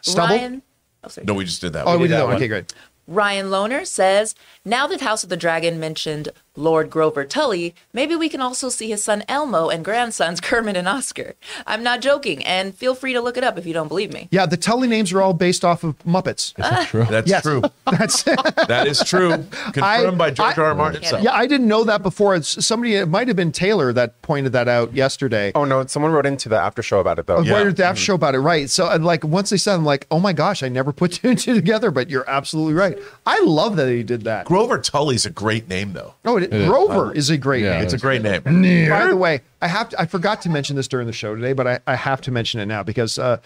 Stubble? 0.00 0.36
Ryan. 0.36 0.62
Oh, 1.04 1.08
sorry. 1.08 1.26
No, 1.26 1.34
we 1.34 1.44
just 1.44 1.60
did 1.60 1.72
that. 1.74 1.86
Oh, 1.86 1.92
one. 1.92 2.00
we 2.00 2.08
did 2.08 2.14
that 2.14 2.18
that 2.18 2.22
one. 2.24 2.34
one. 2.34 2.36
Okay, 2.36 2.48
great. 2.48 2.72
Ryan 3.08 3.46
Lohner 3.46 3.86
says, 3.86 4.34
now 4.64 4.86
that 4.88 5.00
House 5.00 5.22
of 5.22 5.30
the 5.30 5.36
Dragon 5.36 5.78
mentioned 5.78 6.30
Lord 6.56 6.90
Grover 6.90 7.24
Tully, 7.24 7.74
maybe 7.92 8.16
we 8.16 8.28
can 8.28 8.40
also 8.40 8.68
see 8.68 8.88
his 8.88 9.04
son 9.04 9.22
Elmo 9.28 9.68
and 9.68 9.84
grandsons 9.84 10.40
Kermit 10.42 10.76
and 10.76 10.88
Oscar. 10.88 11.34
I'm 11.66 11.82
not 11.82 12.00
joking, 12.00 12.44
and 12.44 12.74
feel 12.74 12.94
free 12.94 13.12
to 13.12 13.20
look 13.20 13.36
it 13.36 13.44
up 13.44 13.58
if 13.58 13.66
you 13.66 13.72
don't 13.74 13.88
believe 13.88 14.12
me. 14.12 14.28
Yeah, 14.30 14.46
the 14.46 14.56
Tully 14.56 14.88
names 14.88 15.12
are 15.12 15.20
all 15.22 15.34
based 15.34 15.64
off 15.64 15.84
of 15.84 15.98
Muppets. 16.00 16.54
True. 16.88 17.04
That's 17.10 17.28
Yes. 17.28 17.42
true. 17.42 17.62
That's 17.90 18.22
That 18.24 18.86
is 18.86 19.02
true. 19.04 19.44
Confirmed 19.72 20.18
by 20.18 20.30
George 20.30 20.58
I- 20.58 20.62
R. 20.62 20.68
R. 20.68 20.74
Martin 20.74 21.02
himself. 21.02 21.22
yeah. 21.22 21.32
I 21.32 21.46
didn't 21.46 21.68
know 21.68 21.84
that 21.84 22.02
before. 22.02 22.34
It's 22.34 22.64
somebody. 22.64 22.94
It 22.96 23.06
might 23.08 23.28
have 23.28 23.36
been 23.36 23.52
Taylor 23.52 23.92
that 23.92 24.20
pointed 24.22 24.52
that 24.52 24.68
out 24.68 24.94
yesterday. 24.94 25.52
Oh 25.54 25.64
no, 25.64 25.84
someone 25.86 26.12
wrote 26.12 26.26
into 26.26 26.48
the 26.48 26.56
after 26.58 26.82
show 26.82 27.00
about 27.00 27.18
it 27.18 27.26
though. 27.26 27.36
Oh, 27.36 27.42
Yeah. 27.42 27.52
Right 27.54 27.66
at 27.66 27.76
the 27.76 27.84
after 27.84 27.98
mm-hmm. 27.98 28.04
show 28.04 28.14
about 28.14 28.34
it, 28.34 28.40
right? 28.40 28.68
So, 28.70 28.88
and 28.88 29.04
like 29.04 29.24
once 29.24 29.50
they 29.50 29.56
said, 29.56 29.74
I'm 29.74 29.84
like, 29.84 30.06
oh 30.10 30.18
my 30.20 30.32
gosh, 30.32 30.62
I 30.62 30.68
never 30.68 30.92
put 30.92 31.12
two 31.12 31.28
and 31.30 31.38
two 31.38 31.54
together. 31.54 31.90
But 31.90 32.10
you're 32.10 32.28
absolutely 32.28 32.74
right. 32.74 32.98
I 33.26 33.40
love 33.42 33.76
that 33.76 33.88
he 33.88 34.02
did 34.02 34.22
that. 34.24 34.46
Grover 34.46 34.78
Tully's 34.78 35.26
a 35.26 35.30
great 35.30 35.68
name, 35.68 35.92
though. 35.92 36.14
Oh, 36.24 36.36
it, 36.38 36.45
Grover 36.50 37.12
is 37.12 37.30
a 37.30 37.36
great 37.38 37.62
Yeah, 37.64 37.74
name. 37.76 37.82
It's 37.84 37.92
a 37.92 37.98
great 37.98 38.22
name. 38.22 38.42
By 38.90 39.06
the 39.08 39.16
way, 39.16 39.40
I 39.60 39.68
have 39.68 39.88
to, 39.90 40.00
I 40.00 40.06
forgot 40.06 40.42
to 40.42 40.48
mention 40.48 40.76
this 40.76 40.88
during 40.88 41.06
the 41.06 41.12
show 41.12 41.34
today, 41.34 41.52
but 41.52 41.66
I, 41.66 41.80
I 41.86 41.94
have 41.96 42.20
to 42.22 42.30
mention 42.30 42.60
it 42.60 42.66
now 42.66 42.82
because 42.82 43.18
uh, 43.18 43.38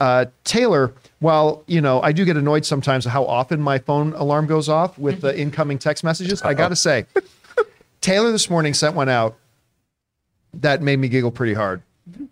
uh, 0.00 0.26
Taylor, 0.44 0.92
while 1.20 1.62
you 1.66 1.80
know 1.80 2.00
I 2.02 2.12
do 2.12 2.24
get 2.24 2.36
annoyed 2.36 2.64
sometimes 2.64 3.06
at 3.06 3.12
how 3.12 3.24
often 3.24 3.60
my 3.60 3.78
phone 3.78 4.12
alarm 4.14 4.46
goes 4.46 4.68
off 4.68 4.98
with 4.98 5.20
the 5.20 5.38
incoming 5.38 5.78
text 5.78 6.04
messages, 6.04 6.42
I 6.42 6.54
got 6.54 6.68
to 6.68 6.76
say, 6.76 7.06
Taylor 8.00 8.30
this 8.32 8.50
morning 8.50 8.74
sent 8.74 8.94
one 8.94 9.08
out 9.08 9.36
that 10.54 10.82
made 10.82 10.98
me 10.98 11.08
giggle 11.08 11.30
pretty 11.30 11.54
hard. 11.54 11.82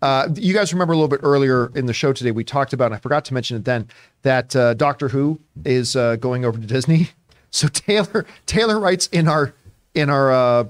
Uh, 0.01 0.29
you 0.35 0.53
guys 0.53 0.71
remember 0.71 0.93
a 0.93 0.95
little 0.95 1.09
bit 1.09 1.19
earlier 1.21 1.69
in 1.75 1.85
the 1.85 1.93
show 1.93 2.13
today, 2.13 2.31
we 2.31 2.43
talked 2.45 2.71
about, 2.71 2.85
and 2.85 2.95
I 2.95 2.97
forgot 2.97 3.25
to 3.25 3.33
mention 3.33 3.57
it 3.57 3.65
then, 3.65 3.87
that 4.21 4.55
uh, 4.55 4.73
Doctor 4.73 5.09
Who 5.09 5.39
is 5.65 5.95
uh, 5.97 6.15
going 6.15 6.45
over 6.45 6.57
to 6.59 6.65
Disney. 6.65 7.09
So 7.51 7.69
Taylor 7.69 8.25
Taylor 8.47 8.77
writes 8.77 9.07
in 9.13 9.29
our 9.29 9.53
in 9.95 10.09
our 10.09 10.31
uh, 10.31 10.65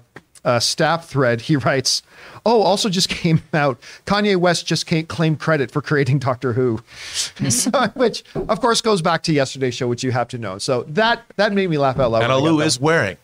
uh, 0.45 0.59
staff 0.59 1.07
thread, 1.09 1.41
he 1.41 1.55
writes, 1.57 2.03
"Oh, 2.45 2.61
also 2.61 2.87
just 2.89 3.09
came 3.21 3.41
out. 3.53 3.79
Kanye 4.05 4.37
West 4.37 4.65
just 4.65 4.85
can't 4.85 5.07
claim 5.07 5.35
credit 5.35 5.71
for 5.71 5.81
creating 5.81 6.19
Doctor 6.19 6.53
Who," 6.53 6.81
so, 7.49 7.87
which 7.95 8.23
of 8.35 8.61
course 8.61 8.81
goes 8.81 9.01
back 9.01 9.23
to 9.23 9.33
yesterday's 9.33 9.75
show, 9.75 9.87
which 9.87 10.03
you 10.03 10.11
have 10.11 10.27
to 10.29 10.37
know. 10.37 10.57
So 10.57 10.83
that 10.83 11.23
that 11.35 11.51
made 11.51 11.69
me 11.69 11.77
laugh 11.77 11.99
out 11.99 12.11
loud. 12.11 12.23
And 12.23 12.31
when 12.31 12.43
I 12.43 12.47
Alu 12.49 12.59
that. 12.59 12.65
is 12.67 12.79
wearing 12.79 13.17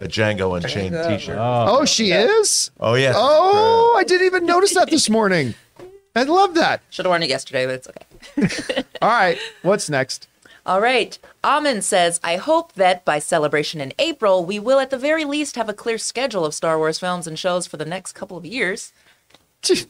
a 0.00 0.06
Django 0.06 0.56
Unchained 0.56 0.94
t-shirt. 1.08 1.36
Oh, 1.40 1.84
she 1.84 2.12
is. 2.12 2.70
Oh, 2.78 2.94
yeah. 2.94 3.12
Oh, 3.16 3.96
I 3.98 4.04
didn't 4.04 4.26
even 4.26 4.46
notice 4.46 4.74
that 4.74 4.90
this 4.90 5.10
morning. 5.10 5.54
I 6.14 6.22
love 6.22 6.54
that. 6.54 6.82
Should 6.90 7.04
have 7.04 7.10
worn 7.10 7.22
it 7.22 7.28
yesterday, 7.28 7.66
but 7.66 7.74
it's 7.74 7.88
okay. 7.88 8.84
All 9.02 9.08
right, 9.08 9.38
what's 9.62 9.88
next? 9.90 10.28
All 10.68 10.80
right. 10.82 11.18
Amin 11.42 11.80
says, 11.80 12.20
I 12.22 12.36
hope 12.36 12.74
that 12.74 13.04
by 13.06 13.18
celebration 13.20 13.80
in 13.80 13.92
April, 13.98 14.44
we 14.44 14.58
will 14.58 14.78
at 14.80 14.90
the 14.90 14.98
very 14.98 15.24
least 15.24 15.56
have 15.56 15.68
a 15.68 15.72
clear 15.72 15.96
schedule 15.96 16.44
of 16.44 16.52
Star 16.54 16.76
Wars 16.76 16.98
films 16.98 17.26
and 17.26 17.38
shows 17.38 17.66
for 17.66 17.78
the 17.78 17.86
next 17.86 18.12
couple 18.12 18.36
of 18.36 18.44
years. 18.44 18.92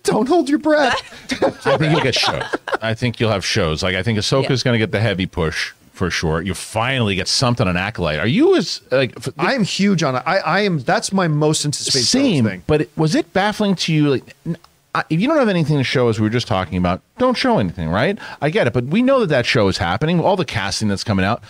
Don't 0.04 0.28
hold 0.28 0.48
your 0.48 0.60
breath. 0.60 1.02
I 1.66 1.76
think 1.76 1.92
you'll 1.92 2.00
get 2.00 2.14
shows. 2.14 2.44
I 2.80 2.94
think 2.94 3.18
you'll 3.20 3.30
have 3.32 3.44
shows. 3.44 3.82
Like 3.82 3.96
I 3.96 4.02
think 4.04 4.18
Ahsoka's 4.18 4.60
Yeah. 4.62 4.70
going 4.70 4.74
to 4.74 4.78
get 4.78 4.92
the 4.92 5.00
heavy 5.00 5.26
push 5.26 5.72
for 5.92 6.10
sure. 6.10 6.40
You 6.42 6.54
finally 6.54 7.16
get 7.16 7.26
something 7.26 7.66
on 7.66 7.76
acolyte. 7.76 8.20
Are 8.20 8.26
you 8.26 8.56
as 8.56 8.80
like 8.92 9.14
f- 9.16 9.28
I 9.36 9.54
am 9.54 9.64
huge 9.64 10.04
on 10.04 10.14
it. 10.14 10.22
I, 10.24 10.38
I 10.38 10.60
am. 10.60 10.78
That's 10.78 11.12
my 11.12 11.26
most 11.28 11.64
anticipated 11.64 12.06
same? 12.06 12.44
thing. 12.44 12.62
But 12.68 12.82
it, 12.82 12.90
was 12.96 13.14
it 13.16 13.32
baffling 13.32 13.74
to 13.76 13.92
you? 13.92 14.10
Like, 14.10 14.36
n- 14.46 14.56
I- 14.56 14.67
if 15.10 15.20
you 15.20 15.28
don't 15.28 15.38
have 15.38 15.48
anything 15.48 15.78
to 15.78 15.84
show, 15.84 16.08
as 16.08 16.18
we 16.18 16.24
were 16.24 16.30
just 16.30 16.46
talking 16.46 16.78
about, 16.78 17.02
don't 17.18 17.36
show 17.36 17.58
anything, 17.58 17.88
right? 17.88 18.18
I 18.40 18.50
get 18.50 18.66
it, 18.66 18.72
but 18.72 18.84
we 18.84 19.02
know 19.02 19.20
that 19.20 19.28
that 19.28 19.46
show 19.46 19.68
is 19.68 19.78
happening. 19.78 20.20
All 20.20 20.36
the 20.36 20.44
casting 20.44 20.88
that's 20.88 21.04
coming 21.04 21.24
out. 21.24 21.42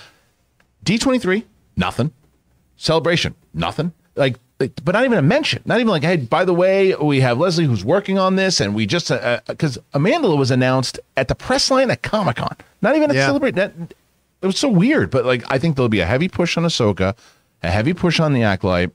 D 0.85 0.99
twenty 0.99 1.19
three, 1.19 1.47
nothing. 1.77 2.13
Celebration, 2.77 3.35
nothing. 3.55 3.93
Like, 4.15 4.39
like, 4.61 4.73
but 4.85 4.93
not 4.93 5.05
even 5.05 5.19
a 5.19 5.23
mention. 5.23 5.63
Not 5.65 5.81
even 5.81 5.89
like, 5.89 6.03
hey, 6.03 6.17
by 6.17 6.45
the 6.45 6.55
way, 6.55 6.95
we 6.95 7.21
have 7.21 7.39
Leslye 7.39 7.67
who's 7.67 7.85
working 7.85 8.19
on 8.19 8.37
this, 8.37 8.61
and 8.61 8.75
we 8.75 8.87
just 8.87 9.11
uh, 9.11 9.15
uh, 9.15 9.41
because 9.47 9.79
Amanda 9.95 10.29
was 10.35 10.51
announced 10.51 10.99
at 11.17 11.29
the 11.29 11.35
press 11.35 11.71
line 11.71 11.91
at 11.91 12.03
Comic 12.03 12.37
Con. 12.37 12.57
Not 12.83 12.97
even 12.97 13.11
at 13.11 13.17
Yeah. 13.17 13.27
Celebrate. 13.27 13.55
That, 13.55 13.73
it 14.41 14.47
was 14.47 14.59
so 14.59 14.69
weird. 14.69 15.11
But 15.11 15.25
like, 15.25 15.43
I 15.49 15.59
think 15.59 15.77
there'll 15.77 15.89
be 15.89 16.01
a 16.01 16.07
heavy 16.07 16.29
push 16.29 16.57
on 16.57 16.65
Ahsoka, 16.65 17.17
a 17.63 17.71
heavy 17.71 17.95
push 17.95 18.21
on 18.21 18.33
the 18.33 18.43
Acolyte 18.43 18.93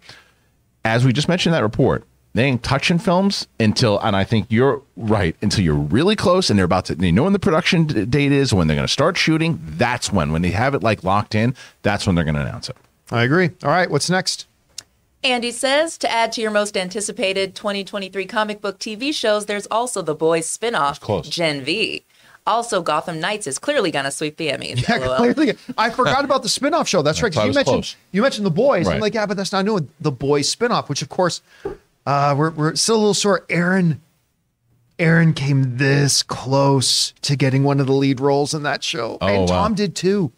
as 0.85 1.05
we 1.05 1.13
just 1.13 1.29
mentioned 1.29 1.53
that 1.55 1.63
report, 1.63 2.03
they 2.33 2.45
ain't 2.45 2.63
touching 2.63 2.97
films 2.99 3.47
until, 3.59 3.99
and 3.99 4.15
I 4.15 4.23
think 4.23 4.47
you're 4.49 4.81
right, 4.97 5.35
until 5.41 5.63
you're 5.63 5.75
really 5.75 6.15
close 6.15 6.49
and 6.49 6.57
they're 6.57 6.65
about 6.65 6.85
to, 6.85 6.95
they 6.95 7.11
know 7.11 7.23
when 7.23 7.33
the 7.33 7.39
production 7.39 7.85
d- 7.85 8.05
date 8.05 8.31
is, 8.31 8.53
when 8.53 8.67
they're 8.67 8.75
going 8.75 8.87
to 8.87 8.91
start 8.91 9.17
shooting. 9.17 9.59
That's 9.63 10.11
when, 10.11 10.31
when 10.31 10.41
they 10.41 10.51
have 10.51 10.73
it 10.73 10.81
like 10.83 11.03
locked 11.03 11.35
in, 11.35 11.55
that's 11.83 12.05
when 12.07 12.15
they're 12.15 12.25
going 12.25 12.35
to 12.35 12.41
announce 12.41 12.69
it. 12.69 12.77
I 13.11 13.23
agree. 13.23 13.51
All 13.63 13.69
right, 13.69 13.89
what's 13.89 14.09
next? 14.09 14.47
Andy 15.23 15.51
says 15.51 15.97
to 15.99 16.11
add 16.11 16.31
to 16.33 16.41
your 16.41 16.51
most 16.51 16.75
anticipated 16.75 17.55
2023 17.55 18.25
comic 18.25 18.61
book 18.61 18.79
TV 18.79 19.13
shows, 19.13 19.45
there's 19.45 19.67
also 19.67 20.01
the 20.01 20.15
Boys 20.15 20.45
spin-off, 20.49 20.99
close. 20.99 21.29
Gen 21.29 21.63
V. 21.63 22.03
Also, 22.45 22.81
Gotham 22.81 23.21
Knights 23.21 23.47
is 23.47 23.57
clearly 23.57 23.89
going 23.89 24.03
to 24.03 24.11
sweep 24.11 24.35
the 24.35 24.49
Emmys. 24.49 24.85
Yeah, 24.89 24.97
LOL. 24.97 25.15
clearly. 25.15 25.53
I 25.77 25.89
forgot 25.91 26.25
about 26.25 26.43
the 26.43 26.49
spin-off 26.49 26.89
show. 26.89 27.01
That's 27.01 27.23
right. 27.23 27.31
'cause 27.31 27.35
thought 27.35 27.45
it 27.45 27.49
You 27.51 27.53
mentioned 27.53 27.73
close. 27.83 27.95
you 28.11 28.21
mentioned 28.21 28.45
the 28.45 28.49
boys. 28.51 28.85
I'm 28.87 28.99
like, 28.99 29.13
yeah, 29.13 29.25
but 29.25 29.37
that's 29.37 29.53
not 29.53 29.63
new. 29.63 29.87
The 30.01 30.11
boys 30.11 30.49
spin-off, 30.49 30.89
which 30.89 31.01
of 31.01 31.07
course, 31.07 31.41
uh, 32.05 32.35
we're 32.37 32.51
we're 32.51 32.75
still 32.75 32.95
a 32.95 32.97
little 32.97 33.13
sore. 33.13 33.45
Aaron, 33.49 34.01
Aaron 34.99 35.33
came 35.33 35.77
this 35.77 36.23
close 36.23 37.11
to 37.23 37.35
getting 37.35 37.63
one 37.63 37.79
of 37.79 37.87
the 37.87 37.93
lead 37.93 38.19
roles 38.19 38.53
in 38.53 38.63
that 38.63 38.83
show, 38.83 39.17
Oh, 39.21 39.27
and 39.27 39.41
wow. 39.41 39.45
Tom 39.47 39.75
did 39.75 39.95
too. 39.95 40.31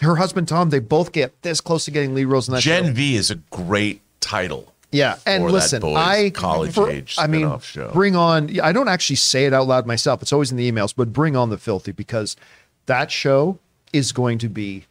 Her 0.00 0.16
husband 0.16 0.48
Tom, 0.48 0.70
they 0.70 0.80
both 0.80 1.12
get 1.12 1.40
this 1.42 1.60
close 1.60 1.84
to 1.84 1.90
getting 1.90 2.14
lead 2.14 2.24
roles 2.26 2.48
in 2.48 2.54
that 2.54 2.62
show. 2.62 2.70
Gen 2.70 2.86
show. 2.86 2.92
V 2.92 3.16
is 3.16 3.30
a 3.30 3.36
great 3.36 4.00
title. 4.20 4.72
Yeah, 4.90 5.16
and 5.26 5.42
for 5.42 5.48
that 5.48 5.54
listen, 5.54 5.82
I 5.96 6.30
college 6.30 6.74
for- 6.74 6.88
age 6.90 7.16
I 7.18 7.26
mean, 7.26 7.58
show. 7.60 7.90
bring 7.92 8.14
on. 8.16 8.60
I 8.60 8.72
don't 8.72 8.88
actually 8.88 9.16
say 9.16 9.44
it 9.44 9.52
out 9.52 9.66
loud 9.66 9.86
myself. 9.86 10.22
It's 10.22 10.32
always 10.32 10.50
in 10.50 10.56
the 10.56 10.70
emails, 10.70 10.94
but 10.96 11.12
bring 11.12 11.34
on 11.36 11.50
the 11.50 11.58
filthy 11.58 11.90
because 11.92 12.36
that 12.86 13.10
show 13.10 13.58
is 13.92 14.12
going 14.12 14.38
to 14.38 14.48
be 14.48 14.84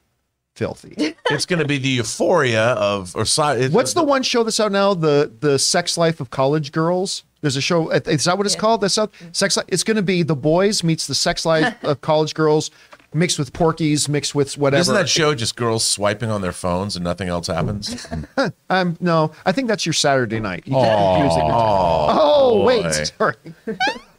filthy. 0.55 1.15
It's 1.29 1.45
going 1.47 1.59
to 1.59 1.65
be 1.65 1.79
the 1.79 1.89
euphoria 1.89 2.73
of 2.73 3.15
or 3.15 3.25
si- 3.25 3.69
What's 3.69 3.93
the 3.93 4.03
one 4.03 4.21
show 4.21 4.43
that's 4.43 4.59
out 4.59 4.71
now? 4.71 4.93
The 4.93 5.31
the 5.39 5.57
Sex 5.57 5.97
Life 5.97 6.19
of 6.19 6.29
College 6.29 6.71
Girls. 6.71 7.23
There's 7.41 7.55
a 7.55 7.61
show. 7.61 7.89
Is 7.89 8.25
that 8.25 8.37
what 8.37 8.45
it's 8.45 8.55
called? 8.55 8.81
That's 8.81 8.97
out. 8.97 9.11
Sex. 9.31 9.57
Life. 9.57 9.65
It's 9.69 9.83
going 9.83 9.97
to 9.97 10.03
be 10.03 10.21
the 10.21 10.35
boys 10.35 10.83
meets 10.83 11.07
the 11.07 11.15
Sex 11.15 11.45
Life 11.45 11.81
of 11.83 12.01
College 12.01 12.35
Girls, 12.35 12.69
mixed 13.13 13.39
with 13.39 13.51
Porky's, 13.51 14.07
mixed 14.07 14.35
with 14.35 14.57
whatever. 14.57 14.81
Isn't 14.81 14.93
that 14.93 15.09
show 15.09 15.33
just 15.33 15.55
girls 15.55 15.83
swiping 15.83 16.29
on 16.29 16.41
their 16.41 16.51
phones 16.51 16.95
and 16.95 17.03
nothing 17.03 17.29
else 17.29 17.47
happens? 17.47 18.07
Um, 18.69 18.97
no, 18.99 19.31
I 19.45 19.51
think 19.51 19.67
that's 19.67 19.85
your 19.85 19.93
Saturday 19.93 20.39
night. 20.39 20.63
You 20.65 20.73
get 20.73 20.97
confused 20.97 21.37
oh, 21.41 22.63
wait, 22.63 22.91
sorry. 23.17 23.35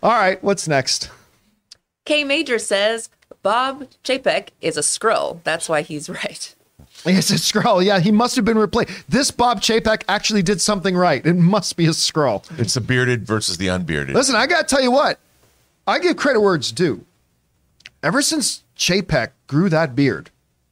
All 0.03 0.13
right, 0.13 0.43
what's 0.43 0.69
next? 0.69 1.11
K 2.05 2.25
Major 2.25 2.59
says 2.59 3.09
Bob 3.45 3.87
Chapek 4.03 4.49
is 4.63 4.77
a 4.77 4.81
Skrull. 4.81 5.39
That's 5.45 5.69
why 5.69 5.83
he's 5.83 6.09
right. 6.09 6.55
It's 7.05 7.31
a 7.31 7.35
Skrull. 7.35 7.85
Yeah, 7.85 8.01
he 8.01 8.11
must 8.11 8.35
have 8.37 8.45
been 8.45 8.57
replaced. 8.59 8.91
This 9.09 9.31
Bob 9.31 9.61
Chapek 9.61 10.03
actually 10.09 10.43
did 10.43 10.61
something 10.61 10.97
right. 10.97 11.25
It 11.25 11.35
must 11.35 11.77
be 11.77 11.85
a 11.87 11.91
Skrull. 11.91 12.43
it's 12.59 12.75
the 12.75 12.81
bearded 12.81 13.27
versus 13.27 13.59
the 13.59 13.69
unbearded. 13.69 14.15
Listen, 14.15 14.35
I 14.35 14.47
got 14.47 14.67
to 14.67 14.75
tell 14.75 14.83
you 14.83 14.91
what. 14.91 15.21
I 15.87 15.99
give 15.99 16.17
credit 16.17 16.41
where 16.41 16.55
it's 16.55 16.73
due. 16.73 17.05
Ever 18.03 18.23
since 18.23 18.65
Chapek 18.77 19.31
grew 19.47 19.69
that 19.69 19.95
beard, 19.95 20.31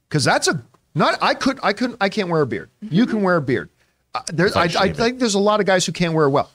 because 0.08 0.24
that's 0.24 0.48
a 0.48 0.62
not. 0.94 1.18
I 1.22 1.34
could. 1.34 1.58
I 1.62 1.74
couldn't. 1.74 1.98
I 2.00 2.08
can't 2.08 2.30
wear 2.30 2.40
a 2.40 2.46
beard. 2.46 2.70
You 2.80 3.06
can 3.06 3.22
wear 3.22 3.36
a 3.36 3.42
beard. 3.42 3.68
Uh, 4.14 4.22
there's. 4.28 4.56
I, 4.56 4.64
I 4.78 4.92
think 4.92 5.18
there's 5.18 5.34
a 5.34 5.38
lot 5.38 5.60
of 5.60 5.66
guys 5.66 5.84
who 5.84 5.92
can't 5.92 6.14
wear 6.14 6.26
it 6.26 6.30
well. 6.30 6.50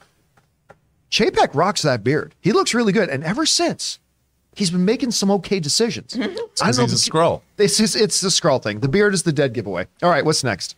Chapek 1.12 1.54
rocks 1.54 1.84
that 1.84 2.04
beard. 2.04 2.34
He 2.42 2.52
looks 2.52 2.74
really 2.74 2.92
good, 2.92 3.10
and 3.10 3.24
ever 3.24 3.46
since, 3.46 4.00
he's 4.58 4.72
been 4.72 4.86
making 4.86 5.12
some 5.12 5.30
okay 5.32 5.60
decisions. 5.60 6.14
Mm-hmm. 6.14 6.24
I 6.24 6.28
don't 6.28 6.50
Because 6.56 6.78
know. 6.78 6.84
he's 6.86 7.08
a 7.08 7.12
Skrull. 7.12 7.42
This 7.58 7.80
is 7.80 7.96
it's 7.96 8.22
the 8.22 8.30
Skrull 8.30 8.62
thing. 8.62 8.80
The 8.80 8.90
beard 8.90 9.14
is 9.14 9.24
the 9.24 9.32
dead 9.32 9.54
giveaway. 9.54 9.88
All 10.02 10.10
right, 10.10 10.26
what's 10.26 10.44
next? 10.44 10.76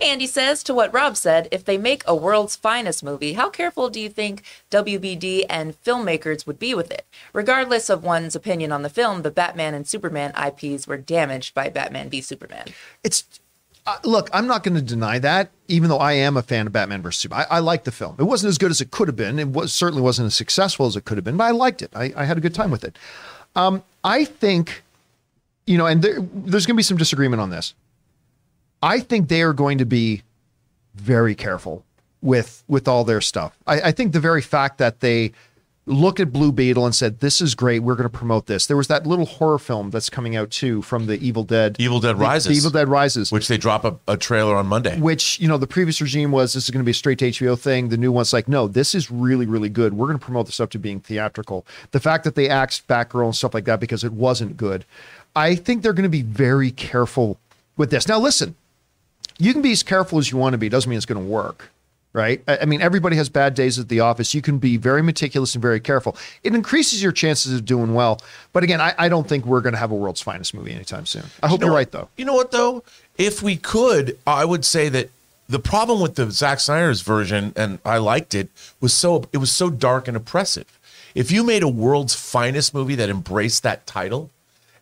Andy 0.00 0.26
says 0.26 0.64
to 0.64 0.74
what 0.74 0.92
Rob 0.92 1.16
said, 1.16 1.46
if 1.52 1.64
they 1.64 1.78
make 1.78 2.02
a 2.08 2.14
world's 2.16 2.56
finest 2.56 3.04
movie, 3.04 3.34
how 3.34 3.48
careful 3.48 3.88
do 3.88 4.00
you 4.00 4.08
think 4.08 4.42
WBD 4.68 5.44
and 5.48 5.80
filmmakers 5.84 6.44
would 6.44 6.58
be 6.58 6.74
with 6.74 6.90
it? 6.90 7.06
Regardless 7.32 7.88
of 7.88 8.02
one's 8.02 8.34
opinion 8.34 8.72
on 8.72 8.82
the 8.82 8.90
film, 8.90 9.22
the 9.22 9.30
Batman 9.30 9.74
and 9.74 9.86
Superman 9.86 10.32
IPs 10.36 10.88
were 10.88 10.96
damaged 10.96 11.54
by 11.54 11.68
Batman 11.68 12.10
v 12.10 12.20
Superman. 12.20 12.66
It's 13.04 13.24
uh, 13.86 13.98
look. 14.04 14.30
I'm 14.32 14.46
not 14.46 14.62
going 14.62 14.74
to 14.74 14.82
deny 14.82 15.18
that, 15.18 15.50
even 15.68 15.88
though 15.88 15.98
I 15.98 16.12
am 16.12 16.36
a 16.36 16.42
fan 16.42 16.66
of 16.66 16.72
Batman 16.72 17.02
vs 17.02 17.20
Superman. 17.20 17.46
I, 17.50 17.56
I 17.56 17.58
like 17.58 17.84
the 17.84 17.92
film. 17.92 18.16
It 18.18 18.24
wasn't 18.24 18.50
as 18.50 18.58
good 18.58 18.70
as 18.70 18.80
it 18.80 18.90
could 18.90 19.08
have 19.08 19.16
been. 19.16 19.38
It 19.38 19.48
was 19.48 19.72
certainly 19.72 20.02
wasn't 20.02 20.26
as 20.26 20.34
successful 20.34 20.86
as 20.86 20.96
it 20.96 21.04
could 21.04 21.18
have 21.18 21.24
been, 21.24 21.36
but 21.36 21.44
I 21.44 21.50
liked 21.50 21.82
it. 21.82 21.90
I, 21.94 22.12
I 22.16 22.24
had 22.24 22.38
a 22.38 22.40
good 22.40 22.54
time 22.54 22.70
with 22.70 22.84
it. 22.84 22.98
Um, 23.56 23.82
I 24.04 24.24
think, 24.24 24.82
you 25.66 25.76
know, 25.76 25.86
and 25.86 26.02
there, 26.02 26.20
there's 26.20 26.66
going 26.66 26.74
to 26.74 26.78
be 26.78 26.82
some 26.82 26.96
disagreement 26.96 27.40
on 27.40 27.50
this. 27.50 27.74
I 28.82 29.00
think 29.00 29.28
they 29.28 29.42
are 29.42 29.52
going 29.52 29.78
to 29.78 29.84
be 29.84 30.22
very 30.94 31.34
careful 31.34 31.84
with 32.20 32.62
with 32.68 32.86
all 32.86 33.04
their 33.04 33.20
stuff. 33.20 33.58
I, 33.66 33.80
I 33.80 33.92
think 33.92 34.12
the 34.12 34.20
very 34.20 34.42
fact 34.42 34.78
that 34.78 35.00
they 35.00 35.32
looked 35.84 36.20
at 36.20 36.32
Blue 36.32 36.52
Beetle 36.52 36.84
and 36.86 36.94
said, 36.94 37.18
"This 37.20 37.40
is 37.40 37.54
great. 37.56 37.80
We're 37.80 37.96
going 37.96 38.08
to 38.08 38.16
promote 38.16 38.46
this." 38.46 38.66
There 38.66 38.76
was 38.76 38.86
that 38.86 39.06
little 39.06 39.26
horror 39.26 39.58
film 39.58 39.90
that's 39.90 40.08
coming 40.08 40.36
out 40.36 40.50
too 40.50 40.80
from 40.82 41.06
the 41.06 41.18
Evil 41.18 41.42
Dead. 41.42 41.76
Evil 41.78 41.98
Dead 41.98 42.12
The- 42.12 42.20
Rises. 42.20 42.48
The 42.48 42.54
Evil 42.54 42.70
Dead 42.70 42.88
Rises. 42.88 43.32
which 43.32 43.48
they 43.48 43.58
drop 43.58 43.84
a, 43.84 43.96
a 44.06 44.16
trailer 44.16 44.54
on 44.56 44.66
Monday. 44.68 44.98
which 45.00 45.40
you 45.40 45.48
know 45.48 45.58
the 45.58 45.66
previous 45.66 46.00
regime 46.00 46.30
was 46.30 46.52
this 46.52 46.64
is 46.64 46.70
going 46.70 46.80
to 46.82 46.84
be 46.84 46.92
a 46.92 46.94
straight 46.94 47.18
to 47.18 47.30
HBO 47.30 47.58
thing. 47.58 47.88
The 47.88 47.96
new 47.96 48.12
one's 48.12 48.32
like, 48.32 48.46
no, 48.48 48.68
this 48.68 48.94
is 48.94 49.10
really 49.10 49.46
really 49.46 49.68
good. 49.68 49.94
We're 49.94 50.06
going 50.06 50.18
to 50.18 50.24
promote 50.24 50.46
this 50.46 50.60
up 50.60 50.70
to 50.70 50.78
being 50.78 51.00
theatrical. 51.00 51.66
The 51.90 52.00
fact 52.00 52.22
that 52.24 52.36
they 52.36 52.48
axed 52.48 52.86
Batgirl 52.86 53.24
and 53.26 53.34
stuff 53.36 53.52
like 53.54 53.64
that 53.64 53.80
because 53.80 54.04
it 54.04 54.12
wasn't 54.12 54.56
good, 54.56 54.84
I 55.34 55.54
think 55.56 55.82
they're 55.82 55.92
going 55.92 56.04
to 56.04 56.08
be 56.08 56.22
very 56.22 56.70
careful 56.70 57.38
with 57.76 57.90
this. 57.90 58.06
Now 58.06 58.20
listen, 58.20 58.54
you 59.38 59.52
can 59.52 59.62
be 59.62 59.72
as 59.72 59.82
careful 59.82 60.18
as 60.20 60.30
you 60.30 60.38
want 60.38 60.52
to 60.52 60.58
be. 60.58 60.68
Doesn't 60.68 60.88
mean 60.88 60.96
it's 60.96 61.06
going 61.06 61.20
to 61.20 61.28
work. 61.28 61.71
Right. 62.14 62.42
I 62.46 62.66
mean, 62.66 62.82
everybody 62.82 63.16
has 63.16 63.30
bad 63.30 63.54
days 63.54 63.78
at 63.78 63.88
the 63.88 64.00
office. 64.00 64.34
You 64.34 64.42
can 64.42 64.58
be 64.58 64.76
very 64.76 65.00
meticulous 65.02 65.54
and 65.54 65.62
very 65.62 65.80
careful. 65.80 66.14
It 66.44 66.54
increases 66.54 67.02
your 67.02 67.10
chances 67.12 67.54
of 67.54 67.64
doing 67.64 67.94
well. 67.94 68.20
But 68.52 68.62
again, 68.64 68.82
I, 68.82 68.94
I 68.98 69.08
don't 69.08 69.26
think 69.26 69.46
we're 69.46 69.62
going 69.62 69.72
to 69.72 69.78
have 69.78 69.90
a 69.92 69.94
world's 69.94 70.20
finest 70.20 70.52
movie 70.52 70.72
anytime 70.72 71.06
soon. 71.06 71.24
I 71.42 71.48
hope 71.48 71.60
You 71.60 71.66
know 71.68 71.72
what- 71.72 71.78
right, 71.78 71.90
though. 71.90 72.08
You 72.18 72.26
know 72.26 72.34
what 72.34 72.50
though? 72.50 72.84
If 73.16 73.42
we 73.42 73.56
could, 73.56 74.18
I 74.26 74.44
would 74.44 74.66
say 74.66 74.90
that 74.90 75.08
the 75.48 75.58
problem 75.58 76.00
with 76.00 76.16
the 76.16 76.30
Zack 76.30 76.60
Snyder's 76.60 77.00
version, 77.00 77.54
and 77.56 77.78
I 77.84 77.96
liked 77.96 78.34
it, 78.34 78.48
was 78.80 78.92
so 78.92 79.24
it 79.32 79.38
was 79.38 79.50
so 79.50 79.70
dark 79.70 80.06
and 80.06 80.16
oppressive. 80.16 80.78
If 81.14 81.30
you 81.30 81.42
made 81.42 81.62
a 81.62 81.68
world's 81.68 82.14
finest 82.14 82.74
movie 82.74 82.94
that 82.94 83.08
embraced 83.08 83.62
that 83.62 83.86
title 83.86 84.28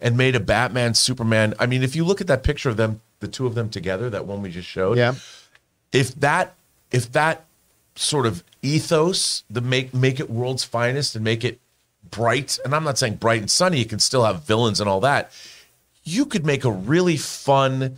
and 0.00 0.16
made 0.16 0.34
a 0.34 0.40
Batman 0.40 0.94
Superman, 0.94 1.54
I 1.60 1.66
mean, 1.66 1.82
if 1.84 1.94
you 1.94 2.04
look 2.04 2.20
at 2.20 2.26
that 2.26 2.42
picture 2.42 2.68
of 2.70 2.76
them, 2.76 3.00
the 3.20 3.28
two 3.28 3.46
of 3.46 3.54
them 3.54 3.68
together, 3.68 4.10
that 4.10 4.26
one 4.26 4.42
we 4.42 4.50
just 4.50 4.68
showed, 4.68 4.96
Yeah. 4.98 5.14
if 5.92 6.14
that 6.20 6.54
if 6.90 7.10
that 7.12 7.44
sort 7.94 8.26
of 8.26 8.42
ethos 8.62 9.44
the 9.50 9.60
make 9.60 9.92
make 9.92 10.20
it 10.20 10.30
world's 10.30 10.64
finest 10.64 11.14
and 11.14 11.24
make 11.24 11.44
it 11.44 11.58
bright 12.10 12.58
and 12.64 12.74
i'm 12.74 12.84
not 12.84 12.98
saying 12.98 13.14
bright 13.14 13.40
and 13.40 13.50
sunny 13.50 13.78
you 13.78 13.84
can 13.84 13.98
still 13.98 14.24
have 14.24 14.42
villains 14.44 14.80
and 14.80 14.88
all 14.88 15.00
that 15.00 15.32
you 16.04 16.24
could 16.24 16.46
make 16.46 16.64
a 16.64 16.70
really 16.70 17.16
fun 17.16 17.96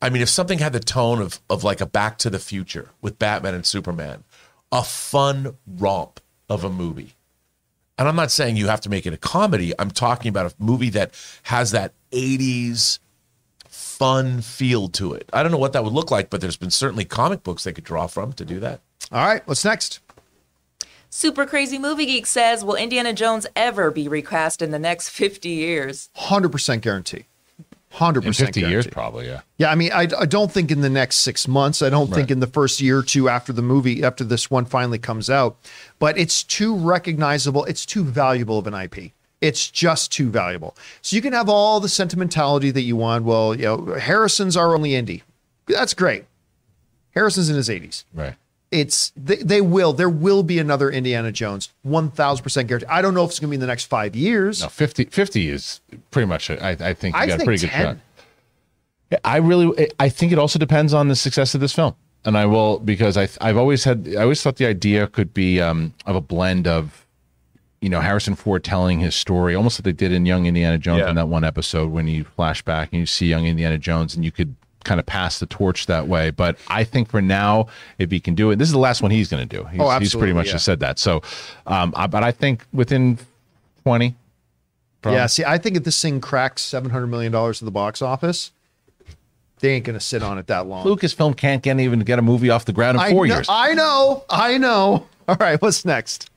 i 0.00 0.08
mean 0.08 0.22
if 0.22 0.28
something 0.28 0.58
had 0.58 0.72
the 0.72 0.80
tone 0.80 1.20
of 1.20 1.40
of 1.48 1.62
like 1.64 1.80
a 1.80 1.86
back 1.86 2.18
to 2.18 2.30
the 2.30 2.38
future 2.38 2.90
with 3.00 3.18
batman 3.18 3.54
and 3.54 3.66
superman 3.66 4.24
a 4.74 4.82
fun 4.82 5.56
romp 5.78 6.20
of 6.50 6.64
a 6.64 6.68
movie. 6.68 7.14
And 7.96 8.08
i'm 8.08 8.16
not 8.16 8.32
saying 8.32 8.56
you 8.56 8.66
have 8.66 8.80
to 8.82 8.90
make 8.90 9.06
it 9.06 9.14
a 9.14 9.16
comedy. 9.16 9.72
I'm 9.78 9.92
talking 9.92 10.28
about 10.28 10.52
a 10.52 10.54
movie 10.58 10.90
that 10.90 11.12
has 11.44 11.70
that 11.70 11.92
80s 12.10 12.98
fun 13.96 14.40
feel 14.42 14.88
to 14.88 15.12
it. 15.12 15.28
I 15.32 15.42
don't 15.42 15.52
know 15.52 15.58
what 15.58 15.72
that 15.72 15.84
would 15.84 15.92
look 15.92 16.10
like, 16.10 16.30
but 16.30 16.40
there's 16.40 16.56
been 16.56 16.70
certainly 16.70 17.04
comic 17.04 17.42
books 17.42 17.64
they 17.64 17.72
could 17.72 17.84
draw 17.84 18.06
from 18.06 18.32
to 18.34 18.44
do 18.44 18.60
that. 18.60 18.80
All 19.12 19.24
right. 19.26 19.46
What's 19.46 19.64
next? 19.64 20.00
Super 21.10 21.46
Crazy 21.46 21.78
Movie 21.78 22.06
Geek 22.06 22.26
says, 22.26 22.64
will 22.64 22.74
Indiana 22.74 23.12
Jones 23.12 23.46
ever 23.54 23.92
be 23.92 24.08
recast 24.08 24.60
in 24.60 24.72
the 24.72 24.80
next 24.80 25.10
50 25.10 25.48
years? 25.48 26.10
Hundred 26.16 26.50
percent 26.50 26.82
guarantee. 26.82 27.26
Hundred 27.92 28.24
In 28.24 28.30
percent 28.30 28.48
50 28.56 28.60
years, 28.62 28.86
probably, 28.88 29.26
yeah. 29.28 29.42
Yeah, 29.56 29.70
I 29.70 29.76
mean, 29.76 29.92
I, 29.92 30.08
I 30.18 30.26
don't 30.26 30.50
think 30.50 30.72
in 30.72 30.80
the 30.80 30.90
next 30.90 31.18
six 31.18 31.46
months. 31.46 31.80
I 31.80 31.90
don't 31.90 32.12
think 32.12 32.32
in 32.32 32.40
the 32.40 32.48
first 32.48 32.80
year 32.80 32.98
or 32.98 33.02
two 33.04 33.28
after 33.28 33.52
the 33.52 33.62
movie, 33.62 34.02
after 34.02 34.24
this 34.24 34.50
one 34.50 34.64
finally 34.64 34.98
comes 34.98 35.30
out. 35.30 35.56
But 36.00 36.18
it's 36.18 36.42
too 36.42 36.74
recognizable. 36.74 37.64
It's 37.66 37.86
too 37.86 38.02
valuable 38.02 38.58
of 38.58 38.66
an 38.66 38.74
IP. 38.74 39.12
It's 39.40 39.70
just 39.70 40.12
too 40.12 40.30
valuable. 40.30 40.76
So 41.02 41.16
you 41.16 41.22
can 41.22 41.32
have 41.32 41.48
all 41.48 41.80
the 41.80 41.88
sentimentality 41.88 42.70
that 42.70 42.82
you 42.82 42.96
want. 42.96 43.24
Well, 43.24 43.54
you 43.54 43.64
know, 43.64 43.94
Harrison's 43.94 44.56
our 44.56 44.74
only 44.74 44.90
indie. 44.90 45.22
That's 45.66 45.94
great. 45.94 46.24
Harrison's 47.14 47.50
in 47.50 47.56
his 47.56 47.68
80s. 47.68 48.04
Right. 48.14 48.34
It's 48.70 49.12
they, 49.16 49.36
they 49.36 49.60
will. 49.60 49.92
There 49.92 50.08
will 50.08 50.42
be 50.42 50.58
another 50.58 50.90
Indiana 50.90 51.30
Jones. 51.30 51.70
One 51.82 52.10
thousand 52.10 52.42
percent 52.42 52.66
guarantee. 52.66 52.88
I 52.88 53.02
don't 53.02 53.14
know 53.14 53.22
if 53.22 53.30
it's 53.30 53.38
going 53.38 53.48
to 53.48 53.50
be 53.50 53.54
in 53.56 53.60
the 53.60 53.68
next 53.68 53.84
five 53.84 54.16
years. 54.16 54.62
No, 54.62 54.68
50, 54.68 55.04
50 55.04 55.48
is 55.48 55.80
pretty 56.10 56.26
much, 56.26 56.50
I, 56.50 56.70
I 56.70 56.94
think 56.94 57.14
you 57.14 57.22
I 57.22 57.26
got 57.26 57.40
a 57.40 57.44
pretty 57.44 57.68
10. 57.68 57.84
good 57.84 58.00
shot. 59.12 59.20
I 59.24 59.36
really, 59.36 59.90
I 60.00 60.08
think 60.08 60.32
it 60.32 60.38
also 60.38 60.58
depends 60.58 60.92
on 60.92 61.06
the 61.06 61.14
success 61.14 61.54
of 61.54 61.60
this 61.60 61.72
film. 61.72 61.94
And 62.24 62.36
I 62.36 62.46
will, 62.46 62.78
because 62.80 63.16
I, 63.16 63.28
I've 63.40 63.56
always 63.58 63.84
had, 63.84 64.08
I 64.18 64.22
always 64.22 64.42
thought 64.42 64.56
the 64.56 64.66
idea 64.66 65.06
could 65.06 65.32
be 65.34 65.60
um, 65.60 65.92
of 66.06 66.16
a 66.16 66.20
blend 66.20 66.66
of, 66.66 67.03
you 67.84 67.90
know, 67.90 68.00
Harrison 68.00 68.34
Ford 68.34 68.64
telling 68.64 68.98
his 69.00 69.14
story, 69.14 69.54
almost 69.54 69.78
like 69.78 69.84
they 69.84 69.92
did 69.92 70.10
in 70.10 70.24
Young 70.26 70.46
Indiana 70.46 70.78
Jones 70.78 71.00
Yeah. 71.00 71.10
in 71.10 71.16
that 71.16 71.28
one 71.28 71.44
episode 71.44 71.90
when 71.92 72.08
you 72.08 72.24
flash 72.24 72.62
back 72.62 72.88
and 72.92 72.98
you 73.00 73.06
see 73.06 73.26
Young 73.26 73.46
Indiana 73.46 73.76
Jones 73.78 74.14
and 74.16 74.24
you 74.24 74.32
could 74.32 74.54
kind 74.84 74.98
of 74.98 75.06
pass 75.06 75.38
the 75.38 75.46
torch 75.46 75.86
that 75.86 76.08
way. 76.08 76.30
But 76.30 76.56
I 76.68 76.84
think 76.84 77.10
for 77.10 77.20
now, 77.22 77.66
if 77.98 78.10
he 78.10 78.20
can 78.20 78.34
do 78.34 78.50
it, 78.50 78.56
this 78.56 78.68
is 78.68 78.72
the 78.72 78.78
last 78.78 79.02
one 79.02 79.10
he's 79.10 79.28
going 79.28 79.46
to 79.48 79.56
do. 79.58 79.64
He's, 79.64 79.80
Oh, 79.80 79.98
he's 79.98 80.14
pretty 80.14 80.32
much 80.32 80.46
yeah. 80.46 80.52
just 80.52 80.64
said 80.64 80.80
that. 80.80 80.98
So, 80.98 81.22
um, 81.66 81.92
I, 81.96 82.06
but 82.06 82.22
I 82.24 82.32
think 82.32 82.64
within 82.72 83.18
20, 83.82 84.14
probably. 85.02 85.18
Yeah, 85.18 85.26
see, 85.26 85.44
I 85.44 85.58
think 85.58 85.76
if 85.76 85.84
this 85.84 86.00
thing 86.00 86.20
cracks 86.20 86.62
seven 86.62 86.90
hundred 86.90 87.08
million 87.08 87.32
dollars 87.32 87.58
to 87.60 87.64
the 87.66 87.70
box 87.70 88.00
office, 88.02 88.50
They 89.60 89.70
ain't 89.72 89.84
gonna 89.84 90.00
sit 90.00 90.22
on 90.22 90.36
it 90.38 90.46
that 90.48 90.66
long. 90.66 90.84
Lucasfilm 90.86 91.36
can't 91.36 91.62
get 91.62 91.78
even 91.80 92.00
get 92.00 92.18
a 92.18 92.22
movie 92.22 92.50
off 92.50 92.64
the 92.64 92.72
ground 92.72 92.96
in 92.96 93.02
I 93.04 93.10
four 93.10 93.26
know, 93.26 93.34
years. 93.34 93.46
I 93.48 93.72
know. 93.74 94.24
I 94.30 94.58
know. 94.58 95.06
All 95.28 95.36
right, 95.40 95.60
what's 95.62 95.84
next? 95.86 96.30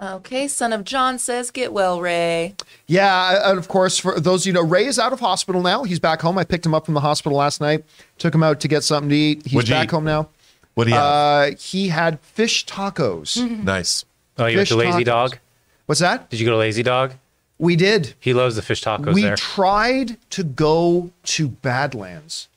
Okay, 0.00 0.48
son 0.48 0.72
of 0.72 0.84
John 0.84 1.18
says, 1.18 1.50
"Get 1.50 1.72
well, 1.72 2.00
Ray." 2.00 2.54
Yeah, 2.86 3.50
and 3.50 3.58
of 3.58 3.68
course, 3.68 3.98
for 3.98 4.18
those 4.18 4.42
of 4.42 4.46
you 4.46 4.52
know, 4.52 4.62
Ray 4.64 4.86
is 4.86 4.98
out 4.98 5.12
of 5.12 5.20
hospital 5.20 5.62
now. 5.62 5.84
He's 5.84 6.00
back 6.00 6.22
home. 6.22 6.38
I 6.38 6.44
picked 6.44 6.64
him 6.66 6.74
up 6.74 6.84
from 6.86 6.94
the 6.94 7.00
hospital 7.00 7.38
last 7.38 7.60
night. 7.60 7.84
Took 8.18 8.34
him 8.34 8.42
out 8.42 8.60
to 8.60 8.68
get 8.68 8.84
something 8.84 9.10
to 9.10 9.16
eat. 9.16 9.42
He's 9.44 9.54
What'd 9.54 9.70
back 9.70 9.84
eat? 9.84 9.90
home 9.90 10.04
now. 10.04 10.28
What 10.74 10.84
do 10.84 10.90
you 10.90 10.96
have? 10.96 11.04
Uh, 11.04 11.56
he 11.58 11.88
had 11.88 12.18
fish 12.20 12.64
tacos. 12.64 13.36
nice. 13.64 14.04
Oh, 14.38 14.46
you 14.46 14.56
went 14.56 14.68
to 14.68 14.76
Lazy 14.76 15.00
tacos. 15.00 15.04
Dog? 15.04 15.38
What's 15.86 16.00
that? 16.00 16.30
Did 16.30 16.40
you 16.40 16.46
go 16.46 16.52
to 16.52 16.58
Lazy 16.58 16.82
Dog? 16.82 17.12
We 17.58 17.76
did. 17.76 18.14
He 18.18 18.32
loves 18.34 18.56
the 18.56 18.62
fish 18.62 18.82
tacos 18.82 19.14
we 19.14 19.22
there. 19.22 19.36
tried 19.36 20.16
to 20.30 20.42
go 20.42 21.10
to 21.24 21.48
Badlands, 21.48 22.48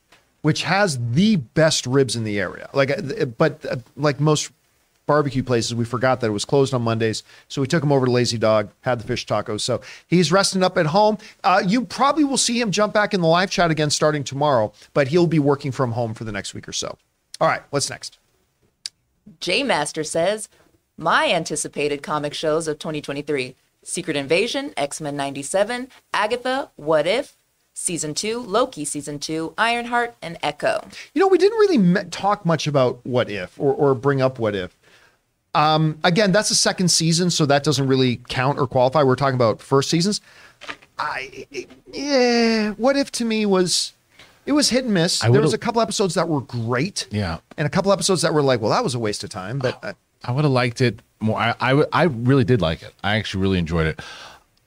which 0.42 0.64
has 0.64 0.98
the 1.12 1.36
best 1.36 1.86
ribs 1.86 2.16
in 2.16 2.24
the 2.24 2.40
area. 2.40 2.70
Like, 2.74 2.92
uh, 2.92 3.26
but 3.26 3.64
uh, 3.66 3.76
like 3.98 4.20
most 4.20 4.52
barbecue 5.06 5.44
places, 5.44 5.76
we 5.76 5.86
forgot 5.86 6.22
that 6.22 6.28
it 6.28 6.32
was 6.32 6.46
closed 6.46 6.74
on 6.74 6.82
Mondays, 6.82 7.24
so 7.48 7.62
we 7.62 7.68
took 7.68 7.84
him 7.84 7.92
over 7.92 8.06
to 8.06 8.12
Lazy 8.12 8.38
Dog, 8.38 8.70
had 8.82 9.00
the 9.00 9.08
fish 9.08 9.26
tacos. 9.26 9.62
So 9.62 9.82
he's 10.08 10.32
resting 10.32 10.64
up 10.64 10.78
at 10.78 10.88
home. 10.88 11.18
Uh, 11.44 11.64
you 11.66 11.86
probably 11.86 12.24
will 12.24 12.38
see 12.38 12.60
him 12.60 12.72
jump 12.72 12.94
back 12.94 13.14
in 13.14 13.22
the 13.22 13.28
live 13.28 13.50
chat 13.50 13.72
again 13.72 13.90
starting 13.90 14.24
tomorrow, 14.24 14.74
but 14.94 15.10
he'll 15.10 15.28
be 15.28 15.40
working 15.40 15.72
from 15.72 15.92
home 15.94 16.14
for 16.14 16.24
the 16.24 16.32
next 16.32 16.54
week 16.54 16.68
or 16.68 16.74
so. 16.74 16.98
All 17.40 17.48
right, 17.48 17.64
what's 17.70 17.90
next? 17.90 18.18
J 19.40 19.64
Master 19.64 20.04
says, 20.04 20.50
My 20.98 21.32
anticipated 21.32 22.02
comic 22.04 22.34
shows 22.34 22.68
of 22.68 22.80
2023 22.80 23.56
Secret 23.84 24.18
Invasion, 24.18 24.74
X 24.76 25.00
Men 25.00 25.16
97, 25.16 25.90
Agatha, 26.14 26.72
What 26.76 27.06
If, 27.06 27.38
Season 27.74 28.14
2, 28.14 28.40
Loki 28.40 28.86
Season 28.86 29.20
2, 29.20 29.54
Ironheart, 29.58 30.16
and 30.22 30.38
Echo. 30.42 30.88
You 31.14 31.20
know, 31.20 31.28
we 31.28 31.38
didn't 31.38 31.60
really 31.60 32.06
talk 32.06 32.46
much 32.46 32.68
about 32.68 33.06
what 33.06 33.30
if 33.30 33.60
or, 33.60 33.74
or 33.74 33.94
bring 33.94 34.22
up 34.22 34.40
what 34.40 34.56
if. 34.56 34.78
Um, 35.56 35.98
again, 36.04 36.34
that's 36.34 36.50
the 36.50 36.56
second 36.56 36.90
season, 36.90 37.30
so 37.30 37.46
that 37.46 37.64
doesn't 37.64 37.88
really 37.88 38.18
count 38.28 38.60
or 38.60 38.68
qualify. 38.68 39.04
We're 39.04 39.16
talking 39.16 39.36
about 39.36 39.62
first 39.62 39.90
seasons. 39.90 40.20
I, 41.00 41.48
yeah, 41.92 42.72
what 42.72 42.98
if 42.98 43.12
to 43.14 43.26
me 43.26 43.46
was 43.46 43.94
it 44.46 44.52
was 44.52 44.70
hit 44.70 44.84
and 44.84 44.94
miss. 44.94 45.24
I 45.24 45.30
there 45.30 45.42
was 45.42 45.54
a 45.54 45.58
couple 45.58 45.82
episodes 45.82 46.14
that 46.16 46.28
were 46.28 46.42
great, 46.42 47.08
yeah. 47.10 47.40
and 47.58 47.66
a 47.66 47.70
couple 47.70 47.92
episodes 47.92 48.22
that 48.22 48.34
were 48.34 48.42
like, 48.42 48.62
well, 48.62 48.72
that 48.72 48.84
was 48.84 48.96
a 48.96 49.00
waste 49.00 49.24
of 49.24 49.30
time. 49.30 49.60
But 49.60 49.84
uh, 49.84 49.94
I 50.24 50.32
would 50.32 50.44
have 50.44 50.52
liked 50.52 50.82
it 50.82 51.02
more. 51.20 51.40
I, 51.40 51.56
I, 51.60 51.70
w- 51.70 51.88
I 51.92 52.04
really 52.04 52.44
did 52.44 52.62
like 52.62 52.84
it. 52.84 52.94
I 53.04 53.16
actually 53.16 53.42
really 53.42 53.60
enjoyed 53.60 53.88
it. 53.88 54.00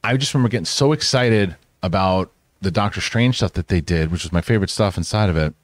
I 0.03 0.17
just 0.17 0.33
remember 0.33 0.49
getting 0.49 0.65
so 0.65 0.93
excited 0.93 1.57
about 1.83 2.33
the 2.61 2.71
Doctor 2.71 3.01
Strange 3.01 3.37
stuff 3.37 3.53
that 3.53 3.69
they 3.69 3.81
did, 3.81 4.11
which 4.11 4.23
was 4.25 4.33
my 4.33 4.41
favorite 4.41 4.71
stuff 4.71 4.97
inside 4.97 5.29
of 5.29 5.37
it, 5.37 5.55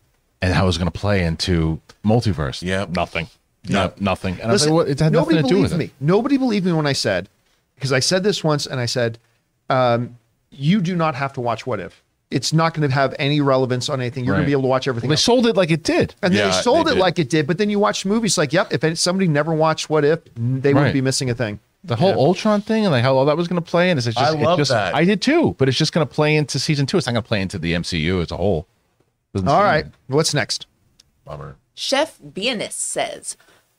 and 0.42 0.52
how 0.52 0.64
it 0.64 0.66
was 0.66 0.78
going 0.78 0.90
to 0.90 0.98
play 0.98 1.24
into 1.24 1.80
multiverse. 2.04 2.62
Yeah, 2.62 2.86
nothing. 2.88 3.28
Yeah. 3.66 3.74
No, 3.86 3.92
nothing. 4.00 4.40
And 4.40 4.50
Listen, 4.50 4.50
I 4.50 4.52
was 4.52 4.66
like, 4.66 4.72
well, 4.74 4.86
it 4.86 5.00
had 5.00 5.12
nobody 5.12 5.36
nothing 5.36 5.48
to 5.48 5.54
do 5.54 5.54
believed 5.56 5.72
with 5.72 5.78
me. 5.78 5.84
it. 5.86 5.90
Nobody 6.00 6.36
believed 6.36 6.66
me 6.66 6.72
when 6.72 6.86
I 6.86 6.92
said, 6.92 7.28
because 7.76 7.92
I 7.92 8.00
said 8.00 8.22
this 8.22 8.44
once, 8.44 8.66
and 8.66 8.78
I 8.80 8.86
said, 8.86 9.18
um, 9.70 10.16
"You 10.50 10.80
do 10.80 10.94
not 10.96 11.14
have 11.14 11.32
to 11.34 11.40
watch 11.40 11.66
What 11.66 11.80
If. 11.80 12.02
It's 12.30 12.52
not 12.52 12.74
going 12.74 12.88
to 12.88 12.94
have 12.94 13.14
any 13.18 13.40
relevance 13.40 13.88
on 13.88 14.00
anything. 14.00 14.24
You're 14.24 14.34
going 14.34 14.44
to 14.44 14.46
be 14.46 14.52
able 14.52 14.62
to 14.62 14.68
watch 14.68 14.86
everything." 14.88 15.08
They 15.08 15.14
else. 15.14 15.22
sold 15.22 15.46
it 15.46 15.56
like 15.56 15.70
it 15.70 15.82
did. 15.82 16.14
And 16.22 16.34
Yeah, 16.34 16.46
they 16.46 16.52
sold 16.52 16.86
they 16.86 16.92
it 16.92 16.94
did. 16.94 17.00
like 17.00 17.18
it 17.18 17.30
did, 17.30 17.46
but 17.46 17.58
then 17.58 17.70
you 17.70 17.78
watch 17.78 18.04
movies 18.04 18.36
like, 18.36 18.52
yep, 18.52 18.72
if 18.72 18.98
somebody 18.98 19.28
never 19.28 19.54
watched 19.54 19.88
What 19.88 20.04
If, 20.04 20.20
they 20.36 20.72
Right. 20.72 20.74
wouldn't 20.74 20.94
be 20.94 21.00
missing 21.00 21.30
a 21.30 21.34
thing. 21.34 21.60
The 21.84 21.96
whole 21.96 22.14
Ultron 22.14 22.62
thing 22.62 22.84
and 22.86 22.92
like 22.92 23.02
how 23.02 23.14
all 23.16 23.26
that 23.26 23.36
was 23.36 23.46
going 23.46 23.62
to 23.62 23.70
play, 23.70 23.90
and 23.90 23.98
it's 23.98 24.06
just, 24.06 24.18
I 24.18 24.32
it 24.32 24.38
love 24.40 24.58
just- 24.58 24.70
that. 24.70 24.94
I 24.94 25.04
did 25.04 25.20
too, 25.22 25.54
but 25.58 25.68
it's 25.68 25.76
just 25.78 25.92
going 25.92 26.06
to 26.06 26.12
play 26.14 26.34
into 26.36 26.58
season 26.58 26.86
two. 26.86 26.96
It's 26.96 27.06
not 27.06 27.12
going 27.12 27.22
to 27.22 27.28
play 27.28 27.40
into 27.42 27.58
the 27.58 27.72
MCU 27.74 28.20
as 28.22 28.30
a 28.30 28.36
whole. 28.36 28.66
Doesn't 29.34 29.48
All 29.48 29.62
seem- 29.80 29.92
what's 30.08 30.32
next? 30.34 30.66
Bummer. 31.24 31.56
Chef 31.74 32.18
Bianis 32.20 32.72
says, 32.72 33.36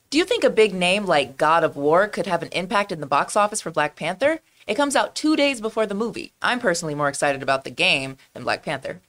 Do 0.09 0.17
you 0.17 0.25
think 0.25 0.43
a 0.43 0.49
big 0.49 0.73
name 0.73 1.05
like 1.05 1.37
God 1.37 1.63
of 1.63 1.75
War 1.75 2.07
could 2.07 2.27
have 2.27 2.43
an 2.43 2.49
impact 2.51 2.91
in 2.91 3.01
the 3.01 3.07
box 3.07 3.35
office 3.35 3.61
for 3.61 3.71
Black 3.71 3.95
Panther? 3.95 4.39
It 4.67 4.75
comes 4.75 4.95
out 4.95 5.15
two 5.15 5.35
days 5.35 5.61
before 5.61 5.85
the 5.85 5.93
movie. 5.93 6.31
I'm 6.41 6.59
personally 6.59 6.95
more 6.95 7.09
excited 7.09 7.43
about 7.43 7.63
the 7.63 7.69
game 7.69 8.17
than 8.33 8.43
Black 8.43 8.63
Panther. 8.63 9.01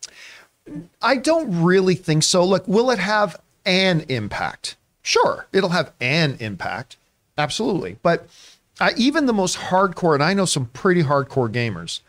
I 1.01 1.17
don't 1.17 1.63
really 1.63 1.95
think 1.95 2.23
so. 2.23 2.45
Look, 2.45 2.67
will 2.67 2.91
it 2.91 2.99
have 2.99 3.41
an 3.65 4.05
impact? 4.09 4.77
Sure, 5.03 5.47
it'll 5.53 5.71
have 5.71 5.93
an 6.01 6.37
impact, 6.41 6.97
absolutely. 7.39 7.99
But 8.03 8.27
uh, 8.81 8.91
even 8.97 9.27
the 9.27 9.33
most 9.33 9.57
hardcore, 9.57 10.15
and 10.15 10.23
I 10.23 10.35
know 10.35 10.45
some 10.45 10.67
pretty 10.67 11.05
hardcore 11.05 11.51
gamers, 11.51 12.01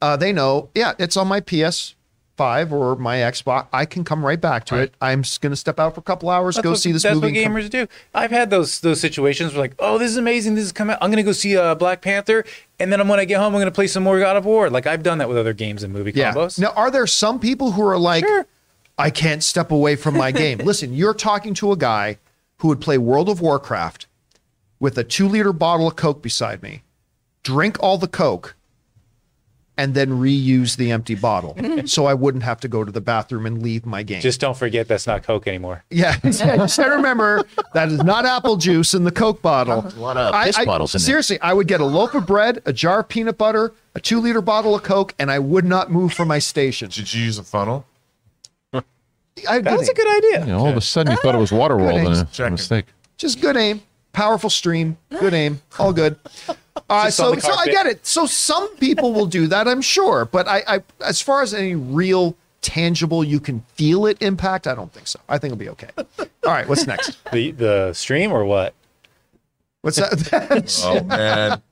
uh, 0.00 0.16
they 0.16 0.32
know, 0.32 0.70
yeah, 0.74 0.94
it's 0.98 1.16
on 1.16 1.28
my 1.28 1.40
PS5 2.36 2.72
or 2.72 2.96
my 2.96 3.16
Xbox. 3.18 3.66
I 3.72 3.84
can 3.84 4.04
come 4.04 4.24
right 4.24 4.40
back 4.40 4.64
to 4.66 4.76
it. 4.76 4.94
I'm 5.00 5.22
just 5.22 5.40
going 5.40 5.50
to 5.52 5.56
step 5.56 5.78
out 5.80 5.94
for 5.94 6.00
a 6.00 6.02
couple 6.02 6.30
hours, 6.30 6.58
go 6.58 6.70
what, 6.70 6.78
see 6.78 6.92
this 6.92 7.02
that's 7.02 7.14
movie. 7.14 7.28
what 7.32 7.36
and 7.36 7.44
come- 7.46 7.62
gamers 7.62 7.70
do. 7.70 7.86
I've 8.14 8.30
had 8.30 8.50
those 8.50 8.80
those 8.80 9.00
situations 9.00 9.52
where 9.52 9.62
like, 9.62 9.74
oh, 9.78 9.98
this 9.98 10.10
is 10.10 10.16
amazing. 10.16 10.54
This 10.54 10.64
is 10.64 10.72
coming. 10.72 10.94
out. 10.94 11.02
I'm 11.02 11.10
gonna 11.10 11.22
go 11.22 11.32
see 11.32 11.56
uh, 11.56 11.74
Black 11.74 12.02
Panther, 12.02 12.44
and 12.78 12.92
then 12.92 13.06
when 13.08 13.18
I 13.18 13.24
get 13.24 13.38
home, 13.38 13.54
I'm 13.54 13.60
gonna 13.60 13.70
play 13.70 13.86
some 13.86 14.02
more 14.02 14.18
God 14.18 14.36
of 14.36 14.44
War. 14.44 14.70
Like 14.70 14.86
I've 14.86 15.02
done 15.02 15.18
that 15.18 15.28
with 15.28 15.38
other 15.38 15.52
games 15.52 15.82
and 15.82 15.92
movie 15.92 16.12
Yeah. 16.14 16.32
combos. 16.32 16.58
Now, 16.58 16.70
are 16.76 16.90
there 16.90 17.06
some 17.06 17.38
people 17.38 17.72
who 17.72 17.82
are 17.86 17.98
like, 17.98 18.24
Sure. 18.24 18.46
I 18.98 19.10
can't 19.10 19.42
step 19.42 19.70
away 19.70 19.96
from 19.96 20.16
my 20.16 20.30
game? 20.32 20.58
Listen, 20.58 20.92
you're 20.94 21.14
talking 21.14 21.54
to 21.54 21.72
a 21.72 21.76
guy 21.76 22.18
who 22.58 22.68
would 22.68 22.80
play 22.80 22.98
World 22.98 23.28
of 23.28 23.40
Warcraft 23.40 24.06
with 24.80 24.96
a 24.98 25.04
two 25.04 25.28
liter 25.28 25.52
bottle 25.52 25.86
of 25.88 25.96
Coke 25.96 26.22
beside 26.22 26.62
me, 26.62 26.82
drink 27.42 27.76
all 27.80 27.98
the 27.98 28.08
Coke, 28.08 28.54
and 29.78 29.94
then 29.94 30.10
reuse 30.10 30.76
the 30.76 30.90
empty 30.90 31.14
bottle 31.14 31.56
so 31.86 32.06
I 32.06 32.14
wouldn't 32.14 32.44
have 32.44 32.60
to 32.60 32.68
go 32.68 32.82
to 32.84 32.90
the 32.90 33.00
bathroom 33.00 33.46
and 33.46 33.62
leave 33.62 33.84
my 33.84 34.02
game. 34.02 34.20
Just 34.20 34.40
don't 34.40 34.56
forget 34.56 34.88
that's 34.88 35.06
not 35.06 35.22
Coke 35.22 35.46
anymore. 35.46 35.84
Yeah, 35.90 36.16
just 36.20 36.78
remember 36.78 37.44
that 37.74 37.88
is 37.88 38.02
not 38.02 38.24
apple 38.26 38.56
juice 38.56 38.94
in 38.94 39.04
the 39.04 39.10
Coke 39.12 39.40
bottle. 39.42 39.86
A 39.86 40.00
lot 40.00 40.16
of 40.16 40.44
piss 40.44 40.62
bottles 40.64 40.94
in 40.94 40.98
there. 41.00 41.04
Seriously, 41.06 41.40
I 41.40 41.52
would 41.52 41.66
get 41.68 41.80
a 41.80 41.84
loaf 41.84 42.14
of 42.14 42.26
bread, 42.26 42.62
a 42.66 42.72
jar 42.72 43.00
of 43.00 43.08
peanut 43.08 43.38
butter, 43.38 43.72
a 43.94 44.00
two 44.00 44.20
liter 44.20 44.40
bottle 44.40 44.74
of 44.74 44.82
Coke, 44.82 45.14
and 45.18 45.30
I 45.30 45.38
would 45.38 45.64
not 45.64 45.90
move 45.90 46.12
from 46.12 46.28
my 46.28 46.38
station. 46.38 46.88
Did 46.90 47.12
you 47.12 47.24
use 47.24 47.38
a 47.38 47.44
funnel? 47.44 47.86
I 49.48 49.54
had 49.54 49.64
That 49.64 49.70
good 49.70 49.78
was 49.80 49.88
a 49.88 49.94
good 49.94 50.16
idea. 50.16 50.40
You 50.40 50.52
know, 50.52 50.58
all 50.60 50.68
of 50.68 50.76
a 50.76 50.80
sudden 50.80 51.12
you 51.12 51.18
thought 51.18 51.34
it 51.34 51.38
was 51.38 51.50
Waterworld 51.50 52.02
Good 52.04 52.06
and 52.18 52.40
aim. 52.40 52.46
a 52.46 52.50
mistake. 52.52 52.86
Just 53.18 53.40
good 53.40 53.56
aim, 53.56 53.82
powerful 54.12 54.50
stream, 54.50 54.96
good 55.10 55.34
aim, 55.34 55.60
all 55.78 55.92
good. 55.92 56.18
Uh, 56.90 57.10
so, 57.10 57.34
so 57.38 57.52
I 57.52 57.66
get 57.66 57.86
it. 57.86 58.06
So 58.06 58.26
some 58.26 58.74
people 58.76 59.12
will 59.12 59.26
do 59.26 59.46
that, 59.48 59.66
I'm 59.66 59.80
sure, 59.80 60.24
but 60.24 60.46
I, 60.46 60.62
I, 60.68 60.82
as 61.04 61.20
far 61.22 61.42
as 61.42 61.54
any 61.54 61.74
real 61.74 62.36
tangible, 62.60 63.24
you 63.24 63.40
can 63.40 63.60
feel 63.74 64.06
it 64.06 64.20
impact. 64.20 64.66
I 64.66 64.74
don't 64.74 64.92
think 64.92 65.06
so. 65.06 65.18
I 65.28 65.38
think 65.38 65.52
it'll 65.52 65.60
be 65.60 65.68
okay. 65.70 65.88
All 66.18 66.26
right, 66.44 66.68
what's 66.68 66.86
next? 66.86 67.18
The 67.32 67.52
the 67.52 67.92
stream 67.92 68.30
or 68.30 68.44
what? 68.44 68.74
What's 69.80 69.96
that? 69.96 70.80
Oh 70.84 71.02
man. 71.04 71.62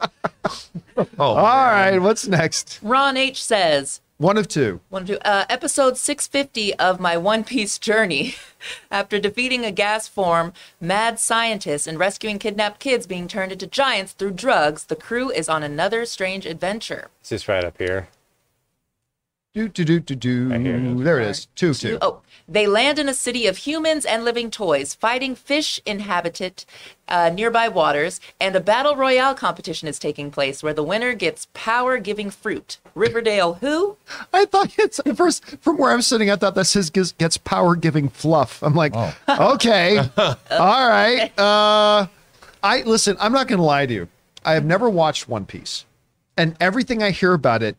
Oh, 0.97 1.07
all 1.19 1.45
right, 1.45 1.99
what's 1.99 2.27
next? 2.27 2.79
Ron 2.83 3.17
H 3.17 3.43
says, 3.45 4.01
One 4.25 4.39
of 4.39 4.49
two. 4.49 4.81
One, 4.89 5.03
of 5.03 5.09
two, 5.09 5.19
uh, 5.19 5.45
episode 5.51 5.99
650 5.99 6.75
of 6.77 6.99
my 6.99 7.15
One 7.15 7.45
Piece 7.45 7.79
journey. 7.79 8.37
After 8.91 9.21
defeating 9.21 9.67
a 9.67 9.71
gas 9.71 10.09
form, 10.09 10.55
mad 10.81 11.21
scientist, 11.21 11.87
and 11.87 11.99
rescuing 11.99 12.39
kidnapped 12.39 12.81
kids 12.81 13.07
being 13.07 13.29
turned 13.29 13.53
into 13.53 13.67
giants 13.67 14.13
through 14.13 14.31
drugs, 14.31 14.85
the 14.85 14.97
crew 14.97 15.31
is 15.31 15.51
on 15.51 15.63
another 15.63 16.07
strange 16.07 16.47
adventure. 16.47 17.11
It's 17.21 17.29
just 17.29 17.49
right 17.49 17.65
up 17.65 17.77
here. 17.77 18.09
Do 19.53 19.69
do 19.69 19.85
do 19.85 20.01
do 20.01 20.15
do. 20.15 20.55
I 20.55 20.59
hear 20.59 20.77
it. 20.77 21.05
There 21.05 21.21
it 21.21 21.29
is. 21.29 21.47
Two 21.55 21.71
of 21.73 21.79
two. 21.79 21.99
Oh, 22.01 22.23
they 22.47 22.67
land 22.67 22.99
in 22.99 23.09
a 23.09 23.15
city 23.15 23.47
of 23.47 23.59
humans 23.59 24.05
and 24.05 24.25
living 24.25 24.51
toys, 24.51 24.95
fighting 24.95 25.35
fish 25.35 25.81
inhabited 25.87 26.65
uh, 27.09 27.31
nearby 27.31 27.69
waters, 27.69 28.21
and 28.41 28.55
a 28.55 28.61
battle 28.61 28.97
royale 28.97 29.35
competition 29.35 29.89
is 29.89 29.99
taking 29.99 30.31
place 30.31 30.63
where 30.63 30.75
the 30.75 30.83
winner 30.83 31.15
gets 31.15 31.49
power 31.55 31.99
giving 31.99 32.31
fruit. 32.31 32.79
Riverdale, 32.95 33.55
who? 33.55 33.97
I 34.33 34.45
thought 34.45 34.75
it's 34.79 35.01
at 35.05 35.17
first 35.17 35.45
from 35.61 35.79
where 35.79 35.93
I'm 35.93 36.03
sitting. 36.03 36.31
I 36.31 36.37
thought 36.37 36.55
that 36.55 36.67
says 36.67 36.91
gets, 36.91 37.13
gets 37.13 37.37
power 37.37 37.77
giving 37.77 38.09
fluff. 38.09 38.63
I'm 38.63 38.75
like, 38.75 38.95
okay, 39.29 39.99
all 40.19 40.89
right. 40.89 41.33
Uh, 41.39 42.07
I 42.63 42.83
listen. 42.83 43.17
I'm 43.21 43.33
not 43.33 43.49
going 43.49 43.59
to 43.59 43.65
lie 43.65 43.87
to 43.87 43.93
you. 43.95 44.09
I 44.45 44.53
have 44.53 44.65
never 44.65 44.91
watched 44.91 45.29
One 45.29 45.47
Piece, 45.47 45.87
and 46.37 46.57
everything 46.61 47.03
I 47.03 47.11
hear 47.11 47.33
about 47.33 47.63
it 47.63 47.77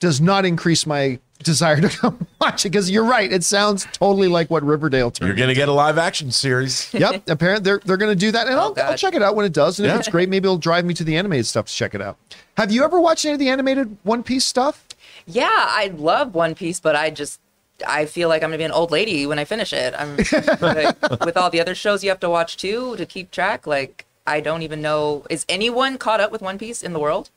does 0.00 0.20
not 0.20 0.44
increase 0.44 0.86
my 0.86 1.18
desire 1.40 1.80
to 1.80 1.88
come 1.96 2.26
watch 2.40 2.64
it. 2.64 2.70
Because 2.70 2.90
you're 2.90 3.04
right. 3.04 3.32
It 3.32 3.44
sounds 3.44 3.86
totally 3.92 4.28
like 4.28 4.50
what 4.50 4.62
Riverdale 4.62 5.10
turned. 5.10 5.28
You're 5.28 5.36
gonna 5.36 5.54
get 5.54 5.68
a 5.68 5.72
live 5.72 5.98
action 5.98 6.30
series. 6.30 6.92
Yep, 6.98 7.28
apparently 7.28 7.62
they're 7.62 7.80
they're 7.84 7.96
going 7.96 8.10
to 8.10 8.18
do 8.18 8.32
that, 8.32 8.48
and 8.48 8.56
oh, 8.56 8.74
I'll, 8.76 8.90
I'll 8.90 8.96
check 8.96 9.14
it 9.14 9.22
out 9.22 9.36
when 9.36 9.46
it 9.46 9.52
does. 9.52 9.78
And 9.78 9.88
if 9.88 10.00
it's 10.00 10.08
great, 10.08 10.28
maybe 10.28 10.46
it'll 10.46 10.58
drive 10.58 10.84
me 10.84 10.94
to 10.94 11.04
the 11.04 11.16
animated 11.16 11.46
stuff 11.46 11.66
to 11.66 11.72
check 11.72 11.94
it 11.94 12.00
out. 12.00 12.16
Have 12.56 12.72
you 12.72 12.82
ever 12.82 12.98
watched 13.00 13.24
any 13.24 13.34
of 13.34 13.38
the 13.38 13.48
animated 13.48 13.96
One 14.02 14.24
Piece 14.24 14.44
stuff? 14.44 14.84
Yeah, 15.26 15.46
I 15.48 15.92
love 15.96 16.34
One 16.34 16.56
Piece, 16.56 16.80
but 16.80 16.96
I 16.96 17.10
just 17.10 17.40
I 17.86 18.06
feel 18.06 18.28
like 18.28 18.42
I'm 18.42 18.48
gonna 18.48 18.58
be 18.58 18.64
an 18.64 18.72
old 18.72 18.90
lady 18.90 19.26
when 19.26 19.38
I 19.38 19.44
finish 19.44 19.72
it. 19.72 19.94
I'm 19.96 20.16
like, 20.60 21.00
with 21.24 21.36
all 21.36 21.50
the 21.50 21.60
other 21.60 21.74
shows 21.76 22.02
you 22.02 22.10
have 22.10 22.20
to 22.20 22.30
watch 22.30 22.56
too 22.56 22.96
to 22.96 23.06
keep 23.06 23.30
track. 23.30 23.64
Like 23.66 24.06
I 24.26 24.40
don't 24.40 24.62
even 24.62 24.82
know 24.82 25.24
is 25.30 25.44
anyone 25.48 25.98
caught 25.98 26.20
up 26.20 26.32
with 26.32 26.42
One 26.42 26.58
Piece 26.58 26.82
in 26.82 26.92
the 26.92 26.98
world? 26.98 27.30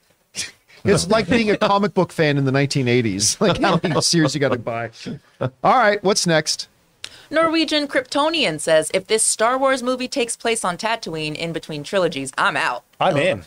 It's 0.84 1.08
like 1.10 1.30
being 1.30 1.50
a 1.52 1.58
comic 1.58 1.94
book 1.94 2.12
fan 2.12 2.38
in 2.38 2.46
the 2.46 2.52
1980s. 2.52 3.40
Like 3.42 3.60
how 3.62 3.80
many 3.82 4.02
series 4.02 4.34
you 4.34 4.40
got 4.42 4.52
to 4.54 4.60
buy. 4.60 4.92
All 5.40 5.50
right, 5.78 6.04
what's 6.04 6.26
next? 6.28 6.68
Norwegian 7.30 7.88
Kryptonian 7.88 8.60
says 8.60 8.92
if 8.94 9.08
this 9.08 9.24
Star 9.24 9.58
Wars 9.58 9.82
movie 9.82 10.08
takes 10.10 10.36
place 10.36 10.66
on 10.66 10.78
Tatooine 10.78 11.36
in 11.36 11.54
between 11.54 11.84
trilogies, 11.84 12.32
I'm 12.38 12.58
out. 12.58 12.84
I'm 13.00 13.16
in. 13.18 13.44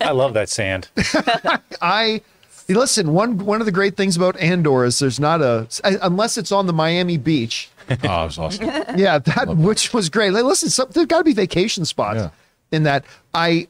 I 0.00 0.12
love 0.12 0.32
that 0.34 0.48
sand. 0.48 0.88
I 1.82 2.22
listen. 2.68 3.12
One 3.12 3.38
one 3.44 3.60
of 3.60 3.66
the 3.66 3.72
great 3.72 3.96
things 3.96 4.16
about 4.16 4.36
Andor 4.38 4.84
is 4.84 4.98
there's 4.98 5.20
not 5.20 5.42
a 5.42 5.68
unless 6.02 6.38
it's 6.38 6.50
on 6.50 6.66
the 6.66 6.72
Miami 6.72 7.18
beach. 7.18 7.68
Oh, 7.90 7.94
it 7.94 8.02
was 8.02 8.38
awesome. 8.38 8.64
Yeah, 8.96 9.18
that 9.18 9.54
which 9.56 9.92
was 9.92 10.08
great. 10.08 10.30
Like, 10.32 10.44
listen, 10.44 10.70
some, 10.70 10.88
there's 10.90 11.06
got 11.06 11.18
to 11.18 11.24
be 11.24 11.32
vacation 11.34 11.84
spots 11.84 12.16
Yeah. 12.18 12.30
in 12.72 12.82
that. 12.84 13.04
I 13.34 13.68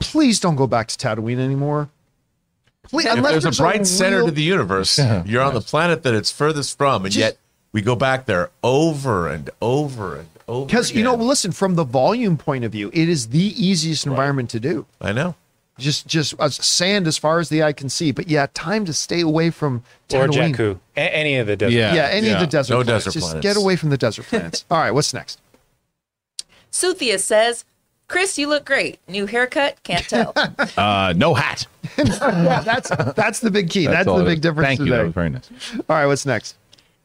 please 0.00 0.40
don't 0.40 0.56
go 0.56 0.66
back 0.66 0.88
to 0.88 0.98
Tatooine 0.98 1.38
anymore. 1.38 1.88
Please, 2.90 3.06
If 3.06 3.14
unless 3.16 3.42
there's 3.42 3.58
a 3.58 3.62
bright 3.62 3.86
center 3.86 4.18
real- 4.18 4.26
to 4.26 4.32
the 4.32 4.42
universe, 4.42 4.98
you're 5.26 5.42
on 5.42 5.54
the 5.54 5.60
planet 5.60 6.02
that 6.04 6.14
it's 6.14 6.30
furthest 6.30 6.76
from, 6.78 7.04
and 7.04 7.12
Just- 7.12 7.18
yet 7.20 7.38
we 7.72 7.80
go 7.82 7.96
back 7.96 8.26
there 8.26 8.50
over 8.62 9.26
and 9.28 9.50
over 9.60 10.16
and 10.16 10.28
over. 10.46 10.66
because 10.66 10.92
you 10.92 11.02
know, 11.02 11.14
listen 11.14 11.50
from 11.52 11.74
the 11.74 11.84
volume 11.84 12.36
point 12.36 12.64
of 12.64 12.72
view, 12.72 12.90
it 12.92 13.08
is 13.08 13.28
the 13.28 13.40
easiest 13.62 14.06
environment 14.06 14.50
to 14.50 14.60
do. 14.60 14.86
I 15.00 15.12
know. 15.12 15.34
Just 15.76 16.06
just 16.06 16.34
uh, 16.38 16.48
sand 16.50 17.08
as 17.08 17.18
far 17.18 17.40
as 17.40 17.48
the 17.48 17.64
eye 17.64 17.72
can 17.72 17.88
see. 17.88 18.12
But 18.12 18.28
yeah, 18.28 18.46
time 18.54 18.84
to 18.84 18.92
stay 18.92 19.20
away 19.22 19.50
from 19.50 19.82
Or 20.12 20.28
Jakku. 20.28 20.78
A- 20.96 21.00
any 21.00 21.36
of 21.38 21.48
the 21.48 21.56
desert. 21.56 21.74
Yeah. 21.76 21.94
Yeah, 21.94 22.06
any 22.12 22.28
of 22.28 22.38
the 22.38 22.46
desert 22.46 22.74
No 22.74 22.84
planets. 22.84 23.06
desert 23.06 23.18
Just 23.20 23.40
get 23.40 23.56
away 23.56 23.74
from 23.74 23.90
the 23.90 23.98
desert 23.98 24.26
planets. 24.28 24.64
All 24.70 24.78
right, 24.78 24.92
what's 24.92 25.12
next? 25.12 25.40
Suthia 26.70 27.18
says, 27.18 27.64
Chris, 28.06 28.38
you 28.38 28.48
look 28.48 28.64
great. 28.64 28.98
New 29.08 29.26
haircut, 29.26 29.82
can't 29.82 30.08
tell. 30.08 30.34
Uh, 30.76 31.12
no 31.16 31.34
hat. 31.34 31.66
yeah, 31.98 32.60
that's 32.60 32.90
that's 33.14 33.40
the 33.40 33.50
big 33.50 33.70
key. 33.70 33.86
That's, 33.86 34.08
all 34.08 34.18
the 34.18 34.24
big 34.24 34.38
is. 34.38 34.40
difference 34.40 34.66
Thank 34.66 34.80
you. 34.80 34.90
That 34.90 35.04
was 35.04 35.12
very 35.12 35.30
nice. 35.30 35.50
All 35.74 35.96
right, 35.96 36.06
what's 36.06 36.26
next? 36.26 36.56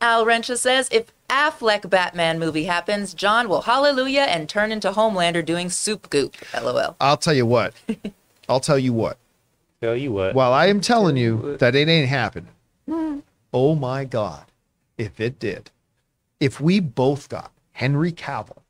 Al 0.02 0.26
Rencha 0.26 0.58
says, 0.58 0.88
if 0.92 1.12
Affleck 1.30 1.90
Batman 1.90 2.40
movie 2.40 2.64
happens, 2.64 3.14
John 3.14 3.50
will 3.50 3.62
hallelujah 3.62 4.22
and 4.22 4.48
turn 4.50 4.72
into 4.72 4.92
Homelander 4.92 5.46
doing 5.46 5.70
soup 5.70 6.10
goop. 6.10 6.36
LOL. 6.54 6.96
I'll 7.00 7.18
tell 7.18 7.34
you 7.34 7.46
what. 7.46 7.74
I'll 8.48 8.60
tell 8.60 8.80
you 8.80 8.94
what. 8.94 9.18
Tell 9.82 9.96
you 9.96 10.12
what. 10.12 10.36
While 10.36 10.54
I 10.54 10.68
am 10.68 10.82
telling 10.82 11.18
you 11.18 11.58
that 11.58 11.76
it 11.76 11.88
ain't 11.88 12.10
happening, 12.10 12.54
oh 13.54 13.76
my 13.76 14.06
God, 14.06 14.46
if 14.98 15.20
it 15.20 15.40
did, 15.40 15.70
if 16.40 16.60
we 16.60 16.80
both 16.80 17.30
got 17.30 17.52
Henry 17.74 18.12
Cavill 18.12 18.64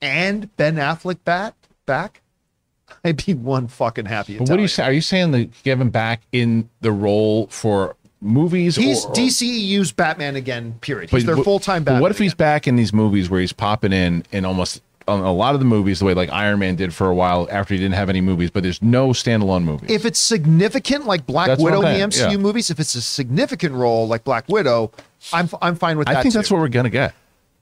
and 0.00 0.54
Ben 0.56 0.76
Affleck 0.76 1.24
back, 1.24 1.54
back, 1.86 2.20
I'd 3.04 3.24
be 3.24 3.34
one 3.34 3.68
fucking 3.68 4.06
happy. 4.06 4.38
But 4.38 4.48
what 4.48 4.58
are 4.58 4.62
you 4.62 4.68
saying? 4.68 4.88
Are 4.88 4.92
you 4.92 5.00
saying 5.00 5.30
that 5.32 5.50
him 5.64 5.90
back 5.90 6.22
in 6.32 6.68
the 6.80 6.92
role 6.92 7.46
for 7.48 7.96
movies? 8.20 8.76
He's 8.76 9.04
or, 9.04 9.12
DCEU's 9.12 9.92
Batman 9.92 10.36
again. 10.36 10.76
Period. 10.80 11.10
but- 11.10 11.18
He's 11.18 11.26
their 11.26 11.36
full 11.36 11.60
time 11.60 11.84
Batman. 11.84 12.02
What 12.02 12.10
if 12.10 12.18
he's 12.18 12.34
back 12.34 12.66
in 12.66 12.76
these 12.76 12.92
movies 12.92 13.30
where 13.30 13.40
he's 13.40 13.52
popping 13.52 13.92
in 13.92 14.24
in 14.32 14.44
almost 14.44 14.82
on 15.06 15.20
a 15.20 15.32
lot 15.32 15.54
of 15.54 15.60
the 15.60 15.66
movies, 15.66 15.98
the 15.98 16.04
way 16.04 16.14
like 16.14 16.30
Iron 16.30 16.58
Man 16.58 16.76
did 16.76 16.94
for 16.94 17.08
a 17.08 17.14
while 17.14 17.46
after 17.50 17.74
he 17.74 17.80
didn't 17.80 17.94
have 17.94 18.08
any 18.08 18.20
movies, 18.20 18.50
but 18.50 18.62
there's 18.62 18.80
no 18.82 19.10
standalone 19.10 19.64
movies. 19.64 19.90
if 19.90 20.04
it's 20.04 20.18
significant 20.18 21.06
like 21.06 21.26
Black 21.26 21.48
That's 21.48 21.62
Widow 21.62 21.82
in 21.82 21.98
the 21.98 22.06
MCU 22.06 22.30
yeah. 22.32 22.36
movies, 22.36 22.70
if 22.70 22.80
it's 22.80 22.94
a 22.94 23.02
significant 23.02 23.74
role 23.74 24.08
like 24.08 24.24
Black 24.24 24.48
Widow, 24.48 24.92
I'm 25.32 25.48
I'm 25.60 25.76
fine 25.76 25.98
with 25.98 26.06
that. 26.06 26.16
I 26.16 26.22
think 26.22 26.34
that's 26.34 26.50
what 26.50 26.60
we're 26.60 26.68
gonna 26.68 26.90
get. 26.90 27.14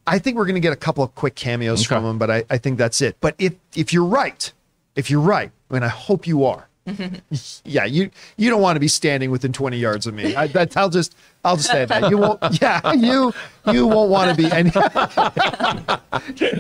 I 0.06 0.18
think 0.18 0.36
we're 0.36 0.44
going 0.46 0.54
to 0.56 0.60
get 0.60 0.72
a 0.72 0.76
couple 0.76 1.04
of 1.04 1.14
quick 1.14 1.34
cameos 1.34 1.80
Okay. 1.80 1.94
from 1.94 2.04
him, 2.04 2.18
but 2.18 2.30
I, 2.30 2.44
I 2.50 2.58
think 2.58 2.76
that's 2.78 3.00
it. 3.00 3.16
But 3.20 3.34
if 3.38 3.54
if 3.76 3.92
you're 3.92 4.04
right, 4.04 4.52
if 4.96 5.10
you're 5.10 5.20
right, 5.20 5.50
I 5.70 5.74
mean, 5.74 5.82
I 5.82 5.88
hope 5.88 6.26
you 6.26 6.44
are, 6.44 6.68
yeah, 7.64 7.84
you 7.84 8.10
you 8.36 8.50
don't 8.50 8.60
want 8.60 8.76
to 8.76 8.80
be 8.80 8.88
standing 8.88 9.30
within 9.30 9.52
20 9.52 9.76
yards 9.78 10.06
of 10.08 10.14
me. 10.14 10.34
I, 10.34 10.48
that, 10.48 10.76
I'll 10.76 10.90
just 10.90 11.14
I'll 11.44 11.56
just 11.56 11.70
say 11.70 11.84
that 11.84 12.10
you 12.10 12.18
won't. 12.18 12.40
Yeah, 12.60 12.92
you 12.92 13.32
you 13.72 13.86
won't 13.86 14.10
want 14.10 14.30
to 14.30 14.36
be 14.36 14.50
any. 14.50 14.70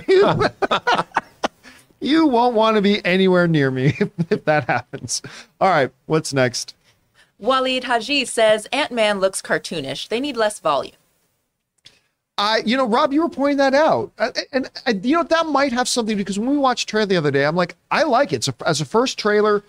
you, 0.08 0.44
you 2.00 2.26
won't 2.26 2.54
want 2.54 2.76
to 2.76 2.82
be 2.82 3.04
anywhere 3.04 3.46
near 3.48 3.70
me 3.70 3.96
if, 3.98 4.10
if 4.30 4.44
that 4.44 4.64
happens. 4.64 5.22
All 5.60 5.68
right, 5.68 5.90
what's 6.06 6.32
next? 6.32 6.74
Waleed 7.40 7.84
Haji 7.84 8.24
says, 8.24 8.68
Ant 8.72 8.92
Man 8.92 9.18
looks 9.18 9.42
cartoonish. 9.42 10.06
They 10.08 10.20
need 10.20 10.36
less 10.36 10.60
volume. 10.60 10.94
I, 12.42 12.62
you 12.66 12.76
know, 12.76 12.88
Rob, 12.88 13.12
you 13.12 13.22
were 13.22 13.28
pointing 13.28 13.58
that 13.58 13.72
out, 13.72 14.10
Uh, 14.18 14.32
and, 14.52 14.68
and 14.84 15.06
you 15.06 15.16
know 15.16 15.22
that 15.22 15.46
might 15.46 15.72
have 15.72 15.88
something 15.88 16.16
because 16.16 16.40
when 16.40 16.50
we 16.50 16.56
watched 16.56 16.88
trailer 16.88 17.06
the 17.06 17.16
other 17.16 17.30
day, 17.30 17.44
I'm 17.44 17.54
like, 17.54 17.76
I 17.92 18.02
like 18.02 18.32
it. 18.32 18.36
It's 18.36 18.48
a, 18.48 18.54
as 18.66 18.80
a 18.80 18.84
first 18.84 19.16
trailer, 19.16 19.62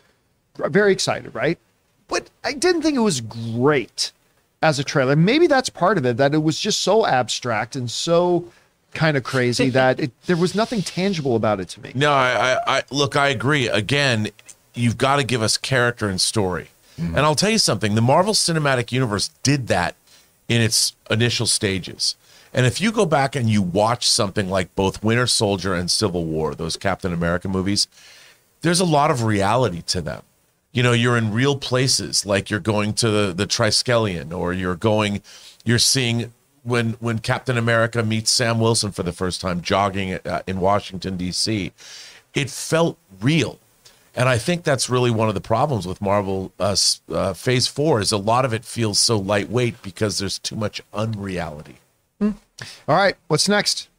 very 0.58 0.92
excited, 0.92 1.36
right? 1.36 1.60
But 2.08 2.32
I 2.44 2.54
didn't 2.54 2.82
think 2.82 2.96
it 2.96 3.02
was 3.02 3.22
great 3.22 4.12
as 4.64 4.80
a 4.80 4.84
trailer. 4.84 5.16
Maybe 5.16 5.46
that's 5.46 5.70
part 5.70 6.00
of 6.00 6.06
it 6.08 6.18
that 6.18 6.34
it 6.34 6.40
was 6.40 6.60
just 6.60 6.82
so 6.82 7.06
abstract 7.06 7.76
and 7.76 7.92
so 7.92 8.52
kind 8.96 9.18
of 9.18 9.24
crazy 9.24 9.70
that 9.82 10.00
it, 10.00 10.12
there 10.26 10.36
was 10.36 10.56
nothing 10.56 10.82
tangible 10.82 11.36
about 11.36 11.60
it 11.60 11.70
to 11.70 11.82
me. 11.82 11.92
No, 11.94 12.12
I, 12.12 12.32
I, 12.56 12.78
I 12.78 12.84
look. 12.90 13.16
I 13.16 13.28
agree. 13.28 13.68
Again, 13.68 14.30
you've 14.74 14.98
got 14.98 15.18
to 15.18 15.24
give 15.24 15.44
us 15.44 15.58
character 15.58 16.10
and 16.10 16.20
story. 16.20 16.70
And 16.98 17.20
I'll 17.20 17.36
tell 17.36 17.50
you 17.50 17.58
something. 17.58 17.96
The 17.96 18.02
Marvel 18.02 18.34
Cinematic 18.34 18.92
Universe 18.92 19.30
did 19.42 19.68
that 19.68 19.96
in 20.48 20.62
its 20.62 20.94
initial 21.10 21.48
stages. 21.48 22.16
And 22.54 22.66
if 22.66 22.80
you 22.80 22.92
go 22.92 23.06
back 23.06 23.36
and 23.36 23.50
you 23.50 23.62
watch 23.62 24.08
something 24.08 24.50
like 24.50 24.76
both 24.76 25.04
Winter 25.04 25.26
Soldier 25.26 25.74
and 25.74 25.90
Civil 25.90 26.26
War, 26.26 26.54
those 26.54 26.78
Captain 26.78 27.12
America 27.12 27.48
movies, 27.48 27.88
there's 28.62 28.80
a 28.80 28.86
lot 28.86 29.10
of 29.10 29.24
reality 29.24 29.82
to 29.88 30.02
them. 30.02 30.22
You 30.72 30.84
know, 30.84 30.92
you're 30.92 31.18
in 31.18 31.34
real 31.34 31.58
places, 31.58 32.26
like 32.26 32.50
you're 32.50 32.60
going 32.60 32.94
to 32.96 33.10
the, 33.10 33.34
the 33.34 33.48
Triskelion, 33.48 34.36
or 34.36 34.54
you're 34.54 34.76
going, 34.76 35.22
you're 35.64 35.80
seeing 35.80 36.32
when 36.64 36.94
when 36.94 37.20
Captain 37.20 37.58
America 37.58 38.02
meets 38.04 38.32
Sam 38.32 38.60
Wilson 38.60 38.92
for 38.92 39.04
the 39.04 39.12
first 39.12 39.42
time 39.42 39.62
jogging 39.62 40.14
uh, 40.14 40.42
in 40.48 40.60
Washington 40.60 41.18
D.C. 41.18 41.74
It 42.34 42.50
felt 42.50 42.98
real, 43.22 43.60
and 44.16 44.28
I 44.28 44.38
think 44.38 44.64
that's 44.64 44.90
really 44.90 45.12
one 45.12 45.28
of 45.28 45.36
the 45.36 45.42
problems 45.42 45.86
with 45.86 46.02
Marvel 46.02 46.52
uh, 46.60 46.76
uh, 47.12 47.34
Phase 47.34 47.68
Four 47.68 48.00
is 48.00 48.12
a 48.12 48.18
lot 48.18 48.46
of 48.46 48.54
it 48.54 48.66
feels 48.66 48.98
so 49.00 49.20
lightweight 49.20 49.84
because 49.84 50.18
there's 50.18 50.40
too 50.40 50.56
much 50.56 50.82
unreality. 50.94 51.78
All 52.88 52.96
right, 52.96 53.16
what's 53.28 53.48
next? 53.48 53.90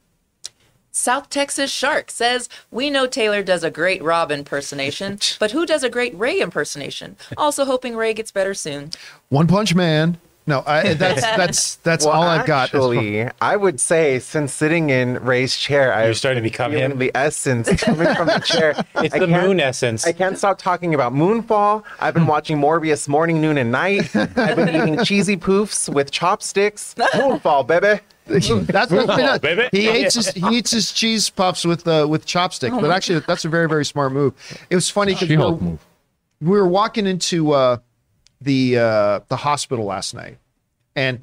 South 0.96 1.28
Texas 1.28 1.72
Shark 1.72 2.10
says, 2.10 2.48
We 2.70 2.88
know 2.88 3.08
Taylor 3.08 3.42
does 3.42 3.64
a 3.64 3.70
great 3.70 4.00
Rob 4.02 4.30
impersonation, 4.30 5.18
but 5.40 5.50
who 5.50 5.66
does 5.66 5.82
a 5.82 5.90
great 5.90 6.16
Ray 6.16 6.40
impersonation? 6.40 7.16
Also 7.36 7.64
hoping 7.64 7.96
Ray 7.96 8.14
gets 8.14 8.30
better 8.30 8.54
soon. 8.54 8.90
One 9.28 9.48
Punch 9.48 9.74
Man. 9.74 10.18
No, 10.46 10.62
I, 10.66 10.94
that's 10.94 11.22
that's 11.22 11.76
that's 11.76 12.06
all 12.06 12.22
I've 12.22 12.46
got. 12.46 12.64
Actually, 12.64 13.28
I 13.40 13.56
would 13.56 13.80
say 13.80 14.18
since 14.18 14.52
sitting 14.52 14.90
in 14.90 15.14
Ray's 15.24 15.56
chair, 15.56 15.86
You're 15.86 16.10
I've 16.10 16.16
starting 16.16 16.42
to 16.42 16.48
become 16.48 16.72
him. 16.72 16.98
the 16.98 17.10
essence 17.14 17.68
coming 17.82 18.14
from 18.14 18.26
the 18.28 18.40
chair. 18.40 18.74
It's 19.02 19.14
I 19.14 19.18
the 19.18 19.26
moon 19.26 19.58
essence. 19.58 20.06
I 20.06 20.12
can't 20.12 20.38
stop 20.38 20.58
talking 20.58 20.94
about 20.94 21.12
Moonfall. 21.12 21.82
I've 21.98 22.14
been 22.14 22.24
hmm. 22.24 22.28
watching 22.28 22.58
Morbius 22.58 23.08
morning, 23.08 23.40
noon, 23.40 23.58
and 23.58 23.72
night. 23.72 24.14
I've 24.14 24.56
been 24.56 24.68
eating 24.68 25.04
cheesy 25.04 25.36
poofs 25.36 25.92
with 25.92 26.10
chopsticks. 26.10 26.94
Moonfall, 26.94 27.66
baby. 27.66 28.00
That's, 28.26 28.48
that's 28.48 28.90
Oh, 28.92 29.38
baby. 29.38 29.68
He 29.72 29.88
eats 30.02 30.14
his 30.14 30.28
he 30.50 30.56
eats 30.56 30.70
his 30.70 30.92
cheese 30.92 31.28
puffs 31.30 31.64
with 31.64 31.86
uh, 31.86 32.06
with 32.08 32.24
chopsticks. 32.26 32.74
But 32.74 32.90
actually, 32.90 33.20
that's 33.20 33.44
a 33.44 33.48
very 33.48 33.68
very 33.68 33.84
smart 33.84 34.12
move. 34.12 34.34
It 34.70 34.74
was 34.74 34.88
funny 34.90 35.12
because 35.14 35.28
we, 35.28 35.36
were- 35.36 35.78
we 36.40 36.48
were 36.50 36.66
walking 36.66 37.06
into 37.06 37.52
uh, 37.52 37.78
the 38.40 38.78
uh, 38.78 39.20
the 39.28 39.36
hospital 39.36 39.84
last 39.84 40.14
night, 40.14 40.38
and 40.96 41.20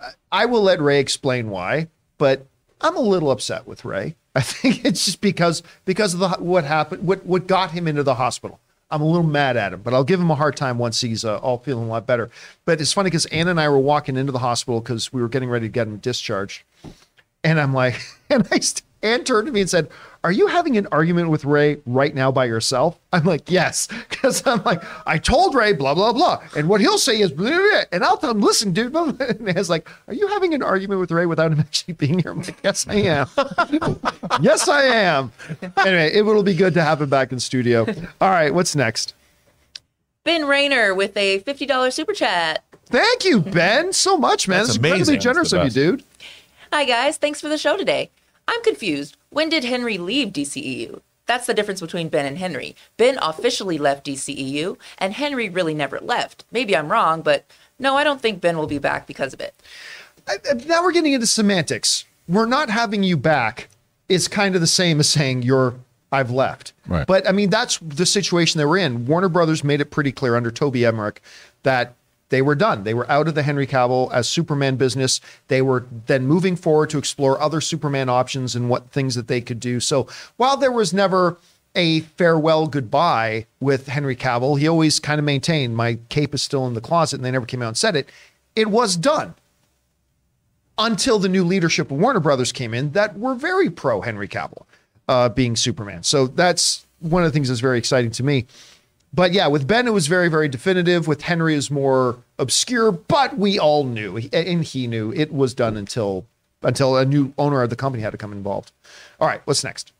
I- 0.00 0.12
I 0.30 0.46
will 0.46 0.62
let 0.62 0.80
Ray 0.80 1.00
explain 1.00 1.50
why. 1.50 1.88
But 2.18 2.46
I'm 2.80 2.96
a 2.96 3.00
little 3.00 3.30
upset 3.30 3.66
with 3.66 3.84
Ray. 3.84 4.14
I 4.36 4.40
think 4.40 4.84
it's 4.84 5.04
just 5.04 5.20
because 5.20 5.62
because 5.84 6.14
of 6.14 6.20
the 6.20 6.28
what 6.30 6.64
happened, 6.64 7.06
what 7.06 7.24
what 7.26 7.46
got 7.48 7.72
him 7.72 7.88
into 7.88 8.02
the 8.04 8.14
hospital. 8.14 8.60
I'm 8.90 9.02
a 9.02 9.06
little 9.06 9.26
mad 9.26 9.56
at 9.56 9.72
him, 9.72 9.82
but 9.82 9.94
I'll 9.94 10.04
give 10.04 10.20
him 10.20 10.30
a 10.30 10.34
hard 10.34 10.56
time 10.56 10.78
once 10.78 11.00
he's 11.00 11.24
uh, 11.24 11.38
all 11.38 11.58
feeling 11.58 11.86
a 11.86 11.88
lot 11.88 12.06
better. 12.06 12.30
But 12.64 12.80
it's 12.80 12.92
funny 12.92 13.08
because 13.08 13.26
Anna 13.26 13.50
and 13.50 13.60
I 13.60 13.68
were 13.68 13.78
walking 13.78 14.16
into 14.16 14.32
the 14.32 14.38
hospital 14.38 14.80
because 14.80 15.12
we 15.12 15.20
were 15.20 15.28
getting 15.28 15.48
ready 15.48 15.66
to 15.66 15.72
get 15.72 15.86
him 15.86 15.96
discharged, 15.98 16.62
and 17.42 17.60
I'm 17.60 17.72
like, 17.72 18.00
and 18.30 18.46
I 18.50 18.58
st- 18.60 18.82
Ann 19.04 19.22
turned 19.22 19.46
to 19.46 19.52
me 19.52 19.60
and 19.60 19.70
said, 19.70 19.88
"Are 20.24 20.32
you 20.32 20.46
having 20.46 20.76
an 20.76 20.88
argument 20.90 21.28
with 21.28 21.44
Ray 21.44 21.76
right 21.86 22.14
now 22.14 22.32
by 22.32 22.46
yourself?" 22.46 22.98
I'm 23.12 23.24
like, 23.24 23.50
"Yes," 23.50 23.86
because 24.08 24.44
I'm 24.46 24.62
like, 24.64 24.82
I 25.06 25.18
told 25.18 25.54
Ray 25.54 25.74
blah 25.74 25.94
blah 25.94 26.12
blah, 26.12 26.42
and 26.56 26.68
what 26.68 26.80
he'll 26.80 26.98
say 26.98 27.20
is, 27.20 27.30
blah, 27.30 27.50
blah, 27.50 27.58
blah, 27.58 27.82
and 27.92 28.02
I'll 28.02 28.16
tell 28.16 28.30
him, 28.30 28.40
"Listen, 28.40 28.72
dude," 28.72 28.92
blah, 28.92 29.12
blah. 29.12 29.26
and 29.28 29.48
it's 29.50 29.68
like, 29.68 29.88
"Are 30.08 30.14
you 30.14 30.26
having 30.28 30.54
an 30.54 30.62
argument 30.62 31.00
with 31.00 31.12
Ray 31.12 31.26
without 31.26 31.52
him 31.52 31.60
actually 31.60 31.94
being 31.94 32.18
here?" 32.18 32.32
I'm 32.32 32.40
like, 32.40 32.58
"Yes, 32.64 32.86
I 32.88 32.94
am. 32.94 33.28
yes, 34.40 34.66
I 34.68 34.82
am." 34.82 35.32
Anyway, 35.76 36.10
it 36.14 36.22
will 36.22 36.42
be 36.42 36.54
good 36.54 36.74
to 36.74 36.82
have 36.82 37.02
him 37.02 37.10
back 37.10 37.30
in 37.30 37.38
studio. 37.38 37.86
All 38.20 38.30
right, 38.30 38.52
what's 38.52 38.74
next? 38.74 39.14
Ben 40.24 40.46
Rayner 40.46 40.94
with 40.94 41.14
a 41.18 41.40
$50 41.40 41.92
super 41.92 42.14
chat. 42.14 42.64
Thank 42.86 43.26
you, 43.26 43.40
Ben, 43.40 43.92
so 43.92 44.16
much, 44.16 44.48
man. 44.48 44.60
That's 44.60 44.78
That's 44.78 44.78
incredibly 44.78 45.18
generous 45.18 45.50
That's 45.50 45.76
of 45.76 45.76
you, 45.76 45.96
dude. 45.96 46.04
Hi, 46.72 46.84
guys. 46.84 47.18
Thanks 47.18 47.42
for 47.42 47.48
the 47.48 47.58
show 47.58 47.76
today. 47.76 48.10
I'm 48.48 48.62
confused. 48.62 49.16
When 49.30 49.48
did 49.48 49.64
Henry 49.64 49.98
leave 49.98 50.28
DCEU? 50.32 51.00
That's 51.26 51.46
the 51.46 51.54
difference 51.54 51.80
between 51.80 52.08
Ben 52.10 52.26
and 52.26 52.36
Henry. 52.38 52.76
Ben 52.98 53.18
officially 53.22 53.78
left 53.78 54.06
DCEU, 54.06 54.76
and 54.98 55.14
Henry 55.14 55.48
really 55.48 55.72
never 55.74 55.98
left. 56.00 56.44
Maybe 56.52 56.76
I'm 56.76 56.92
wrong, 56.92 57.22
but 57.22 57.46
no, 57.78 57.96
I 57.96 58.04
don't 58.04 58.20
think 58.20 58.40
Ben 58.42 58.58
will 58.58 58.66
be 58.66 58.78
back 58.78 59.06
because 59.06 59.32
of 59.32 59.40
it. 59.40 59.54
I- 60.28 60.36
I- 60.50 60.54
now 60.66 60.82
we're 60.82 60.92
getting 60.92 61.14
into 61.14 61.26
semantics. 61.26 62.04
We're 62.28 62.46
not 62.46 62.68
having 62.70 63.02
you 63.02 63.16
back 63.16 63.68
is 64.08 64.28
kind 64.28 64.54
of 64.54 64.60
the 64.60 64.66
same 64.66 65.00
as 65.00 65.08
saying 65.08 65.42
you're 65.42 65.74
I've 66.12 66.30
left. 66.30 66.74
Right. 66.86 67.06
But 67.06 67.28
I 67.28 67.32
mean 67.32 67.50
that's 67.50 67.78
the 67.78 68.06
situation 68.06 68.58
they 68.58 68.64
were 68.66 68.76
in. 68.78 69.06
Warner 69.06 69.28
Brothers 69.28 69.64
made 69.64 69.80
it 69.80 69.86
pretty 69.86 70.12
clear 70.12 70.36
under 70.36 70.50
Toby 70.50 70.84
Emmerich 70.86 71.20
that 71.64 71.94
they 72.34 72.42
were 72.42 72.56
done. 72.56 72.82
They 72.82 72.94
were 72.94 73.08
out 73.08 73.28
of 73.28 73.36
the 73.36 73.44
Henry 73.44 73.64
Cavill 73.64 74.12
as 74.12 74.28
Superman 74.28 74.74
business. 74.74 75.20
They 75.46 75.62
were 75.62 75.86
then 76.06 76.26
moving 76.26 76.56
forward 76.56 76.90
to 76.90 76.98
explore 76.98 77.40
other 77.40 77.60
Superman 77.60 78.08
options 78.08 78.56
and 78.56 78.68
what 78.68 78.90
things 78.90 79.14
that 79.14 79.28
they 79.28 79.40
could 79.40 79.60
do. 79.60 79.78
So 79.78 80.08
while 80.36 80.56
there 80.56 80.72
was 80.72 80.92
never 80.92 81.38
a 81.76 82.00
farewell 82.00 82.66
goodbye 82.66 83.46
with 83.60 83.86
Henry 83.86 84.16
Cavill, 84.16 84.58
he 84.58 84.66
always 84.66 84.98
kind 84.98 85.20
of 85.20 85.24
maintained 85.24 85.76
my 85.76 86.00
cape 86.08 86.34
is 86.34 86.42
still 86.42 86.66
in 86.66 86.74
the 86.74 86.80
closet 86.80 87.18
and 87.18 87.24
they 87.24 87.30
never 87.30 87.46
came 87.46 87.62
out 87.62 87.68
and 87.68 87.76
said 87.76 87.94
it. 87.94 88.08
It 88.56 88.66
was 88.66 88.96
done 88.96 89.36
until 90.76 91.20
the 91.20 91.28
new 91.28 91.44
leadership 91.44 91.92
of 91.92 91.98
Warner 91.98 92.18
Brothers 92.18 92.50
came 92.50 92.74
in 92.74 92.90
that 92.92 93.16
were 93.16 93.36
very 93.36 93.70
pro 93.70 94.00
Henry 94.00 94.26
Cavill 94.26 94.64
uh, 95.06 95.28
being 95.28 95.54
Superman. 95.54 96.02
So 96.02 96.26
that's 96.26 96.84
one 96.98 97.22
of 97.22 97.28
the 97.28 97.32
things 97.32 97.46
that's 97.46 97.60
very 97.60 97.78
exciting 97.78 98.10
to 98.10 98.24
me. 98.24 98.46
But 99.14 99.32
yeah, 99.32 99.46
with 99.46 99.68
Ben, 99.68 99.86
it 99.86 99.92
was 99.92 100.08
very, 100.08 100.28
very 100.28 100.48
definitive. 100.48 101.06
With 101.06 101.22
Henry, 101.22 101.54
is 101.54 101.70
more 101.70 102.18
obscure, 102.38 102.92
but 102.92 103.36
we 103.38 103.58
all 103.58 103.84
knew, 103.84 104.18
and 104.32 104.64
he 104.64 104.86
knew 104.86 105.12
it 105.12 105.32
was 105.32 105.54
done 105.54 105.76
until 105.76 106.26
until 106.62 106.96
a 106.96 107.04
new 107.04 107.32
owner 107.36 107.62
of 107.62 107.68
the 107.70 107.76
company 107.76 108.02
had 108.02 108.10
to 108.12 108.18
come 108.18 108.32
involved. 108.32 108.72
All 109.20 109.28
right, 109.28 109.42
what's 109.44 109.62
next? 109.62 109.92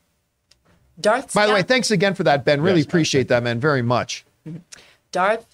Darth. 0.99 1.33
By 1.33 1.45
the 1.45 1.53
way, 1.53 1.61
thanks 1.61 1.91
again 1.91 2.15
for 2.15 2.23
that, 2.23 2.43
Ben. 2.45 2.61
Really 2.61 2.79
Yes, 2.79 2.87
appreciate 2.87 3.27
that, 3.27 3.43
man, 3.43 3.59
very 3.59 3.81
much. 3.81 4.25
Darth 5.11 5.45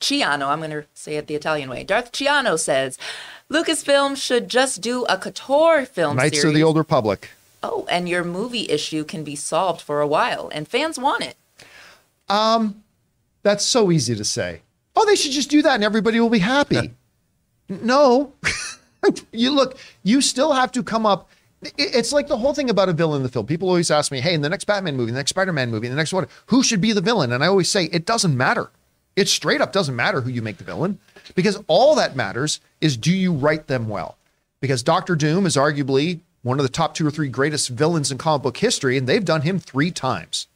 Ciano, 0.00 0.48
I'm 0.48 0.58
going 0.58 0.70
to 0.70 0.84
say 0.94 1.16
it 1.16 1.26
the 1.26 1.34
Italian 1.34 1.70
way. 1.70 1.84
Darth 1.84 2.12
Ciano 2.12 2.58
says 2.58 2.98
Lucasfilm 3.50 4.16
should 4.16 4.48
just 4.48 4.80
do 4.80 5.04
a 5.06 5.16
KOTOR 5.16 5.86
film 5.88 6.16
Knights 6.16 6.40
series. 6.40 6.50
of 6.50 6.54
the 6.54 6.62
Old 6.62 6.76
Republic. 6.76 7.30
Oh, 7.62 7.86
and 7.90 8.08
your 8.08 8.22
movie 8.24 8.68
issue 8.68 9.04
can 9.04 9.24
be 9.24 9.34
solved 9.36 9.80
for 9.80 10.00
a 10.00 10.06
while, 10.06 10.50
and 10.54 10.68
fans 10.68 10.98
want 10.98 11.24
it. 11.24 11.36
Um, 12.28 12.82
that's 13.42 13.64
so 13.64 13.90
easy 13.90 14.14
to 14.14 14.24
say. 14.24 14.60
Oh, 15.00 15.06
they 15.06 15.14
should 15.14 15.30
just 15.30 15.48
do 15.48 15.62
that 15.62 15.76
and 15.76 15.84
everybody 15.84 16.18
will 16.18 16.28
be 16.28 16.40
happy. 16.40 16.90
No. 17.68 18.32
you 19.32 19.52
look, 19.52 19.78
you 20.02 20.20
still 20.20 20.52
have 20.52 20.72
to 20.72 20.82
come 20.82 21.06
up. 21.06 21.30
It's 21.76 22.12
like 22.12 22.26
the 22.26 22.36
whole 22.36 22.52
thing 22.52 22.68
about 22.68 22.88
a 22.88 22.92
villain 22.92 23.18
in 23.18 23.22
the 23.22 23.28
film. 23.28 23.46
People 23.46 23.68
always 23.68 23.92
ask 23.92 24.10
me, 24.10 24.20
hey, 24.20 24.34
in 24.34 24.42
the 24.42 24.48
next 24.48 24.64
Batman 24.64 24.96
movie, 24.96 25.12
the 25.12 25.18
next 25.18 25.30
Spider 25.30 25.52
Man 25.52 25.70
movie, 25.70 25.86
the 25.86 25.94
next 25.94 26.12
one, 26.12 26.26
who 26.46 26.64
should 26.64 26.80
be 26.80 26.92
the 26.92 27.00
villain? 27.00 27.30
And 27.30 27.44
I 27.44 27.46
always 27.46 27.68
say, 27.68 27.84
it 27.84 28.06
doesn't 28.06 28.36
matter. 28.36 28.70
It 29.14 29.28
straight 29.28 29.60
up 29.60 29.72
doesn't 29.72 29.94
matter 29.94 30.20
who 30.20 30.30
you 30.30 30.42
make 30.42 30.58
the 30.58 30.64
villain 30.64 30.98
because 31.36 31.62
all 31.68 31.94
that 31.94 32.16
matters 32.16 32.60
is 32.80 32.96
do 32.96 33.12
you 33.12 33.32
write 33.32 33.68
them 33.68 33.88
well? 33.88 34.16
Because 34.60 34.82
Doctor 34.82 35.14
Doom 35.14 35.46
is 35.46 35.54
arguably 35.54 36.18
one 36.42 36.58
of 36.58 36.64
the 36.64 36.72
top 36.72 36.94
two 36.94 37.06
or 37.06 37.10
three 37.12 37.28
greatest 37.28 37.68
villains 37.68 38.10
in 38.10 38.18
comic 38.18 38.42
book 38.42 38.56
history, 38.56 38.96
and 38.96 39.06
they've 39.06 39.24
done 39.24 39.42
him 39.42 39.60
three 39.60 39.92
times 39.92 40.48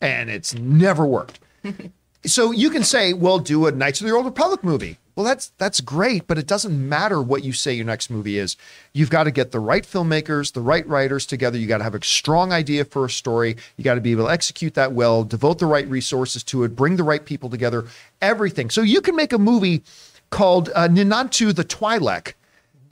and 0.00 0.30
it's 0.30 0.54
never 0.54 1.06
worked. 1.06 1.40
so 2.26 2.50
you 2.50 2.70
can 2.70 2.84
say, 2.84 3.12
well, 3.12 3.38
do 3.38 3.66
a 3.66 3.72
Knights 3.72 4.00
of 4.00 4.06
the 4.06 4.12
Old 4.12 4.24
Republic 4.26 4.64
movie. 4.64 4.98
Well, 5.14 5.24
that's 5.24 5.48
that's 5.58 5.80
great, 5.80 6.28
but 6.28 6.38
it 6.38 6.46
doesn't 6.46 6.88
matter 6.88 7.20
what 7.20 7.42
you 7.42 7.52
say 7.52 7.72
your 7.72 7.84
next 7.84 8.08
movie 8.08 8.38
is. 8.38 8.56
You've 8.92 9.10
got 9.10 9.24
to 9.24 9.32
get 9.32 9.50
the 9.50 9.58
right 9.58 9.82
filmmakers, 9.82 10.52
the 10.52 10.60
right 10.60 10.86
writers 10.86 11.26
together. 11.26 11.58
You 11.58 11.66
got 11.66 11.78
to 11.78 11.84
have 11.84 11.96
a 11.96 12.04
strong 12.04 12.52
idea 12.52 12.84
for 12.84 13.04
a 13.04 13.10
story. 13.10 13.56
You 13.76 13.82
got 13.82 13.96
to 13.96 14.00
be 14.00 14.12
able 14.12 14.26
to 14.26 14.30
execute 14.30 14.74
that 14.74 14.92
well, 14.92 15.24
devote 15.24 15.58
the 15.58 15.66
right 15.66 15.88
resources 15.88 16.44
to 16.44 16.62
it, 16.62 16.76
bring 16.76 16.94
the 16.94 17.02
right 17.02 17.24
people 17.24 17.50
together, 17.50 17.86
everything. 18.22 18.70
So 18.70 18.82
you 18.82 19.00
can 19.00 19.16
make 19.16 19.32
a 19.32 19.38
movie 19.38 19.82
called 20.30 20.70
uh, 20.76 20.86
Ninantu 20.86 21.52
the 21.52 21.64
Twi'lek, 21.64 22.34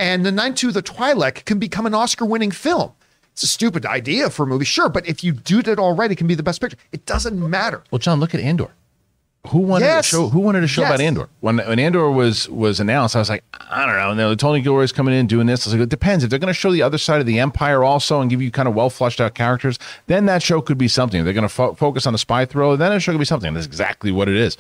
and 0.00 0.26
Ninantu 0.26 0.72
the 0.72 0.82
Twi'lek 0.82 1.44
can 1.44 1.60
become 1.60 1.86
an 1.86 1.94
Oscar-winning 1.94 2.50
film. 2.50 2.90
It's 3.32 3.44
a 3.44 3.46
stupid 3.46 3.86
idea 3.86 4.30
for 4.30 4.44
a 4.44 4.46
movie, 4.46 4.64
sure, 4.64 4.88
but 4.88 5.06
if 5.06 5.22
you 5.22 5.30
do 5.32 5.60
it 5.60 5.78
all 5.78 5.94
right, 5.94 6.10
it 6.10 6.16
can 6.16 6.26
be 6.26 6.34
the 6.34 6.42
best 6.42 6.60
picture. 6.60 6.78
It 6.90 7.06
doesn't 7.06 7.38
matter. 7.38 7.84
Well, 7.92 7.98
John, 8.00 8.18
look 8.18 8.34
at 8.34 8.40
Andor. 8.40 8.70
Who 9.50 9.58
wanted 9.60 9.86
Yes. 9.86 10.06
to 10.10 10.16
show? 10.16 10.28
Who 10.28 10.40
wanted 10.40 10.64
a 10.64 10.66
show 10.66 10.82
Yes. 10.82 10.90
about 10.90 11.00
Andor? 11.00 11.28
When 11.40 11.58
when 11.58 11.78
Andor 11.78 12.10
was 12.10 12.48
was 12.48 12.80
announced, 12.80 13.16
I 13.16 13.18
was 13.20 13.28
like, 13.30 13.44
I 13.70 13.86
don't 13.86 13.96
know. 13.96 14.10
And 14.10 14.18
then 14.18 14.36
Tony 14.36 14.60
Gilroy's 14.60 14.92
coming 14.92 15.14
in 15.14 15.26
doing 15.26 15.46
this. 15.46 15.66
I 15.66 15.70
was 15.70 15.74
like, 15.74 15.82
it 15.84 15.88
depends. 15.88 16.24
If 16.24 16.30
they're 16.30 16.38
going 16.38 16.52
to 16.52 16.58
show 16.58 16.70
the 16.72 16.82
other 16.82 16.98
side 16.98 17.20
of 17.20 17.26
the 17.26 17.38
Empire 17.38 17.82
also 17.84 18.20
and 18.20 18.28
give 18.30 18.40
you 18.42 18.50
kind 18.50 18.68
of 18.68 18.74
well 18.74 18.90
fleshed 18.90 19.20
out 19.20 19.34
characters, 19.34 19.78
then 20.06 20.26
that 20.26 20.42
show 20.42 20.60
could 20.60 20.78
be 20.78 20.88
something. 20.88 21.20
If 21.20 21.24
they're 21.24 21.34
going 21.34 21.42
to 21.42 21.48
fo- 21.48 21.74
focus 21.74 22.06
on 22.06 22.12
the 22.12 22.18
spy 22.18 22.44
thriller, 22.44 22.76
then 22.76 22.90
that 22.92 23.00
show 23.02 23.12
could 23.12 23.18
be 23.18 23.24
something. 23.24 23.52
That's 23.54 23.66
exactly 23.66 24.12
what 24.12 24.28
it 24.28 24.36
is. 24.36 24.56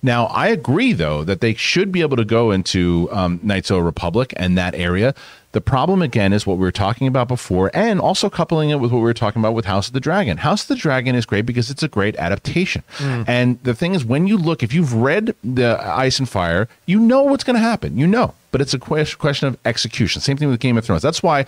Now, 0.00 0.26
I 0.26 0.46
agree 0.48 0.92
though 0.92 1.24
that 1.24 1.40
they 1.40 1.54
should 1.54 1.90
be 1.90 2.02
able 2.02 2.16
to 2.18 2.24
go 2.24 2.52
into 2.52 3.08
um, 3.10 3.40
Knights 3.42 3.70
of 3.70 3.78
the 3.78 3.82
Republic 3.82 4.32
and 4.36 4.56
that 4.56 4.74
area. 4.76 5.12
The 5.52 5.62
problem 5.62 6.02
again 6.02 6.34
is 6.34 6.46
what 6.46 6.58
we 6.58 6.62
were 6.62 6.70
talking 6.70 7.06
about 7.06 7.26
before, 7.26 7.70
and 7.72 8.00
also 8.00 8.28
coupling 8.28 8.68
it 8.68 8.80
with 8.80 8.92
what 8.92 8.98
we 8.98 9.04
were 9.04 9.14
talking 9.14 9.40
about 9.40 9.54
with 9.54 9.64
House 9.64 9.88
of 9.88 9.94
the 9.94 10.00
Dragon. 10.00 10.36
House 10.36 10.62
of 10.62 10.68
the 10.68 10.74
Dragon 10.76 11.14
is 11.14 11.24
great 11.24 11.46
because 11.46 11.70
it's 11.70 11.82
a 11.82 11.88
great 11.88 12.14
adaptation. 12.16 12.82
Mm. 12.98 13.24
And 13.26 13.62
the 13.62 13.74
thing 13.74 13.94
is, 13.94 14.04
when 14.04 14.26
you 14.26 14.36
look, 14.36 14.62
if 14.62 14.74
you've 14.74 14.92
read 14.92 15.34
the 15.42 15.80
Ice 15.82 16.18
and 16.18 16.28
Fire, 16.28 16.68
you 16.84 17.00
know 17.00 17.22
what's 17.22 17.44
going 17.44 17.56
to 17.56 17.60
happen. 17.60 17.96
You 17.96 18.06
know, 18.06 18.34
but 18.50 18.60
it's 18.60 18.74
a 18.74 18.78
question 18.78 19.48
of 19.48 19.58
execution. 19.64 20.20
Same 20.20 20.36
thing 20.36 20.48
with 20.48 20.60
Game 20.60 20.76
of 20.76 20.84
Thrones. 20.84 21.02
That's 21.02 21.22
why, 21.22 21.46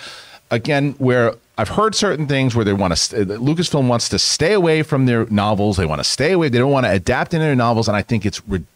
again, 0.50 0.94
where 0.96 1.34
I've 1.58 1.68
heard 1.68 1.94
certain 1.94 2.26
things 2.26 2.56
where 2.56 2.64
they 2.64 2.72
want 2.72 2.96
to, 2.96 3.20
uh, 3.20 3.24
Lucasfilm 3.36 3.86
wants 3.86 4.08
to 4.08 4.18
stay 4.18 4.54
away 4.54 4.82
from 4.82 5.04
their 5.04 5.26
novels. 5.26 5.76
They 5.76 5.84
want 5.84 6.00
to 6.00 6.08
stay 6.08 6.32
away. 6.32 6.48
They 6.48 6.58
don't 6.58 6.72
want 6.72 6.86
to 6.86 6.90
adapt 6.90 7.34
into 7.34 7.44
their 7.44 7.54
novels, 7.54 7.86
and 7.86 7.94
I 7.94 8.00
think 8.00 8.24
it's 8.24 8.40
ridiculous. 8.48 8.70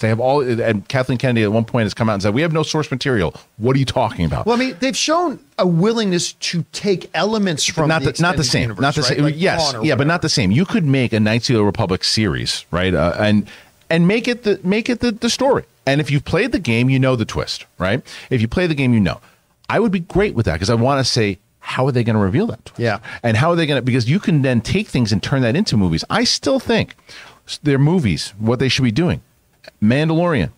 They 0.00 0.08
have 0.08 0.20
all, 0.20 0.40
and 0.40 0.86
Kathleen 0.88 1.18
Kennedy 1.18 1.42
at 1.42 1.52
one 1.52 1.64
point 1.64 1.84
has 1.84 1.94
come 1.94 2.08
out 2.08 2.14
and 2.14 2.22
said, 2.22 2.34
"We 2.34 2.42
have 2.42 2.52
no 2.52 2.62
source 2.62 2.90
material." 2.90 3.34
What 3.56 3.76
are 3.76 3.78
you 3.78 3.84
talking 3.84 4.24
about? 4.24 4.46
Well, 4.46 4.56
I 4.56 4.58
mean, 4.58 4.76
they've 4.80 4.96
shown 4.96 5.40
a 5.58 5.66
willingness 5.66 6.32
to 6.34 6.64
take 6.72 7.10
elements 7.14 7.64
from 7.64 7.88
not 7.88 8.02
the, 8.02 8.12
the, 8.12 8.22
not 8.22 8.36
the 8.36 8.44
same, 8.44 8.62
universe, 8.62 8.82
not 8.82 8.94
the 8.94 9.02
right? 9.02 9.16
same. 9.16 9.22
Like 9.22 9.34
yes, 9.36 9.74
yeah, 9.82 9.94
but 9.94 10.06
not 10.06 10.22
the 10.22 10.28
same. 10.28 10.50
You 10.50 10.64
could 10.64 10.84
make 10.84 11.12
a 11.12 11.20
Knights 11.20 11.50
of 11.50 11.56
the 11.56 11.64
Republic 11.64 12.04
series, 12.04 12.64
right? 12.70 12.94
Uh, 12.94 13.14
and 13.18 13.48
and 13.90 14.06
make 14.06 14.28
it 14.28 14.44
the 14.44 14.60
make 14.62 14.88
it 14.88 15.00
the, 15.00 15.12
the 15.12 15.30
story. 15.30 15.64
And 15.86 16.00
if 16.00 16.10
you've 16.10 16.24
played 16.24 16.52
the 16.52 16.58
game, 16.58 16.90
you 16.90 16.98
know 16.98 17.16
the 17.16 17.24
twist, 17.24 17.64
right? 17.78 18.02
If 18.30 18.40
you 18.40 18.48
play 18.48 18.66
the 18.66 18.74
game, 18.74 18.92
you 18.92 19.00
know. 19.00 19.20
I 19.70 19.80
would 19.80 19.92
be 19.92 20.00
great 20.00 20.34
with 20.34 20.46
that 20.46 20.54
because 20.54 20.70
I 20.70 20.74
want 20.74 21.04
to 21.04 21.10
say, 21.10 21.38
how 21.60 21.86
are 21.86 21.92
they 21.92 22.02
going 22.02 22.16
to 22.16 22.22
reveal 22.22 22.46
that? 22.46 22.64
twist? 22.64 22.80
Yeah. 22.80 23.00
and 23.22 23.36
how 23.36 23.50
are 23.50 23.56
they 23.56 23.66
going 23.66 23.78
to? 23.78 23.82
Because 23.82 24.08
you 24.08 24.18
can 24.18 24.42
then 24.42 24.60
take 24.60 24.88
things 24.88 25.12
and 25.12 25.22
turn 25.22 25.42
that 25.42 25.56
into 25.56 25.76
movies. 25.76 26.04
I 26.08 26.24
still 26.24 26.58
think 26.58 26.94
their 27.62 27.78
movies, 27.78 28.32
what 28.38 28.58
they 28.58 28.68
should 28.68 28.84
be 28.84 28.90
doing. 28.90 29.20
Mandalorian, 29.82 30.50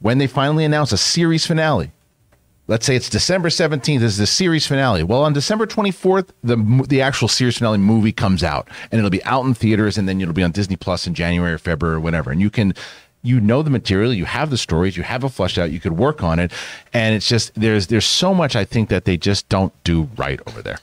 when 0.00 0.18
they 0.18 0.26
finally 0.26 0.64
announce 0.64 0.92
a 0.92 0.98
series 0.98 1.46
finale, 1.46 1.90
let's 2.68 2.86
say 2.86 2.96
it's 2.96 3.08
December 3.08 3.48
17th 3.48 4.02
is 4.02 4.16
the 4.16 4.26
series 4.26 4.66
finale. 4.66 5.02
Well, 5.02 5.22
on 5.22 5.32
December 5.32 5.66
24th, 5.66 6.28
the 6.42 6.56
the 6.88 7.00
actual 7.00 7.28
series 7.28 7.58
finale 7.58 7.78
movie 7.78 8.12
comes 8.12 8.42
out 8.42 8.68
and 8.90 8.98
it'll 8.98 9.10
be 9.10 9.24
out 9.24 9.44
in 9.44 9.54
theaters 9.54 9.98
and 9.98 10.08
then 10.08 10.20
it'll 10.20 10.34
be 10.34 10.42
on 10.42 10.52
Disney 10.52 10.76
Plus 10.76 11.06
in 11.06 11.14
January 11.14 11.52
or 11.52 11.58
February 11.58 11.96
or 11.96 12.00
whatever. 12.00 12.30
And 12.30 12.40
you 12.40 12.50
can 12.50 12.74
you 13.22 13.40
know 13.40 13.62
the 13.62 13.70
material, 13.70 14.12
you 14.12 14.24
have 14.24 14.50
the 14.50 14.58
stories, 14.58 14.96
you 14.96 15.02
have 15.02 15.24
it 15.24 15.30
fleshed 15.30 15.58
out, 15.58 15.70
you 15.70 15.80
could 15.80 15.98
work 15.98 16.22
on 16.22 16.38
it. 16.38 16.52
And 16.92 17.14
it's 17.14 17.28
just 17.28 17.52
there's 17.54 17.88
there's 17.88 18.06
so 18.06 18.34
much 18.34 18.56
I 18.56 18.64
think 18.64 18.88
that 18.88 19.04
they 19.04 19.16
just 19.16 19.48
don't 19.48 19.72
do 19.84 20.08
right 20.16 20.40
over 20.46 20.62
there. 20.62 20.78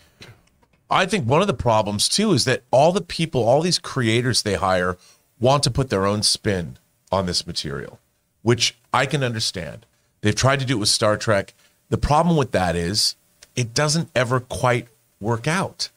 I 0.90 1.06
think 1.06 1.28
one 1.28 1.42
of 1.42 1.48
the 1.48 1.54
problems 1.54 2.08
too 2.08 2.34
is 2.34 2.46
that 2.46 2.64
all 2.70 2.92
the 2.92 3.02
people, 3.02 3.44
all 3.44 3.62
these 3.62 3.80
creators 3.80 4.44
they 4.44 4.56
hire 4.56 4.98
want 5.40 5.64
to 5.64 5.72
put 5.72 5.90
their 5.90 6.06
own 6.06 6.24
spin 6.24 6.78
on 7.14 7.28
this 7.28 7.46
material, 7.46 8.00
which 8.42 8.76
I 8.92 9.06
can 9.06 9.24
understand. 9.24 9.86
They've 10.22 10.36
tried 10.36 10.60
to 10.62 10.66
do 10.66 10.78
it 10.78 10.80
with 10.80 10.90
Star 10.90 11.16
Trek. 11.16 11.54
The 11.90 11.98
problem 11.98 12.36
with 12.36 12.52
that 12.52 12.76
is 12.76 13.16
it 13.56 13.74
doesn't 13.74 14.10
ever 14.16 14.40
quite 14.40 14.88
work 15.22 15.48
out. 15.48 15.90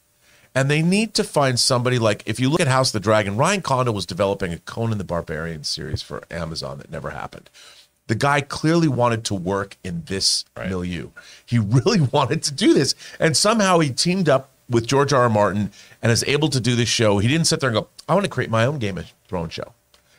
And 0.55 0.71
they 0.71 0.83
need 0.83 1.15
to 1.15 1.25
find 1.25 1.59
somebody 1.59 1.99
like 1.99 2.23
if 2.27 2.39
you 2.39 2.49
look 2.49 2.61
at 2.61 2.69
House 2.69 2.91
of 2.91 2.95
the 2.95 3.01
Dragon, 3.01 3.37
Ryan 3.37 3.63
Condal 3.63 3.95
was 3.95 4.07
developing 4.07 4.53
a 4.53 4.59
Conan 4.59 4.99
the 4.99 5.05
Barbarian 5.05 5.65
series 5.65 6.03
for 6.03 6.23
Amazon 6.31 6.79
that 6.79 6.91
never 6.91 7.11
happened. 7.11 7.51
The 8.09 8.15
guy 8.15 8.41
clearly 8.41 8.89
wanted 8.89 9.25
to 9.25 9.35
work 9.35 9.77
in 9.83 10.05
this 10.07 10.45
milieu. 10.57 11.11
He 11.45 11.59
really 11.77 12.01
wanted 12.01 12.43
to 12.45 12.53
do 12.53 12.75
this. 12.75 12.95
And 13.19 13.37
somehow 13.37 13.79
he 13.81 13.91
teamed 13.91 14.29
up 14.29 14.51
with 14.69 14.87
George 14.87 15.13
R. 15.13 15.23
R. 15.23 15.29
Martin 15.31 15.71
and 16.03 16.13
is 16.13 16.25
able 16.27 16.49
to 16.51 16.61
do 16.61 16.75
this 16.75 16.89
show. 16.89 17.19
He 17.19 17.29
didn't 17.29 17.47
sit 17.47 17.61
there 17.61 17.71
and 17.71 17.79
go, 17.79 17.89
I 18.09 18.15
want 18.15 18.25
to 18.25 18.31
create 18.31 18.51
my 18.51 18.65
own 18.65 18.79
Game 18.79 18.99
of 18.99 19.13
Thrones 19.29 19.53
show. 19.53 19.73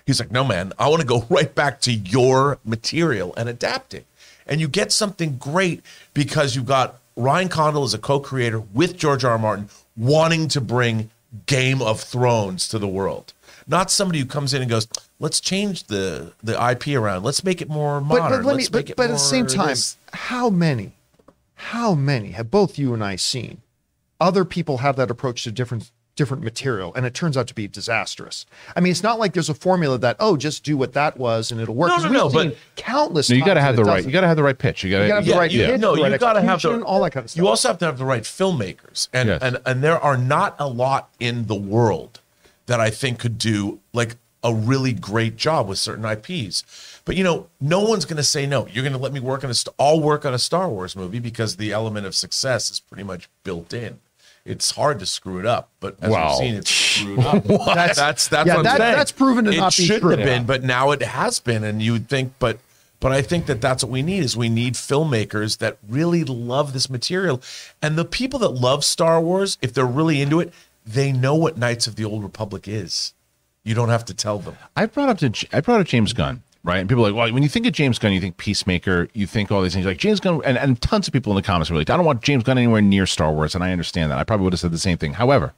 He's 0.08 0.20
like, 0.20 0.32
no, 0.32 0.44
man, 0.44 0.74
I 0.80 0.88
want 0.88 1.02
to 1.02 1.08
go 1.08 1.26
right 1.30 1.54
back 1.54 1.82
to 1.82 1.92
your 1.94 2.58
material 2.66 3.34
and 3.38 3.48
adapt 3.48 3.94
it. 3.94 4.08
And 4.48 4.60
you 4.62 4.68
get 4.68 4.92
something 4.92 5.38
great 5.38 5.84
because 6.14 6.56
you've 6.56 6.66
got 6.66 7.00
Ryan 7.18 7.50
Condal 7.50 7.84
as 7.84 7.94
a 7.94 7.98
co 8.00 8.20
creator 8.20 8.60
with 8.62 8.98
George 8.98 9.24
R. 9.26 9.34
R. 9.34 9.38
Martin 9.38 9.70
wanting 9.98 10.48
to 10.48 10.62
bring 10.62 11.10
Game 11.46 11.82
of 11.82 12.00
Thrones 12.00 12.70
to 12.70 12.80
the 12.80 12.88
world. 12.88 13.34
Not 13.68 13.92
somebody 13.92 14.20
who 14.20 14.26
comes 14.26 14.54
in 14.54 14.62
and 14.62 14.72
goes, 14.72 14.88
let's 15.20 15.42
change 15.42 15.84
the, 15.86 16.32
the 16.42 16.54
IP 16.72 16.96
around. 16.96 17.24
Let's 17.24 17.44
make 17.44 17.62
it 17.62 17.68
more 17.68 18.00
But, 18.00 18.20
modern. 18.20 18.44
but 18.44 18.48
let 18.48 18.56
me, 18.56 18.68
but, 18.72 18.96
but 18.96 19.10
at 19.10 19.12
the 19.12 19.18
same 19.18 19.46
time, 19.46 19.68
this." 19.70 19.98
how 20.14 20.50
many, 20.50 20.94
how 21.56 21.94
many 21.94 22.32
have 22.32 22.50
both 22.50 22.80
you 22.80 22.94
and 22.94 23.04
I 23.04 23.18
seen 23.18 23.62
other 24.22 24.46
people 24.46 24.78
have 24.78 24.96
that 24.96 25.12
approach 25.12 25.44
to 25.44 25.52
different 25.52 25.92
different 26.18 26.44
material 26.44 26.92
and 26.96 27.06
it 27.06 27.14
turns 27.14 27.38
out 27.38 27.48
to 27.48 27.54
be 27.56 27.68
disastrous. 27.70 28.46
I 28.76 28.82
mean, 28.82 28.92
it's 28.92 29.04
not 29.04 29.18
like 29.20 29.32
there's 29.32 29.48
a 29.48 29.54
formula 29.54 29.98
that 30.00 30.18
oh, 30.20 30.36
just 30.36 30.66
do 30.66 30.76
what 30.76 30.92
that 30.94 31.16
was 31.18 31.50
and 31.52 31.62
it'll 31.62 31.76
work. 31.76 31.88
No, 31.90 31.96
'Cause 31.96 32.04
no, 32.04 32.10
we've 32.26 32.34
no, 32.34 32.50
but- 32.50 32.58
countless. 32.76 33.30
No, 33.30 33.38
you 33.38 33.46
got 33.46 33.54
to 33.54 33.62
have 33.62 33.78
the 33.78 33.86
right. 33.86 34.04
You 34.04 34.12
got 34.12 34.22
to 34.22 34.28
have 34.28 34.36
the 34.36 34.44
right 34.44 34.58
pitch. 34.58 34.84
You 34.84 34.92
got 34.92 35.08
gotta 35.08 35.14
have 35.16 35.26
the 35.26 35.34
right 35.36 35.50
yeah, 35.52 35.68
pitch, 35.72 35.80
no, 35.80 35.92
the 35.96 36.02
you 36.02 36.08
right 36.08 36.20
gotta 36.20 36.42
have 36.42 36.62
the 36.62 36.82
all 36.82 37.02
that 37.04 37.12
kind 37.12 37.24
of 37.24 37.30
stuff. 37.32 37.42
You 37.42 37.48
also 37.48 37.70
have 37.70 37.78
to 37.78 37.86
have 37.86 37.98
the 37.98 38.04
right 38.06 38.24
filmmakers, 38.24 39.08
and 39.14 39.30
Yes. 39.30 39.42
and 39.42 39.58
and 39.66 39.82
there 39.84 40.00
are 40.00 40.18
not 40.18 40.56
a 40.60 40.68
lot 40.68 41.10
in 41.20 41.48
the 41.48 41.56
world 41.56 42.20
that 42.66 42.80
I 42.82 42.90
think 42.90 43.20
could 43.20 43.38
do 43.38 43.80
like 43.94 44.16
a 44.44 44.54
really 44.54 44.94
great 44.94 45.36
job 45.38 45.68
with 45.68 45.78
certain 45.80 46.06
IPs. 46.06 46.64
But 47.06 47.16
you 47.16 47.24
know, 47.24 47.48
no 47.62 47.82
one's 47.82 48.06
going 48.06 48.18
to 48.18 48.24
say 48.24 48.46
no. 48.46 48.68
You're 48.68 48.84
going 48.84 48.94
to 48.94 49.00
let 49.00 49.14
me 49.14 49.20
work 49.20 49.44
on 49.44 49.50
a. 49.50 49.54
St- 49.54 49.74
I'll 49.80 50.02
work 50.02 50.26
on 50.26 50.34
a 50.34 50.40
Star 50.40 50.68
Wars 50.70 50.96
movie 50.96 51.20
because 51.20 51.56
the 51.56 51.72
element 51.72 52.06
of 52.06 52.14
success 52.16 52.70
is 52.70 52.80
pretty 52.82 53.04
much 53.04 53.30
built 53.44 53.74
in. 53.74 54.00
It's 54.48 54.72
hard 54.72 55.00
to 55.00 55.06
screw 55.06 55.40
it 55.40 55.46
up, 55.46 55.70
but 55.80 55.98
as 56.02 56.10
Wow. 56.10 56.30
we've 56.30 56.38
seen, 56.48 56.56
it's 56.56 56.70
screwed 56.72 57.20
up. 57.20 57.44
That's- 57.48 57.98
that's 57.98 58.28
that's 58.30 58.48
yeah, 58.48 58.56
what 58.58 58.68
I'm 58.68 58.78
that- 58.78 58.96
that's 58.96 59.12
proven 59.12 59.46
to 59.46 59.52
it 59.52 59.58
not 59.58 59.76
be 59.76 59.84
shouldn't 59.84 60.02
true. 60.02 60.12
have 60.12 60.24
been, 60.26 60.46
but 60.46 60.64
now 60.64 60.92
it 60.92 61.02
has 61.02 61.40
been, 61.40 61.64
and 61.64 61.82
you 61.82 61.94
would 61.94 62.08
think, 62.10 62.34
but 62.40 62.60
but 63.00 63.12
I 63.12 63.22
think 63.22 63.46
that 63.46 63.62
that's 63.62 63.84
what 63.84 63.92
we 63.92 64.02
need 64.02 64.24
is 64.24 64.36
we 64.36 64.50
need 64.50 64.74
filmmakers 64.74 65.60
that 65.60 65.78
really 65.88 66.24
love 66.24 66.74
this 66.74 66.90
material, 66.90 67.42
and 67.82 67.96
the 67.98 68.06
people 68.06 68.40
that 68.40 68.50
love 68.50 68.84
Star 68.84 69.22
Wars, 69.22 69.58
if 69.62 69.72
they're 69.74 69.86
really 69.86 70.20
into 70.22 70.40
it, 70.40 70.52
they 70.86 71.12
know 71.12 71.36
what 71.36 71.58
Knights 71.58 71.86
of 71.86 71.96
the 71.96 72.06
Old 72.06 72.24
Republic 72.24 72.68
is. 72.68 73.14
You 73.64 73.76
don't 73.76 73.90
have 73.90 74.06
to 74.06 74.14
tell 74.14 74.40
them. 74.40 74.56
I 74.76 74.86
brought 74.88 75.10
up 75.10 75.18
to 75.20 75.30
J- 75.30 75.48
I 75.54 75.60
brought 75.60 75.82
up 75.82 75.88
James 75.88 76.14
Gunn, 76.14 76.42
right? 76.68 76.80
And 76.80 76.90
people 76.90 77.06
are 77.06 77.12
like, 77.12 77.18
well, 77.18 77.34
when 77.34 77.44
you 77.44 77.50
think 77.50 77.66
of 77.66 77.72
James 77.72 77.98
Gunn, 77.98 78.12
you 78.12 78.20
think 78.20 78.36
Peacemaker, 78.36 79.08
you 79.14 79.26
think 79.26 79.52
all 79.54 79.62
these 79.62 79.74
things. 79.74 79.86
Like 79.86 79.98
James 79.98 80.20
Gunn, 80.20 80.42
and, 80.44 80.58
and 80.58 80.80
tons 80.82 81.08
of 81.08 81.14
people 81.14 81.32
in 81.32 81.38
the 81.38 81.42
comments 81.42 81.72
were 81.72 81.78
like, 81.78 81.90
I 81.90 81.96
don't 81.96 82.06
want 82.06 82.22
James 82.22 82.44
Gunn 82.44 82.58
anywhere 82.58 82.82
near 82.82 83.06
Star 83.06 83.32
Wars, 83.32 83.56
and 83.56 83.64
I 83.64 83.72
understand 83.72 84.12
that. 84.12 84.18
I 84.18 84.26
probably 84.26 84.44
would 84.44 84.54
have 84.54 84.60
said 84.60 84.72
the 84.72 84.78
same 84.78 84.98
thing. 84.98 85.14
However, 85.14 85.54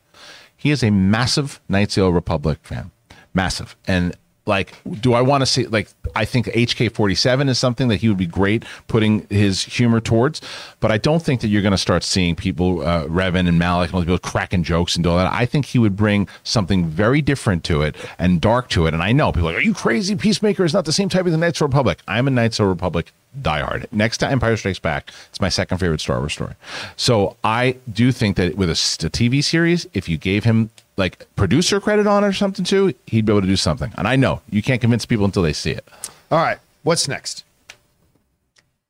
he 0.56 0.70
is 0.70 0.84
a 0.84 0.92
massive 0.92 1.60
Knights 1.68 1.98
of 1.98 2.04
the 2.04 2.14
Republic 2.14 2.60
fan, 2.62 2.92
massive, 3.34 3.76
and 3.88 4.16
like, 4.50 4.74
do 5.00 5.14
I 5.14 5.22
want 5.22 5.42
to 5.42 5.46
see? 5.46 5.66
Like, 5.68 5.88
I 6.16 6.26
think 6.26 6.48
HK 6.48 6.94
forty 6.94 7.16
seven 7.16 7.48
is 7.48 7.58
something 7.58 7.88
that 7.88 7.98
he 7.98 8.10
would 8.10 8.18
be 8.18 8.26
great 8.26 8.66
putting 8.88 9.26
his 9.30 9.64
humor 9.64 10.02
towards, 10.02 10.42
but 10.82 10.92
I 10.92 10.98
don't 10.98 11.24
think 11.24 11.40
that 11.42 11.48
you're 11.48 11.62
going 11.62 11.72
to 11.72 11.78
start 11.78 12.04
seeing 12.04 12.36
people, 12.36 12.82
uh, 12.82 13.06
Revan 13.06 13.48
and 13.48 13.58
Malak 13.58 13.90
and 13.90 13.96
all 13.96 14.02
these 14.02 14.08
people 14.08 14.20
cracking 14.20 14.64
jokes 14.64 14.96
and 14.96 15.04
doing 15.04 15.18
that. 15.18 15.32
I 15.32 15.46
think 15.46 15.68
he 15.68 15.80
would 15.80 15.96
bring 15.96 16.28
something 16.44 16.86
very 16.86 17.22
different 17.22 17.64
to 17.66 17.84
it 17.84 17.96
and 18.18 18.42
dark 18.42 18.70
to 18.70 18.88
it. 18.88 18.94
And 18.94 19.02
I 19.02 19.14
know 19.14 19.32
people 19.32 19.50
are 19.50 19.54
like, 19.54 19.62
are 19.62 19.66
you 19.66 19.74
crazy? 19.74 20.16
Peacemaker 20.16 20.66
is 20.66 20.74
not 20.74 20.86
the 20.86 20.92
same 20.92 21.08
type 21.08 21.26
of 21.26 21.32
the 21.32 21.38
Knights 21.38 21.62
of 21.62 21.70
Republic. 21.70 22.00
I'm 22.08 22.28
a 22.28 22.32
Knights 22.32 22.60
of 22.60 22.68
Republic 22.68 23.14
diehard. 23.42 23.86
Next 23.92 24.18
to 24.18 24.28
Empire 24.28 24.58
Strikes 24.58 24.80
Back, 24.80 25.12
it's 25.30 25.40
my 25.40 25.50
second 25.50 25.78
favorite 25.78 26.02
Star 26.02 26.20
Wars 26.20 26.34
story. 26.34 26.56
So 26.96 27.38
I 27.44 27.78
do 27.92 28.12
think 28.12 28.36
that 28.38 28.56
with 28.56 28.70
a 28.70 28.74
TV 28.74 29.44
series, 29.44 29.88
if 29.94 30.10
you 30.10 30.18
gave 30.18 30.44
him 30.44 30.72
like 31.00 31.26
producer 31.36 31.80
credit 31.80 32.06
on 32.06 32.24
it 32.24 32.28
or 32.28 32.34
something 32.34 32.66
too, 32.66 32.94
he'd 33.08 33.26
be 33.26 33.32
able 33.32 33.42
to 33.42 33.48
do 33.48 33.56
something. 33.56 33.92
And 33.98 34.08
I 34.08 34.16
know 34.16 34.42
you 34.50 34.62
can't 34.62 34.82
convince 34.82 35.06
people 35.06 35.26
until 35.26 35.42
they 35.42 35.54
see 35.54 35.72
it. 35.72 35.88
All 36.30 36.40
right, 36.40 36.60
what's 36.84 37.08
next? 37.08 37.44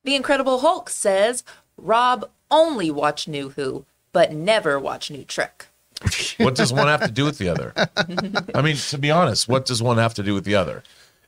The 0.03 0.15
Incredible 0.15 0.60
Hulk 0.60 0.90
says 0.90 1.44
Rob 1.77 2.30
only 2.52 2.91
watch 2.91 3.27
New 3.27 3.49
Who, 3.49 3.86
but 4.11 4.34
never 4.34 4.80
watch 4.80 5.10
New 5.11 5.23
Trek. 5.23 5.68
What 6.38 6.56
does 6.56 6.72
one 6.72 6.88
have 6.88 7.02
to 7.02 7.11
do 7.11 7.26
with 7.26 7.38
the 7.38 7.49
other? 7.49 7.73
I 8.56 8.61
mean, 8.61 8.77
to 8.77 8.98
be 8.98 9.11
honest, 9.11 9.49
what 9.49 9.65
does 9.65 9.84
one 9.84 9.98
have 9.98 10.14
to 10.14 10.23
do 10.23 10.34
with 10.34 10.45
the 10.45 10.56
other? 10.56 10.84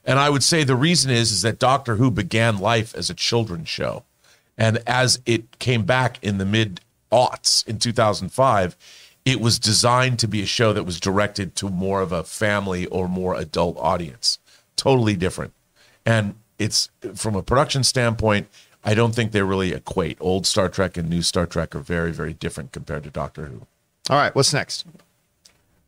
And 0.05 0.17
I 0.17 0.29
would 0.29 0.41
say 0.41 0.63
the 0.63 0.75
reason 0.75 1.11
is 1.11 1.33
is 1.33 1.41
that 1.41 1.59
Doctor 1.59 1.97
Who 1.97 2.09
began 2.09 2.59
life 2.59 2.95
as 2.95 3.09
a 3.09 3.13
children's 3.13 3.67
show, 3.67 4.03
and 4.57 4.81
as 4.87 5.19
it 5.25 5.59
came 5.59 5.83
back 5.83 6.17
in 6.23 6.37
the 6.37 6.45
mid 6.45 6.79
aughts 7.11 7.67
in 7.67 7.77
2005, 7.77 8.77
it 9.25 9.39
was 9.39 9.59
designed 9.59 10.19
to 10.19 10.27
be 10.27 10.41
a 10.41 10.45
show 10.45 10.73
that 10.73 10.83
was 10.83 10.99
directed 10.99 11.55
to 11.57 11.69
more 11.69 12.01
of 12.01 12.11
a 12.11 12.23
family 12.23 12.85
or 12.87 13.07
more 13.07 13.35
adult 13.35 13.77
audience. 13.79 14.39
Totally 14.75 15.15
different, 15.15 15.53
and 16.05 16.35
it's 16.57 16.89
from 17.15 17.35
a 17.35 17.43
production 17.43 17.83
standpoint. 17.83 18.47
I 18.83 18.95
don't 18.95 19.13
think 19.13 19.31
they 19.31 19.43
really 19.43 19.73
equate. 19.73 20.17
Old 20.19 20.47
Star 20.47 20.67
Trek 20.67 20.97
and 20.97 21.09
new 21.09 21.21
Star 21.21 21.45
Trek 21.45 21.75
are 21.75 21.79
very, 21.79 22.11
very 22.11 22.33
different 22.33 22.71
compared 22.71 23.03
to 23.03 23.11
Doctor 23.11 23.45
Who. 23.45 23.67
All 24.09 24.17
right, 24.17 24.33
what's 24.33 24.53
next? 24.53 24.85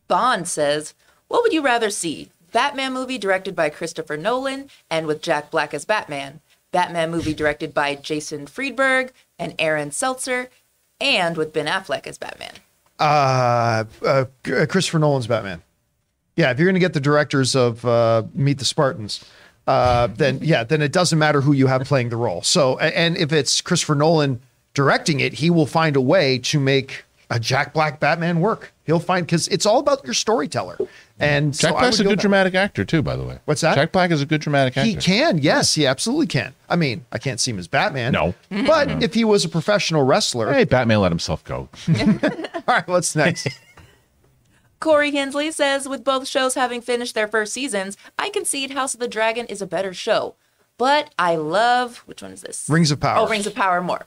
Bond 0.06 0.46
says, 0.46 0.94
What 1.28 1.42
would 1.42 1.52
you 1.52 1.62
rather 1.62 1.90
see? 1.90 2.30
Batman 2.52 2.92
movie 2.92 3.18
directed 3.18 3.56
by 3.56 3.68
Christopher 3.68 4.16
Nolan 4.16 4.70
and 4.88 5.08
with 5.08 5.22
Jack 5.22 5.50
Black 5.50 5.74
as 5.74 5.84
Batman. 5.84 6.40
Batman 6.70 7.10
movie 7.10 7.34
directed 7.34 7.74
by 7.74 7.96
Jason 7.96 8.46
Friedberg 8.46 9.12
and 9.38 9.54
Aaron 9.58 9.90
Seltzer, 9.90 10.50
and 11.00 11.36
with 11.36 11.52
Ben 11.52 11.66
Affleck 11.66 12.06
as 12.06 12.18
Batman. 12.18 12.54
Uh, 12.98 13.84
uh, 14.06 14.24
Christopher 14.42 14.98
Nolan's 14.98 15.26
Batman. 15.26 15.62
Yeah, 16.36 16.50
if 16.50 16.58
you're 16.58 16.66
going 16.66 16.74
to 16.74 16.80
get 16.80 16.94
the 16.94 17.00
directors 17.00 17.54
of 17.54 17.84
uh, 17.84 18.24
Meet 18.34 18.58
the 18.58 18.64
Spartans, 18.64 19.24
uh, 19.66 20.08
then 20.08 20.40
yeah, 20.42 20.64
then 20.64 20.82
it 20.82 20.92
doesn't 20.92 21.18
matter 21.18 21.40
who 21.40 21.52
you 21.52 21.66
have 21.66 21.82
playing 21.84 22.08
the 22.08 22.16
role. 22.16 22.42
So, 22.42 22.78
and 22.78 23.16
if 23.16 23.32
it's 23.32 23.60
Christopher 23.60 23.94
Nolan 23.94 24.40
directing 24.74 25.20
it, 25.20 25.34
he 25.34 25.50
will 25.50 25.66
find 25.66 25.96
a 25.96 26.00
way 26.00 26.38
to 26.38 26.58
make 26.58 27.03
a 27.30 27.40
Jack 27.40 27.72
Black 27.72 28.00
Batman 28.00 28.40
work. 28.40 28.72
He'll 28.84 29.00
find 29.00 29.26
because 29.26 29.48
it's 29.48 29.64
all 29.66 29.78
about 29.78 30.04
your 30.04 30.14
storyteller. 30.14 30.76
And 31.18 31.54
Jack 31.56 31.74
I 31.74 31.80
Black's 31.80 32.00
a 32.00 32.02
good 32.04 32.18
that- 32.18 32.20
dramatic 32.20 32.54
actor 32.54 32.84
too, 32.84 33.02
by 33.02 33.16
the 33.16 33.24
way. 33.24 33.38
What's 33.46 33.60
that? 33.62 33.74
Jack 33.76 33.92
Black 33.92 34.10
is 34.10 34.20
a 34.20 34.26
good 34.26 34.40
dramatic 34.40 34.76
actor. 34.76 34.88
He 34.88 34.96
can, 34.96 35.38
yes, 35.38 35.74
he 35.74 35.86
absolutely 35.86 36.26
can. 36.26 36.54
I 36.68 36.76
mean, 36.76 37.06
I 37.12 37.18
can't 37.18 37.40
see 37.40 37.50
him 37.50 37.58
as 37.58 37.68
Batman. 37.68 38.12
No. 38.12 38.34
but 38.50 39.02
if 39.02 39.14
he 39.14 39.24
was 39.24 39.44
a 39.44 39.48
professional 39.48 40.02
wrestler, 40.04 40.52
Hey, 40.52 40.64
Batman 40.64 41.00
let 41.00 41.12
himself 41.12 41.42
go. 41.44 41.68
all 41.88 41.94
right, 42.68 42.86
what's 42.86 43.16
next? 43.16 43.48
Corey 44.80 45.12
Hensley 45.12 45.50
says, 45.50 45.88
with 45.88 46.04
both 46.04 46.28
shows 46.28 46.54
having 46.54 46.82
finished 46.82 47.14
their 47.14 47.28
first 47.28 47.54
seasons, 47.54 47.96
I 48.18 48.28
concede 48.28 48.72
House 48.72 48.92
of 48.92 49.00
the 49.00 49.08
Dragon 49.08 49.46
is 49.46 49.62
a 49.62 49.66
better 49.66 49.94
show. 49.94 50.34
But 50.76 51.14
I 51.18 51.36
love, 51.36 51.98
which 52.06 52.22
one 52.22 52.32
is 52.32 52.42
this? 52.42 52.68
Rings 52.68 52.90
of 52.90 52.98
Power. 53.00 53.18
Oh, 53.18 53.28
Rings 53.28 53.46
of 53.46 53.54
Power 53.54 53.80
more. 53.80 54.06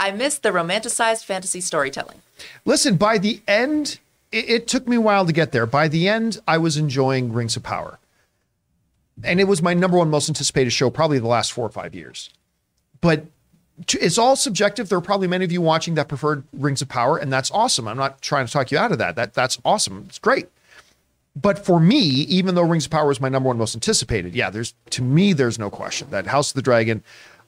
I 0.00 0.10
miss 0.10 0.38
the 0.38 0.50
romanticized 0.50 1.24
fantasy 1.24 1.60
storytelling. 1.60 2.22
Listen, 2.64 2.96
by 2.96 3.18
the 3.18 3.40
end, 3.46 4.00
it, 4.32 4.48
it 4.50 4.68
took 4.68 4.88
me 4.88 4.96
a 4.96 5.00
while 5.00 5.24
to 5.26 5.32
get 5.32 5.52
there. 5.52 5.66
By 5.66 5.86
the 5.86 6.08
end, 6.08 6.40
I 6.48 6.58
was 6.58 6.76
enjoying 6.76 7.32
Rings 7.32 7.56
of 7.56 7.62
Power. 7.62 7.98
And 9.22 9.40
it 9.40 9.44
was 9.44 9.62
my 9.62 9.74
number 9.74 9.96
one 9.96 10.10
most 10.10 10.28
anticipated 10.28 10.70
show, 10.70 10.90
probably 10.90 11.18
the 11.18 11.26
last 11.28 11.52
four 11.52 11.66
or 11.66 11.70
five 11.70 11.94
years. 11.94 12.30
But 13.00 13.26
to- 13.86 13.98
it's 14.04 14.18
all 14.18 14.34
subjective. 14.34 14.88
There 14.88 14.98
are 14.98 15.02
probably 15.02 15.28
many 15.28 15.44
of 15.44 15.52
you 15.52 15.60
watching 15.60 15.94
that 15.94 16.08
preferred 16.08 16.42
Rings 16.52 16.82
of 16.82 16.88
Power, 16.88 17.16
and 17.16 17.32
that's 17.32 17.50
awesome. 17.52 17.86
I'm 17.86 17.96
not 17.96 18.20
trying 18.22 18.46
to 18.46 18.52
talk 18.52 18.72
you 18.72 18.78
out 18.78 18.90
of 18.90 18.98
that. 18.98 19.14
That 19.16 19.34
that's 19.34 19.58
awesome. 19.64 20.06
It's 20.08 20.18
great. 20.18 20.48
But 21.40 21.58
for 21.64 21.78
me, 21.78 21.98
even 21.98 22.54
though 22.54 22.62
Rings 22.62 22.86
of 22.86 22.90
Power 22.90 23.10
is 23.10 23.20
my 23.20 23.28
number 23.28 23.48
one 23.48 23.58
most 23.58 23.74
anticipated, 23.74 24.34
yeah, 24.34 24.50
there's 24.50 24.74
to 24.90 25.02
me, 25.02 25.32
there's 25.32 25.58
no 25.58 25.70
question 25.70 26.08
that 26.10 26.26
House 26.26 26.50
of 26.50 26.54
the 26.54 26.62
Dragon 26.62 27.02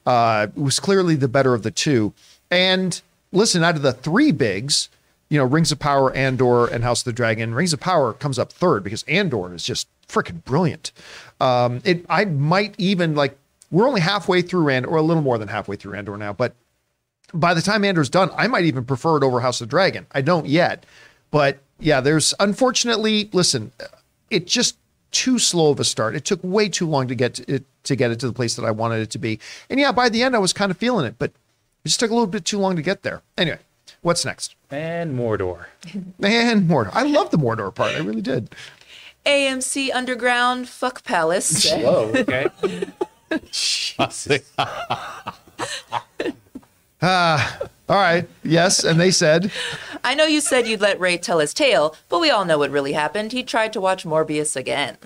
uh, 0.07 0.49
was 0.55 0.79
clearly 0.79 1.17
the 1.17 1.29
better 1.29 1.55
of 1.55 1.62
the 1.62 1.71
two. 1.71 2.12
And 2.51 3.01
listen, 3.33 3.65
out 3.65 3.77
of 3.77 3.83
the 3.83 3.93
three 3.93 4.33
bigs, 4.33 4.89
you 5.29 5.39
know, 5.39 5.45
Rings 5.45 5.73
of 5.73 5.79
Power, 5.79 6.12
Andor, 6.12 6.67
and 6.67 6.85
House 6.85 7.01
of 7.01 7.05
the 7.07 7.12
Dragon, 7.12 7.55
Rings 7.55 7.73
of 7.73 7.81
Power 7.81 8.12
comes 8.12 8.39
up 8.39 8.53
third 8.53 8.85
because 8.85 9.03
Andor 9.05 9.55
is 9.55 9.65
just 9.65 9.89
freaking 10.07 10.45
brilliant. 10.45 10.93
Um, 11.41 11.81
it 11.85 12.05
I 12.09 12.25
might 12.27 12.75
even 12.79 13.15
like 13.15 13.39
we're 13.71 13.87
only 13.87 14.01
halfway 14.01 14.43
through 14.43 14.69
Andor, 14.69 14.91
or 14.91 14.97
a 14.97 15.03
little 15.03 15.23
more 15.23 15.39
than 15.39 15.49
halfway 15.49 15.77
through 15.77 15.95
Andor 15.95 16.17
now, 16.17 16.33
but 16.33 16.55
by 17.33 17.55
the 17.55 17.62
time 17.62 17.85
Andor's 17.85 18.11
done, 18.11 18.31
I 18.37 18.49
might 18.49 18.65
even 18.65 18.85
prefer 18.85 19.17
it 19.17 19.23
over 19.23 19.41
House 19.41 19.61
of 19.61 19.69
the 19.69 19.71
Dragon. 19.71 20.07
I 20.12 20.21
don't 20.21 20.47
yet, 20.47 20.85
but 21.31 21.59
yeah, 21.81 22.01
there's 22.01 22.35
unfortunately, 22.40 23.28
listen, 23.32 23.73
it 24.31 24.47
just 24.47 24.77
too 25.11 25.39
slow 25.39 25.70
of 25.70 25.81
a 25.81 25.85
start. 25.85 26.15
It 26.15 26.24
took 26.24 26.40
way 26.43 26.69
too 26.69 26.86
long 26.86 27.09
to 27.09 27.15
get 27.15 27.40
it 27.48 27.65
to 27.85 27.97
get 27.97 28.11
it 28.11 28.20
to 28.20 28.27
the 28.27 28.32
place 28.32 28.57
that 28.57 28.65
I 28.65 28.70
wanted 28.70 29.01
it 29.01 29.11
to 29.11 29.19
be. 29.19 29.40
And 29.69 29.81
yeah, 29.81 29.93
by 29.93 30.09
the 30.09 30.23
end, 30.23 30.36
I 30.36 30.39
was 30.39 30.52
kind 30.52 30.70
of 30.70 30.77
feeling 30.77 31.07
it, 31.07 31.16
but 31.19 31.31
it 31.85 31.89
just 31.89 32.01
took 32.01 32.11
a 32.11 32.15
little 32.15 32.27
bit 32.27 32.44
too 32.44 32.59
long 32.59 32.77
to 32.77 32.82
get 32.82 33.02
there. 33.02 33.23
Anyway, 33.36 33.59
what's 34.02 34.24
next? 34.24 34.55
And 34.70 35.19
Mordor. 35.19 35.66
And 36.23 36.69
Mordor. 36.69 36.90
I 36.93 37.05
love 37.05 37.31
the 37.31 37.39
Mordor 37.39 37.74
part. 37.74 37.94
I 37.94 37.98
really 37.98 38.23
did. 38.23 38.55
AMC 39.27 39.94
Underground 39.94 40.69
Fuck 40.69 41.05
Palace. 41.05 41.65
said, 41.65 41.85
Whoa, 41.85 42.12
okay. 42.15 42.47
All 47.03 47.97
right. 47.97 48.29
Yes, 48.45 48.85
and 48.85 49.01
they 49.01 49.11
said, 49.11 49.51
I 50.05 50.15
know 50.15 50.25
you 50.25 50.41
said 50.41 50.67
you'd 50.67 50.81
let 50.81 51.01
Ray 51.01 51.19
tell 51.19 51.41
his 51.41 51.53
tale, 51.53 51.97
but 52.09 52.21
we 52.21 52.31
all 52.31 52.45
know 52.45 52.59
what 52.59 52.71
really 52.71 52.93
happened. 52.93 53.33
He 53.33 53.43
tried 53.43 53.73
to 53.73 53.81
watch 53.81 54.05
Morbius 54.05 54.55
again. 54.55 54.97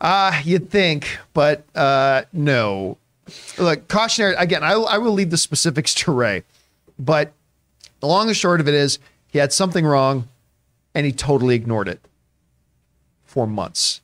ah, 0.00 0.40
you'd 0.44 0.70
think, 0.70 1.18
but 1.34 1.64
uh, 1.74 2.22
no. 2.32 2.98
Look, 3.58 3.88
cautionary. 3.88 4.34
Again, 4.36 4.62
I, 4.62 4.72
I 4.72 4.98
will 4.98 5.12
leave 5.12 5.30
the 5.30 5.36
specifics 5.36 5.92
to 5.96 6.12
Ray, 6.12 6.44
but 6.98 7.32
the 8.00 8.06
long 8.06 8.28
and 8.28 8.36
short 8.36 8.60
of 8.60 8.68
it 8.68 8.74
is, 8.74 8.98
he 9.26 9.38
had 9.38 9.52
something 9.52 9.84
wrong, 9.84 10.28
and 10.94 11.04
he 11.04 11.12
totally 11.12 11.54
ignored 11.54 11.88
it 11.88 12.00
for 13.24 13.46
months 13.46 14.00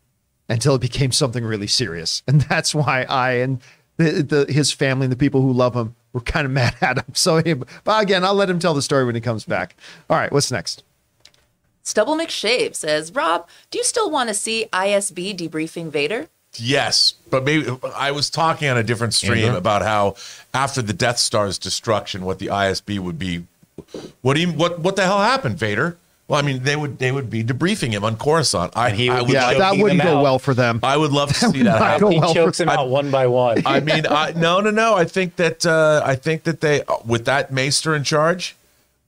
until 0.48 0.74
it 0.74 0.80
became 0.80 1.12
something 1.12 1.44
really 1.44 1.66
serious, 1.66 2.22
and 2.26 2.42
that's 2.42 2.74
why 2.74 3.04
I 3.08 3.34
and 3.34 3.60
the, 3.96 4.22
the 4.46 4.52
his 4.52 4.72
family 4.72 5.04
and 5.04 5.12
the 5.12 5.16
people 5.16 5.40
who 5.40 5.52
love 5.52 5.74
him 5.74 5.94
were 6.14 6.20
kind 6.20 6.46
of 6.46 6.52
mad 6.52 6.74
at 6.80 6.96
him. 6.96 7.04
So, 7.14 7.42
but 7.84 8.02
again, 8.02 8.24
I'll 8.24 8.34
let 8.34 8.48
him 8.48 8.58
tell 8.58 8.72
the 8.72 8.80
story 8.80 9.04
when 9.04 9.14
he 9.14 9.20
comes 9.20 9.44
back. 9.44 9.76
All 10.08 10.16
right, 10.16 10.32
what's 10.32 10.50
next? 10.50 10.82
Stubble 11.82 12.16
McShave 12.16 12.74
says, 12.74 13.14
Rob, 13.14 13.46
do 13.70 13.76
you 13.76 13.84
still 13.84 14.10
want 14.10 14.28
to 14.28 14.34
see 14.34 14.66
ISB 14.72 15.36
debriefing 15.36 15.90
Vader? 15.90 16.28
Yes, 16.56 17.14
but 17.30 17.44
maybe 17.44 17.68
I 17.94 18.12
was 18.12 18.30
talking 18.30 18.68
on 18.68 18.78
a 18.78 18.82
different 18.82 19.12
stream 19.12 19.44
Andrew? 19.44 19.58
about 19.58 19.82
how 19.82 20.14
after 20.54 20.80
the 20.80 20.92
Death 20.92 21.18
Star's 21.18 21.58
destruction, 21.58 22.24
what 22.24 22.38
the 22.38 22.46
ISB 22.46 22.98
would 23.00 23.18
be. 23.18 23.44
What 24.22 24.34
do 24.34 24.40
you 24.40 24.52
what 24.52 24.78
what 24.78 24.96
the 24.96 25.02
hell 25.02 25.18
happened, 25.18 25.58
Vader? 25.58 25.98
Well, 26.26 26.38
I 26.38 26.42
mean, 26.42 26.62
they 26.62 26.74
would 26.74 26.98
they 26.98 27.12
would 27.12 27.28
be 27.28 27.44
debriefing 27.44 27.90
him 27.92 28.02
on 28.02 28.16
Coruscant. 28.16 28.72
I, 28.74 28.88
And 28.88 28.96
he 28.98 29.10
I 29.10 29.16
would 29.20 29.22
would 29.28 29.34
Yeah, 29.34 29.54
that 29.58 29.76
wouldn't 29.76 30.02
go 30.02 30.18
out. 30.18 30.22
well 30.22 30.38
for 30.38 30.54
them. 30.54 30.80
I 30.82 30.96
would 30.96 31.12
love 31.12 31.28
to 31.28 31.34
see 31.52 31.62
that 31.62 31.64
not 31.64 31.78
happen. 31.80 32.00
go 32.00 32.08
he 32.10 32.18
well 32.18 32.28
for- 32.28 32.34
chokes 32.34 32.60
him 32.60 32.68
out 32.70 32.88
one 32.88 33.10
by 33.10 33.26
one. 33.26 33.62
I 33.66 33.80
mean, 33.80 34.06
I, 34.08 34.32
no, 34.32 34.60
no, 34.60 34.70
no. 34.70 34.94
I 34.94 35.04
think 35.04 35.36
that 35.36 35.66
uh, 35.66 36.02
I 36.04 36.14
think 36.16 36.44
that 36.44 36.60
they 36.62 36.82
with 37.04 37.26
that 37.26 37.52
Maester 37.52 37.94
in 37.94 38.04
charge, 38.04 38.56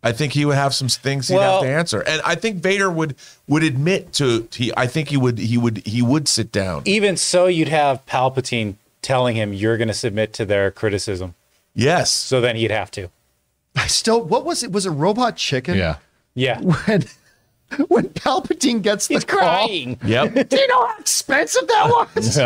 I 0.03 0.13
think 0.13 0.35
he 0.35 0.45
would 0.45 0.57
have 0.57 0.75
some 0.75 0.89
things 0.89 1.29
he'd 1.29 1.37
Well- 1.37 1.55
have 1.61 1.63
to 1.63 1.69
answer, 1.75 2.01
and 2.03 2.21
I 2.23 2.35
think 2.35 2.59
Vader 2.63 2.91
would 2.91 3.17
would 3.49 3.63
admit 3.63 4.13
to 4.15 4.47
he. 4.53 4.71
I 4.77 4.87
think 4.87 5.09
he 5.09 5.17
would 5.17 5.39
he 5.39 5.57
would 5.57 5.79
he 5.87 6.03
would 6.03 6.29
sit 6.29 6.53
down. 6.53 6.83
Even 6.85 7.17
so, 7.17 7.47
you'd 7.47 7.69
have 7.69 8.05
Palpatine 8.05 8.75
telling 9.01 9.37
him 9.37 9.55
you're 9.55 9.79
going 9.79 9.89
to 9.89 9.95
submit 9.95 10.33
to 10.35 10.45
their 10.45 10.71
criticism. 10.71 11.35
Yes, 11.75 12.11
So 12.11 12.41
then 12.41 12.57
he'd 12.57 12.71
have 12.73 12.91
to. 12.93 13.09
I 13.77 13.87
still, 13.87 14.23
what 14.23 14.45
was 14.45 14.63
it? 14.63 14.73
Was 14.73 14.85
it 14.87 14.91
Robot 14.91 15.37
Chicken? 15.37 15.77
Yeah. 15.77 15.97
Yeah. 16.37 16.61
When, 16.87 17.03
when 17.89 18.09
Palpatine 18.11 18.81
gets 18.81 19.09
the 19.09 19.15
He's 19.15 19.25
call, 19.25 19.41
crying. 19.41 19.99
yep, 20.05 20.33
do 20.49 20.57
you 20.57 20.69
know 20.69 20.87
how 20.87 20.97
expensive 20.99 21.67
that 21.67 21.89
was? 22.15 22.39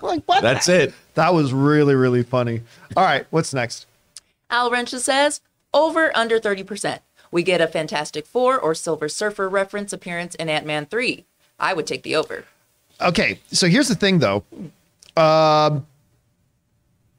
like, 0.00 0.22
what? 0.26 0.42
that's 0.42 0.68
it. 0.68 0.94
That 1.14 1.34
was 1.34 1.52
really, 1.52 1.96
really 1.96 2.22
funny. 2.22 2.60
All 2.96 3.02
right, 3.02 3.26
what's 3.30 3.52
next? 3.52 3.86
Al 4.50 4.70
Rencha 4.70 5.00
says, 5.00 5.40
over 5.72 6.16
under 6.16 6.38
30%. 6.38 7.00
We 7.32 7.42
get 7.42 7.60
a 7.60 7.66
Fantastic 7.66 8.28
Four 8.28 8.56
or 8.60 8.76
Silver 8.76 9.08
Surfer 9.08 9.48
reference 9.48 9.92
appearance 9.92 10.36
in 10.36 10.48
Ant 10.48 10.66
Man 10.66 10.86
3. 10.86 11.24
I 11.58 11.74
would 11.74 11.88
take 11.88 12.04
the 12.04 12.14
over. 12.14 12.44
Okay, 13.00 13.40
so 13.50 13.66
here's 13.66 13.88
the 13.88 13.96
thing, 13.96 14.20
though. 14.20 14.44
Um, 15.16 15.84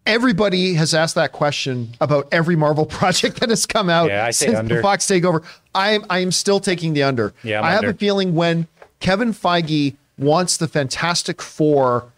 everybody 0.06 0.74
has 0.76 0.94
asked 0.94 1.16
that 1.16 1.32
question 1.32 1.90
about 2.00 2.28
every 2.32 2.56
Marvel 2.56 2.86
project 3.00 3.40
that 3.40 3.50
has 3.50 3.66
come 3.66 3.90
out 3.90 4.10
Yeah, 4.10 4.30
since 4.32 4.56
under. 4.56 4.76
the 4.78 4.82
Fox 4.82 5.06
takeover. 5.06 5.44
I 5.74 5.92
am 5.92 6.06
I 6.10 6.20
am 6.20 6.32
still 6.32 6.60
taking 6.60 6.94
the 6.94 7.04
under. 7.04 7.34
Yeah, 7.44 7.60
I'm 7.60 7.66
I 7.66 7.70
have 7.72 7.80
under. 7.80 7.90
a 7.92 7.94
feeling 7.94 8.36
when 8.36 8.68
Kevin 9.00 9.34
Feige 9.34 9.96
wants 10.18 10.58
the 10.58 10.68
Fantastic 10.68 11.42
Four 11.42 12.12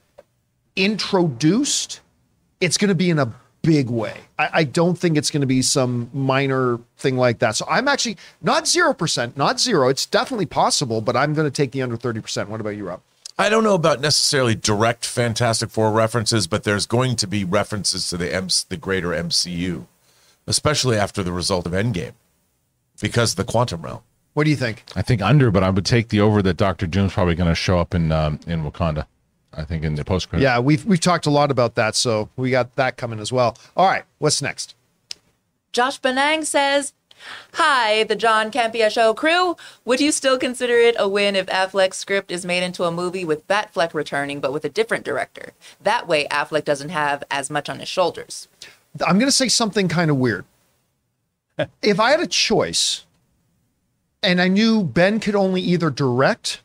introduced, 0.75 2.01
it's 2.61 2.77
going 2.77 2.89
to 2.89 2.95
be 2.95 3.09
in 3.09 3.19
a 3.19 3.33
big 3.63 3.89
way. 3.89 4.13
I, 4.39 4.49
I 4.53 4.63
don't 4.63 4.97
think 4.97 5.17
it's 5.17 5.31
going 5.31 5.41
to 5.41 5.47
be 5.47 5.61
some 5.61 6.09
minor 6.13 6.79
thing 6.97 7.17
like 7.17 7.39
that. 7.39 7.55
So 7.55 7.65
I'm 7.69 7.87
actually 7.87 8.17
not 8.41 8.67
zero 8.67 8.93
percent, 8.93 9.35
not 9.37 9.59
zero. 9.59 9.89
It's 9.89 10.05
definitely 10.05 10.45
possible, 10.45 11.01
but 11.01 11.15
I'm 11.17 11.33
going 11.33 11.47
to 11.47 11.51
take 11.51 11.71
the 11.71 11.81
under 11.81 11.97
thirty 11.97 12.21
percent. 12.21 12.49
What 12.49 12.61
about 12.61 12.71
you, 12.77 12.87
Rob? 12.87 13.01
I 13.37 13.49
don't 13.49 13.63
know 13.63 13.75
about 13.75 14.01
necessarily 14.01 14.55
direct 14.55 15.05
Fantastic 15.05 15.69
Four 15.69 15.91
references, 15.91 16.47
but 16.47 16.63
there's 16.63 16.85
going 16.87 17.15
to 17.17 17.27
be 17.27 17.43
references 17.43 18.09
to 18.09 18.17
the 18.17 18.33
M- 18.33 18.47
the 18.69 18.77
greater 18.77 19.09
MCU, 19.09 19.85
especially 20.47 20.97
after 20.97 21.21
the 21.21 21.31
result 21.31 21.67
of 21.67 21.71
Endgame, 21.73 22.13
because 22.99 23.33
of 23.33 23.37
the 23.37 23.43
quantum 23.43 23.83
realm. 23.83 24.01
What 24.33 24.45
do 24.45 24.49
you 24.49 24.55
think? 24.55 24.83
I 24.95 25.01
think 25.01 25.21
under, 25.21 25.51
but 25.51 25.63
I 25.63 25.69
would 25.69 25.85
take 25.85 26.09
the 26.09 26.21
over 26.21 26.41
that 26.41 26.57
Doctor 26.57 26.87
Doom's 26.87 27.13
probably 27.13 27.35
going 27.35 27.49
to 27.49 27.55
show 27.55 27.79
up 27.79 27.93
in 27.93 28.11
um, 28.11 28.39
in 28.47 28.63
Wakanda. 28.63 29.05
I 29.53 29.63
think 29.63 29.83
in 29.83 29.95
the 29.95 30.05
post 30.05 30.29
credit. 30.29 30.43
Yeah, 30.43 30.59
we've 30.59 30.85
we've 30.85 30.99
talked 30.99 31.25
a 31.25 31.31
lot 31.31 31.51
about 31.51 31.75
that, 31.75 31.95
so 31.95 32.29
we 32.35 32.51
got 32.51 32.75
that 32.75 32.97
coming 32.97 33.19
as 33.19 33.31
well. 33.31 33.57
All 33.75 33.87
right, 33.87 34.03
what's 34.19 34.41
next? 34.41 34.75
Josh 35.73 35.99
Benang 36.01 36.45
says, 36.45 36.93
Hi, 37.53 38.03
the 38.03 38.15
John 38.15 38.51
Campea 38.51 38.91
Show 38.91 39.13
crew. 39.13 39.55
Would 39.85 39.99
you 39.99 40.11
still 40.11 40.37
consider 40.37 40.75
it 40.75 40.95
a 40.99 41.07
win 41.07 41.35
if 41.35 41.47
Affleck's 41.47 41.97
script 41.97 42.31
is 42.31 42.45
made 42.45 42.63
into 42.63 42.83
a 42.83 42.91
movie 42.91 43.25
with 43.25 43.47
Batfleck 43.47 43.93
returning, 43.93 44.39
but 44.39 44.53
with 44.53 44.65
a 44.65 44.69
different 44.69 45.05
director? 45.05 45.53
That 45.81 46.07
way, 46.07 46.27
Affleck 46.29 46.65
doesn't 46.65 46.89
have 46.89 47.23
as 47.31 47.49
much 47.49 47.69
on 47.69 47.79
his 47.79 47.89
shoulders. 47.89 48.47
I'm 49.05 49.19
going 49.19 49.27
to 49.27 49.31
say 49.31 49.47
something 49.47 49.87
kind 49.87 50.09
of 50.09 50.17
weird. 50.17 50.45
if 51.81 51.99
I 51.99 52.11
had 52.11 52.19
a 52.19 52.27
choice, 52.27 53.05
and 54.23 54.41
I 54.41 54.47
knew 54.47 54.83
Ben 54.83 55.19
could 55.19 55.35
only 55.35 55.61
either 55.61 55.89
direct 55.89 56.61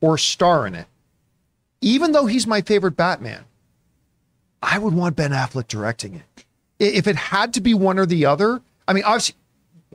or 0.00 0.18
star 0.18 0.66
in 0.66 0.74
it, 0.74 0.86
even 1.80 2.12
though 2.12 2.26
he's 2.26 2.46
my 2.46 2.60
favorite 2.62 2.96
Batman, 2.96 3.44
I 4.62 4.78
would 4.78 4.94
want 4.94 5.16
Ben 5.16 5.32
Affleck 5.32 5.68
directing 5.68 6.14
it. 6.14 6.44
If 6.78 7.06
it 7.06 7.16
had 7.16 7.52
to 7.54 7.60
be 7.60 7.74
one 7.74 7.98
or 7.98 8.06
the 8.06 8.24
other, 8.24 8.62
I 8.86 8.92
mean, 8.92 9.04
obviously, 9.04 9.36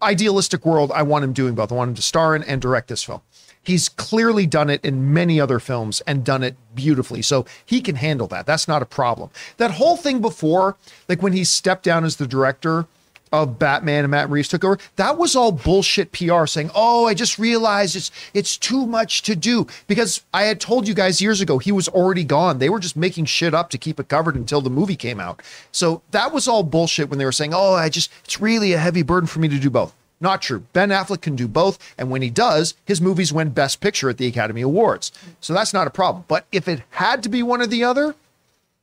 idealistic 0.02 0.65
world, 0.65 0.91
I 0.94 1.03
want 1.03 1.24
him 1.24 1.34
doing 1.34 1.56
both. 1.56 1.72
I 1.72 1.76
want 1.76 1.90
him 1.90 1.95
to 1.95 2.02
star 2.02 2.36
in 2.36 2.44
and 2.44 2.61
direct 2.61 2.88
this 2.88 3.03
film. 3.03 3.22
He's 3.61 3.90
clearly 3.90 4.45
done 4.45 4.69
it 4.69 4.84
in 4.84 5.14
many 5.14 5.41
other 5.41 5.60
films 5.60 6.02
and 6.07 6.24
done 6.24 6.41
it 6.41 6.56
beautifully. 6.74 7.22
So 7.22 7.45
he 7.65 7.82
can 7.82 7.95
handle 7.95 8.28
that. 8.28 8.45
That's 8.45 8.68
not 8.68 8.82
a 8.82 8.86
problem. 8.86 9.30
That 9.57 9.72
whole 9.72 9.98
thing 9.98 10.22
before, 10.22 10.78
like 11.10 11.22
when 11.22 11.34
he 11.34 11.44
stepped 11.44 11.84
down 11.84 12.06
as 12.06 12.15
the 12.15 12.28
director 12.28 12.88
of 13.32 13.60
Batman 13.60 14.04
and 14.04 14.12
Matt 14.12 14.30
Reeves 14.30 14.48
took 14.48 14.64
over, 14.64 14.78
that 14.95 15.18
was 15.18 15.36
all 15.36 15.52
bullshit 15.52 16.12
PR 16.12 16.45
saying, 16.45 16.72
"Oh, 16.76 17.06
I 17.06 17.14
just 17.14 17.40
realized 17.40 17.95
it's 17.95 18.12
it's 18.34 18.58
too 18.58 18.86
much 18.86 19.22
to 19.24 19.36
do." 19.36 19.68
Because 19.88 20.22
I 20.34 20.44
had 20.44 20.60
told 20.60 20.88
you 20.88 20.94
guys 20.94 21.22
years 21.22 21.41
ago 21.41 21.58
he 21.58 21.72
was 21.72 21.88
already 21.88 22.24
gone. 22.24 22.60
They 22.60 22.70
were 22.70 22.80
just 22.80 22.95
making 22.95 23.26
shit 23.26 23.54
up 23.54 23.70
to 23.72 23.78
keep 23.78 23.99
it 23.99 24.08
covered 24.08 24.36
until 24.36 24.62
the 24.62 24.70
movie 24.70 24.95
came 24.95 25.20
out. 25.20 25.41
So 25.72 26.02
that 26.12 26.32
was 26.32 26.48
all 26.48 26.64
bullshit 26.64 27.10
when 27.10 27.20
they 27.20 27.26
were 27.26 27.32
saying, 27.32 27.54
"Oh, 27.54 27.74
I 27.74 27.90
just 27.90 28.12
it's 28.24 28.41
really 28.41 28.74
a 28.74 28.78
heavy 28.78 29.04
burden 29.04 29.28
for 29.28 29.40
me 29.40 29.48
to 29.48 29.60
do 29.60 29.70
both." 29.70 29.94
Not 30.20 30.41
true. 30.41 30.64
Ben 30.74 30.90
Affleck 30.90 31.22
can 31.22 31.36
do 31.36 31.48
both, 31.48 31.78
and 31.98 32.10
when 32.10 32.24
he 32.24 32.30
does, 32.30 32.74
his 32.86 32.99
movies 32.99 33.32
win 33.32 33.49
Best 33.49 33.80
Picture 33.82 34.10
at 34.10 34.18
the 34.18 34.26
Academy 34.26 34.62
Awards. 34.62 35.12
So 35.41 35.54
that's 35.54 35.74
not 35.74 35.86
a 35.86 35.91
problem. 35.91 36.26
But 36.28 36.45
if 36.52 36.68
it 36.68 36.82
had 36.91 37.22
to 37.24 37.30
be 37.30 37.44
one 37.44 37.62
or 37.62 37.68
the 37.68 37.84
other, 37.84 38.16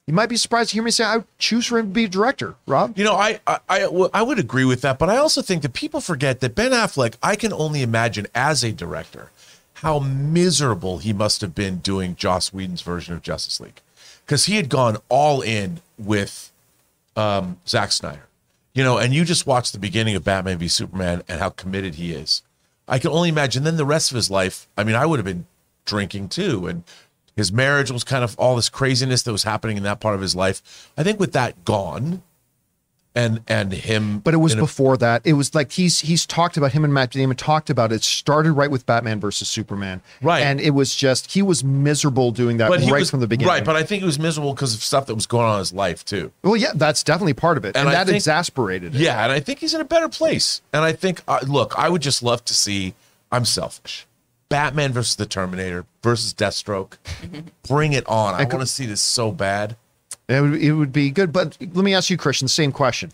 you 0.07 0.13
might 0.15 0.29
be 0.29 0.37
surprised 0.37 0.71
to 0.71 0.75
hear 0.75 0.83
me 0.83 0.91
say 0.91 1.05
I 1.05 1.25
choose 1.39 1.67
for 1.67 1.79
him 1.79 1.87
to 1.87 1.93
be 1.93 2.05
a 2.05 2.09
director. 2.09 2.55
Rob, 2.67 2.97
You 2.99 3.05
know, 3.05 3.15
I 3.15 3.41
I 3.47 3.89
I 4.13 4.23
would 4.23 4.39
agree 4.39 4.65
with 4.65 4.83
that, 4.83 4.99
but 4.99 5.09
I 5.09 5.17
also 5.17 5.41
think 5.43 5.63
that 5.63 5.73
people 5.73 6.01
forget 6.01 6.41
that 6.41 6.55
Ben 6.55 6.73
Affleck. 6.73 7.17
I 7.23 7.37
can 7.37 7.53
only 7.53 7.83
imagine 7.83 8.27
as 8.35 8.63
a 8.63 8.73
director 8.73 9.31
how 9.75 9.99
miserable 9.99 10.99
he 10.99 11.13
must 11.13 11.41
have 11.41 11.55
been 11.55 11.79
doing 11.79 12.17
Joss 12.17 12.53
Whedon's 12.53 12.83
version 12.83 13.15
of 13.15 13.23
Justice 13.23 13.61
League, 13.61 13.81
because 14.25 14.47
he 14.47 14.57
had 14.57 14.69
gone 14.69 14.99
all 15.09 15.41
in 15.41 15.81
with 15.99 16.53
um, 17.17 17.59
Zack 17.67 17.93
Snyder. 17.93 18.27
You 18.73 18.83
know, 18.83 18.99
and 18.99 19.15
you 19.15 19.25
just 19.25 19.47
watch 19.47 19.73
the 19.73 19.79
beginning 19.79 20.17
of 20.17 20.25
Batman 20.25 20.59
v 20.59 20.69
Superman 20.69 21.23
and 21.29 21.39
how 21.41 21.51
committed 21.51 21.95
he 21.95 22.13
is. 22.13 22.43
I 22.89 22.99
can 22.99 23.11
only 23.11 23.29
imagine. 23.29 23.65
Then 23.65 23.77
the 23.77 23.85
rest 23.87 24.11
of 24.11 24.17
his 24.17 24.31
life. 24.31 24.67
I 24.77 24.85
mean, 24.85 24.97
I 24.97 25.07
would 25.07 25.19
have 25.19 25.25
been 25.25 25.47
drinking 25.87 26.29
too, 26.29 26.67
and 26.67 26.83
his 27.37 27.53
marriage 27.53 27.91
was 27.91 28.05
kind 28.05 28.23
of 28.25 28.39
all 28.39 28.57
this 28.57 28.69
craziness 28.69 29.23
that 29.25 29.33
was 29.33 29.43
happening 29.45 29.77
in 29.77 29.83
that 29.83 30.01
part 30.01 30.15
of 30.15 30.21
his 30.21 30.37
life. 30.37 30.91
I 30.97 31.03
think 31.03 31.19
with 31.19 31.33
that 31.33 31.65
gone, 31.65 32.23
and 33.17 33.43
and 33.47 33.73
him, 33.73 34.19
but 34.19 34.35
it 34.35 34.39
was 34.39 34.55
in 34.55 34.59
a- 34.59 34.63
before 34.63 34.97
that. 34.97 35.23
It 35.25 35.35
was 35.35 35.55
like 35.55 35.71
he's 35.71 36.01
he's 36.01 36.27
talked 36.27 36.57
about 36.57 36.73
him 36.73 36.83
and 36.83 36.93
Matt 36.93 37.11
Damon 37.11 37.37
talked 37.37 37.71
about 37.71 37.93
it. 37.93 38.03
Started 38.03 38.53
right 38.55 38.69
with 38.71 38.87
Batman 38.87 39.21
versus 39.21 39.47
Superman, 39.49 40.03
Right. 40.21 40.41
And 40.43 40.61
it 40.61 40.71
was 40.71 40.97
just 40.97 41.31
he 41.31 41.41
was 41.41 41.63
miserable 41.63 42.33
doing 42.33 42.57
that 42.57 42.71
right 42.71 42.91
was 42.91 43.11
from 43.11 43.21
the 43.21 43.29
beginning. 43.29 43.53
right. 43.53 43.65
But 43.65 43.77
I 43.77 43.85
think 43.85 44.01
he 44.03 44.07
was 44.07 44.19
miserable 44.19 44.53
because 44.53 44.75
of 44.75 44.83
stuff 44.83 45.07
that 45.07 45.15
was 45.15 45.27
going 45.27 45.47
on 45.47 45.55
in 45.55 45.59
his 45.61 45.73
life 45.73 46.05
too. 46.05 46.33
well, 46.43 46.57
yeah, 46.57 46.73
that's 46.75 47.05
definitely 47.05 47.35
part 47.35 47.57
of 47.57 47.65
it, 47.65 47.77
and, 47.77 47.87
And 47.87 47.95
that 47.95 48.07
think- 48.07 48.17
exasperated 48.17 48.97
it. 48.97 49.01
Yeah, 49.01 49.23
and 49.23 49.31
I 49.31 49.39
think 49.39 49.61
he's 49.61 49.75
in 49.75 49.81
a 49.81 49.85
better 49.85 50.09
place. 50.09 50.61
And 50.73 50.83
I 50.85 50.91
think, 50.93 51.23
uh, 51.29 51.39
look, 51.47 51.79
I 51.79 51.89
would 51.89 52.03
just 52.03 52.21
love 52.21 52.45
to 52.47 52.55
see. 52.55 52.95
I'm 53.31 53.45
selfish. 53.45 54.07
Batman 54.55 54.93
versus 54.93 55.17
the 55.17 55.27
Terminator 55.27 55.85
versus 56.05 56.33
Deathstroke. 56.33 56.93
Bring 57.69 57.93
it 57.93 58.07
on. 58.07 58.35
I 58.35 58.45
want 58.45 58.61
to 58.61 58.67
see 58.67 58.87
this 58.87 59.03
so 59.03 59.33
bad. 59.33 59.75
It 60.29 60.41
would, 60.41 60.55
it 60.63 60.73
would 60.75 60.93
be 60.93 61.11
good. 61.11 61.33
But 61.33 61.59
let 61.61 61.85
me 61.85 61.93
ask 61.93 62.09
you, 62.09 62.17
Christian, 62.17 62.47
same 62.47 62.71
question. 62.71 63.11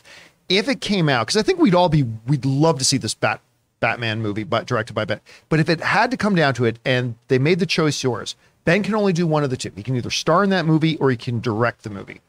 If 0.50 0.68
it 0.68 0.82
came 0.82 1.08
out, 1.08 1.28
because 1.28 1.38
I 1.38 1.42
think 1.42 1.58
we'd 1.58 1.74
all 1.74 1.88
be, 1.88 2.02
we'd 2.26 2.44
love 2.44 2.78
to 2.78 2.84
see 2.84 2.98
this 2.98 3.14
Bat, 3.14 3.40
Batman 3.80 4.20
movie, 4.20 4.44
but 4.44 4.66
directed 4.66 4.92
by 4.92 5.06
Ben. 5.06 5.22
But 5.48 5.60
if 5.60 5.70
it 5.70 5.80
had 5.80 6.10
to 6.10 6.18
come 6.18 6.34
down 6.34 6.52
to 6.52 6.66
it, 6.66 6.78
and 6.84 7.14
they 7.28 7.38
made 7.38 7.58
the 7.58 7.64
choice 7.64 8.02
yours, 8.02 8.36
Ben 8.66 8.82
can 8.82 8.94
only 8.94 9.14
do 9.14 9.26
one 9.26 9.42
of 9.42 9.48
the 9.48 9.56
two. 9.56 9.72
He 9.74 9.82
can 9.82 9.96
either 9.96 10.10
star 10.10 10.44
in 10.44 10.50
that 10.50 10.66
movie 10.66 10.98
or 10.98 11.10
he 11.10 11.16
can 11.16 11.40
direct 11.40 11.84
the 11.84 11.90
movie. 11.90 12.20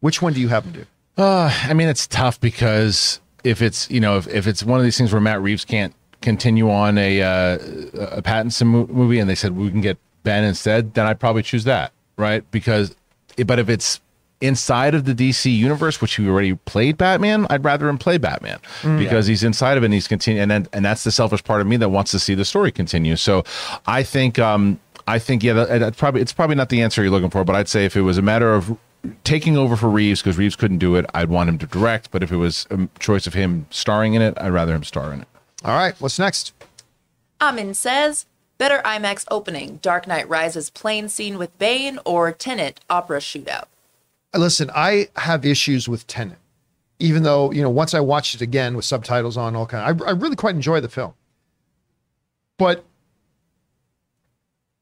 Which 0.00 0.20
one 0.20 0.34
do 0.34 0.42
you 0.42 0.48
have 0.48 0.66
him 0.66 0.72
do? 0.72 0.86
Uh, 1.16 1.50
I 1.62 1.72
mean, 1.72 1.88
it's 1.88 2.06
tough 2.06 2.38
because 2.38 3.22
if 3.44 3.62
it's 3.62 3.90
you 3.90 4.00
know 4.00 4.18
if, 4.18 4.28
if 4.28 4.46
it's 4.46 4.62
one 4.62 4.78
of 4.78 4.84
these 4.84 4.98
things 4.98 5.10
where 5.10 5.22
Matt 5.22 5.40
Reeves 5.40 5.64
can't 5.64 5.94
continue 6.20 6.70
on 6.70 6.98
a 6.98 7.22
uh, 7.22 7.54
a 8.16 8.22
Pattinson 8.22 8.88
movie 8.88 9.18
and 9.18 9.28
they 9.28 9.34
said 9.34 9.56
we 9.56 9.70
can 9.70 9.80
get 9.80 9.98
Ben 10.24 10.44
instead, 10.44 10.94
then 10.94 11.06
I'd 11.06 11.20
probably 11.20 11.42
choose 11.42 11.64
that, 11.64 11.92
right? 12.16 12.48
Because 12.50 12.94
but 13.46 13.58
if 13.58 13.68
it's 13.68 14.00
inside 14.40 14.94
of 14.94 15.04
the 15.04 15.14
DC 15.14 15.52
universe, 15.54 16.00
which 16.00 16.14
he 16.14 16.28
already 16.28 16.54
played 16.54 16.96
Batman, 16.96 17.46
I'd 17.50 17.64
rather 17.64 17.88
him 17.88 17.98
play 17.98 18.18
Batman 18.18 18.60
because 18.82 19.26
he's 19.26 19.42
inside 19.42 19.76
of 19.76 19.82
it 19.82 19.86
and 19.86 19.94
he's 19.94 20.06
continuing. 20.06 20.42
and 20.42 20.50
then, 20.50 20.68
and 20.72 20.84
that's 20.84 21.02
the 21.02 21.10
selfish 21.10 21.42
part 21.42 21.60
of 21.60 21.66
me 21.66 21.76
that 21.78 21.88
wants 21.88 22.12
to 22.12 22.18
see 22.18 22.34
the 22.34 22.44
story 22.44 22.70
continue. 22.70 23.16
So 23.16 23.44
I 23.86 24.02
think 24.02 24.38
um 24.38 24.80
I 25.06 25.18
think 25.18 25.42
yeah, 25.42 25.54
that, 25.54 25.78
that 25.80 25.96
probably 25.96 26.20
it's 26.20 26.32
probably 26.32 26.56
not 26.56 26.68
the 26.68 26.82
answer 26.82 27.02
you're 27.02 27.10
looking 27.10 27.30
for, 27.30 27.44
but 27.44 27.56
I'd 27.56 27.68
say 27.68 27.84
if 27.84 27.96
it 27.96 28.02
was 28.02 28.18
a 28.18 28.22
matter 28.22 28.54
of 28.54 28.76
taking 29.24 29.56
over 29.56 29.76
for 29.76 29.88
Reeves 29.88 30.20
because 30.20 30.36
Reeves 30.36 30.56
couldn't 30.56 30.78
do 30.78 30.96
it, 30.96 31.06
I'd 31.14 31.30
want 31.30 31.48
him 31.48 31.58
to 31.58 31.66
direct. 31.66 32.10
But 32.10 32.22
if 32.22 32.30
it 32.30 32.36
was 32.36 32.66
a 32.70 32.88
choice 32.98 33.26
of 33.26 33.34
him 33.34 33.66
starring 33.70 34.14
in 34.14 34.22
it, 34.22 34.34
I'd 34.38 34.52
rather 34.52 34.74
him 34.74 34.84
star 34.84 35.12
in 35.12 35.22
it. 35.22 35.28
All 35.64 35.76
right, 35.76 35.94
what's 36.00 36.18
next? 36.18 36.52
Amin 37.40 37.74
says, 37.74 38.26
Better 38.58 38.80
IMAX 38.84 39.24
opening, 39.30 39.78
Dark 39.82 40.06
Knight 40.06 40.28
Rises 40.28 40.70
plane 40.70 41.08
scene 41.08 41.38
with 41.38 41.56
Bane, 41.58 41.98
or 42.04 42.32
Tenet 42.32 42.80
opera 42.90 43.20
shootout? 43.20 43.66
Listen, 44.34 44.70
I 44.74 45.08
have 45.16 45.46
issues 45.46 45.88
with 45.88 46.06
Tenet, 46.06 46.38
even 46.98 47.22
though 47.22 47.52
you 47.52 47.62
know 47.62 47.70
once 47.70 47.94
I 47.94 48.00
watched 48.00 48.34
it 48.34 48.42
again 48.42 48.76
with 48.76 48.84
subtitles 48.84 49.36
on, 49.36 49.56
all 49.56 49.66
kind. 49.66 50.02
I, 50.02 50.06
I 50.06 50.10
really 50.10 50.36
quite 50.36 50.54
enjoy 50.54 50.80
the 50.80 50.88
film, 50.88 51.14
but 52.58 52.84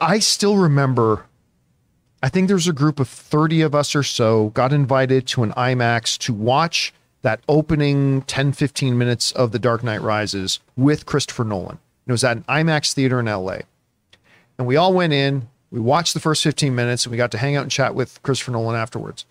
I 0.01 0.19
still 0.19 0.57
remember. 0.57 1.27
I 2.23 2.29
think 2.31 2.49
there's 2.49 2.67
a 2.67 2.73
group 2.73 2.99
of 2.99 3.09
30 3.09 3.61
of 3.61 3.75
us 3.75 3.95
or 3.95 4.03
so 4.03 4.49
got 4.49 4.73
invited 4.73 5.27
to 5.29 5.43
an 5.43 5.53
IMAX 5.53 6.19
to 6.21 6.33
watch 6.33 6.93
that 7.23 7.41
opening 7.49 8.23
10, 8.23 8.53
15 8.53 8.97
minutes 8.97 9.33
of 9.33 9.53
The 9.53 9.59
Dark 9.59 9.83
Knight 9.83 10.01
Rises 10.01 10.61
with 10.77 11.07
Christopher 11.07 11.45
Nolan. 11.45 11.79
It 12.07 12.13
was 12.13 12.25
at 12.25 12.37
an 12.37 12.45
IMAX 12.45 12.93
theater 12.93 13.19
in 13.19 13.27
LA. 13.27 13.59
And 14.59 14.67
we 14.67 14.77
all 14.77 14.93
went 14.93 15.13
in, 15.13 15.49
we 15.71 15.81
watched 15.81 16.15
the 16.15 16.21
first 16.21 16.43
15 16.43 16.75
minutes, 16.75 17.05
and 17.05 17.11
we 17.11 17.17
got 17.17 17.31
to 17.33 17.39
hang 17.39 17.57
out 17.57 17.63
and 17.63 17.71
chat 17.71 17.95
with 17.95 18.23
Christopher 18.23 18.53
Nolan 18.53 18.77
afterwards. 18.77 19.27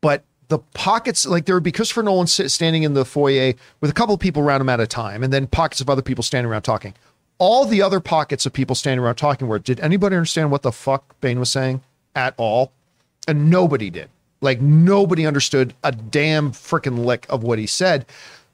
But 0.00 0.24
the 0.48 0.58
pockets, 0.58 1.26
like 1.26 1.46
there 1.46 1.54
would 1.54 1.62
be 1.62 1.72
Christopher 1.72 2.02
Nolan 2.02 2.26
standing 2.26 2.82
in 2.82 2.94
the 2.94 3.04
foyer 3.04 3.54
with 3.80 3.90
a 3.90 3.94
couple 3.94 4.14
of 4.14 4.20
people 4.20 4.42
around 4.42 4.60
him 4.60 4.68
at 4.68 4.80
a 4.80 4.86
time, 4.86 5.22
and 5.22 5.32
then 5.32 5.46
pockets 5.46 5.80
of 5.80 5.88
other 5.88 6.02
people 6.02 6.22
standing 6.22 6.50
around 6.50 6.62
talking. 6.62 6.94
All 7.38 7.64
the 7.64 7.80
other 7.80 8.00
pockets 8.00 8.44
of 8.44 8.52
people 8.52 8.76
standing 8.76 9.02
around 9.02 9.14
talking 9.14 9.48
were, 9.48 9.58
did 9.58 9.80
anybody 9.80 10.16
understand 10.16 10.50
what 10.50 10.62
the 10.62 10.72
fuck 10.72 11.18
Bane 11.20 11.40
was 11.40 11.50
saying 11.50 11.82
at 12.14 12.34
all? 12.36 12.72
And 13.26 13.48
nobody 13.48 13.88
did. 13.88 14.10
Like 14.40 14.60
nobody 14.60 15.26
understood 15.26 15.74
a 15.84 15.92
damn 15.92 16.52
freaking 16.52 17.04
lick 17.04 17.26
of 17.28 17.42
what 17.42 17.58
he 17.58 17.66
said, 17.66 18.06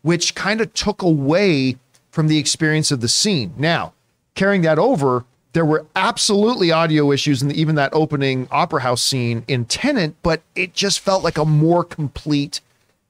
which 0.03 0.35
kind 0.35 0.61
of 0.61 0.73
took 0.75 1.03
away 1.03 1.77
from 2.11 2.29
the 2.29 2.39
experience 2.39 2.91
of 2.91 3.01
the 3.01 3.09
scene. 3.09 3.53
Now, 3.57 3.93
carrying 4.35 4.63
that 4.63 4.79
over, 4.79 5.25
there 5.53 5.65
were 5.65 5.87
absolutely 5.95 6.71
audio 6.71 7.13
issues 7.13 7.43
in 7.43 7.51
even 7.51 7.77
that 7.77 7.95
opening 7.95 8.49
opera 8.51 8.83
house 8.83 9.03
scene 9.03 9.45
in 9.49 9.65
Tenet, 9.65 10.15
but 10.23 10.43
it 10.55 10.75
just 10.75 11.01
felt 11.01 11.25
like 11.25 11.39
a 11.39 11.45
more 11.45 11.85
complete 11.85 12.61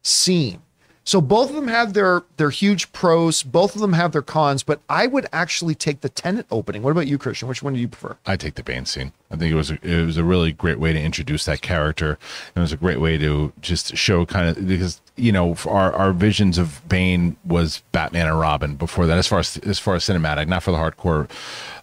scene. 0.02 0.62
So 1.06 1.20
both 1.20 1.50
of 1.50 1.54
them 1.54 1.68
have 1.68 1.92
their 1.92 2.24
their 2.36 2.50
huge 2.50 2.90
pros, 2.92 3.44
both 3.44 3.76
of 3.76 3.80
them 3.80 3.92
have 3.92 4.10
their 4.10 4.22
cons, 4.22 4.64
but 4.64 4.80
I 4.88 5.06
would 5.06 5.26
actually 5.32 5.76
take 5.76 6.00
the 6.00 6.08
Tenet 6.08 6.46
opening. 6.50 6.82
What 6.82 6.90
about 6.90 7.06
you, 7.06 7.16
Christian? 7.16 7.48
Which 7.48 7.62
one 7.62 7.74
do 7.74 7.80
you 7.80 7.86
prefer? 7.86 8.16
I 8.26 8.34
take 8.36 8.56
the 8.56 8.64
Bane 8.64 8.86
scene. 8.86 9.12
I 9.30 9.36
think 9.36 9.52
it 9.52 9.54
was 9.54 9.70
a, 9.70 9.78
it 9.82 10.04
was 10.04 10.16
a 10.16 10.24
really 10.24 10.50
great 10.50 10.80
way 10.80 10.92
to 10.92 11.00
introduce 11.00 11.44
that 11.44 11.62
character. 11.62 12.10
and 12.10 12.56
It 12.56 12.60
was 12.60 12.72
a 12.72 12.76
great 12.76 13.00
way 13.00 13.16
to 13.18 13.52
just 13.60 13.96
show 13.96 14.26
kind 14.26 14.48
of 14.48 14.66
because 14.66 15.00
you 15.14 15.30
know 15.30 15.56
our 15.66 15.92
our 15.92 16.12
visions 16.12 16.58
of 16.58 16.82
Bane 16.88 17.36
was 17.44 17.84
Batman 17.92 18.26
and 18.26 18.40
Robin 18.40 18.74
before 18.74 19.06
that, 19.06 19.16
as 19.16 19.28
far 19.28 19.38
as 19.38 19.58
as 19.58 19.78
far 19.78 19.94
as 19.94 20.02
cinematic, 20.02 20.48
not 20.48 20.64
for 20.64 20.72
the 20.72 20.76
hardcore 20.76 21.30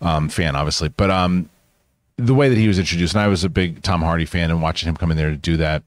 um, 0.02 0.28
fan, 0.28 0.58
obviously, 0.58 0.90
but 0.90 1.10
um, 1.10 1.50
the 2.18 2.34
way 2.34 2.50
that 2.50 2.58
he 2.58 2.68
was 2.68 2.78
introduced, 2.78 3.14
and 3.14 3.22
I 3.22 3.28
was 3.28 3.46
a 3.46 3.50
big 3.50 3.82
Tom 3.84 4.02
Hardy 4.02 4.26
fan, 4.26 4.52
and 4.52 4.62
watching 4.62 4.90
him 4.90 4.98
come 4.98 5.12
in 5.12 5.18
there 5.18 5.30
to 5.30 5.38
do 5.38 5.56
that, 5.58 5.82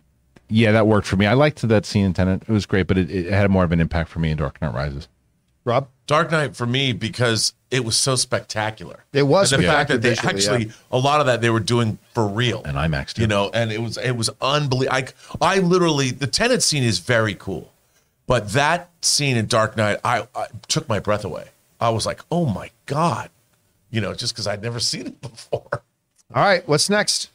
yeah, 0.49 0.73
that 0.73 0.87
worked 0.87 1.07
for 1.07 1.17
me. 1.17 1.27
I 1.27 1.35
liked 1.35 1.67
that 1.67 1.87
scene 1.87 2.05
in 2.05 2.13
Tenet; 2.13 2.43
it 2.43 2.49
was 2.49 2.67
great, 2.67 2.87
but 2.87 2.99
it, 2.99 3.11
it 3.11 3.33
had 3.33 3.51
more 3.51 3.65
of 3.65 3.73
an 3.73 3.81
impact 3.81 4.11
for 4.11 4.19
me 4.19 4.31
in 4.31 4.37
Dark 4.37 4.61
Knight 4.61 4.75
Rises. 4.75 5.09
Rob? 5.65 5.89
Dark 6.07 6.31
Knight 6.31 6.55
for 6.55 6.67
me 6.67 6.93
because 6.93 7.53
it 7.73 7.85
was 7.85 7.97
so 7.97 8.15
spectacular. 8.15 9.05
It 9.13 9.25
was 9.25 9.53
and 9.53 9.63
the 9.63 9.67
fact 9.67 9.91
that 9.91 10.01
they 10.01 10.15
spectacular 10.15 10.37
visually, 10.37 10.63
actually 10.67 10.83
a 10.93 10.99
lot 10.99 11.21
of 11.21 11.27
that 11.27 11.41
they 11.41 11.51
were 11.51 11.61
doing 11.61 11.99
for 12.15 12.27
real 12.27 12.63
And 12.65 12.77
IMAX, 12.77 13.15
too. 13.15 13.23
You 13.23 13.27
know, 13.27 13.51
and 13.53 13.73
it 13.73 13.83
was 13.83 13.99
it 13.99 14.13
was 14.13 14.31
unbelievable. 14.41 14.97
I 14.97 15.09
I 15.41 15.59
literally 15.59 16.13
the 16.13 16.29
Tenet 16.29 16.63
scene 16.63 16.85
is 16.85 17.01
very 17.01 17.35
cool, 17.35 17.73
but 18.29 18.51
that 18.51 18.91
scene 19.03 19.37
in 19.37 19.47
Dark 19.47 19.77
Knight 19.77 19.99
I, 20.05 20.29
I 20.35 20.47
took 20.69 20.89
my 20.89 21.01
breath 21.01 21.25
away. 21.25 21.49
I 21.81 21.91
was 21.91 22.07
like, 22.07 22.21
oh 22.31 22.47
my 22.47 22.71
god, 22.87 23.31
you 23.91 24.01
know, 24.01 24.15
just 24.15 24.33
because 24.33 24.47
I'd 24.47 24.63
never 24.63 24.79
seen 24.81 25.09
it 25.09 25.21
before. 25.21 25.83
All 26.35 26.43
right, 26.43 26.67
what's 26.69 26.89
next? 26.89 27.31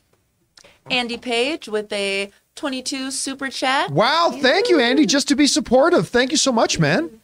Andy 0.89 1.17
Page 1.17 1.67
with 1.67 1.91
a 1.93 2.31
22 2.55 3.11
super 3.11 3.49
chat. 3.49 3.91
Wow, 3.91 4.37
thank 4.41 4.69
you, 4.69 4.79
Andy, 4.79 5.05
just 5.05 5.27
to 5.29 5.35
be 5.35 5.47
supportive. 5.47 6.09
Thank 6.09 6.31
you 6.31 6.37
so 6.37 6.51
much, 6.51 6.79
man. 6.79 7.21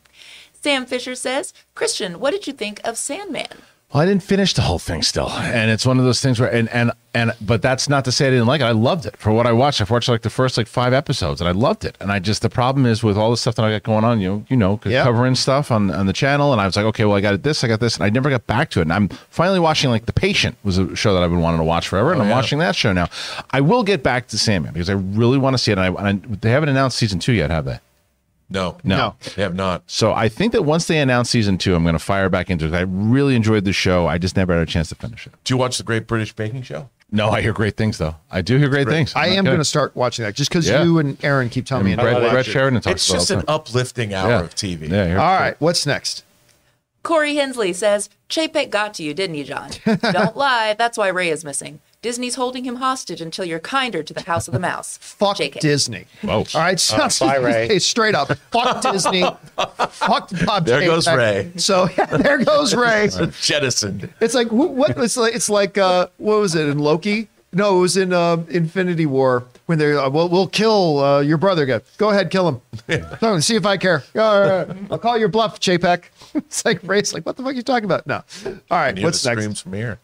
Sam 0.53 0.85
Fisher 0.85 1.15
says, 1.15 1.53
Christian, 1.75 2.19
what 2.19 2.31
did 2.31 2.47
you 2.47 2.53
think 2.53 2.81
of 2.83 2.97
Sandman? 2.97 3.47
Well, 3.93 4.03
I 4.03 4.05
didn't 4.05 4.23
finish 4.23 4.53
the 4.53 4.64
whole 4.64 4.80
thing 4.80 5.01
still, 5.01 5.30
and 5.30 5.72
it's 5.72 5.85
one 5.85 5.97
of 5.97 6.03
those 6.03 6.19
things 6.19 6.41
where 6.41 6.53
and 6.53 6.68
and 6.69 6.91
and 7.15 7.31
but 7.39 7.61
that's 7.61 7.88
not 7.88 8.03
to 8.03 8.11
say 8.11 8.27
I 8.27 8.31
didn't 8.31 8.45
like 8.45 8.59
it. 8.59 8.65
I 8.65 8.72
loved 8.72 9.05
it 9.05 9.15
for 9.15 9.31
what 9.31 9.47
I 9.47 9.53
watched. 9.53 9.80
I've 9.80 9.89
watched 9.89 10.09
like 10.09 10.23
the 10.23 10.30
first 10.30 10.57
like 10.57 10.68
five 10.68 10.91
episodes, 10.91 11.39
and 11.39 11.47
I 11.47 11.53
loved 11.53 11.85
it. 11.85 11.95
And 12.01 12.11
I 12.11 12.19
just 12.19 12.41
the 12.41 12.49
problem 12.49 12.85
is 12.85 13.01
with 13.01 13.18
all 13.18 13.31
the 13.31 13.38
stuff 13.38 13.55
that 13.55 13.64
I 13.64 13.72
got 13.72 13.84
going 13.84 14.03
on, 14.03 14.19
you 14.19 14.27
know, 14.30 14.45
you 14.49 14.57
know, 14.57 14.77
Yeah. 14.84 15.03
covering 15.03 15.35
stuff 15.35 15.72
on 15.72 15.89
on 15.89 16.05
the 16.05 16.11
channel, 16.11 16.51
and 16.51 16.59
I 16.61 16.65
was 16.65 16.76
like, 16.76 16.85
okay, 16.88 17.05
well, 17.05 17.15
I 17.15 17.22
got 17.22 17.41
this, 17.43 17.64
I 17.64 17.69
got 17.69 17.80
this, 17.80 17.95
and 17.95 18.03
I 18.03 18.09
never 18.09 18.30
got 18.30 18.45
back 18.45 18.69
to 18.72 18.80
it. 18.80 18.84
And 18.84 18.91
I'm 18.93 19.07
finally 19.30 19.59
watching 19.59 19.89
like 19.89 20.05
The 20.05 20.11
Patient 20.14 20.57
was 20.65 20.77
a 20.77 20.93
show 20.93 21.14
that 21.14 21.23
I've 21.23 21.30
been 21.31 21.39
wanting 21.39 21.59
to 21.61 21.64
watch 21.64 21.88
forever, 21.88 22.11
and 22.11 22.19
oh, 22.19 22.23
I'm 22.26 22.30
yeah. 22.30 22.35
watching 22.35 22.59
that 22.59 22.76
show 22.76 22.91
now. 22.91 23.07
I 23.51 23.61
will 23.61 23.84
get 23.84 24.03
back 24.03 24.27
to 24.27 24.38
Sandman 24.38 24.73
because 24.73 24.89
I 24.89 24.93
really 24.95 25.38
want 25.38 25.53
to 25.53 25.57
see 25.57 25.72
it. 25.72 25.77
And, 25.77 25.97
I, 25.97 26.09
and 26.09 26.26
I, 26.30 26.35
they 26.41 26.49
haven't 26.51 26.68
announced 26.68 26.97
season 26.97 27.19
two 27.19 27.31
yet, 27.31 27.51
have 27.51 27.64
they? 27.64 27.80
No, 28.49 28.77
No. 28.83 29.15
they 29.35 29.41
have 29.41 29.55
not. 29.55 29.83
So 29.87 30.13
I 30.13 30.29
think 30.29 30.53
that 30.53 30.63
once 30.63 30.85
they 30.87 30.99
announce 30.99 31.29
season 31.29 31.57
two, 31.57 31.75
I'm 31.75 31.83
going 31.83 31.93
to 31.95 31.99
fire 31.99 32.29
back 32.29 32.49
into 32.49 32.65
it. 32.65 32.73
I 32.73 32.81
really 32.81 33.35
enjoyed 33.35 33.65
the 33.65 33.73
show. 33.73 34.07
I 34.07 34.17
just 34.17 34.37
never 34.37 34.53
had 34.53 34.63
a 34.63 34.65
chance 34.65 34.89
to 34.89 34.95
finish 34.95 35.27
it. 35.27 35.33
Do 35.43 35.53
you 35.53 35.57
watch 35.57 35.77
the 35.77 35.83
Great 35.83 36.07
British 36.07 36.33
Baking 36.33 36.61
Show? 36.61 36.89
No, 37.11 37.29
I 37.29 37.41
hear 37.41 37.53
great 37.53 37.77
things 37.77 37.97
though. 37.97 38.15
I 38.31 38.41
do 38.41 38.57
hear 38.57 38.67
great 38.69 38.87
things. 38.87 39.13
I 39.15 39.27
am 39.27 39.45
going 39.45 39.57
to 39.59 39.63
start 39.65 39.95
watching 39.95 40.23
that 40.25 40.35
just 40.35 40.49
because 40.49 40.67
Yeah. 40.67 40.83
you 40.83 40.99
and 40.99 41.17
Aaron 41.23 41.49
keep 41.49 41.65
telling 41.65 41.85
me. 41.85 41.91
And 41.93 41.99
to 41.99 42.03
Brett, 42.05 42.21
watch 42.21 42.31
Brett 42.31 42.47
it. 42.47 42.51
Sheridan 42.51 42.81
talks 42.81 42.95
It's 42.95 43.09
about 43.09 43.17
just 43.19 43.29
an 43.31 43.35
all 43.35 43.41
the 43.41 43.45
time. 43.47 43.55
uplifting 43.55 44.13
hour 44.13 44.29
Yeah. 44.29 44.39
of 44.41 44.55
TV. 44.55 44.87
Yeah, 44.89 45.03
I 45.03 45.07
hear- 45.07 45.19
All 45.19 45.39
right, 45.39 45.55
what's 45.59 45.85
next? 45.85 46.23
Corey 47.03 47.35
Hensley 47.35 47.71
says, 47.71 48.09
Chapek 48.29 48.69
got 48.69 48.93
to 48.95 49.03
you, 49.03 49.13
didn't 49.13 49.35
you, 49.37 49.45
John? 49.45 49.69
Don't 49.85 50.35
lie. 50.37 50.75
That's 50.77 50.97
why 50.97 51.07
Ray 51.07 51.29
is 51.29 51.45
missing. 51.45 51.79
Disney's 52.01 52.35
holding 52.35 52.63
him 52.63 52.75
hostage 52.75 53.21
until 53.21 53.43
you're 53.43 53.59
kinder 53.59 54.03
to 54.03 54.13
the 54.13 54.21
House 54.21 54.47
of 54.47 54.53
the 54.53 54.59
Mouse. 54.59 54.97
Fuck 54.97 55.37
JK. 55.37 55.59
Disney. 55.59 56.05
Whoa. 56.21 56.39
All 56.53 56.61
right, 56.61 56.79
sounds 56.79 57.19
bye, 57.19 57.37
Ray. 57.37 57.67
hey, 57.67 57.79
straight 57.79 58.13
up. 58.13 58.27
Fuck 58.51 58.81
Disney. 58.91 59.23
Fuck 59.55 60.29
Bob. 60.45 60.65
There 60.65 60.81
goes 60.81 61.07
Chapek. 61.07 61.17
Ray. 61.17 61.51
So 61.57 61.89
yeah, 61.97 62.05
there 62.17 62.43
goes 62.43 62.75
Ray. 62.75 63.09
Jettisoned. 63.41 64.13
It's 64.21 64.35
like 64.35 64.47
wh- 64.49 64.71
what? 64.73 64.97
It's 64.97 65.17
like 65.17 65.33
it's 65.35 65.49
like 65.49 65.77
uh, 65.77 66.07
what 66.17 66.39
was 66.39 66.53
it 66.55 66.67
in 66.69 66.77
Loki? 66.79 67.29
No, 67.51 67.77
it 67.77 67.81
was 67.81 67.97
in 67.97 68.13
uh, 68.13 68.43
Infinity 68.49 69.05
War 69.07 69.45
when 69.65 69.79
they're 69.79 69.97
uh, 69.97 70.09
we'll, 70.09 70.29
we'll 70.29 70.47
kill 70.47 70.99
uh, 70.99 71.21
your 71.21 71.37
brother. 71.37 71.65
Go, 71.65 71.81
go 71.97 72.09
ahead, 72.11 72.29
kill 72.29 72.47
him. 72.47 72.61
No, 73.21 73.39
see 73.39 73.55
if 73.55 73.65
I 73.65 73.77
care. 73.77 74.03
All 74.15 74.41
right, 74.41 74.77
I'll 74.91 74.99
call 74.99 75.17
your 75.17 75.29
bluff, 75.29 75.59
Chapek. 75.59 76.03
It's 76.35 76.63
like 76.63 76.79
Ray's 76.83 77.13
like, 77.13 77.25
what 77.25 77.37
the 77.37 77.43
fuck 77.43 77.53
are 77.53 77.55
you 77.55 77.63
talking 77.63 77.85
about? 77.85 78.05
No. 78.05 78.21
All 78.45 78.77
right, 78.77 79.01
what's 79.01 79.23
the 79.23 79.29
next? 79.29 79.41
screams 79.41 79.61
from 79.61 79.73
here. 79.73 79.97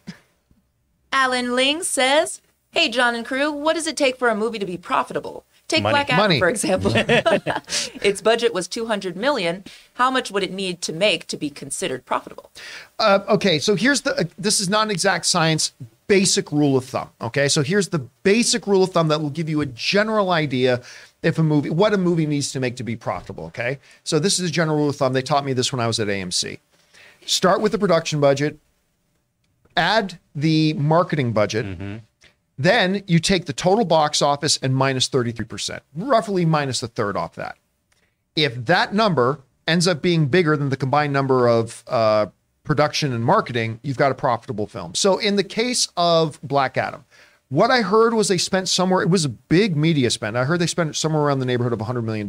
Alan 1.14 1.54
Ling 1.54 1.84
says, 1.84 2.42
Hey, 2.72 2.88
John 2.88 3.14
and 3.14 3.24
crew, 3.24 3.52
what 3.52 3.74
does 3.74 3.86
it 3.86 3.96
take 3.96 4.18
for 4.18 4.28
a 4.28 4.34
movie 4.34 4.58
to 4.58 4.66
be 4.66 4.76
profitable? 4.76 5.44
Take 5.68 5.84
Money. 5.84 5.92
Black 5.92 6.10
Adam, 6.10 6.24
Money. 6.24 6.38
for 6.40 6.48
example. 6.48 6.92
its 6.96 8.20
budget 8.20 8.52
was 8.52 8.66
200 8.66 9.16
million. 9.16 9.62
How 9.94 10.10
much 10.10 10.32
would 10.32 10.42
it 10.42 10.52
need 10.52 10.82
to 10.82 10.92
make 10.92 11.28
to 11.28 11.36
be 11.36 11.50
considered 11.50 12.04
profitable? 12.04 12.50
Uh, 12.98 13.20
okay, 13.28 13.60
so 13.60 13.76
here's 13.76 14.00
the. 14.00 14.14
Uh, 14.16 14.24
this 14.36 14.58
is 14.58 14.68
not 14.68 14.86
an 14.86 14.90
exact 14.90 15.26
science. 15.26 15.72
Basic 16.08 16.50
rule 16.50 16.76
of 16.76 16.84
thumb. 16.84 17.08
Okay, 17.20 17.48
so 17.48 17.62
here's 17.62 17.88
the 17.88 18.00
basic 18.24 18.66
rule 18.66 18.82
of 18.82 18.90
thumb 18.90 19.08
that 19.08 19.22
will 19.22 19.30
give 19.30 19.48
you 19.48 19.60
a 19.60 19.66
general 19.66 20.32
idea 20.32 20.82
if 21.22 21.38
a 21.38 21.42
movie, 21.42 21.70
what 21.70 21.94
a 21.94 21.96
movie 21.96 22.26
needs 22.26 22.52
to 22.52 22.60
make 22.60 22.76
to 22.76 22.82
be 22.82 22.96
profitable. 22.96 23.44
Okay, 23.46 23.78
so 24.02 24.18
this 24.18 24.38
is 24.40 24.50
a 24.50 24.52
general 24.52 24.76
rule 24.76 24.90
of 24.90 24.96
thumb. 24.96 25.12
They 25.12 25.22
taught 25.22 25.44
me 25.46 25.52
this 25.52 25.72
when 25.72 25.80
I 25.80 25.86
was 25.86 26.00
at 26.00 26.08
AMC. 26.08 26.58
Start 27.24 27.60
with 27.60 27.72
the 27.72 27.78
production 27.78 28.20
budget. 28.20 28.58
Add 29.76 30.18
the 30.34 30.74
marketing 30.74 31.32
budget. 31.32 32.02
Then 32.56 33.02
you 33.08 33.18
take 33.18 33.46
the 33.46 33.52
total 33.52 33.84
box 33.84 34.22
office 34.22 34.58
and 34.62 34.76
minus 34.76 35.08
33%, 35.08 35.80
roughly 35.96 36.44
minus 36.44 36.82
a 36.84 36.88
third 36.88 37.16
off 37.16 37.34
that 37.34 37.56
if 38.36 38.66
that 38.66 38.94
number 38.94 39.40
ends 39.66 39.86
up 39.86 40.02
being 40.02 40.26
bigger 40.26 40.56
than 40.56 40.68
the 40.68 40.76
combined 40.76 41.12
number 41.12 41.48
of 41.48 41.84
uh, 41.88 42.26
production 42.64 43.12
and 43.12 43.24
marketing, 43.24 43.80
you've 43.82 43.96
got 43.96 44.12
a 44.12 44.14
profitable 44.14 44.66
film. 44.66 44.94
So 44.94 45.18
in 45.18 45.36
the 45.36 45.44
case 45.44 45.88
of 45.96 46.40
Black 46.42 46.76
Adam, 46.76 47.04
what 47.48 47.70
I 47.70 47.82
heard 47.82 48.14
was 48.14 48.28
they 48.28 48.38
spent 48.38 48.68
somewhere, 48.68 49.02
it 49.02 49.10
was 49.10 49.24
a 49.24 49.28
big 49.28 49.76
media 49.76 50.10
spend. 50.10 50.36
I 50.36 50.44
heard 50.44 50.60
they 50.60 50.66
spent 50.66 50.96
somewhere 50.96 51.22
around 51.22 51.38
the 51.38 51.46
neighborhood 51.46 51.72
of 51.72 51.78
$100 51.78 52.02
million 52.02 52.26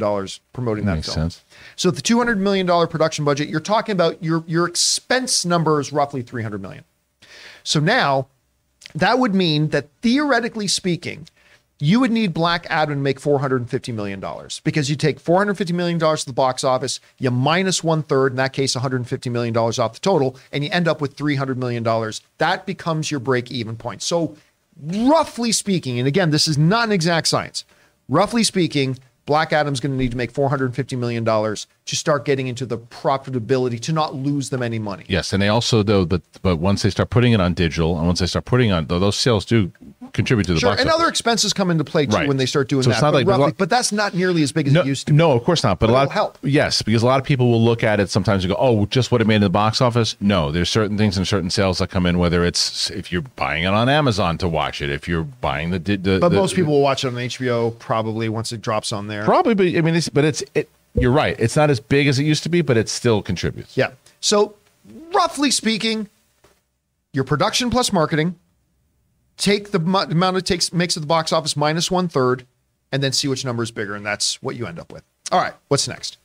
promoting 0.52 0.84
that 0.84 0.96
Makes 0.96 1.06
film. 1.14 1.30
sense. 1.30 1.44
So 1.74 1.90
the 1.90 2.02
$200 2.02 2.38
million 2.38 2.66
production 2.88 3.24
budget, 3.24 3.48
you're 3.48 3.60
talking 3.60 3.92
about 3.94 4.22
your, 4.22 4.44
your 4.46 4.68
expense 4.68 5.44
number 5.44 5.80
is 5.80 5.92
roughly 5.92 6.22
300 6.22 6.60
million. 6.62 6.84
So 7.66 7.80
now 7.80 8.28
that 8.94 9.18
would 9.18 9.34
mean 9.34 9.70
that 9.70 9.88
theoretically 10.00 10.68
speaking, 10.68 11.28
you 11.80 11.98
would 12.00 12.12
need 12.12 12.32
Black 12.32 12.64
Adam 12.70 12.94
to 12.94 13.02
make 13.02 13.20
$450 13.20 13.92
million 13.92 14.24
because 14.64 14.88
you 14.88 14.94
take 14.94 15.20
$450 15.20 15.74
million 15.74 15.98
to 15.98 16.26
the 16.26 16.32
box 16.32 16.62
office, 16.62 17.00
you 17.18 17.30
minus 17.30 17.82
one 17.82 18.04
third, 18.04 18.32
in 18.32 18.36
that 18.36 18.52
case, 18.52 18.76
$150 18.76 19.30
million 19.32 19.54
off 19.56 19.92
the 19.94 19.98
total, 20.00 20.38
and 20.52 20.64
you 20.64 20.70
end 20.72 20.86
up 20.86 21.00
with 21.00 21.16
$300 21.16 21.56
million. 21.56 21.84
That 22.38 22.64
becomes 22.66 23.10
your 23.10 23.20
break 23.20 23.50
even 23.50 23.76
point. 23.76 24.00
So, 24.00 24.36
roughly 24.80 25.50
speaking, 25.52 25.98
and 25.98 26.06
again, 26.08 26.30
this 26.30 26.48
is 26.48 26.56
not 26.56 26.84
an 26.84 26.92
exact 26.92 27.26
science, 27.26 27.64
roughly 28.08 28.44
speaking, 28.44 28.98
Black 29.26 29.52
Adam's 29.52 29.80
going 29.80 29.92
to 29.92 29.98
need 29.98 30.12
to 30.12 30.16
make 30.16 30.32
$450 30.32 30.96
million 30.96 31.24
to 31.86 31.94
start 31.96 32.24
getting 32.24 32.48
into 32.48 32.66
the 32.66 32.76
profitability 32.76 33.78
to 33.80 33.92
not 33.92 34.14
lose 34.14 34.50
them 34.50 34.62
any 34.62 34.78
money. 34.78 35.04
Yes, 35.08 35.32
and 35.32 35.40
they 35.40 35.48
also 35.48 35.82
though, 35.82 36.04
but 36.04 36.20
but 36.42 36.56
once 36.56 36.82
they 36.82 36.90
start 36.90 37.10
putting 37.10 37.32
it 37.32 37.40
on 37.40 37.54
digital, 37.54 37.96
and 37.96 38.06
once 38.06 38.18
they 38.20 38.26
start 38.26 38.44
putting 38.44 38.72
on 38.72 38.86
though, 38.86 38.98
those 38.98 39.16
sales 39.16 39.44
do 39.44 39.70
contribute 40.12 40.44
to 40.46 40.54
the 40.54 40.60
Sure, 40.60 40.70
box 40.70 40.80
and 40.80 40.88
office. 40.90 41.00
other 41.00 41.08
expenses 41.10 41.52
come 41.52 41.70
into 41.70 41.84
play 41.84 42.06
too 42.06 42.16
Right. 42.16 42.26
when 42.28 42.38
they 42.38 42.46
start 42.46 42.68
doing 42.68 42.82
So 42.82 42.88
that. 42.90 42.96
it's 42.96 43.02
not 43.02 43.12
but, 43.12 43.18
like- 43.26 43.38
roughly- 43.38 43.54
but 43.58 43.68
that's 43.70 43.92
not 43.92 44.14
nearly 44.14 44.42
as 44.42 44.50
big 44.50 44.66
as 44.66 44.72
no, 44.72 44.80
it 44.80 44.86
used 44.86 45.06
to. 45.08 45.12
no, 45.12 45.32
of 45.32 45.44
course 45.44 45.62
not. 45.62 45.78
But, 45.78 45.86
But 45.88 45.92
a 45.92 45.94
lot 45.94 46.02
it'll 46.04 46.12
help. 46.12 46.38
Yes, 46.42 46.80
because 46.82 47.02
a 47.02 47.06
lot 47.06 47.20
of 47.20 47.26
people 47.26 47.50
will 47.50 47.62
look 47.62 47.84
at 47.84 48.00
it 48.00 48.08
sometimes 48.10 48.42
and 48.44 48.52
go, 48.52 48.56
"Oh, 48.58 48.86
just 48.86 49.12
what 49.12 49.20
it 49.20 49.26
made 49.26 49.36
in 49.36 49.40
the 49.42 49.50
box 49.50 49.80
office." 49.80 50.16
No, 50.20 50.50
there's 50.50 50.70
certain 50.70 50.96
things 50.98 51.16
and 51.16 51.26
certain 51.28 51.50
sales 51.50 51.78
that 51.78 51.88
come 51.90 52.06
in. 52.06 52.18
Whether 52.18 52.44
it's 52.44 52.90
if 52.90 53.12
you're 53.12 53.22
buying 53.36 53.64
it 53.64 53.66
on 53.68 53.88
Amazon 53.88 54.38
to 54.38 54.48
watch 54.48 54.80
it, 54.80 54.90
if 54.90 55.06
you're 55.06 55.24
buying 55.24 55.70
the, 55.70 55.78
the 55.78 56.18
But 56.20 56.30
the- 56.30 56.36
most 56.36 56.54
people 56.56 56.72
will 56.72 56.82
watch 56.82 57.04
it 57.04 57.08
on 57.08 57.14
HBO 57.18 57.70
probably 57.78 58.28
once 58.28 58.52
it 58.52 58.60
drops 58.62 58.92
on 58.92 59.06
there. 59.08 59.24
probably. 59.24 59.54
But 59.54 59.66
I 59.78 59.80
mean, 59.82 59.94
it's, 59.96 60.08
but 60.08 60.24
it's 60.24 60.42
it. 60.54 60.68
You're 60.96 61.12
right. 61.12 61.36
It's 61.38 61.56
not 61.56 61.70
as 61.70 61.80
big 61.80 62.06
as 62.06 62.18
it 62.18 62.24
used 62.24 62.42
to 62.44 62.48
be, 62.48 62.62
but 62.62 62.76
it 62.76 62.88
still 62.88 63.22
contributes. 63.22 63.76
Yeah. 63.76 63.90
So, 64.20 64.54
roughly 65.12 65.50
speaking, 65.50 66.08
your 67.12 67.24
production 67.24 67.70
plus 67.70 67.92
marketing, 67.92 68.36
take 69.36 69.70
the 69.70 69.78
amount 69.78 70.36
it 70.36 70.46
takes 70.46 70.72
makes 70.72 70.96
at 70.96 71.02
the 71.02 71.06
box 71.06 71.32
office 71.32 71.56
minus 71.56 71.90
one 71.90 72.08
third, 72.08 72.46
and 72.90 73.02
then 73.02 73.12
see 73.12 73.28
which 73.28 73.44
number 73.44 73.62
is 73.62 73.70
bigger, 73.70 73.94
and 73.94 74.04
that's 74.04 74.42
what 74.42 74.56
you 74.56 74.66
end 74.66 74.78
up 74.78 74.92
with. 74.92 75.04
All 75.30 75.40
right, 75.40 75.54
what's 75.68 75.86
next? 75.86 76.18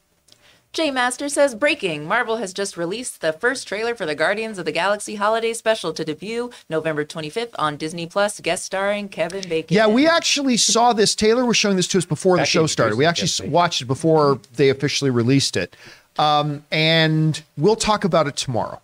J 0.74 0.90
Master 0.90 1.28
says 1.28 1.54
breaking. 1.54 2.06
Marvel 2.06 2.38
has 2.38 2.54
just 2.54 2.78
released 2.78 3.20
the 3.20 3.34
first 3.34 3.68
trailer 3.68 3.94
for 3.94 4.06
the 4.06 4.16
Guardians 4.16 4.58
of 4.58 4.64
the 4.64 4.72
Galaxy 4.72 5.16
holiday 5.16 5.52
special 5.52 5.92
to 5.92 6.06
debut 6.06 6.50
November 6.70 7.04
25th 7.04 7.50
on 7.60 7.76
Disney 7.76 8.08
Plus, 8.08 8.40
guest 8.40 8.64
starring 8.64 9.10
Kevin 9.10 9.44
Bacon. 9.50 9.76
Yeah, 9.76 9.88
we 9.88 10.08
actually 10.08 10.56
saw 10.56 10.94
this. 10.94 11.14
Taylor 11.14 11.44
was 11.44 11.58
showing 11.58 11.76
this 11.76 11.90
to 11.90 11.98
us 11.98 12.06
before 12.06 12.38
the 12.38 12.46
show 12.46 12.68
started. 12.68 12.96
We 12.96 13.04
actually 13.04 13.50
watched 13.50 13.82
it 13.82 13.86
before 13.86 14.40
they 14.56 14.70
officially 14.70 15.12
released 15.12 15.58
it, 15.58 15.76
um, 16.18 16.64
and 16.72 17.44
we'll 17.58 17.76
talk 17.76 18.06
about 18.06 18.28
it 18.28 18.38
tomorrow. 18.38 18.80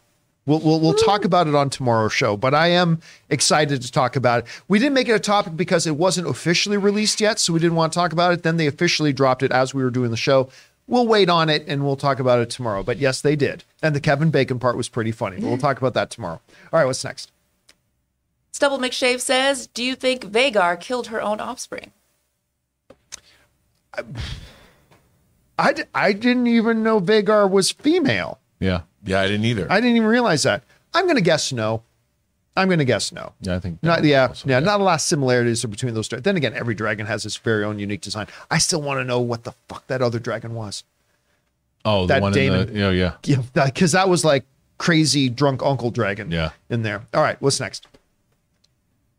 We'll, 0.45 0.59
we'll, 0.59 0.81
we'll 0.81 0.93
talk 0.93 1.23
about 1.23 1.47
it 1.47 1.55
on 1.55 1.69
tomorrow's 1.69 2.13
show, 2.13 2.35
but 2.35 2.53
I 2.53 2.67
am 2.67 3.01
excited 3.29 3.81
to 3.81 3.91
talk 3.91 4.17
about 4.17 4.39
it. 4.39 4.49
We 4.67 4.79
didn't 4.79 4.93
make 4.93 5.07
it 5.07 5.13
a 5.13 5.19
topic 5.19 5.55
because 5.55 5.87
it 5.87 5.95
wasn't 5.95 6.27
officially 6.27 6.77
released 6.77 7.21
yet, 7.21 7.39
so 7.39 7.53
we 7.53 7.59
didn't 7.59 7.75
want 7.75 7.93
to 7.93 7.99
talk 7.99 8.11
about 8.11 8.33
it. 8.33 8.43
Then 8.43 8.57
they 8.57 8.67
officially 8.67 9.13
dropped 9.13 9.43
it 9.43 9.51
as 9.53 9.73
we 9.73 9.83
were 9.83 9.89
doing 9.89 10.11
the 10.11 10.17
show. 10.17 10.49
We'll 10.87 11.07
wait 11.07 11.29
on 11.29 11.49
it 11.49 11.65
and 11.67 11.83
we'll 11.83 11.97
talk 11.97 12.19
about 12.19 12.39
it 12.39 12.49
tomorrow. 12.49 12.81
But 12.81 12.97
yes, 12.97 13.21
they 13.21 13.35
did. 13.35 13.63
And 13.83 13.93
the 13.93 13.99
Kevin 13.99 14.31
Bacon 14.31 14.57
part 14.57 14.77
was 14.77 14.87
pretty 14.87 15.11
funny. 15.11 15.37
But 15.37 15.47
we'll 15.47 15.57
talk 15.57 15.77
about 15.77 15.93
that 15.95 16.09
tomorrow. 16.09 16.39
All 16.71 16.79
right, 16.79 16.85
what's 16.85 17.03
next? 17.03 17.31
Stubble 18.51 18.79
McShave 18.79 19.19
says, 19.19 19.67
Do 19.67 19.83
you 19.83 19.95
think 19.95 20.23
Vhagar 20.25 20.79
killed 20.79 21.07
her 21.07 21.21
own 21.21 21.39
offspring? 21.39 21.91
I 25.59 25.85
I 25.93 26.13
didn't 26.13 26.47
even 26.47 26.83
know 26.83 26.99
Vhagar 27.01 27.49
was 27.49 27.71
female. 27.71 28.39
Yeah, 28.59 28.81
Yeah, 29.03 29.21
I 29.21 29.27
didn't 29.27 29.45
either. 29.45 29.67
I 29.71 29.79
didn't 29.79 29.97
even 29.97 30.07
realize 30.07 30.43
that. 30.43 30.63
I'm 30.93 31.05
going 31.05 31.15
to 31.17 31.21
guess 31.21 31.51
no. 31.51 31.83
I'm 32.57 32.67
going 32.67 32.79
to 32.79 32.85
guess 32.85 33.11
no. 33.11 33.33
yeah. 33.41 33.55
I 33.55 33.59
think 33.59 33.81
Not 33.83 34.03
yeah, 34.03 34.27
also, 34.27 34.49
yeah, 34.49 34.59
not 34.59 34.81
a 34.81 34.83
lot 34.83 34.95
of 34.95 35.01
similarities 35.01 35.63
between 35.63 35.93
those. 35.93 36.07
Two. 36.07 36.19
Then 36.19 36.35
again, 36.35 36.53
every 36.53 36.73
dragon 36.75 37.05
has 37.05 37.25
its 37.25 37.37
very 37.37 37.63
own 37.63 37.79
unique 37.79 38.01
design. 38.01 38.27
I 38.51 38.57
still 38.57 38.81
want 38.81 38.99
to 38.99 39.03
know 39.03 39.21
what 39.21 39.43
the 39.43 39.53
fuck 39.69 39.85
that 39.87 40.01
other 40.01 40.19
dragon 40.19 40.53
was. 40.55 40.83
Oh, 41.85 42.01
the 42.01 42.15
that 42.15 42.21
one 42.21 42.33
Daemon- 42.33 42.69
in 42.69 42.73
the 42.73 42.83
oh, 42.87 42.91
yeah, 42.91 43.13
yeah. 43.23 43.37
Yeah, 43.53 43.65
because 43.65 43.93
that 43.93 44.09
was 44.09 44.25
like 44.25 44.43
crazy 44.77 45.29
drunk 45.29 45.61
uncle 45.63 45.91
dragon. 45.91 46.31
Yeah. 46.31 46.49
in 46.69 46.81
there. 46.81 47.05
All 47.13 47.21
right, 47.21 47.41
what's 47.41 47.59
next? 47.59 47.87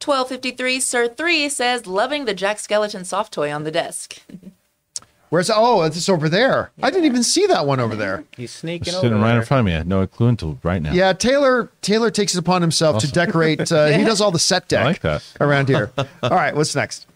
1253 0.05 0.81
Sir 0.81 1.09
3 1.09 1.49
says, 1.49 1.87
Loving 1.87 2.25
the 2.25 2.35
Jack 2.35 2.59
Skellington 2.59 3.05
soft 3.05 3.33
toy 3.33 3.53
on 3.53 3.65
the 3.65 3.71
desk. 3.71 4.21
Where's 5.31 5.51
oh, 5.51 5.83
it's 5.83 6.09
over 6.09 6.29
there. 6.29 6.71
I 6.83 6.91
didn't 6.91 7.05
even 7.07 7.23
see 7.23 7.47
that 7.47 7.67
one 7.67 7.81
over 7.81 7.95
there. 7.95 8.25
He's 8.37 8.51
sneaking 8.51 8.89
It's 8.89 8.97
over 8.97 9.03
sitting 9.07 9.21
right 9.21 9.31
there. 9.33 9.41
in 9.41 9.45
front 9.47 9.61
of 9.61 9.67
me. 9.67 9.75
I 9.75 9.79
had 9.79 9.87
no 9.89 10.07
clue 10.07 10.29
until 10.29 10.59
right 10.63 10.81
now. 10.81 10.93
Yeah, 10.93 11.13
Taylor 11.13 11.71
Taylor 11.83 12.11
takes 12.11 12.35
it 12.35 12.39
upon 12.39 12.63
himself 12.63 13.01
to 13.03 13.11
decorate. 13.11 13.71
Uh, 13.79 13.89
he 13.89 14.05
does 14.05 14.21
all 14.21 14.31
the 14.31 14.39
set 14.39 14.69
deck 14.69 15.03
like 15.05 15.23
around 15.41 15.69
here. 15.69 15.91
All 16.23 16.31
right, 16.31 16.55
what's 16.55 16.75
next? 16.75 17.07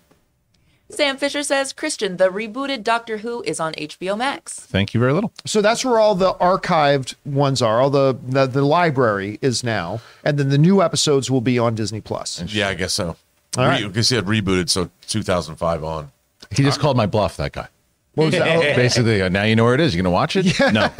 Sam 0.90 1.16
Fisher 1.16 1.42
says, 1.42 1.72
Christian, 1.72 2.18
the 2.18 2.28
rebooted 2.28 2.82
Doctor 2.84 3.18
Who 3.18 3.42
is 3.44 3.58
on 3.58 3.72
HBO 3.74 4.16
Max. 4.18 4.54
Thank 4.60 4.92
you 4.92 5.00
very 5.00 5.14
little. 5.14 5.32
So 5.46 5.62
that's 5.62 5.84
where 5.84 5.98
all 5.98 6.14
the 6.14 6.34
archived 6.34 7.14
ones 7.24 7.62
are. 7.62 7.80
All 7.80 7.88
the, 7.88 8.18
the 8.22 8.44
the 8.46 8.62
library 8.62 9.38
is 9.40 9.64
now, 9.64 10.02
and 10.22 10.38
then 10.38 10.50
the 10.50 10.58
new 10.58 10.82
episodes 10.82 11.30
will 11.30 11.40
be 11.40 11.58
on 11.58 11.74
Disney 11.74 12.02
Plus. 12.02 12.42
yeah, 12.52 12.68
I 12.68 12.74
guess 12.74 12.92
so. 12.92 13.16
All 13.56 13.66
right. 13.66 13.86
Because 13.86 14.08
he 14.10 14.16
had 14.16 14.26
rebooted, 14.26 14.68
so 14.68 14.90
2005 15.08 15.84
on. 15.84 16.12
He 16.50 16.62
just 16.62 16.80
called 16.80 16.96
my 16.98 17.06
bluff. 17.06 17.38
That 17.38 17.52
guy. 17.52 17.68
What 18.14 18.26
was 18.26 18.34
that? 18.34 18.56
Oh, 18.56 18.60
Basically, 18.76 19.22
uh, 19.22 19.28
now 19.28 19.44
you 19.44 19.56
know 19.56 19.64
where 19.64 19.74
it 19.74 19.80
is. 19.80 19.94
You're 19.94 20.02
gonna 20.02 20.12
watch 20.12 20.36
it? 20.36 20.58
Yeah. 20.58 20.70
No. 20.70 20.82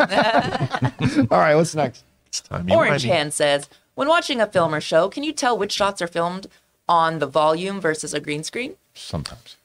all 1.31 1.39
right, 1.39 1.55
what's 1.55 1.75
next? 1.75 2.05
It's 2.27 2.41
time 2.41 2.71
Orange. 2.71 3.03
Hand 3.03 3.35
says, 3.35 3.69
When 3.95 4.09
watching 4.09 4.41
a 4.41 4.47
film 4.47 4.75
or 4.75 4.81
show, 4.81 5.09
can 5.09 5.23
you 5.23 5.33
tell 5.33 5.57
which 5.57 5.73
shots 5.73 6.01
are 6.01 6.07
filmed 6.07 6.47
on 6.89 7.19
the 7.19 7.27
volume 7.27 7.81
versus 7.81 8.15
a 8.15 8.21
green 8.21 8.43
screen? 8.43 8.77
Sometimes. 8.95 9.57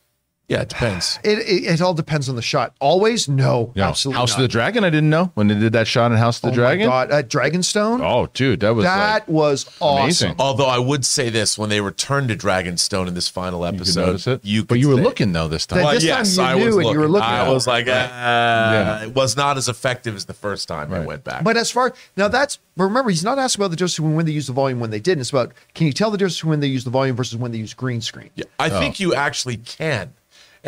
Yeah, 0.49 0.61
it 0.61 0.69
depends. 0.69 1.19
It, 1.26 1.40
it 1.40 1.64
it 1.74 1.82
all 1.82 1.94
depends 1.94 2.30
on 2.30 2.38
the 2.38 2.41
shot. 2.41 2.74
Always, 2.80 3.28
no, 3.28 3.74
Yeah. 3.76 3.90
absolutely. 3.90 4.19
House 4.19 4.30
not. 4.32 4.38
of 4.38 4.41
the 4.44 4.48
Dragon. 4.48 4.84
I 4.86 4.90
didn't 4.90 5.10
know 5.10 5.32
when 5.34 5.48
they 5.48 5.56
did 5.56 5.74
that 5.74 5.88
shot 5.88 6.11
in 6.14 6.18
House 6.18 6.38
of 6.38 6.41
the 6.44 6.48
Oh 6.48 6.52
my 6.52 6.56
Dragon. 6.56 6.88
God, 6.88 7.11
uh, 7.11 7.22
Dragonstone. 7.24 7.99
Oh, 8.02 8.28
dude, 8.34 8.61
that 8.61 8.69
was 8.74 8.86
that 8.86 9.14
like, 9.14 9.28
was 9.28 9.65
awesome. 9.82 10.03
amazing. 10.03 10.36
Although 10.40 10.68
I 10.68 10.78
would 10.80 11.03
say 11.03 11.30
this, 11.30 11.57
when 11.57 11.69
they 11.69 11.82
returned 11.82 12.30
to 12.30 12.36
Dragonstone 12.38 13.07
in 13.07 13.14
this 13.14 13.28
final 13.28 13.65
you 13.65 13.72
could 13.72 13.82
episode, 13.82 14.06
notice 14.06 14.28
it. 14.28 14.45
you 14.45 14.64
but 14.64 14.80
you 14.80 14.88
were 14.88 14.95
say- 14.95 15.03
looking 15.03 15.34
though 15.34 15.49
this 15.49 15.65
time. 15.65 15.84
Well, 15.84 15.94
This 15.94 16.03
time 16.03 16.10
yes, 16.19 16.38
you 16.38 16.44
I 16.44 16.53
knew 16.56 16.65
was 16.68 16.76
and 16.78 16.94
you 16.94 16.99
were 16.99 17.07
looking 17.10 17.28
I 17.30 17.49
was 17.52 17.68
like, 17.68 17.88
uh, 17.88 17.91
Yeah. 17.91 19.03
it 19.03 19.14
was 19.15 19.36
not 19.36 19.57
as 19.57 19.68
effective 19.68 20.15
as 20.15 20.26
the 20.26 20.34
first 20.34 20.68
time 20.69 20.94
I 20.94 20.99
went 20.99 21.24
back. 21.26 21.44
But 21.44 21.57
as 21.57 21.69
far 21.72 21.94
now, 22.15 22.28
that's 22.30 22.60
but 22.78 22.84
remember, 22.86 23.10
he's 23.10 23.24
not 23.24 23.38
asking 23.40 23.64
about 23.64 23.72
the 23.72 23.76
difference 23.76 23.99
when 23.99 24.26
they 24.26 24.32
use 24.32 24.48
the 24.48 24.53
volume 24.53 24.80
when 24.80 24.91
they 24.91 24.99
didn't. 24.99 25.22
It's 25.22 25.32
about 25.32 25.52
can 25.74 25.88
you 25.88 25.94
tell 25.94 26.10
the 26.11 26.18
difference 26.18 26.44
when 26.44 26.60
they 26.61 26.68
use 26.68 26.84
the 26.84 26.90
volume 26.91 27.15
versus 27.15 27.36
when 27.36 27.52
they 27.52 27.57
use 27.57 27.74
green 27.74 27.99
screen? 28.02 28.30
Yeah, 28.36 28.45
I 28.60 28.69
think 28.69 28.99
you 28.99 29.14
actually 29.15 29.57
can. 29.57 30.14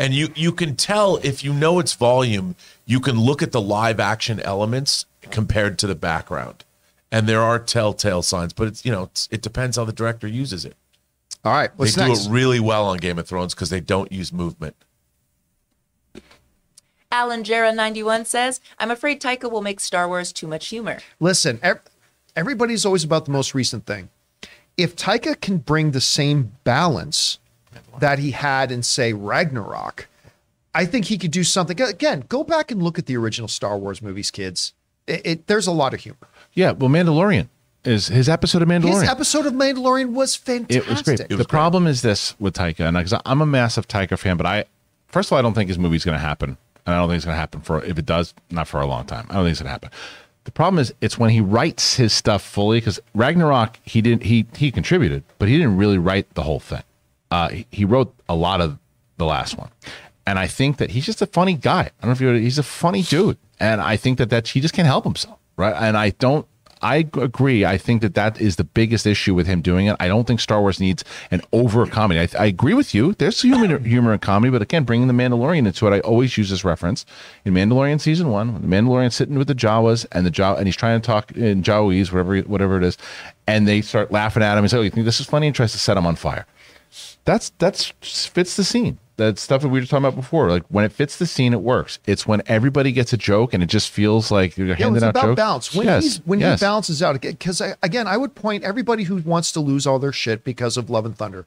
And 0.00 0.14
you 0.14 0.32
you 0.34 0.50
can 0.50 0.76
tell 0.76 1.18
if 1.18 1.44
you 1.44 1.52
know 1.52 1.78
its 1.78 1.92
volume, 1.92 2.56
you 2.86 3.00
can 3.00 3.20
look 3.20 3.42
at 3.42 3.52
the 3.52 3.60
live 3.60 4.00
action 4.00 4.40
elements 4.40 5.04
compared 5.20 5.78
to 5.80 5.86
the 5.86 5.94
background. 5.94 6.64
And 7.12 7.28
there 7.28 7.42
are 7.42 7.58
telltale 7.58 8.22
signs, 8.22 8.54
but 8.54 8.66
it's 8.66 8.82
you 8.82 8.90
know, 8.90 9.04
it's, 9.04 9.28
it 9.30 9.42
depends 9.42 9.76
how 9.76 9.84
the 9.84 9.92
director 9.92 10.26
uses 10.26 10.64
it. 10.64 10.74
All 11.44 11.52
right, 11.52 11.70
what's 11.76 11.96
they 11.96 12.08
next? 12.08 12.24
do 12.24 12.30
it 12.30 12.32
really 12.32 12.60
well 12.60 12.86
on 12.86 12.96
Game 12.96 13.18
of 13.18 13.28
Thrones 13.28 13.54
because 13.54 13.68
they 13.68 13.80
don't 13.80 14.10
use 14.10 14.32
movement. 14.32 14.74
Alan 17.12 17.42
Jera91 17.42 18.24
says, 18.24 18.60
I'm 18.78 18.90
afraid 18.90 19.20
Taika 19.20 19.50
will 19.50 19.62
make 19.62 19.80
Star 19.80 20.08
Wars 20.08 20.32
too 20.32 20.46
much 20.46 20.68
humor. 20.68 21.00
Listen, 21.18 21.58
ev- 21.62 21.80
everybody's 22.34 22.86
always 22.86 23.04
about 23.04 23.26
the 23.26 23.32
most 23.32 23.52
recent 23.52 23.84
thing. 23.84 24.08
If 24.78 24.96
Taika 24.96 25.38
can 25.38 25.58
bring 25.58 25.90
the 25.90 26.00
same 26.00 26.52
balance 26.64 27.39
that 27.98 28.18
he 28.18 28.32
had 28.32 28.72
in, 28.72 28.82
say, 28.82 29.12
Ragnarok, 29.12 30.08
I 30.74 30.84
think 30.86 31.06
he 31.06 31.18
could 31.18 31.30
do 31.30 31.44
something. 31.44 31.80
Again, 31.80 32.24
go 32.28 32.44
back 32.44 32.70
and 32.70 32.82
look 32.82 32.98
at 32.98 33.06
the 33.06 33.16
original 33.16 33.48
Star 33.48 33.76
Wars 33.76 34.00
movies, 34.02 34.30
kids. 34.30 34.72
It, 35.06 35.20
it, 35.24 35.46
there's 35.46 35.66
a 35.66 35.72
lot 35.72 35.94
of 35.94 36.00
humor. 36.00 36.28
yeah. 36.54 36.72
Well, 36.72 36.90
Mandalorian 36.90 37.48
is 37.84 38.08
his 38.08 38.28
episode 38.28 38.62
of 38.62 38.68
Mandalorian. 38.68 39.00
His 39.00 39.08
episode 39.08 39.46
of 39.46 39.54
Mandalorian 39.54 40.12
was 40.12 40.36
fantastic. 40.36 40.76
It 40.84 40.88
was 40.88 41.02
great. 41.02 41.28
the 41.28 41.44
problem 41.44 41.86
is 41.86 42.02
this 42.02 42.38
with 42.38 42.54
Taika, 42.54 42.80
and 42.80 42.96
because 42.96 43.20
I'm 43.24 43.40
a 43.40 43.46
massive 43.46 43.88
Taika 43.88 44.18
fan, 44.18 44.36
but 44.36 44.46
I, 44.46 44.64
first 45.08 45.28
of 45.28 45.32
all, 45.32 45.38
I 45.38 45.42
don't 45.42 45.54
think 45.54 45.68
his 45.68 45.78
movie's 45.78 46.04
going 46.04 46.16
to 46.16 46.24
happen, 46.24 46.56
and 46.86 46.94
I 46.94 46.98
don't 46.98 47.08
think 47.08 47.16
it's 47.16 47.24
going 47.24 47.34
to 47.34 47.40
happen 47.40 47.60
for 47.62 47.82
if 47.84 47.98
it 47.98 48.06
does, 48.06 48.34
not 48.50 48.68
for 48.68 48.80
a 48.80 48.86
long 48.86 49.06
time. 49.06 49.26
I 49.30 49.34
don't 49.34 49.44
think 49.44 49.52
it's 49.52 49.60
going 49.60 49.68
to 49.68 49.72
happen. 49.72 49.90
The 50.44 50.52
problem 50.52 50.78
is 50.78 50.92
it's 51.00 51.18
when 51.18 51.30
he 51.30 51.40
writes 51.40 51.96
his 51.96 52.12
stuff 52.12 52.42
fully 52.42 52.78
because 52.78 52.98
Ragnarok 53.14 53.78
he 53.84 54.00
didn't 54.00 54.24
he 54.24 54.46
he 54.56 54.70
contributed, 54.70 55.22
but 55.38 55.48
he 55.48 55.56
didn't 55.56 55.76
really 55.76 55.98
write 55.98 56.32
the 56.34 56.42
whole 56.42 56.60
thing. 56.60 56.82
Uh, 57.30 57.50
he, 57.70 57.84
wrote 57.84 58.14
a 58.28 58.34
lot 58.34 58.60
of 58.60 58.78
the 59.16 59.24
last 59.24 59.56
one, 59.56 59.70
and 60.26 60.38
I 60.38 60.46
think 60.46 60.78
that 60.78 60.90
he's 60.90 61.06
just 61.06 61.22
a 61.22 61.26
funny 61.26 61.54
guy. 61.54 61.80
I 61.80 61.90
don't 62.02 62.08
know 62.08 62.12
if 62.12 62.20
you 62.20 62.32
he's 62.32 62.58
a 62.58 62.64
funny 62.64 63.02
dude, 63.02 63.38
and 63.58 63.80
I 63.80 63.96
think 63.96 64.18
that 64.18 64.30
that 64.30 64.48
he 64.48 64.60
just 64.60 64.74
can't 64.74 64.86
help 64.86 65.04
himself, 65.04 65.38
right? 65.56 65.74
And 65.74 65.96
I 65.96 66.10
don't 66.10 66.46
I 66.82 66.96
agree. 66.96 67.64
I 67.64 67.76
think 67.76 68.00
that 68.00 68.14
that 68.14 68.40
is 68.40 68.56
the 68.56 68.64
biggest 68.64 69.06
issue 69.06 69.34
with 69.34 69.46
him 69.46 69.60
doing 69.60 69.86
it. 69.86 69.96
I 70.00 70.08
don't 70.08 70.26
think 70.26 70.40
Star 70.40 70.60
Wars 70.60 70.80
needs 70.80 71.04
an 71.30 71.42
over 71.52 71.86
comedy. 71.86 72.20
I, 72.20 72.28
I 72.38 72.46
agree 72.46 72.72
with 72.72 72.94
you. 72.94 73.12
There's 73.14 73.42
humor, 73.42 73.78
humor 73.78 74.12
and 74.12 74.22
comedy, 74.22 74.50
but 74.50 74.62
again, 74.62 74.84
bringing 74.84 75.06
the 75.06 75.14
Mandalorian 75.14 75.66
into 75.66 75.86
it, 75.86 75.90
I 75.90 76.00
always 76.00 76.38
use 76.38 76.48
this 76.48 76.64
reference 76.64 77.04
in 77.44 77.52
Mandalorian 77.52 78.00
season 78.00 78.30
one. 78.30 78.54
The 78.54 78.66
Mandalorian 78.66 79.12
sitting 79.12 79.36
with 79.36 79.48
the 79.48 79.54
Jawas 79.54 80.06
and 80.12 80.24
the 80.24 80.30
Jawa, 80.30 80.56
and 80.56 80.66
he's 80.66 80.76
trying 80.76 81.00
to 81.00 81.06
talk 81.06 81.32
in 81.32 81.62
Jawese, 81.62 82.12
whatever 82.12 82.38
whatever 82.40 82.78
it 82.78 82.84
is, 82.84 82.96
and 83.46 83.68
they 83.68 83.82
start 83.82 84.10
laughing 84.10 84.42
at 84.42 84.56
him 84.56 84.64
and 84.64 84.70
say, 84.70 84.78
"Oh, 84.78 84.82
you 84.82 84.90
think 84.90 85.04
this 85.04 85.20
is 85.20 85.26
funny?" 85.26 85.48
and 85.48 85.56
tries 85.56 85.72
to 85.72 85.78
set 85.78 85.98
him 85.98 86.06
on 86.06 86.16
fire. 86.16 86.46
That's 87.30 87.50
that's 87.58 87.92
fits 88.00 88.56
the 88.56 88.64
scene. 88.64 88.98
That 89.16 89.38
stuff 89.38 89.62
that 89.62 89.68
we 89.68 89.78
were 89.78 89.86
talking 89.86 90.04
about 90.06 90.16
before. 90.16 90.50
Like 90.50 90.64
when 90.68 90.84
it 90.84 90.90
fits 90.92 91.16
the 91.18 91.26
scene, 91.26 91.52
it 91.52 91.60
works. 91.60 91.98
It's 92.06 92.26
when 92.26 92.42
everybody 92.46 92.90
gets 92.90 93.12
a 93.12 93.16
joke 93.16 93.52
and 93.54 93.62
it 93.62 93.66
just 93.66 93.90
feels 93.90 94.30
like 94.30 94.56
you're 94.56 94.66
Yeah, 94.66 94.74
handing 94.76 95.04
out 95.04 95.10
about 95.10 95.22
jokes. 95.22 95.36
balance. 95.36 95.74
When 95.74 95.86
Yes, 95.86 96.02
he's 96.02 96.16
when 96.26 96.40
yes. 96.40 96.58
he 96.58 96.64
bounces 96.66 97.02
out, 97.02 97.20
because 97.20 97.60
again, 97.82 98.06
I 98.08 98.16
would 98.16 98.34
point 98.34 98.64
everybody 98.64 99.04
who 99.04 99.18
wants 99.18 99.52
to 99.52 99.60
lose 99.60 99.86
all 99.86 99.98
their 99.98 100.10
shit 100.12 100.42
because 100.42 100.76
of 100.76 100.90
Love 100.90 101.04
and 101.06 101.16
Thunder. 101.16 101.46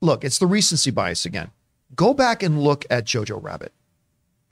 Look, 0.00 0.24
it's 0.24 0.38
the 0.38 0.46
recency 0.46 0.90
bias 0.90 1.24
again. 1.24 1.50
Go 1.96 2.12
back 2.12 2.42
and 2.42 2.60
look 2.62 2.84
at 2.90 3.04
Jojo 3.06 3.42
Rabbit. 3.42 3.72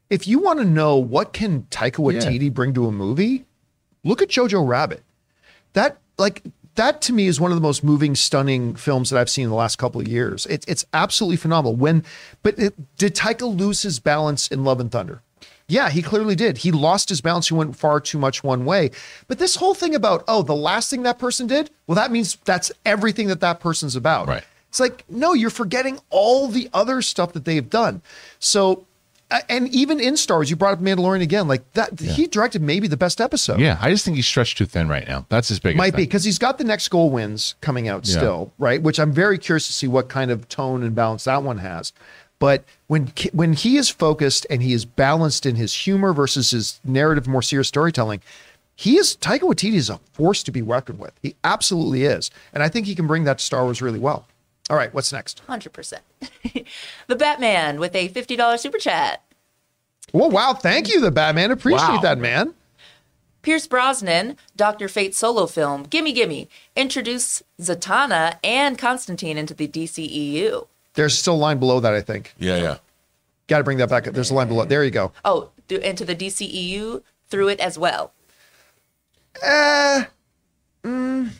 if 0.08 0.26
you 0.26 0.38
want 0.38 0.58
to 0.60 0.64
know 0.64 0.96
what 0.96 1.32
can 1.32 1.62
Taika 1.70 1.96
Waititi 1.96 2.52
bring 2.54 2.72
to 2.74 2.86
a 2.86 2.92
movie, 2.92 3.44
look 4.04 4.22
at 4.22 4.28
Jojo 4.28 4.66
Rabbit. 4.66 5.02
That 5.74 5.98
like 6.16 6.42
that 6.76 7.00
to 7.02 7.12
me 7.12 7.26
is 7.26 7.40
one 7.40 7.50
of 7.50 7.56
the 7.56 7.62
most 7.62 7.82
moving, 7.82 8.14
stunning 8.14 8.74
films 8.76 9.10
that 9.10 9.18
I've 9.18 9.30
seen 9.30 9.44
in 9.44 9.50
the 9.50 9.56
last 9.56 9.76
couple 9.76 10.00
of 10.00 10.08
years. 10.08 10.46
It's 10.46 10.64
it's 10.66 10.84
absolutely 10.92 11.36
phenomenal. 11.36 11.74
When, 11.74 12.04
but 12.42 12.58
it, 12.58 12.96
did 12.96 13.14
Taika 13.14 13.42
lose 13.58 13.82
his 13.82 13.98
balance 13.98 14.48
in 14.48 14.64
Love 14.64 14.80
and 14.80 14.90
Thunder? 14.90 15.22
Yeah, 15.68 15.90
he 15.90 16.00
clearly 16.00 16.36
did. 16.36 16.58
He 16.58 16.70
lost 16.70 17.08
his 17.08 17.20
balance. 17.20 17.48
He 17.48 17.54
went 17.54 17.76
far 17.76 18.00
too 18.00 18.18
much 18.18 18.44
one 18.44 18.64
way. 18.64 18.92
But 19.26 19.38
this 19.38 19.56
whole 19.56 19.74
thing 19.74 19.94
about 19.94 20.24
oh, 20.28 20.42
the 20.42 20.54
last 20.54 20.90
thing 20.90 21.02
that 21.02 21.18
person 21.18 21.46
did, 21.46 21.70
well, 21.86 21.96
that 21.96 22.12
means 22.12 22.38
that's 22.44 22.70
everything 22.84 23.26
that 23.28 23.40
that 23.40 23.60
person's 23.60 23.96
about. 23.96 24.28
Right. 24.28 24.44
It's 24.68 24.80
like 24.80 25.04
no, 25.08 25.32
you're 25.32 25.50
forgetting 25.50 25.98
all 26.10 26.48
the 26.48 26.70
other 26.72 27.02
stuff 27.02 27.32
that 27.32 27.44
they've 27.44 27.68
done. 27.68 28.02
So. 28.38 28.86
Uh, 29.30 29.40
And 29.48 29.68
even 29.74 30.00
in 30.00 30.16
Star 30.16 30.38
Wars, 30.38 30.50
you 30.50 30.56
brought 30.56 30.74
up 30.74 30.80
Mandalorian 30.80 31.22
again. 31.22 31.48
Like 31.48 31.70
that, 31.72 31.98
he 32.00 32.26
directed 32.26 32.62
maybe 32.62 32.86
the 32.88 32.96
best 32.96 33.20
episode. 33.20 33.58
Yeah, 33.60 33.78
I 33.80 33.90
just 33.90 34.04
think 34.04 34.16
he's 34.16 34.26
stretched 34.26 34.58
too 34.58 34.66
thin 34.66 34.88
right 34.88 35.06
now. 35.06 35.26
That's 35.28 35.48
his 35.48 35.58
biggest. 35.60 35.78
Might 35.78 35.96
be 35.96 36.02
because 36.04 36.24
he's 36.24 36.38
got 36.38 36.58
the 36.58 36.64
next 36.64 36.88
goal 36.88 37.10
wins 37.10 37.54
coming 37.60 37.88
out 37.88 38.06
Yeah. 38.06 38.16
still, 38.18 38.52
right? 38.58 38.80
Which 38.82 38.98
I'm 39.00 39.12
very 39.12 39.38
curious 39.38 39.66
to 39.66 39.72
see 39.72 39.88
what 39.88 40.08
kind 40.08 40.30
of 40.30 40.48
tone 40.48 40.82
and 40.82 40.94
balance 40.94 41.24
that 41.24 41.42
one 41.42 41.58
has. 41.58 41.92
But 42.38 42.64
when 42.86 43.12
when 43.32 43.54
he 43.54 43.76
is 43.78 43.88
focused 43.88 44.46
and 44.50 44.62
he 44.62 44.72
is 44.74 44.84
balanced 44.84 45.46
in 45.46 45.56
his 45.56 45.72
humor 45.74 46.12
versus 46.12 46.50
his 46.50 46.80
narrative, 46.84 47.26
more 47.26 47.40
serious 47.42 47.68
storytelling, 47.68 48.20
he 48.74 48.98
is 48.98 49.16
Taika 49.16 49.40
Waititi 49.40 49.72
is 49.72 49.88
a 49.88 49.98
force 50.12 50.42
to 50.42 50.52
be 50.52 50.60
reckoned 50.60 50.98
with. 50.98 51.12
He 51.22 51.34
absolutely 51.42 52.04
is, 52.04 52.30
and 52.52 52.62
I 52.62 52.68
think 52.68 52.86
he 52.86 52.94
can 52.94 53.06
bring 53.06 53.24
that 53.24 53.38
to 53.38 53.44
Star 53.44 53.64
Wars 53.64 53.80
really 53.80 53.98
well. 53.98 54.26
All 54.68 54.76
right, 54.76 54.92
what's 54.92 55.12
next? 55.12 55.42
100%. 55.46 55.94
the 57.06 57.16
Batman 57.16 57.78
with 57.78 57.94
a 57.94 58.08
$50 58.08 58.58
super 58.58 58.78
chat. 58.78 59.22
Well, 60.12 60.30
wow, 60.30 60.54
thank 60.54 60.88
you, 60.88 61.00
the 61.00 61.10
Batman. 61.10 61.50
Appreciate 61.50 61.88
Wow. 61.96 62.00
that, 62.00 62.18
man. 62.18 62.54
Pierce 63.42 63.68
Brosnan, 63.68 64.36
Dr. 64.56 64.88
Fate 64.88 65.14
solo 65.14 65.46
film, 65.46 65.84
Gimme 65.84 66.12
Gimme, 66.12 66.48
introduce 66.74 67.44
Zatanna 67.60 68.38
and 68.42 68.76
Constantine 68.76 69.38
into 69.38 69.54
the 69.54 69.68
DCEU. 69.68 70.66
There's 70.94 71.16
still 71.16 71.34
a 71.34 71.36
line 71.36 71.58
below 71.58 71.78
that. 71.78 71.94
I 71.94 72.00
think. 72.00 72.34
Yeah, 72.38 72.56
yeah. 72.56 72.78
Got 73.46 73.58
to 73.58 73.64
bring 73.64 73.78
that 73.78 73.88
back 73.88 74.08
up. 74.08 74.14
There's 74.14 74.30
a 74.32 74.34
line 74.34 74.48
below. 74.48 74.64
There 74.64 74.82
you 74.82 74.90
go. 74.90 75.12
Oh, 75.24 75.50
th- 75.68 75.80
into 75.82 76.04
the 76.04 76.16
DCEU 76.16 77.02
through 77.28 77.48
it 77.48 77.60
as 77.60 77.78
well. 77.78 78.12
Eh, 79.42 80.04
mm. 80.82 81.30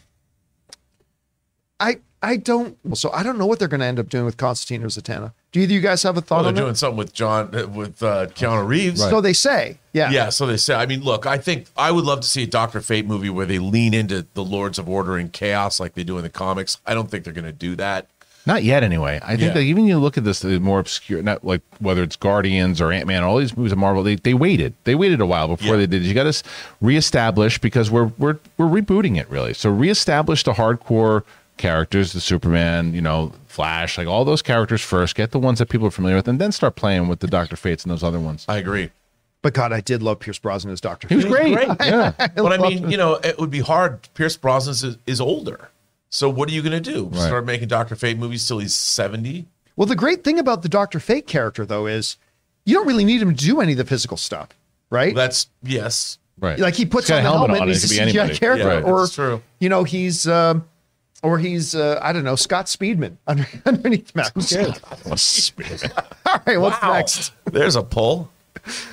I 1.80 1.96
I 2.26 2.36
don't. 2.36 2.76
Well, 2.84 2.96
so 2.96 3.10
I 3.12 3.22
don't 3.22 3.38
know 3.38 3.46
what 3.46 3.58
they're 3.58 3.68
going 3.68 3.80
to 3.80 3.86
end 3.86 3.98
up 4.00 4.08
doing 4.08 4.24
with 4.24 4.36
Constantine 4.36 4.82
or 4.84 4.88
Zatanna. 4.88 5.32
Do 5.52 5.60
either 5.60 5.66
of 5.70 5.70
you 5.70 5.80
guys 5.80 6.02
have 6.02 6.16
a 6.16 6.20
thought 6.20 6.36
Well, 6.36 6.44
they're 6.44 6.50
on 6.50 6.54
doing 6.56 6.70
it? 6.72 6.76
something 6.76 6.96
with 6.98 7.12
John 7.12 7.54
uh, 7.54 7.66
with 7.68 8.02
uh, 8.02 8.26
Keanu 8.34 8.66
Reeves. 8.66 9.00
So 9.00 9.20
they 9.20 9.32
say, 9.32 9.78
yeah. 9.92 10.10
Yeah, 10.10 10.28
so 10.30 10.46
they 10.46 10.56
say. 10.56 10.74
I 10.74 10.86
mean, 10.86 11.02
look, 11.02 11.24
I 11.26 11.38
think 11.38 11.66
I 11.76 11.92
would 11.92 12.04
love 12.04 12.20
to 12.20 12.28
see 12.28 12.42
a 12.42 12.46
Doctor 12.46 12.80
Fate 12.80 13.06
movie 13.06 13.30
where 13.30 13.46
they 13.46 13.58
lean 13.60 13.94
into 13.94 14.26
the 14.34 14.44
Lords 14.44 14.78
of 14.78 14.88
Order 14.88 15.16
and 15.16 15.32
chaos 15.32 15.78
like 15.78 15.94
they 15.94 16.04
do 16.04 16.16
in 16.18 16.24
the 16.24 16.28
comics. 16.30 16.78
I 16.84 16.94
don't 16.94 17.10
think 17.10 17.24
they're 17.24 17.32
going 17.32 17.44
to 17.44 17.52
do 17.52 17.76
that. 17.76 18.08
Not 18.44 18.62
yet, 18.62 18.84
anyway. 18.84 19.18
I 19.24 19.30
think 19.30 19.48
Yeah. 19.48 19.54
that 19.54 19.60
even 19.62 19.86
you 19.86 19.98
look 19.98 20.16
at 20.16 20.22
this, 20.22 20.38
the 20.38 20.60
more 20.60 20.78
obscure, 20.78 21.20
not 21.20 21.44
like 21.44 21.62
whether 21.80 22.02
it's 22.04 22.14
Guardians 22.14 22.80
or 22.80 22.92
Ant 22.92 23.06
Man, 23.08 23.24
all 23.24 23.38
these 23.38 23.56
movies 23.56 23.72
of 23.72 23.78
Marvel, 23.78 24.04
they, 24.04 24.14
they 24.14 24.34
waited. 24.34 24.72
They 24.84 24.94
waited 24.94 25.20
a 25.20 25.26
while 25.26 25.48
before 25.48 25.70
Yeah. 25.74 25.76
they 25.78 25.86
did. 25.88 26.02
You 26.04 26.14
got 26.14 26.32
to 26.32 26.42
reestablish 26.80 27.58
because 27.58 27.90
we're 27.90 28.12
we're 28.18 28.38
we're 28.56 28.66
rebooting 28.68 29.16
it 29.18 29.28
really. 29.30 29.52
So 29.54 29.70
reestablish 29.70 30.44
the 30.44 30.52
hardcore 30.52 31.24
characters, 31.56 32.12
the 32.12 32.20
Superman, 32.20 32.94
you 32.94 33.00
know, 33.00 33.32
Flash, 33.46 33.96
like 33.98 34.06
all 34.06 34.24
those 34.24 34.42
characters 34.42 34.82
first. 34.82 35.14
Get 35.14 35.30
the 35.30 35.38
ones 35.38 35.58
that 35.58 35.68
people 35.68 35.86
are 35.86 35.90
familiar 35.90 36.16
with, 36.16 36.28
and 36.28 36.38
then 36.38 36.52
start 36.52 36.76
playing 36.76 37.08
with 37.08 37.20
the 37.20 37.26
Doctor 37.26 37.56
Fates 37.56 37.84
and 37.84 37.90
those 37.90 38.02
other 38.02 38.20
ones. 38.20 38.44
I 38.48 38.58
agree. 38.58 38.90
But 39.42 39.54
God, 39.54 39.72
I 39.72 39.80
did 39.80 40.02
love 40.02 40.18
Pierce 40.18 40.38
Brosnan 40.38 40.72
as 40.72 40.80
Doctor. 40.80 41.06
He 41.08 41.16
was 41.16 41.24
great. 41.24 41.54
Great. 41.54 41.68
Yeah. 41.80 42.12
But 42.34 42.52
I 42.52 42.58
mean, 42.58 42.90
you 42.90 42.96
know, 42.96 43.14
it 43.14 43.38
would 43.38 43.50
be 43.50 43.60
hard. 43.60 44.08
Pierce 44.14 44.36
Brosnan 44.36 44.72
is, 44.72 44.98
is 45.06 45.20
older. 45.20 45.68
So 46.08 46.28
what 46.28 46.48
are 46.48 46.52
you 46.52 46.62
going 46.62 46.72
to 46.72 46.92
do? 46.92 47.04
Right. 47.06 47.20
Start 47.26 47.44
making 47.44 47.68
Doctor 47.68 47.94
Fate 47.94 48.18
movies 48.18 48.46
till 48.46 48.58
he's 48.58 48.74
70? 48.74 49.46
Well, 49.76 49.86
the 49.86 49.94
great 49.96 50.24
thing 50.24 50.38
about 50.38 50.62
the 50.62 50.68
Doctor 50.68 50.98
Fate 50.98 51.26
character, 51.26 51.64
though, 51.64 51.86
is 51.86 52.16
you 52.64 52.74
don't 52.74 52.86
really 52.88 53.04
need 53.04 53.22
him 53.22 53.34
to 53.36 53.44
do 53.44 53.60
any 53.60 53.72
of 53.72 53.78
the 53.78 53.84
physical 53.84 54.16
stuff, 54.16 54.48
right? 54.90 55.14
That's, 55.14 55.48
yes. 55.62 56.18
Right. 56.40 56.58
like 56.58 56.74
he 56.74 56.84
puts 56.86 57.10
on 57.10 57.16
the 57.16 57.20
a 57.20 57.22
helmet, 57.22 57.50
on 57.50 57.62
and 57.62 57.68
he's 57.68 57.84
a 57.84 57.88
could 57.88 58.08
CGI 58.08 58.18
anybody. 58.18 58.38
character, 58.38 58.68
Yeah, 58.80 58.80
or 58.80 59.06
true. 59.06 59.42
you 59.60 59.68
know, 59.68 59.84
he's 59.84 60.26
um, 60.26 60.64
or 61.22 61.38
he's 61.38 61.74
uh, 61.74 61.98
I 62.02 62.12
don't 62.12 62.24
know, 62.24 62.36
Scott 62.36 62.66
Speedman 62.66 63.16
under, 63.26 63.46
underneath 63.64 64.14
Matt. 64.14 64.32
Who 64.34 64.42
cares? 64.42 64.80
All 66.26 66.40
right, 66.46 66.58
what's 66.58 66.80
Wow. 66.82 66.94
next? 66.94 67.32
There's 67.44 67.76
a 67.76 67.82
pull. 67.82 68.30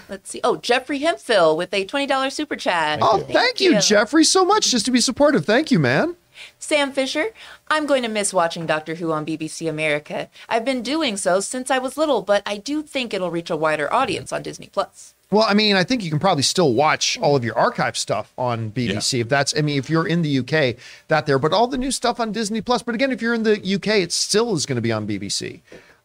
Let's 0.09 0.29
see. 0.29 0.41
Oh, 0.43 0.57
Jeffrey 0.57 0.99
Hemphill 0.99 1.57
with 1.57 1.73
a 1.73 1.85
$20 1.85 2.31
super 2.31 2.55
chat. 2.55 2.99
Oh, 3.01 3.19
thank, 3.19 3.59
you, 3.59 3.79
Jeffrey, 3.79 4.23
so 4.23 4.45
much 4.45 4.69
just 4.69 4.85
to 4.85 4.91
be 4.91 4.99
supportive. 5.01 5.45
Thank 5.45 5.71
you, 5.71 5.79
man. 5.79 6.15
Sam 6.59 6.91
Fisher, 6.91 7.27
I'm 7.69 7.85
going 7.85 8.03
to 8.03 8.09
miss 8.09 8.33
watching 8.33 8.65
Doctor 8.65 8.95
Who 8.95 9.11
on 9.11 9.25
BBC 9.25 9.67
America. 9.69 10.29
I've 10.49 10.65
been 10.65 10.81
doing 10.81 11.17
so 11.17 11.39
since 11.39 11.71
I 11.71 11.77
was 11.79 11.97
little, 11.97 12.21
but 12.21 12.43
I 12.45 12.57
do 12.57 12.83
think 12.83 13.13
it'll 13.13 13.31
reach 13.31 13.49
a 13.49 13.55
wider 13.57 13.91
audience 13.91 14.31
on 14.33 14.43
Disney 14.43 14.67
Plus. 14.67 15.12
Well, 15.33 15.47
I 15.49 15.55
mean, 15.55 15.75
I 15.75 15.83
think 15.83 16.03
you 16.03 16.11
can 16.11 16.19
probably 16.19 16.43
still 16.43 16.75
watch 16.75 17.17
all 17.19 17.35
of 17.35 17.43
your 17.43 17.57
archive 17.57 17.97
stuff 17.97 18.31
on 18.37 18.69
BBC 18.69 19.19
if 19.19 19.29
that's. 19.29 19.57
I 19.57 19.61
mean, 19.61 19.79
if 19.79 19.89
you're 19.89 20.07
in 20.07 20.21
the 20.21 20.37
UK, 20.37 20.75
that 21.07 21.25
there, 21.25 21.39
but 21.39 21.51
all 21.51 21.65
the 21.65 21.77
new 21.77 21.89
stuff 21.89 22.19
on 22.19 22.31
Disney 22.31 22.61
Plus. 22.61 22.83
But 22.83 22.93
again, 22.93 23.11
if 23.11 23.19
you're 23.19 23.33
in 23.33 23.41
the 23.41 23.57
UK, 23.57 23.87
it 23.87 24.11
still 24.11 24.53
is 24.53 24.67
going 24.67 24.75
to 24.75 24.81
be 24.81 24.91
on 24.91 25.07
BBC. 25.07 25.61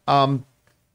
Um, 0.07 0.45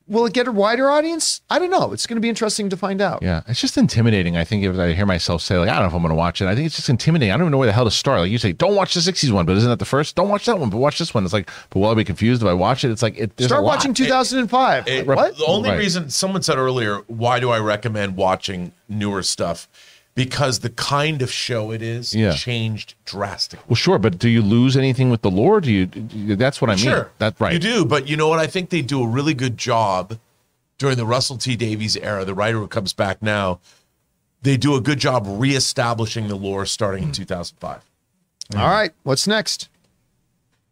will 0.07 0.27
it 0.27 0.33
get 0.33 0.47
a 0.47 0.53
wider 0.53 0.91
audience? 0.91 1.41
I 1.49 1.59
don't 1.59 1.71
know. 1.71 1.93
It's 1.93 2.07
going 2.07 2.17
to 2.17 2.21
be 2.21 2.29
interesting 2.29 2.69
to 2.71 2.77
find 2.77 3.01
out. 3.01 3.23
Yeah, 3.23 3.43
it's 3.49 3.61
just 3.61 3.77
intimidating. 3.79 4.37
I 4.37 4.45
think 4.45 4.65
if 4.65 4.79
I 4.79 4.93
hear 4.93 5.07
myself 5.07 5.41
say 5.43 5.57
like, 5.59 5.69
I 5.69 5.73
don't 5.75 5.83
know 5.83 5.89
if 5.89 5.95
I'm 5.95 6.03
going 6.03 6.11
to 6.11 6.15
watch 6.17 6.41
it. 6.43 6.47
I 6.47 6.55
think 6.55 6.67
it's 6.67 6.77
just 6.77 6.89
intimidating. 6.89 7.33
I 7.33 7.37
don't 7.37 7.45
even 7.45 7.53
know 7.53 7.59
where 7.59 7.67
the 7.67 7.73
hell 7.73 7.85
to 7.85 7.91
start. 7.91 8.21
Like 8.21 8.31
you 8.31 8.39
say, 8.39 8.53
don't 8.53 8.75
watch 8.75 8.95
the 8.95 9.01
'60s 9.01 9.31
one, 9.33 9.47
but 9.47 9.57
isn't 9.57 9.69
that 9.71 9.79
the 9.79 9.85
first? 9.85 10.15
Don't 10.17 10.29
watch 10.29 10.47
that 10.47 10.59
one, 10.59 10.71
but 10.71 10.77
watch 10.79 10.99
this 10.99 11.15
one. 11.15 11.25
It's 11.25 11.33
like, 11.33 11.49
but 11.71 11.79
will 11.81 11.91
I 11.91 11.95
be 11.95 12.05
confused 12.05 12.43
if 12.43 12.49
I 12.49 12.53
watch 12.55 12.85
it? 12.85 12.91
It's 12.91 13.03
like 13.03 13.17
it. 13.19 13.37
there's 13.37 13.47
a 13.47 13.55
Start 13.55 13.65
lot. 13.65 13.77
watching 13.77 13.95
2005. 13.95 14.89
It- 14.89 15.07
what? 15.07 15.37
The 15.37 15.45
only 15.47 15.71
Right. 15.71 15.79
reason 15.79 16.11
someone 16.11 16.43
said 16.43 16.59
earlier, 16.59 16.99
why 17.07 17.41
do 17.41 17.51
I 17.51 17.59
recommend 17.59 18.17
watching 18.17 18.73
newer 18.89 19.23
stuff? 19.23 19.69
Because 20.15 20.61
the 20.61 20.71
kind 20.71 21.23
of 21.23 21.31
show 21.33 21.73
it 21.73 21.83
is 21.83 22.15
Yeah. 22.15 22.35
changed 22.35 22.95
drastically. 23.05 23.65
Well, 23.69 23.75
sure, 23.75 23.99
but 23.99 24.19
do 24.19 24.29
you 24.29 24.43
lose 24.43 24.77
anything 24.77 25.11
with 25.11 25.23
the 25.23 25.31
lore? 25.31 25.61
Do 25.61 25.73
you? 25.73 25.87
do 25.87 26.07
you- 26.17 26.37
That's 26.37 26.61
what 26.61 26.71
I 26.71 26.77
mean. 26.77 26.85
Sure, 26.85 27.11
That's 27.19 27.41
right. 27.41 27.53
You 27.53 27.59
do, 27.59 27.85
but 27.85 28.07
you 28.07 28.17
know 28.17 28.29
what? 28.29 28.39
I 28.39 28.47
think 28.47 28.71
they 28.71 28.83
do 28.83 29.03
a 29.03 29.07
really 29.07 29.35
good 29.35 29.59
job 29.59 30.19
during 30.79 30.97
the 30.97 31.07
Russell 31.07 31.37
T 31.37 31.57
Davies 31.57 31.97
era. 31.97 32.25
The 32.25 32.35
writer 32.35 32.59
who 32.59 32.69
comes 32.69 32.93
back 32.93 33.23
now, 33.23 33.59
they 34.43 34.57
do 34.57 34.77
a 34.77 34.81
good 34.81 35.01
job 35.01 35.25
reestablishing 35.27 36.29
the 36.29 36.37
lore 36.37 36.67
starting 36.67 37.03
in 37.03 37.09
hmm. 37.09 37.15
2005. 37.15 37.81
All 38.57 38.69
right. 38.69 38.93
What's 39.03 39.27
next? 39.27 39.69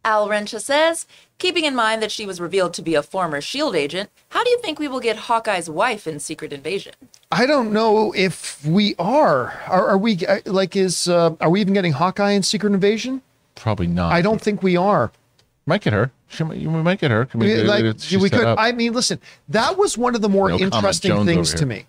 Al 0.05 0.29
Rencha 0.29 0.61
says, 0.61 1.07
keeping 1.39 1.65
in 1.65 1.77
mind 1.77 2.03
that 2.03 2.11
she 2.11 2.27
was 2.27 2.41
revealed 2.41 2.75
to 2.75 2.83
be 2.83 2.95
a 2.97 3.03
former 3.03 3.37
S.H.I.E.L.D. 3.37 3.79
Agent, 3.79 4.11
how 4.31 4.43
do 4.43 4.51
you 4.51 4.59
think 4.59 4.79
we 4.79 4.89
will 4.89 5.01
get 5.01 5.17
Hawkeye's 5.17 5.71
wife 5.71 6.07
in 6.09 6.19
Secret 6.19 6.53
Invasion? 6.53 6.95
I 7.35 7.47
don't 7.47 7.73
know 7.73 8.13
if 8.15 8.65
we 8.65 8.95
are. 8.99 9.59
Are, 9.67 9.89
are 9.89 9.99
we 9.99 10.25
uh, 10.27 10.41
like 10.47 10.77
is 10.77 11.09
uh, 11.09 11.35
are 11.41 11.49
we 11.51 11.61
even 11.61 11.73
getting 11.75 11.93
Hawkeye 11.93 12.33
in 12.33 12.43
Secret 12.43 12.73
Invasion? 12.75 13.23
Probably 13.55 13.87
not. 13.87 14.13
I 14.13 14.21
don't 14.23 14.41
think 14.41 14.63
we 14.63 14.77
are. 14.77 15.11
Might 15.65 15.81
get 15.83 15.93
her. 15.93 16.11
She 16.29 16.45
might, 16.45 16.59
we 16.59 16.67
might 16.67 16.99
get 17.01 17.11
her. 17.11 17.25
Can 17.25 17.41
we, 17.41 17.47
We- 17.55 17.63
like 17.63 17.85
we 18.21 18.29
could. 18.31 18.45
up. 18.45 18.59
I 18.59 18.73
mean, 18.73 18.93
listen, 18.93 19.19
that 19.49 19.79
was 19.79 19.97
one 19.97 20.15
of 20.15 20.21
the 20.21 20.29
more 20.29 20.51
No 20.51 20.59
interesting 20.59 21.25
things 21.25 21.55
to 21.55 21.65
me. 21.67 21.87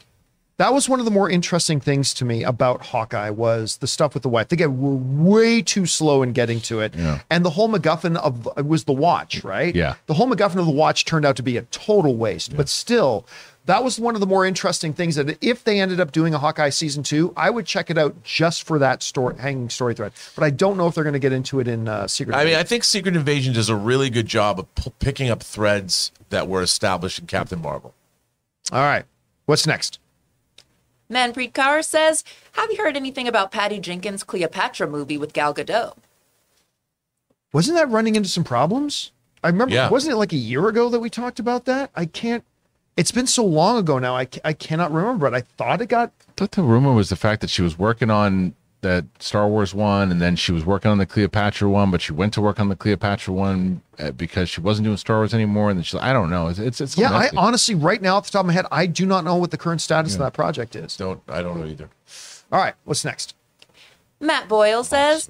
That 0.57 0.71
was 0.71 0.87
one 0.87 0.99
of 0.99 1.05
the 1.05 1.11
more 1.11 1.29
interesting 1.31 1.79
things 1.79 2.13
to 2.13 2.25
me 2.25 2.43
about 2.43 2.85
Hawkeye 2.85 3.31
was 3.31 3.77
the 3.77 3.87
stuff 3.87 4.13
with 4.13 4.21
the 4.21 4.29
wife. 4.29 4.49
They 4.49 4.55
get 4.55 4.71
were 4.71 4.95
way 4.95 5.63
too 5.63 5.87
slow 5.87 6.21
in 6.21 6.31
getting 6.31 6.61
to 6.61 6.79
it, 6.79 6.93
Yeah. 6.95 7.21
and 7.31 7.43
the 7.43 7.49
whole 7.49 7.67
MacGuffin 7.69 8.15
of 8.17 8.47
it 8.55 8.67
was 8.67 8.83
the 8.83 8.93
watch, 8.93 9.43
right? 9.43 9.73
Yeah. 9.75 9.95
the 10.05 10.13
whole 10.13 10.27
MacGuffin 10.27 10.57
of 10.59 10.67
the 10.67 10.71
watch 10.71 11.05
turned 11.05 11.25
out 11.25 11.35
to 11.37 11.43
be 11.43 11.57
a 11.57 11.63
total 11.63 12.15
waste. 12.15 12.55
But 12.55 12.69
still, 12.69 13.25
that 13.65 13.83
was 13.83 13.99
one 13.99 14.13
of 14.15 14.19
the 14.21 14.27
more 14.27 14.45
interesting 14.45 14.93
things. 14.93 15.15
That 15.15 15.37
if 15.41 15.63
they 15.63 15.79
ended 15.79 15.99
up 15.99 16.11
doing 16.11 16.33
a 16.33 16.39
Hawkeye 16.39 16.69
season 16.69 17.03
two, 17.03 17.33
I 17.37 17.49
would 17.49 17.65
check 17.65 17.89
it 17.89 17.97
out 17.97 18.23
just 18.23 18.63
for 18.63 18.77
that 18.79 19.01
story 19.01 19.37
hanging 19.39 19.69
story 19.69 19.93
thread. 19.95 20.11
But 20.35 20.43
I 20.43 20.49
don't 20.49 20.77
know 20.77 20.87
if 20.87 20.95
they're 20.95 21.03
going 21.03 21.13
to 21.13 21.19
get 21.19 21.31
into 21.33 21.59
it 21.59 21.67
in 21.67 21.87
uh, 21.87 22.07
Secret. 22.07 22.35
I 22.35 22.43
mean, 22.45 22.55
I 22.55 22.63
think 22.63 22.83
Secret 22.83 23.15
Invasion 23.15 23.53
does 23.53 23.69
a 23.69 23.75
really 23.75 24.09
good 24.09 24.27
job 24.27 24.59
of 24.59 24.75
p- 24.75 24.91
picking 24.99 25.29
up 25.29 25.41
threads 25.41 26.11
that 26.29 26.47
were 26.47 26.61
established 26.61 27.19
in 27.19 27.27
Captain 27.27 27.61
Marvel. 27.61 27.93
all 28.71 28.79
right. 28.81 29.05
What's 29.45 29.67
next? 29.67 29.99
Manpreet 31.11 31.51
Kaur 31.51 31.83
says, 31.85 32.23
have 32.53 32.71
you 32.71 32.77
heard 32.77 32.95
anything 32.97 33.27
about 33.27 33.51
Patty 33.51 33.79
Jenkins' 33.79 34.23
Cleopatra 34.23 34.87
movie 34.87 35.17
with 35.17 35.33
Gal 35.33 35.53
Gadot? 35.53 35.95
Wasn't 37.51 37.77
that 37.77 37.89
running 37.89 38.15
into 38.15 38.29
some 38.29 38.43
problems? 38.43 39.11
I 39.43 39.47
remember, 39.49 39.75
Yeah. 39.75 39.89
wasn't 39.89 40.13
it 40.13 40.17
like 40.17 40.33
a 40.33 40.37
year 40.37 40.67
ago 40.69 40.89
that 40.89 40.99
we 40.99 41.09
talked 41.09 41.39
about 41.39 41.65
that? 41.65 41.91
I 41.95 42.05
can't, 42.05 42.43
it's 42.95 43.11
been 43.11 43.27
so 43.27 43.43
long 43.43 43.77
ago 43.77 43.99
now, 43.99 44.15
I, 44.15 44.27
I 44.43 44.53
cannot 44.53 44.91
remember, 44.91 45.29
but 45.29 45.35
I 45.35 45.41
thought 45.41 45.81
it 45.81 45.87
got, 45.87 46.11
thought 46.37 46.51
the 46.51 46.63
rumor 46.63 46.93
was 46.93 47.09
the 47.09 47.15
fact 47.15 47.41
that 47.41 47.49
she 47.49 47.61
was 47.61 47.77
working 47.77 48.09
on 48.09 48.55
that 48.81 49.05
Star 49.19 49.47
Wars 49.47 49.73
one, 49.73 50.11
and 50.11 50.21
then 50.21 50.35
she 50.35 50.51
was 50.51 50.65
working 50.65 50.91
on 50.91 50.97
the 50.97 51.05
Cleopatra 51.05 51.69
one, 51.69 51.89
but 51.89 52.01
she 52.01 52.13
went 52.13 52.33
to 52.33 52.41
work 52.41 52.59
on 52.59 52.69
the 52.69 52.75
Cleopatra 52.75 53.33
one 53.33 53.81
uh, 53.97 54.11
because 54.11 54.49
she 54.49 54.61
wasn't 54.61 54.85
doing 54.85 54.97
Star 54.97 55.17
Wars 55.17 55.33
anymore, 55.33 55.69
and 55.69 55.79
then 55.79 55.83
she's 55.83 55.95
like, 55.95 56.03
I 56.03 56.13
don't 56.13 56.29
know. 56.29 56.47
It's 56.47 56.59
it's, 56.59 56.81
it's 56.81 56.97
Yeah, 56.97 57.11
I 57.11 57.29
honestly, 57.35 57.75
right 57.75 58.01
now, 58.01 58.17
off 58.17 58.25
the 58.25 58.31
top 58.31 58.41
of 58.41 58.47
my 58.47 58.53
head, 58.53 58.65
I 58.71 58.85
do 58.85 59.05
not 59.05 59.23
know 59.23 59.35
what 59.37 59.51
the 59.51 59.57
current 59.57 59.81
status 59.81 60.13
of 60.13 60.19
that 60.19 60.33
project 60.33 60.75
is. 60.75 60.97
Don't 60.97 61.21
I 61.27 61.41
don't 61.41 61.59
know 61.59 61.65
either. 61.65 61.89
All 62.51 62.59
right, 62.59 62.75
what's 62.83 63.03
next? 63.05 63.35
Matt 64.19 64.47
Boyle 64.47 64.83
says, 64.83 65.29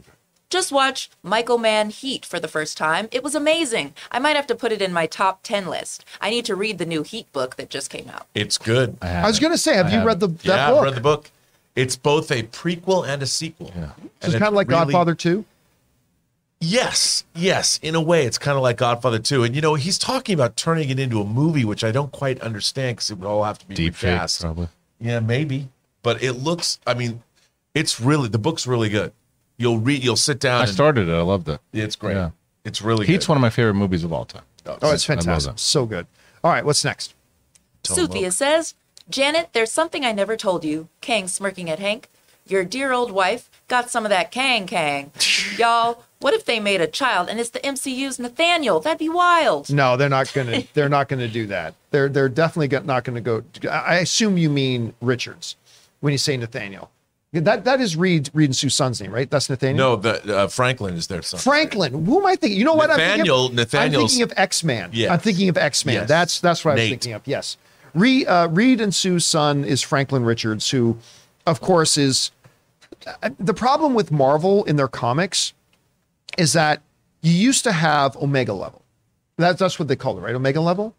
just 0.53 0.71
watch 0.71 1.09
Michael 1.23 1.57
Mann 1.57 1.89
Heat 1.89 2.25
for 2.25 2.39
the 2.39 2.47
first 2.47 2.77
time. 2.77 3.09
It 3.11 3.23
was 3.23 3.33
amazing. 3.33 3.93
I 4.11 4.19
might 4.19 4.35
have 4.35 4.45
to 4.47 4.55
put 4.55 4.71
it 4.71 4.83
in 4.83 4.93
my 4.93 5.07
top 5.07 5.41
10 5.41 5.67
list. 5.67 6.05
I 6.21 6.29
need 6.29 6.45
to 6.45 6.55
read 6.55 6.77
the 6.77 6.85
new 6.85 7.01
Heat 7.01 7.29
book 7.33 7.55
that 7.55 7.71
just 7.71 7.89
came 7.89 8.07
out. 8.07 8.27
It's 8.35 8.59
good. 8.59 8.95
I, 9.01 9.15
I 9.15 9.27
was 9.27 9.39
going 9.39 9.51
to 9.51 9.57
say, 9.57 9.75
have 9.75 9.91
you 9.91 10.05
read 10.05 10.19
the 10.19 10.27
that 10.27 10.37
book 10.37 10.45
yeah, 10.45 10.69
book? 10.69 10.77
I've 10.77 10.83
read 10.83 10.95
the 10.95 11.01
book. 11.01 11.31
It's 11.75 11.95
both 11.95 12.31
a 12.31 12.43
prequel 12.43 13.07
and 13.07 13.23
a 13.23 13.25
sequel. 13.25 13.71
Yeah. 13.75 13.93
So 14.21 14.27
it's 14.27 14.33
kind 14.33 14.43
of 14.43 14.53
like 14.53 14.67
Godfather 14.67 15.15
2. 15.15 15.43
Yes, 16.59 17.25
yes. 17.35 17.79
In 17.81 17.95
a 17.95 18.01
way, 18.01 18.25
it's 18.25 18.37
kind 18.37 18.55
of 18.55 18.61
like 18.61 18.77
Godfather 18.77 19.17
2. 19.17 19.43
And 19.43 19.55
you 19.55 19.61
know, 19.61 19.73
he's 19.73 19.97
talking 19.97 20.35
about 20.35 20.55
turning 20.55 20.89
it 20.89 20.99
into 20.99 21.19
a 21.19 21.25
movie, 21.25 21.65
which 21.65 21.83
I 21.83 21.91
don't 21.91 22.11
quite 22.11 22.39
understand 22.41 22.97
because 22.97 23.09
it 23.09 23.17
would 23.17 23.27
all 23.27 23.43
have 23.43 23.57
to 23.57 23.65
be 23.65 23.73
deep 23.73 23.95
fake 23.95 24.11
recast. 24.11 24.41
probably. 24.41 24.69
Yeah, 25.01 25.19
maybe. 25.19 25.69
But 26.03 26.21
it 26.21 26.33
looks. 26.33 26.79
I 26.85 26.93
mean, 26.93 27.23
it's 27.73 27.99
really 27.99 28.29
the 28.29 28.37
book's 28.37 28.67
really 28.67 28.89
good. 28.89 29.11
You'll 29.63 29.79
read. 29.79 30.03
You'll 30.03 30.17
sit 30.17 30.39
down. 30.39 30.59
I 30.59 30.63
and- 30.63 30.71
started 30.71 31.07
it. 31.07 31.13
I 31.13 31.21
loved 31.21 31.47
it. 31.47 31.61
It's 31.71 31.95
great. 31.95 32.15
Yeah. 32.15 32.31
It's 32.65 32.81
really 32.81 33.05
Heat's 33.05 33.25
good. 33.25 33.31
one 33.31 33.37
of 33.37 33.41
my 33.41 33.49
favorite 33.49 33.75
movies 33.75 34.03
of 34.03 34.11
all 34.11 34.25
time. 34.25 34.43
Oh, 34.65 34.77
oh 34.81 34.91
it's 34.91 35.05
fantastic. 35.05 35.53
So 35.55 35.85
good. 35.85 36.05
All 36.43 36.51
right, 36.51 36.65
what's 36.65 36.83
next? 36.83 37.13
Suthia 37.83 38.31
says, 38.31 38.75
Janet, 39.09 39.49
there's 39.53 39.71
something 39.71 40.05
I 40.05 40.11
never 40.11 40.35
told 40.35 40.65
you. 40.65 40.89
Kang 41.01 41.27
smirking 41.27 41.69
at 41.69 41.79
Hank. 41.79 42.09
Your 42.45 42.65
dear 42.65 42.91
old 42.91 43.11
wife 43.11 43.49
got 43.69 43.89
some 43.89 44.05
of 44.05 44.09
that 44.09 44.31
Kang 44.31 44.67
Kang. 44.67 45.11
Y'all, 45.57 46.03
what 46.19 46.33
if 46.33 46.43
they 46.43 46.59
made 46.59 46.81
a 46.81 46.87
child 46.87 47.29
and 47.29 47.39
it's 47.39 47.49
the 47.49 47.59
MCU's 47.59 48.19
Nathaniel? 48.19 48.81
That'd 48.81 48.99
be 48.99 49.09
wild. 49.09 49.69
No, 49.69 49.95
they're 49.95 50.09
not 50.09 50.33
going 50.33 50.47
to. 50.61 50.67
They're 50.73 50.89
not 50.89 51.07
going 51.07 51.19
to 51.21 51.27
do 51.29 51.47
that. 51.47 51.75
They're 51.91 52.09
they're 52.09 52.29
definitely 52.29 52.77
not 52.85 53.03
going 53.03 53.21
to 53.21 53.21
go. 53.21 53.43
I 53.69 53.95
assume 53.95 54.37
you 54.37 54.49
mean 54.49 54.93
Richards 55.01 55.55
when 56.01 56.11
you 56.11 56.17
say 56.17 56.35
Nathaniel. 56.35 56.89
That 57.33 57.65
that 57.65 57.81
is 57.81 57.95
Reed 57.95 58.29
Reed 58.33 58.49
and 58.49 58.55
Sue's 58.55 58.75
son's 58.75 59.01
name, 59.01 59.11
right? 59.11 59.29
That's 59.29 59.49
Nathaniel. 59.49 59.77
no, 59.77 59.95
the 59.95 60.37
uh, 60.37 60.47
Franklin 60.47 60.93
is 60.93 61.07
their 61.07 61.23
son. 61.23 61.39
Franklin. 61.39 62.05
Who 62.05 62.19
am 62.19 62.25
I 62.27 62.35
thinking? 62.35 62.59
You 62.59 62.65
know 62.65 62.75
what? 62.75 62.87
Nathaniel- 62.89 63.47
I'm 63.47 63.55
thinking 63.55 63.71
of, 63.71 63.73
I'm 63.73 63.91
thinking 64.07 64.21
of 64.21 64.33
X 64.37 64.63
Man. 64.63 64.89
Yes. 64.93 65.09
I'm 65.11 65.19
thinking 65.19 65.49
of 65.49 65.57
X 65.57 65.85
Man. 65.85 65.95
Yes. 65.95 66.07
That's 66.07 66.39
that's 66.39 66.63
what 66.63 66.71
I 66.71 66.73
was 66.75 66.81
Nate. 66.83 66.89
thinking 66.91 67.13
of. 67.13 67.23
Yes. 67.25 67.57
Reed, 67.95 68.27
uh, 68.27 68.47
Reed 68.51 68.81
and 68.81 68.93
Sue's 68.93 69.25
son 69.25 69.63
is 69.65 69.81
Franklin 69.81 70.23
Richards, 70.23 70.69
who, 70.69 70.97
of 71.45 71.59
course, 71.61 71.97
is 71.97 72.31
uh, 73.21 73.29
the 73.39 73.53
problem 73.53 73.93
with 73.93 74.11
Marvel 74.11 74.63
in 74.65 74.75
their 74.75 74.87
comics 74.87 75.53
is 76.37 76.53
that 76.53 76.81
you 77.21 77.31
used 77.33 77.63
to 77.63 77.71
have 77.71 78.15
Omega 78.17 78.53
level. 78.53 78.83
That's 79.37 79.59
that's 79.59 79.79
what 79.79 79.87
they 79.87 79.95
called 79.95 80.19
it, 80.19 80.21
right? 80.21 80.35
Omega 80.35 80.61
level. 80.61 80.95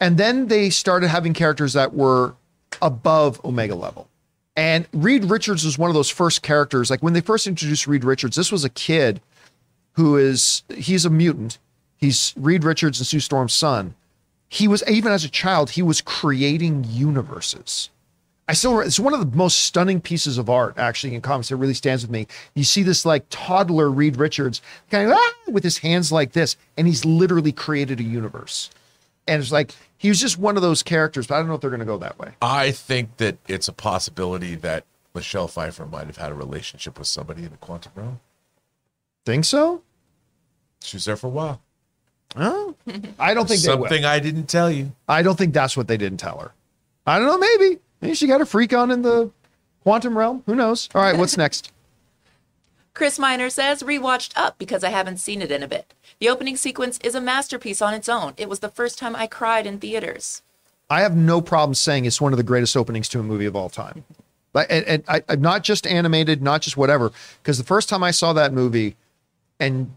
And 0.00 0.18
then 0.18 0.48
they 0.48 0.68
started 0.70 1.08
having 1.08 1.32
characters 1.32 1.72
that 1.72 1.94
were 1.94 2.34
above 2.82 3.42
Omega 3.44 3.74
level. 3.74 4.08
And 4.56 4.86
Reed 4.92 5.24
Richards 5.24 5.64
was 5.64 5.78
one 5.78 5.90
of 5.90 5.94
those 5.94 6.10
first 6.10 6.42
characters. 6.42 6.90
Like 6.90 7.02
when 7.02 7.12
they 7.12 7.20
first 7.20 7.46
introduced 7.46 7.86
Reed 7.86 8.04
Richards, 8.04 8.36
this 8.36 8.52
was 8.52 8.64
a 8.64 8.70
kid 8.70 9.20
who 9.92 10.16
is 10.16 10.62
he's 10.74 11.04
a 11.04 11.10
mutant. 11.10 11.58
He's 11.96 12.34
Reed 12.36 12.64
Richards 12.64 13.00
and 13.00 13.06
Sue 13.06 13.20
Storm's 13.20 13.54
son. 13.54 13.94
He 14.48 14.68
was 14.68 14.84
even 14.88 15.10
as 15.10 15.24
a 15.24 15.28
child, 15.28 15.70
he 15.70 15.82
was 15.82 16.00
creating 16.00 16.84
universes. 16.88 17.90
I 18.46 18.52
still 18.52 18.78
it's 18.80 19.00
one 19.00 19.14
of 19.14 19.20
the 19.20 19.36
most 19.36 19.60
stunning 19.60 20.00
pieces 20.00 20.38
of 20.38 20.50
art 20.50 20.74
actually 20.76 21.14
in 21.14 21.22
comics 21.22 21.48
that 21.48 21.56
really 21.56 21.74
stands 21.74 22.02
with 22.02 22.10
me. 22.10 22.26
You 22.54 22.62
see 22.62 22.82
this 22.82 23.04
like 23.04 23.24
toddler 23.30 23.90
Reed 23.90 24.16
Richards 24.18 24.60
kind 24.90 25.10
of 25.10 25.16
ah, 25.16 25.34
with 25.48 25.64
his 25.64 25.78
hands 25.78 26.12
like 26.12 26.32
this, 26.32 26.56
and 26.76 26.86
he's 26.86 27.04
literally 27.04 27.52
created 27.52 27.98
a 28.00 28.04
universe. 28.04 28.70
And 29.26 29.40
it's 29.42 29.52
like 29.52 29.74
he 29.96 30.08
was 30.08 30.20
just 30.20 30.38
one 30.38 30.56
of 30.56 30.62
those 30.62 30.82
characters, 30.82 31.26
but 31.26 31.36
I 31.36 31.38
don't 31.38 31.48
know 31.48 31.54
if 31.54 31.60
they're 31.60 31.70
going 31.70 31.80
to 31.80 31.86
go 31.86 31.98
that 31.98 32.18
way. 32.18 32.32
I 32.42 32.70
think 32.72 33.16
that 33.16 33.38
it's 33.48 33.68
a 33.68 33.72
possibility 33.72 34.54
that 34.56 34.84
Michelle 35.14 35.48
Pfeiffer 35.48 35.86
might 35.86 36.06
have 36.06 36.16
had 36.16 36.30
a 36.30 36.34
relationship 36.34 36.98
with 36.98 37.08
somebody 37.08 37.44
in 37.44 37.50
the 37.50 37.56
quantum 37.56 37.92
realm. 37.94 38.20
Think 39.24 39.44
so? 39.44 39.82
She 40.82 40.96
was 40.96 41.04
there 41.06 41.16
for 41.16 41.28
a 41.28 41.30
while. 41.30 41.62
Oh, 42.36 42.74
I 43.18 43.32
don't 43.32 43.48
think 43.48 43.62
they 43.62 43.68
will. 43.74 43.84
Something 43.84 44.04
I 44.04 44.18
didn't 44.18 44.46
tell 44.46 44.70
you. 44.70 44.92
I 45.08 45.22
don't 45.22 45.38
think 45.38 45.54
that's 45.54 45.76
what 45.76 45.88
they 45.88 45.96
didn't 45.96 46.18
tell 46.18 46.38
her. 46.38 46.52
I 47.06 47.18
don't 47.18 47.28
know. 47.28 47.38
Maybe. 47.38 47.78
Maybe 48.00 48.14
she 48.14 48.26
got 48.26 48.40
a 48.40 48.46
freak 48.46 48.72
on 48.74 48.90
in 48.90 49.02
the 49.02 49.30
quantum 49.82 50.18
realm. 50.18 50.42
Who 50.46 50.54
knows? 50.54 50.88
All 50.94 51.00
right, 51.00 51.16
what's 51.16 51.36
next? 51.38 51.72
Chris 52.94 53.18
Miner 53.18 53.50
says, 53.50 53.82
rewatched 53.82 54.32
Up 54.36 54.56
because 54.56 54.84
I 54.84 54.90
haven't 54.90 55.18
seen 55.18 55.42
it 55.42 55.50
in 55.50 55.64
a 55.64 55.68
bit. 55.68 55.92
The 56.20 56.28
opening 56.28 56.56
sequence 56.56 56.98
is 57.02 57.16
a 57.16 57.20
masterpiece 57.20 57.82
on 57.82 57.92
its 57.92 58.08
own. 58.08 58.34
It 58.36 58.48
was 58.48 58.60
the 58.60 58.68
first 58.68 58.98
time 58.98 59.16
I 59.16 59.26
cried 59.26 59.66
in 59.66 59.80
theaters. 59.80 60.42
I 60.88 61.00
have 61.00 61.16
no 61.16 61.40
problem 61.40 61.74
saying 61.74 62.04
it's 62.04 62.20
one 62.20 62.32
of 62.32 62.36
the 62.36 62.44
greatest 62.44 62.76
openings 62.76 63.08
to 63.10 63.20
a 63.20 63.24
movie 63.24 63.46
of 63.46 63.56
all 63.56 63.68
time. 63.68 64.04
And, 64.56 64.84
and 64.84 65.04
I, 65.08 65.20
I'm 65.28 65.40
not 65.40 65.64
just 65.64 65.84
animated, 65.84 66.40
not 66.40 66.62
just 66.62 66.76
whatever. 66.76 67.10
Because 67.42 67.58
the 67.58 67.64
first 67.64 67.88
time 67.88 68.04
I 68.04 68.12
saw 68.12 68.32
that 68.34 68.52
movie, 68.52 68.94
and 69.58 69.96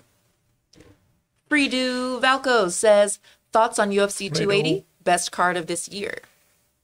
Fredo 1.51 2.21
Valco 2.21 2.71
says, 2.71 3.19
thoughts 3.51 3.77
on 3.77 3.91
UFC 3.91 4.33
280? 4.33 4.85
Best 5.03 5.31
card 5.31 5.57
of 5.57 5.67
this 5.67 5.89
year. 5.89 6.19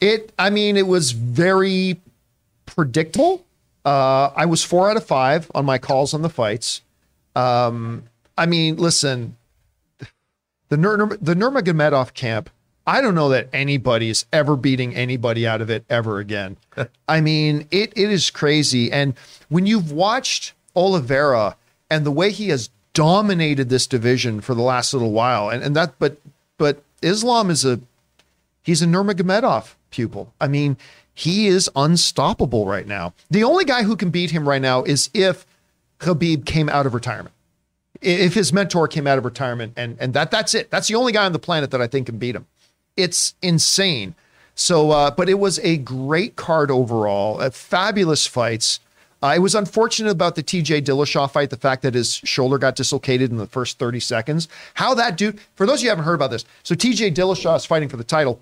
It. 0.01 0.33
I 0.37 0.49
mean, 0.49 0.75
it 0.75 0.87
was 0.87 1.11
very 1.11 2.01
predictable. 2.65 3.45
Uh, 3.85 4.31
I 4.35 4.45
was 4.45 4.63
four 4.63 4.89
out 4.89 4.97
of 4.97 5.05
five 5.05 5.49
on 5.55 5.65
my 5.65 5.77
calls 5.77 6.13
on 6.13 6.21
the 6.21 6.29
fights. 6.29 6.81
Um, 7.35 8.03
I 8.37 8.45
mean, 8.45 8.75
listen, 8.75 9.37
the 10.69 10.77
Nur- 10.77 11.17
the 11.21 11.35
Nurmagomedov 11.35 12.13
camp. 12.13 12.49
I 12.85 13.01
don't 13.01 13.15
know 13.15 13.29
that 13.29 13.49
anybody 13.51 14.09
is 14.09 14.25
ever 14.31 14.55
beating 14.55 14.95
anybody 14.95 15.45
out 15.47 15.61
of 15.61 15.69
it 15.69 15.85
ever 15.89 16.19
again. 16.19 16.57
I 17.07 17.21
mean, 17.21 17.67
it 17.71 17.93
it 17.95 18.11
is 18.11 18.29
crazy. 18.29 18.91
And 18.91 19.13
when 19.49 19.65
you've 19.65 19.91
watched 19.91 20.53
Oliveira 20.75 21.55
and 21.89 22.05
the 22.05 22.11
way 22.11 22.31
he 22.31 22.49
has 22.49 22.69
dominated 22.97 23.69
this 23.69 23.85
division 23.85 24.41
for 24.41 24.55
the 24.55 24.63
last 24.63 24.91
little 24.91 25.11
while, 25.11 25.51
and, 25.51 25.61
and 25.61 25.75
that, 25.75 25.93
but 25.99 26.17
but 26.57 26.81
Islam 27.03 27.51
is 27.51 27.63
a 27.63 27.79
he's 28.63 28.81
a 28.81 28.87
Nurmagomedov 28.87 29.75
pupil. 29.91 30.33
I 30.41 30.47
mean, 30.47 30.77
he 31.13 31.45
is 31.45 31.69
unstoppable 31.75 32.65
right 32.65 32.87
now. 32.87 33.13
The 33.29 33.43
only 33.43 33.65
guy 33.65 33.83
who 33.83 33.95
can 33.95 34.09
beat 34.09 34.31
him 34.31 34.49
right 34.49 34.61
now 34.61 34.81
is 34.81 35.11
if 35.13 35.45
Khabib 35.99 36.45
came 36.45 36.69
out 36.69 36.87
of 36.87 36.95
retirement. 36.95 37.35
If 38.01 38.33
his 38.33 38.51
mentor 38.51 38.87
came 38.87 39.05
out 39.05 39.19
of 39.19 39.25
retirement, 39.25 39.73
and 39.77 39.95
and 39.99 40.15
that 40.15 40.31
that's 40.31 40.55
it. 40.55 40.71
That's 40.71 40.87
the 40.87 40.95
only 40.95 41.11
guy 41.11 41.25
on 41.25 41.33
the 41.33 41.39
planet 41.39 41.69
that 41.69 41.81
I 41.81 41.85
think 41.85 42.07
can 42.07 42.17
beat 42.17 42.35
him. 42.35 42.47
It's 42.95 43.35
insane. 43.43 44.15
So, 44.55 44.89
uh, 44.89 45.11
but 45.11 45.29
it 45.29 45.37
was 45.37 45.59
a 45.59 45.77
great 45.77 46.35
card 46.35 46.71
overall. 46.71 47.39
Uh, 47.39 47.51
fabulous 47.51 48.25
fights. 48.25 48.79
Uh, 49.21 49.33
it 49.35 49.39
was 49.39 49.55
unfortunate 49.55 50.11
about 50.11 50.35
the 50.35 50.43
TJ 50.43 50.83
Dillashaw 50.83 51.29
fight, 51.31 51.49
the 51.49 51.57
fact 51.57 51.81
that 51.81 51.95
his 51.95 52.15
shoulder 52.15 52.57
got 52.57 52.75
dislocated 52.75 53.31
in 53.31 53.37
the 53.37 53.47
first 53.47 53.79
30 53.79 53.99
seconds. 53.99 54.47
How 54.75 54.93
that 54.93 55.17
dude, 55.17 55.39
for 55.55 55.65
those 55.65 55.79
of 55.79 55.83
you 55.83 55.87
who 55.87 55.91
haven't 55.91 56.05
heard 56.05 56.13
about 56.13 56.29
this, 56.29 56.45
so 56.63 56.75
TJ 56.75 57.15
Dillashaw 57.15 57.55
is 57.57 57.65
fighting 57.65 57.89
for 57.89 57.97
the 57.97 58.03
title. 58.03 58.39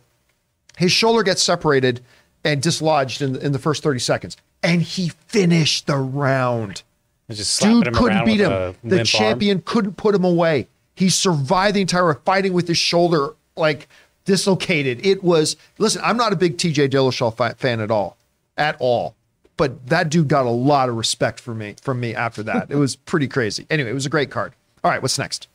His 0.78 0.92
shoulder 0.92 1.24
gets 1.24 1.42
separated 1.42 2.02
and 2.44 2.62
dislodged 2.62 3.22
in, 3.22 3.38
in 3.38 3.54
the 3.54 3.60
first 3.60 3.84
30 3.84 4.00
seconds, 4.00 4.38
and 4.62 4.82
he 4.82 5.10
finished 5.28 5.88
the 5.88 5.96
round. 5.98 6.84
Dude 7.86 7.86
couldn't 7.96 8.26
beat 8.26 8.40
him. 8.42 8.52
The 8.84 8.98
champion 9.06 9.62
couldn't 9.66 9.98
put 9.98 10.14
him 10.14 10.26
away. 10.26 10.68
He 10.96 11.10
survived 11.10 11.76
the 11.76 11.82
entire 11.82 12.14
fighting 12.14 12.54
with 12.54 12.68
his 12.68 12.78
shoulder 12.78 13.30
like 13.56 13.88
dislocated. 14.26 15.06
It 15.06 15.24
was 15.24 15.56
listen. 15.78 16.02
I'm 16.04 16.18
not 16.18 16.34
a 16.34 16.36
big 16.36 16.58
TJ 16.58 16.90
Dillashaw 16.90 17.58
fan 17.58 17.80
at 17.80 17.90
all, 17.92 18.18
at 18.58 18.76
all. 18.80 19.16
But 19.58 19.88
that 19.88 20.10
dude 20.10 20.28
got 20.28 20.46
a 20.46 20.50
lot 20.50 20.90
of 20.90 20.96
respect 20.96 21.40
for 21.40 21.54
me 21.54 21.76
from 21.82 22.00
me 22.00 22.14
after 22.14 22.44
that. 22.44 22.70
it 22.70 22.76
was 22.76 22.96
pretty 23.12 23.28
crazy. 23.28 23.66
Anyway, 23.70 23.90
it 23.90 23.94
was 23.94 24.06
a 24.06 24.10
great 24.10 24.32
card. 24.32 24.54
All 24.84 24.92
right, 24.92 25.02
what's 25.02 25.18
next? 25.18 25.48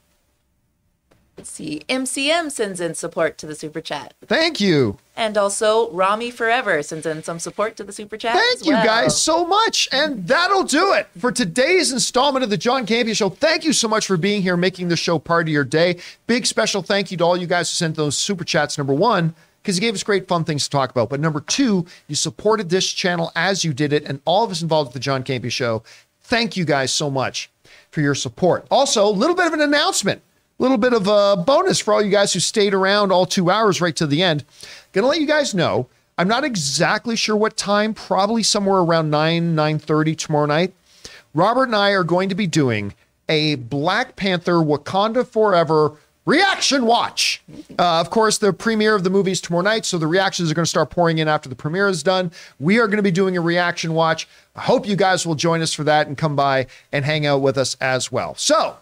Let's 1.40 1.52
see. 1.52 1.80
MCM 1.88 2.50
sends 2.50 2.80
in 2.80 2.94
support 2.94 3.38
to 3.38 3.46
the 3.46 3.54
super 3.54 3.80
chat. 3.80 4.12
Thank 4.26 4.60
you. 4.60 4.98
And 5.16 5.38
also 5.38 5.90
Rami 5.90 6.30
Forever 6.30 6.82
sends 6.82 7.06
in 7.06 7.22
some 7.22 7.38
support 7.38 7.76
to 7.78 7.84
the 7.84 7.94
super 7.94 8.18
chat. 8.18 8.34
Thank 8.34 8.66
you 8.66 8.74
well. 8.74 8.84
guys 8.84 9.18
so 9.22 9.46
much. 9.46 9.88
And 9.90 10.28
that'll 10.28 10.64
do 10.64 10.92
it 10.92 11.08
for 11.16 11.32
today's 11.32 11.92
installment 11.92 12.44
of 12.44 12.50
the 12.50 12.58
John 12.58 12.86
Campea 12.86 13.16
Show. 13.16 13.30
Thank 13.30 13.64
you 13.64 13.72
so 13.72 13.88
much 13.88 14.06
for 14.06 14.18
being 14.18 14.42
here, 14.42 14.54
making 14.54 14.88
the 14.88 14.98
show 14.98 15.18
part 15.18 15.46
of 15.46 15.52
your 15.52 15.64
day. 15.64 15.98
Big 16.26 16.44
special 16.44 16.82
thank 16.82 17.10
you 17.10 17.16
to 17.16 17.24
all 17.24 17.38
you 17.38 17.46
guys 17.46 17.70
who 17.70 17.74
sent 17.74 17.96
those 17.96 18.18
super 18.18 18.44
chats. 18.44 18.76
Number 18.76 18.92
one, 18.92 19.34
because 19.62 19.76
you 19.76 19.80
gave 19.80 19.94
us 19.94 20.02
great 20.02 20.28
fun 20.28 20.44
things 20.44 20.64
to 20.64 20.70
talk 20.70 20.90
about. 20.90 21.10
But 21.10 21.20
number 21.20 21.40
two, 21.40 21.86
you 22.08 22.14
supported 22.14 22.70
this 22.70 22.90
channel 22.90 23.32
as 23.36 23.64
you 23.64 23.72
did 23.72 23.92
it, 23.92 24.04
and 24.04 24.20
all 24.24 24.44
of 24.44 24.50
us 24.50 24.62
involved 24.62 24.88
with 24.88 24.94
the 24.94 25.00
John 25.00 25.22
Campea 25.22 25.50
Show. 25.50 25.82
Thank 26.22 26.56
you 26.56 26.64
guys 26.64 26.92
so 26.92 27.10
much 27.10 27.50
for 27.90 28.00
your 28.00 28.14
support. 28.14 28.66
Also, 28.70 29.06
a 29.06 29.10
little 29.10 29.36
bit 29.36 29.46
of 29.46 29.52
an 29.52 29.60
announcement, 29.60 30.22
a 30.58 30.62
little 30.62 30.78
bit 30.78 30.92
of 30.92 31.06
a 31.06 31.42
bonus 31.42 31.80
for 31.80 31.94
all 31.94 32.02
you 32.02 32.10
guys 32.10 32.32
who 32.32 32.40
stayed 32.40 32.74
around 32.74 33.12
all 33.12 33.26
two 33.26 33.50
hours 33.50 33.80
right 33.80 33.96
to 33.96 34.06
the 34.06 34.22
end. 34.22 34.44
Gonna 34.92 35.08
let 35.08 35.20
you 35.20 35.26
guys 35.26 35.54
know. 35.54 35.88
I'm 36.16 36.28
not 36.28 36.44
exactly 36.44 37.16
sure 37.16 37.36
what 37.36 37.56
time, 37.56 37.94
probably 37.94 38.42
somewhere 38.42 38.80
around 38.80 39.10
9, 39.10 39.54
9:30 39.56 40.16
tomorrow 40.16 40.46
night. 40.46 40.74
Robert 41.32 41.64
and 41.64 41.76
I 41.76 41.90
are 41.90 42.04
going 42.04 42.28
to 42.28 42.34
be 42.34 42.46
doing 42.46 42.94
a 43.28 43.54
Black 43.54 44.16
Panther 44.16 44.54
Wakanda 44.54 45.26
Forever 45.26 45.92
reaction 46.30 46.86
watch. 46.86 47.42
Uh, 47.78 48.00
of 48.00 48.10
course, 48.10 48.38
the 48.38 48.52
premiere 48.52 48.94
of 48.94 49.02
the 49.02 49.10
movie 49.10 49.32
is 49.32 49.40
tomorrow 49.40 49.62
night, 49.62 49.84
so 49.84 49.98
the 49.98 50.06
reactions 50.06 50.50
are 50.50 50.54
going 50.54 50.64
to 50.64 50.70
start 50.70 50.88
pouring 50.90 51.18
in 51.18 51.26
after 51.26 51.48
the 51.48 51.56
premiere 51.56 51.88
is 51.88 52.02
done. 52.02 52.30
We 52.60 52.78
are 52.78 52.86
going 52.86 52.98
to 52.98 53.02
be 53.02 53.10
doing 53.10 53.36
a 53.36 53.40
reaction 53.40 53.94
watch. 53.94 54.28
I 54.54 54.62
hope 54.62 54.86
you 54.86 54.96
guys 54.96 55.26
will 55.26 55.34
join 55.34 55.60
us 55.60 55.74
for 55.74 55.82
that 55.84 56.06
and 56.06 56.16
come 56.16 56.36
by 56.36 56.68
and 56.92 57.04
hang 57.04 57.26
out 57.26 57.42
with 57.42 57.58
us 57.58 57.76
as 57.80 58.12
well. 58.12 58.36
So, 58.36 58.76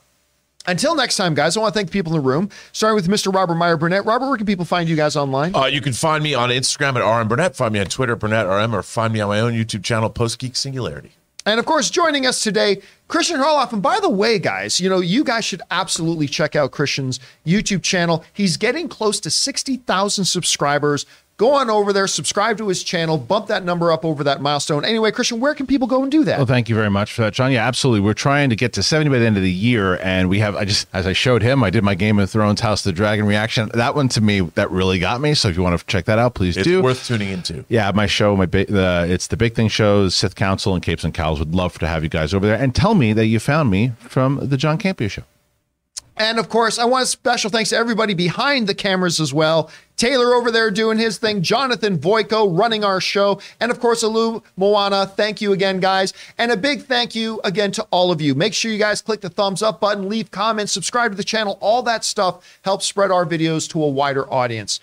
until 0.67 0.95
next 0.95 1.17
time, 1.17 1.35
guys, 1.35 1.57
I 1.57 1.61
want 1.61 1.73
to 1.73 1.79
thank 1.79 1.89
the 1.89 1.93
people 1.93 2.15
in 2.15 2.21
the 2.21 2.29
room, 2.29 2.51
starting 2.73 2.97
with 2.97 3.09
Mr. 3.09 3.35
Robert 3.35 3.55
Meyer 3.55 3.79
Burnett. 3.79 4.05
Robert, 4.05 4.29
where 4.29 4.37
can 4.37 4.45
people 4.45 4.67
find 4.67 4.87
you 4.87 4.97
guys 4.97 5.17
online? 5.17 5.55
Uh, 5.55 5.65
you 5.65 5.81
can 5.81 5.95
find 5.95 6.23
me 6.23 6.35
on 6.35 6.51
Instagram 6.51 6.97
at 6.97 7.21
RM 7.21 7.29
Burnett, 7.29 7.57
find 7.57 7.73
me 7.73 7.81
on 7.81 7.87
Twitter, 7.87 8.15
Burnett 8.15 8.47
RM, 8.47 8.75
or 8.75 8.83
find 8.83 9.13
me 9.15 9.21
on 9.21 9.29
my 9.29 9.41
own 9.41 9.55
YouTube 9.55 9.83
channel, 9.83 10.11
Post 10.11 10.39
Geek 10.39 10.55
Singularity. 10.55 11.13
And 11.49 11.59
of 11.59 11.65
course, 11.65 11.89
joining 11.89 12.27
us 12.27 12.43
today, 12.43 12.83
Christian 13.09 13.39
Harloff. 13.41 13.73
And 13.73 13.81
by 13.81 14.01
the 14.01 14.11
way, 14.11 14.39
guys, 14.39 14.79
you 14.81 14.91
know, 14.91 15.01
you 15.01 15.25
guys 15.25 15.47
should 15.47 15.63
absolutely 15.71 16.27
check 16.27 16.55
out 16.55 16.73
Christian's 16.73 17.21
YouTube 17.47 17.83
channel. 17.83 18.23
He's 18.35 18.59
getting 18.59 18.87
close 18.87 19.19
to 19.21 19.31
60,000 19.31 20.27
subscribers. 20.27 21.07
Go 21.39 21.53
on 21.55 21.71
over 21.71 21.93
there, 21.93 22.09
subscribe 22.09 22.59
to 22.59 22.67
his 22.67 22.83
channel, 22.83 23.17
bump 23.17 23.47
that 23.47 23.65
number 23.65 23.93
up 23.93 24.05
over 24.05 24.25
that 24.25 24.41
milestone. 24.43 24.85
Anyway, 24.85 25.13
Christian, 25.13 25.39
where 25.39 25.55
can 25.55 25.69
people 25.69 25.87
go 25.87 26.03
and 26.03 26.11
do 26.11 26.25
that? 26.25 26.37
Well, 26.37 26.47
thank 26.47 26.69
you 26.69 26.75
very 26.75 26.91
much 26.91 27.13
for 27.13 27.23
that, 27.23 27.33
John. 27.33 27.53
Yeah, 27.53 27.65
absolutely. 27.65 28.01
We're 28.01 28.13
trying 28.15 28.51
to 28.51 28.57
get 28.57 28.73
to 28.73 28.83
70 28.83 29.09
by 29.09 29.21
the 29.21 29.27
end 29.27 29.37
of 29.37 29.45
the 29.45 29.53
year. 29.53 29.99
And 30.03 30.29
we 30.29 30.41
have, 30.41 30.57
I 30.57 30.65
just, 30.65 30.89
as 30.93 31.07
I 31.07 31.13
showed 31.13 31.43
him, 31.43 31.63
I 31.63 31.71
did 31.71 31.85
my 31.85 31.95
Game 31.95 32.19
of 32.19 32.29
Thrones 32.29 32.61
House 32.61 32.81
of 32.85 32.93
the 32.93 32.97
Dragon 32.97 33.25
reaction. 33.25 33.71
That 33.75 33.95
one 33.95 34.09
to 34.09 34.21
me, 34.21 34.41
that 34.41 34.69
really 34.73 34.99
got 34.99 35.21
me. 35.21 35.35
So 35.35 35.47
if 35.49 35.57
you 35.57 35.63
want 35.63 35.79
to 35.79 35.87
check 35.87 36.07
that 36.07 36.19
out, 36.19 36.35
please 36.35 36.57
It's 36.57 36.65
do. 36.67 36.79
It's 36.81 36.85
worth 36.85 37.07
tuning 37.07 37.29
into. 37.29 37.65
yeah, 37.69 37.93
my 37.95 38.07
show, 38.07 38.35
my 38.35 38.47
big, 38.47 38.67
the 38.67 39.07
it's 39.09 39.29
the 39.29 39.37
Big 39.37 39.55
Thing 39.55 39.69
shows, 39.69 40.17
Sith 40.17 40.35
Council, 40.35 40.75
and 40.75 40.83
Capes 40.83 41.05
and 41.05 41.15
Cows. 41.15 41.39
Would 41.39 41.55
love 41.55 41.79
to 41.79 41.87
have 41.87 42.03
you 42.03 42.09
guys 42.09 42.35
over 42.35 42.49
there 42.49 42.57
and 42.61 42.75
tell 42.75 42.95
me 42.97 43.13
that 43.13 43.27
you 43.27 43.39
found 43.39 43.71
me 43.71 43.93
from 44.01 44.41
the 44.43 44.57
John 44.57 44.77
Campea 44.77 45.09
show. 45.09 45.23
And 46.19 46.39
of 46.39 46.49
course, 46.49 46.79
I 46.79 46.85
want 46.85 47.05
a 47.05 47.07
special 47.07 47.49
thanks 47.49 47.71
to 47.71 47.77
everybody 47.77 48.13
behind 48.13 48.67
the 48.67 48.75
cameras 48.75 49.21
as 49.21 49.33
well. 49.33 49.71
Taylor 49.97 50.35
over 50.35 50.51
there 50.51 50.71
doing 50.71 50.99
his 50.99 51.19
thing, 51.19 51.43
Jonathan 51.43 51.99
Voico 51.99 52.57
running 52.57 52.85
our 52.85 53.01
show, 53.01 53.41
and 53.61 53.71
of 53.71 53.81
course, 53.81 54.05
Alu 54.05 54.43
Moana. 54.57 55.07
Thank 55.07 55.41
you 55.41 55.53
again, 55.53 55.81
guys. 55.81 56.13
And 56.39 56.53
a 56.53 56.57
big 56.57 56.83
thank 56.83 57.15
you 57.15 57.41
again 57.43 57.73
to 57.73 57.87
all 57.91 58.13
of 58.13 58.21
you. 58.21 58.35
Make 58.35 58.55
sure 58.55 58.71
you 58.71 58.79
guys 58.79 59.03
click 59.03 59.21
the 59.21 59.29
thumbs 59.29 59.63
up 59.63 59.81
button, 59.81 60.09
leave 60.09 60.31
comments, 60.31 60.73
subscribe 60.73 61.13
to 61.13 61.17
the 61.17 61.25
channel. 61.25 61.59
All 61.61 61.83
that 61.83 62.05
stuff 62.05 62.59
helps 62.63 62.87
spread 62.87 63.11
our 63.11 63.27
videos 63.27 63.69
to 63.71 63.83
a 63.83 63.89
wider 63.89 64.33
audience. 64.33 64.79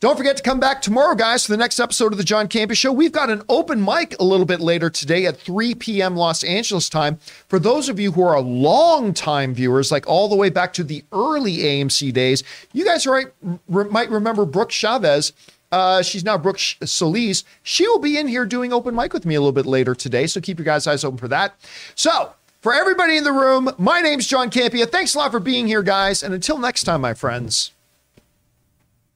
Don't 0.00 0.16
forget 0.16 0.38
to 0.38 0.42
come 0.42 0.58
back 0.58 0.80
tomorrow, 0.80 1.14
guys, 1.14 1.44
for 1.44 1.52
the 1.52 1.58
next 1.58 1.78
episode 1.78 2.12
of 2.12 2.16
the 2.16 2.24
John 2.24 2.48
Campea 2.48 2.74
Show. 2.74 2.90
We've 2.90 3.12
got 3.12 3.28
an 3.28 3.42
open 3.50 3.84
mic 3.84 4.18
a 4.18 4.24
little 4.24 4.46
bit 4.46 4.58
later 4.58 4.88
today 4.88 5.26
at 5.26 5.36
3 5.36 5.74
p.m. 5.74 6.16
Los 6.16 6.42
Angeles 6.42 6.88
time. 6.88 7.18
For 7.48 7.58
those 7.58 7.90
of 7.90 8.00
you 8.00 8.12
who 8.12 8.22
are 8.22 8.40
long 8.40 9.12
time 9.12 9.52
viewers, 9.52 9.92
like 9.92 10.08
all 10.08 10.28
the 10.28 10.36
way 10.36 10.48
back 10.48 10.72
to 10.74 10.84
the 10.84 11.04
early 11.12 11.58
AMC 11.58 12.14
days, 12.14 12.42
you 12.72 12.82
guys 12.86 13.06
right, 13.06 13.26
might 13.68 14.08
remember 14.08 14.46
Brooke 14.46 14.70
Chavez. 14.70 15.34
Uh, 15.70 16.00
she's 16.00 16.24
now 16.24 16.38
Brooke 16.38 16.58
Solis. 16.58 17.44
She 17.62 17.86
will 17.86 17.98
be 17.98 18.16
in 18.16 18.26
here 18.26 18.46
doing 18.46 18.72
open 18.72 18.94
mic 18.94 19.12
with 19.12 19.26
me 19.26 19.34
a 19.34 19.40
little 19.40 19.52
bit 19.52 19.66
later 19.66 19.94
today, 19.94 20.26
so 20.26 20.40
keep 20.40 20.58
your 20.58 20.64
guys' 20.64 20.86
eyes 20.86 21.04
open 21.04 21.18
for 21.18 21.28
that. 21.28 21.54
So, 21.94 22.32
for 22.62 22.72
everybody 22.72 23.18
in 23.18 23.24
the 23.24 23.32
room, 23.32 23.70
my 23.76 24.00
name's 24.00 24.26
John 24.26 24.50
Campea. 24.50 24.90
Thanks 24.90 25.14
a 25.14 25.18
lot 25.18 25.30
for 25.30 25.40
being 25.40 25.66
here, 25.66 25.82
guys. 25.82 26.22
And 26.22 26.32
until 26.32 26.56
next 26.56 26.84
time, 26.84 27.02
my 27.02 27.12
friends, 27.12 27.72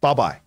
bye 0.02 0.12
bye. 0.12 0.43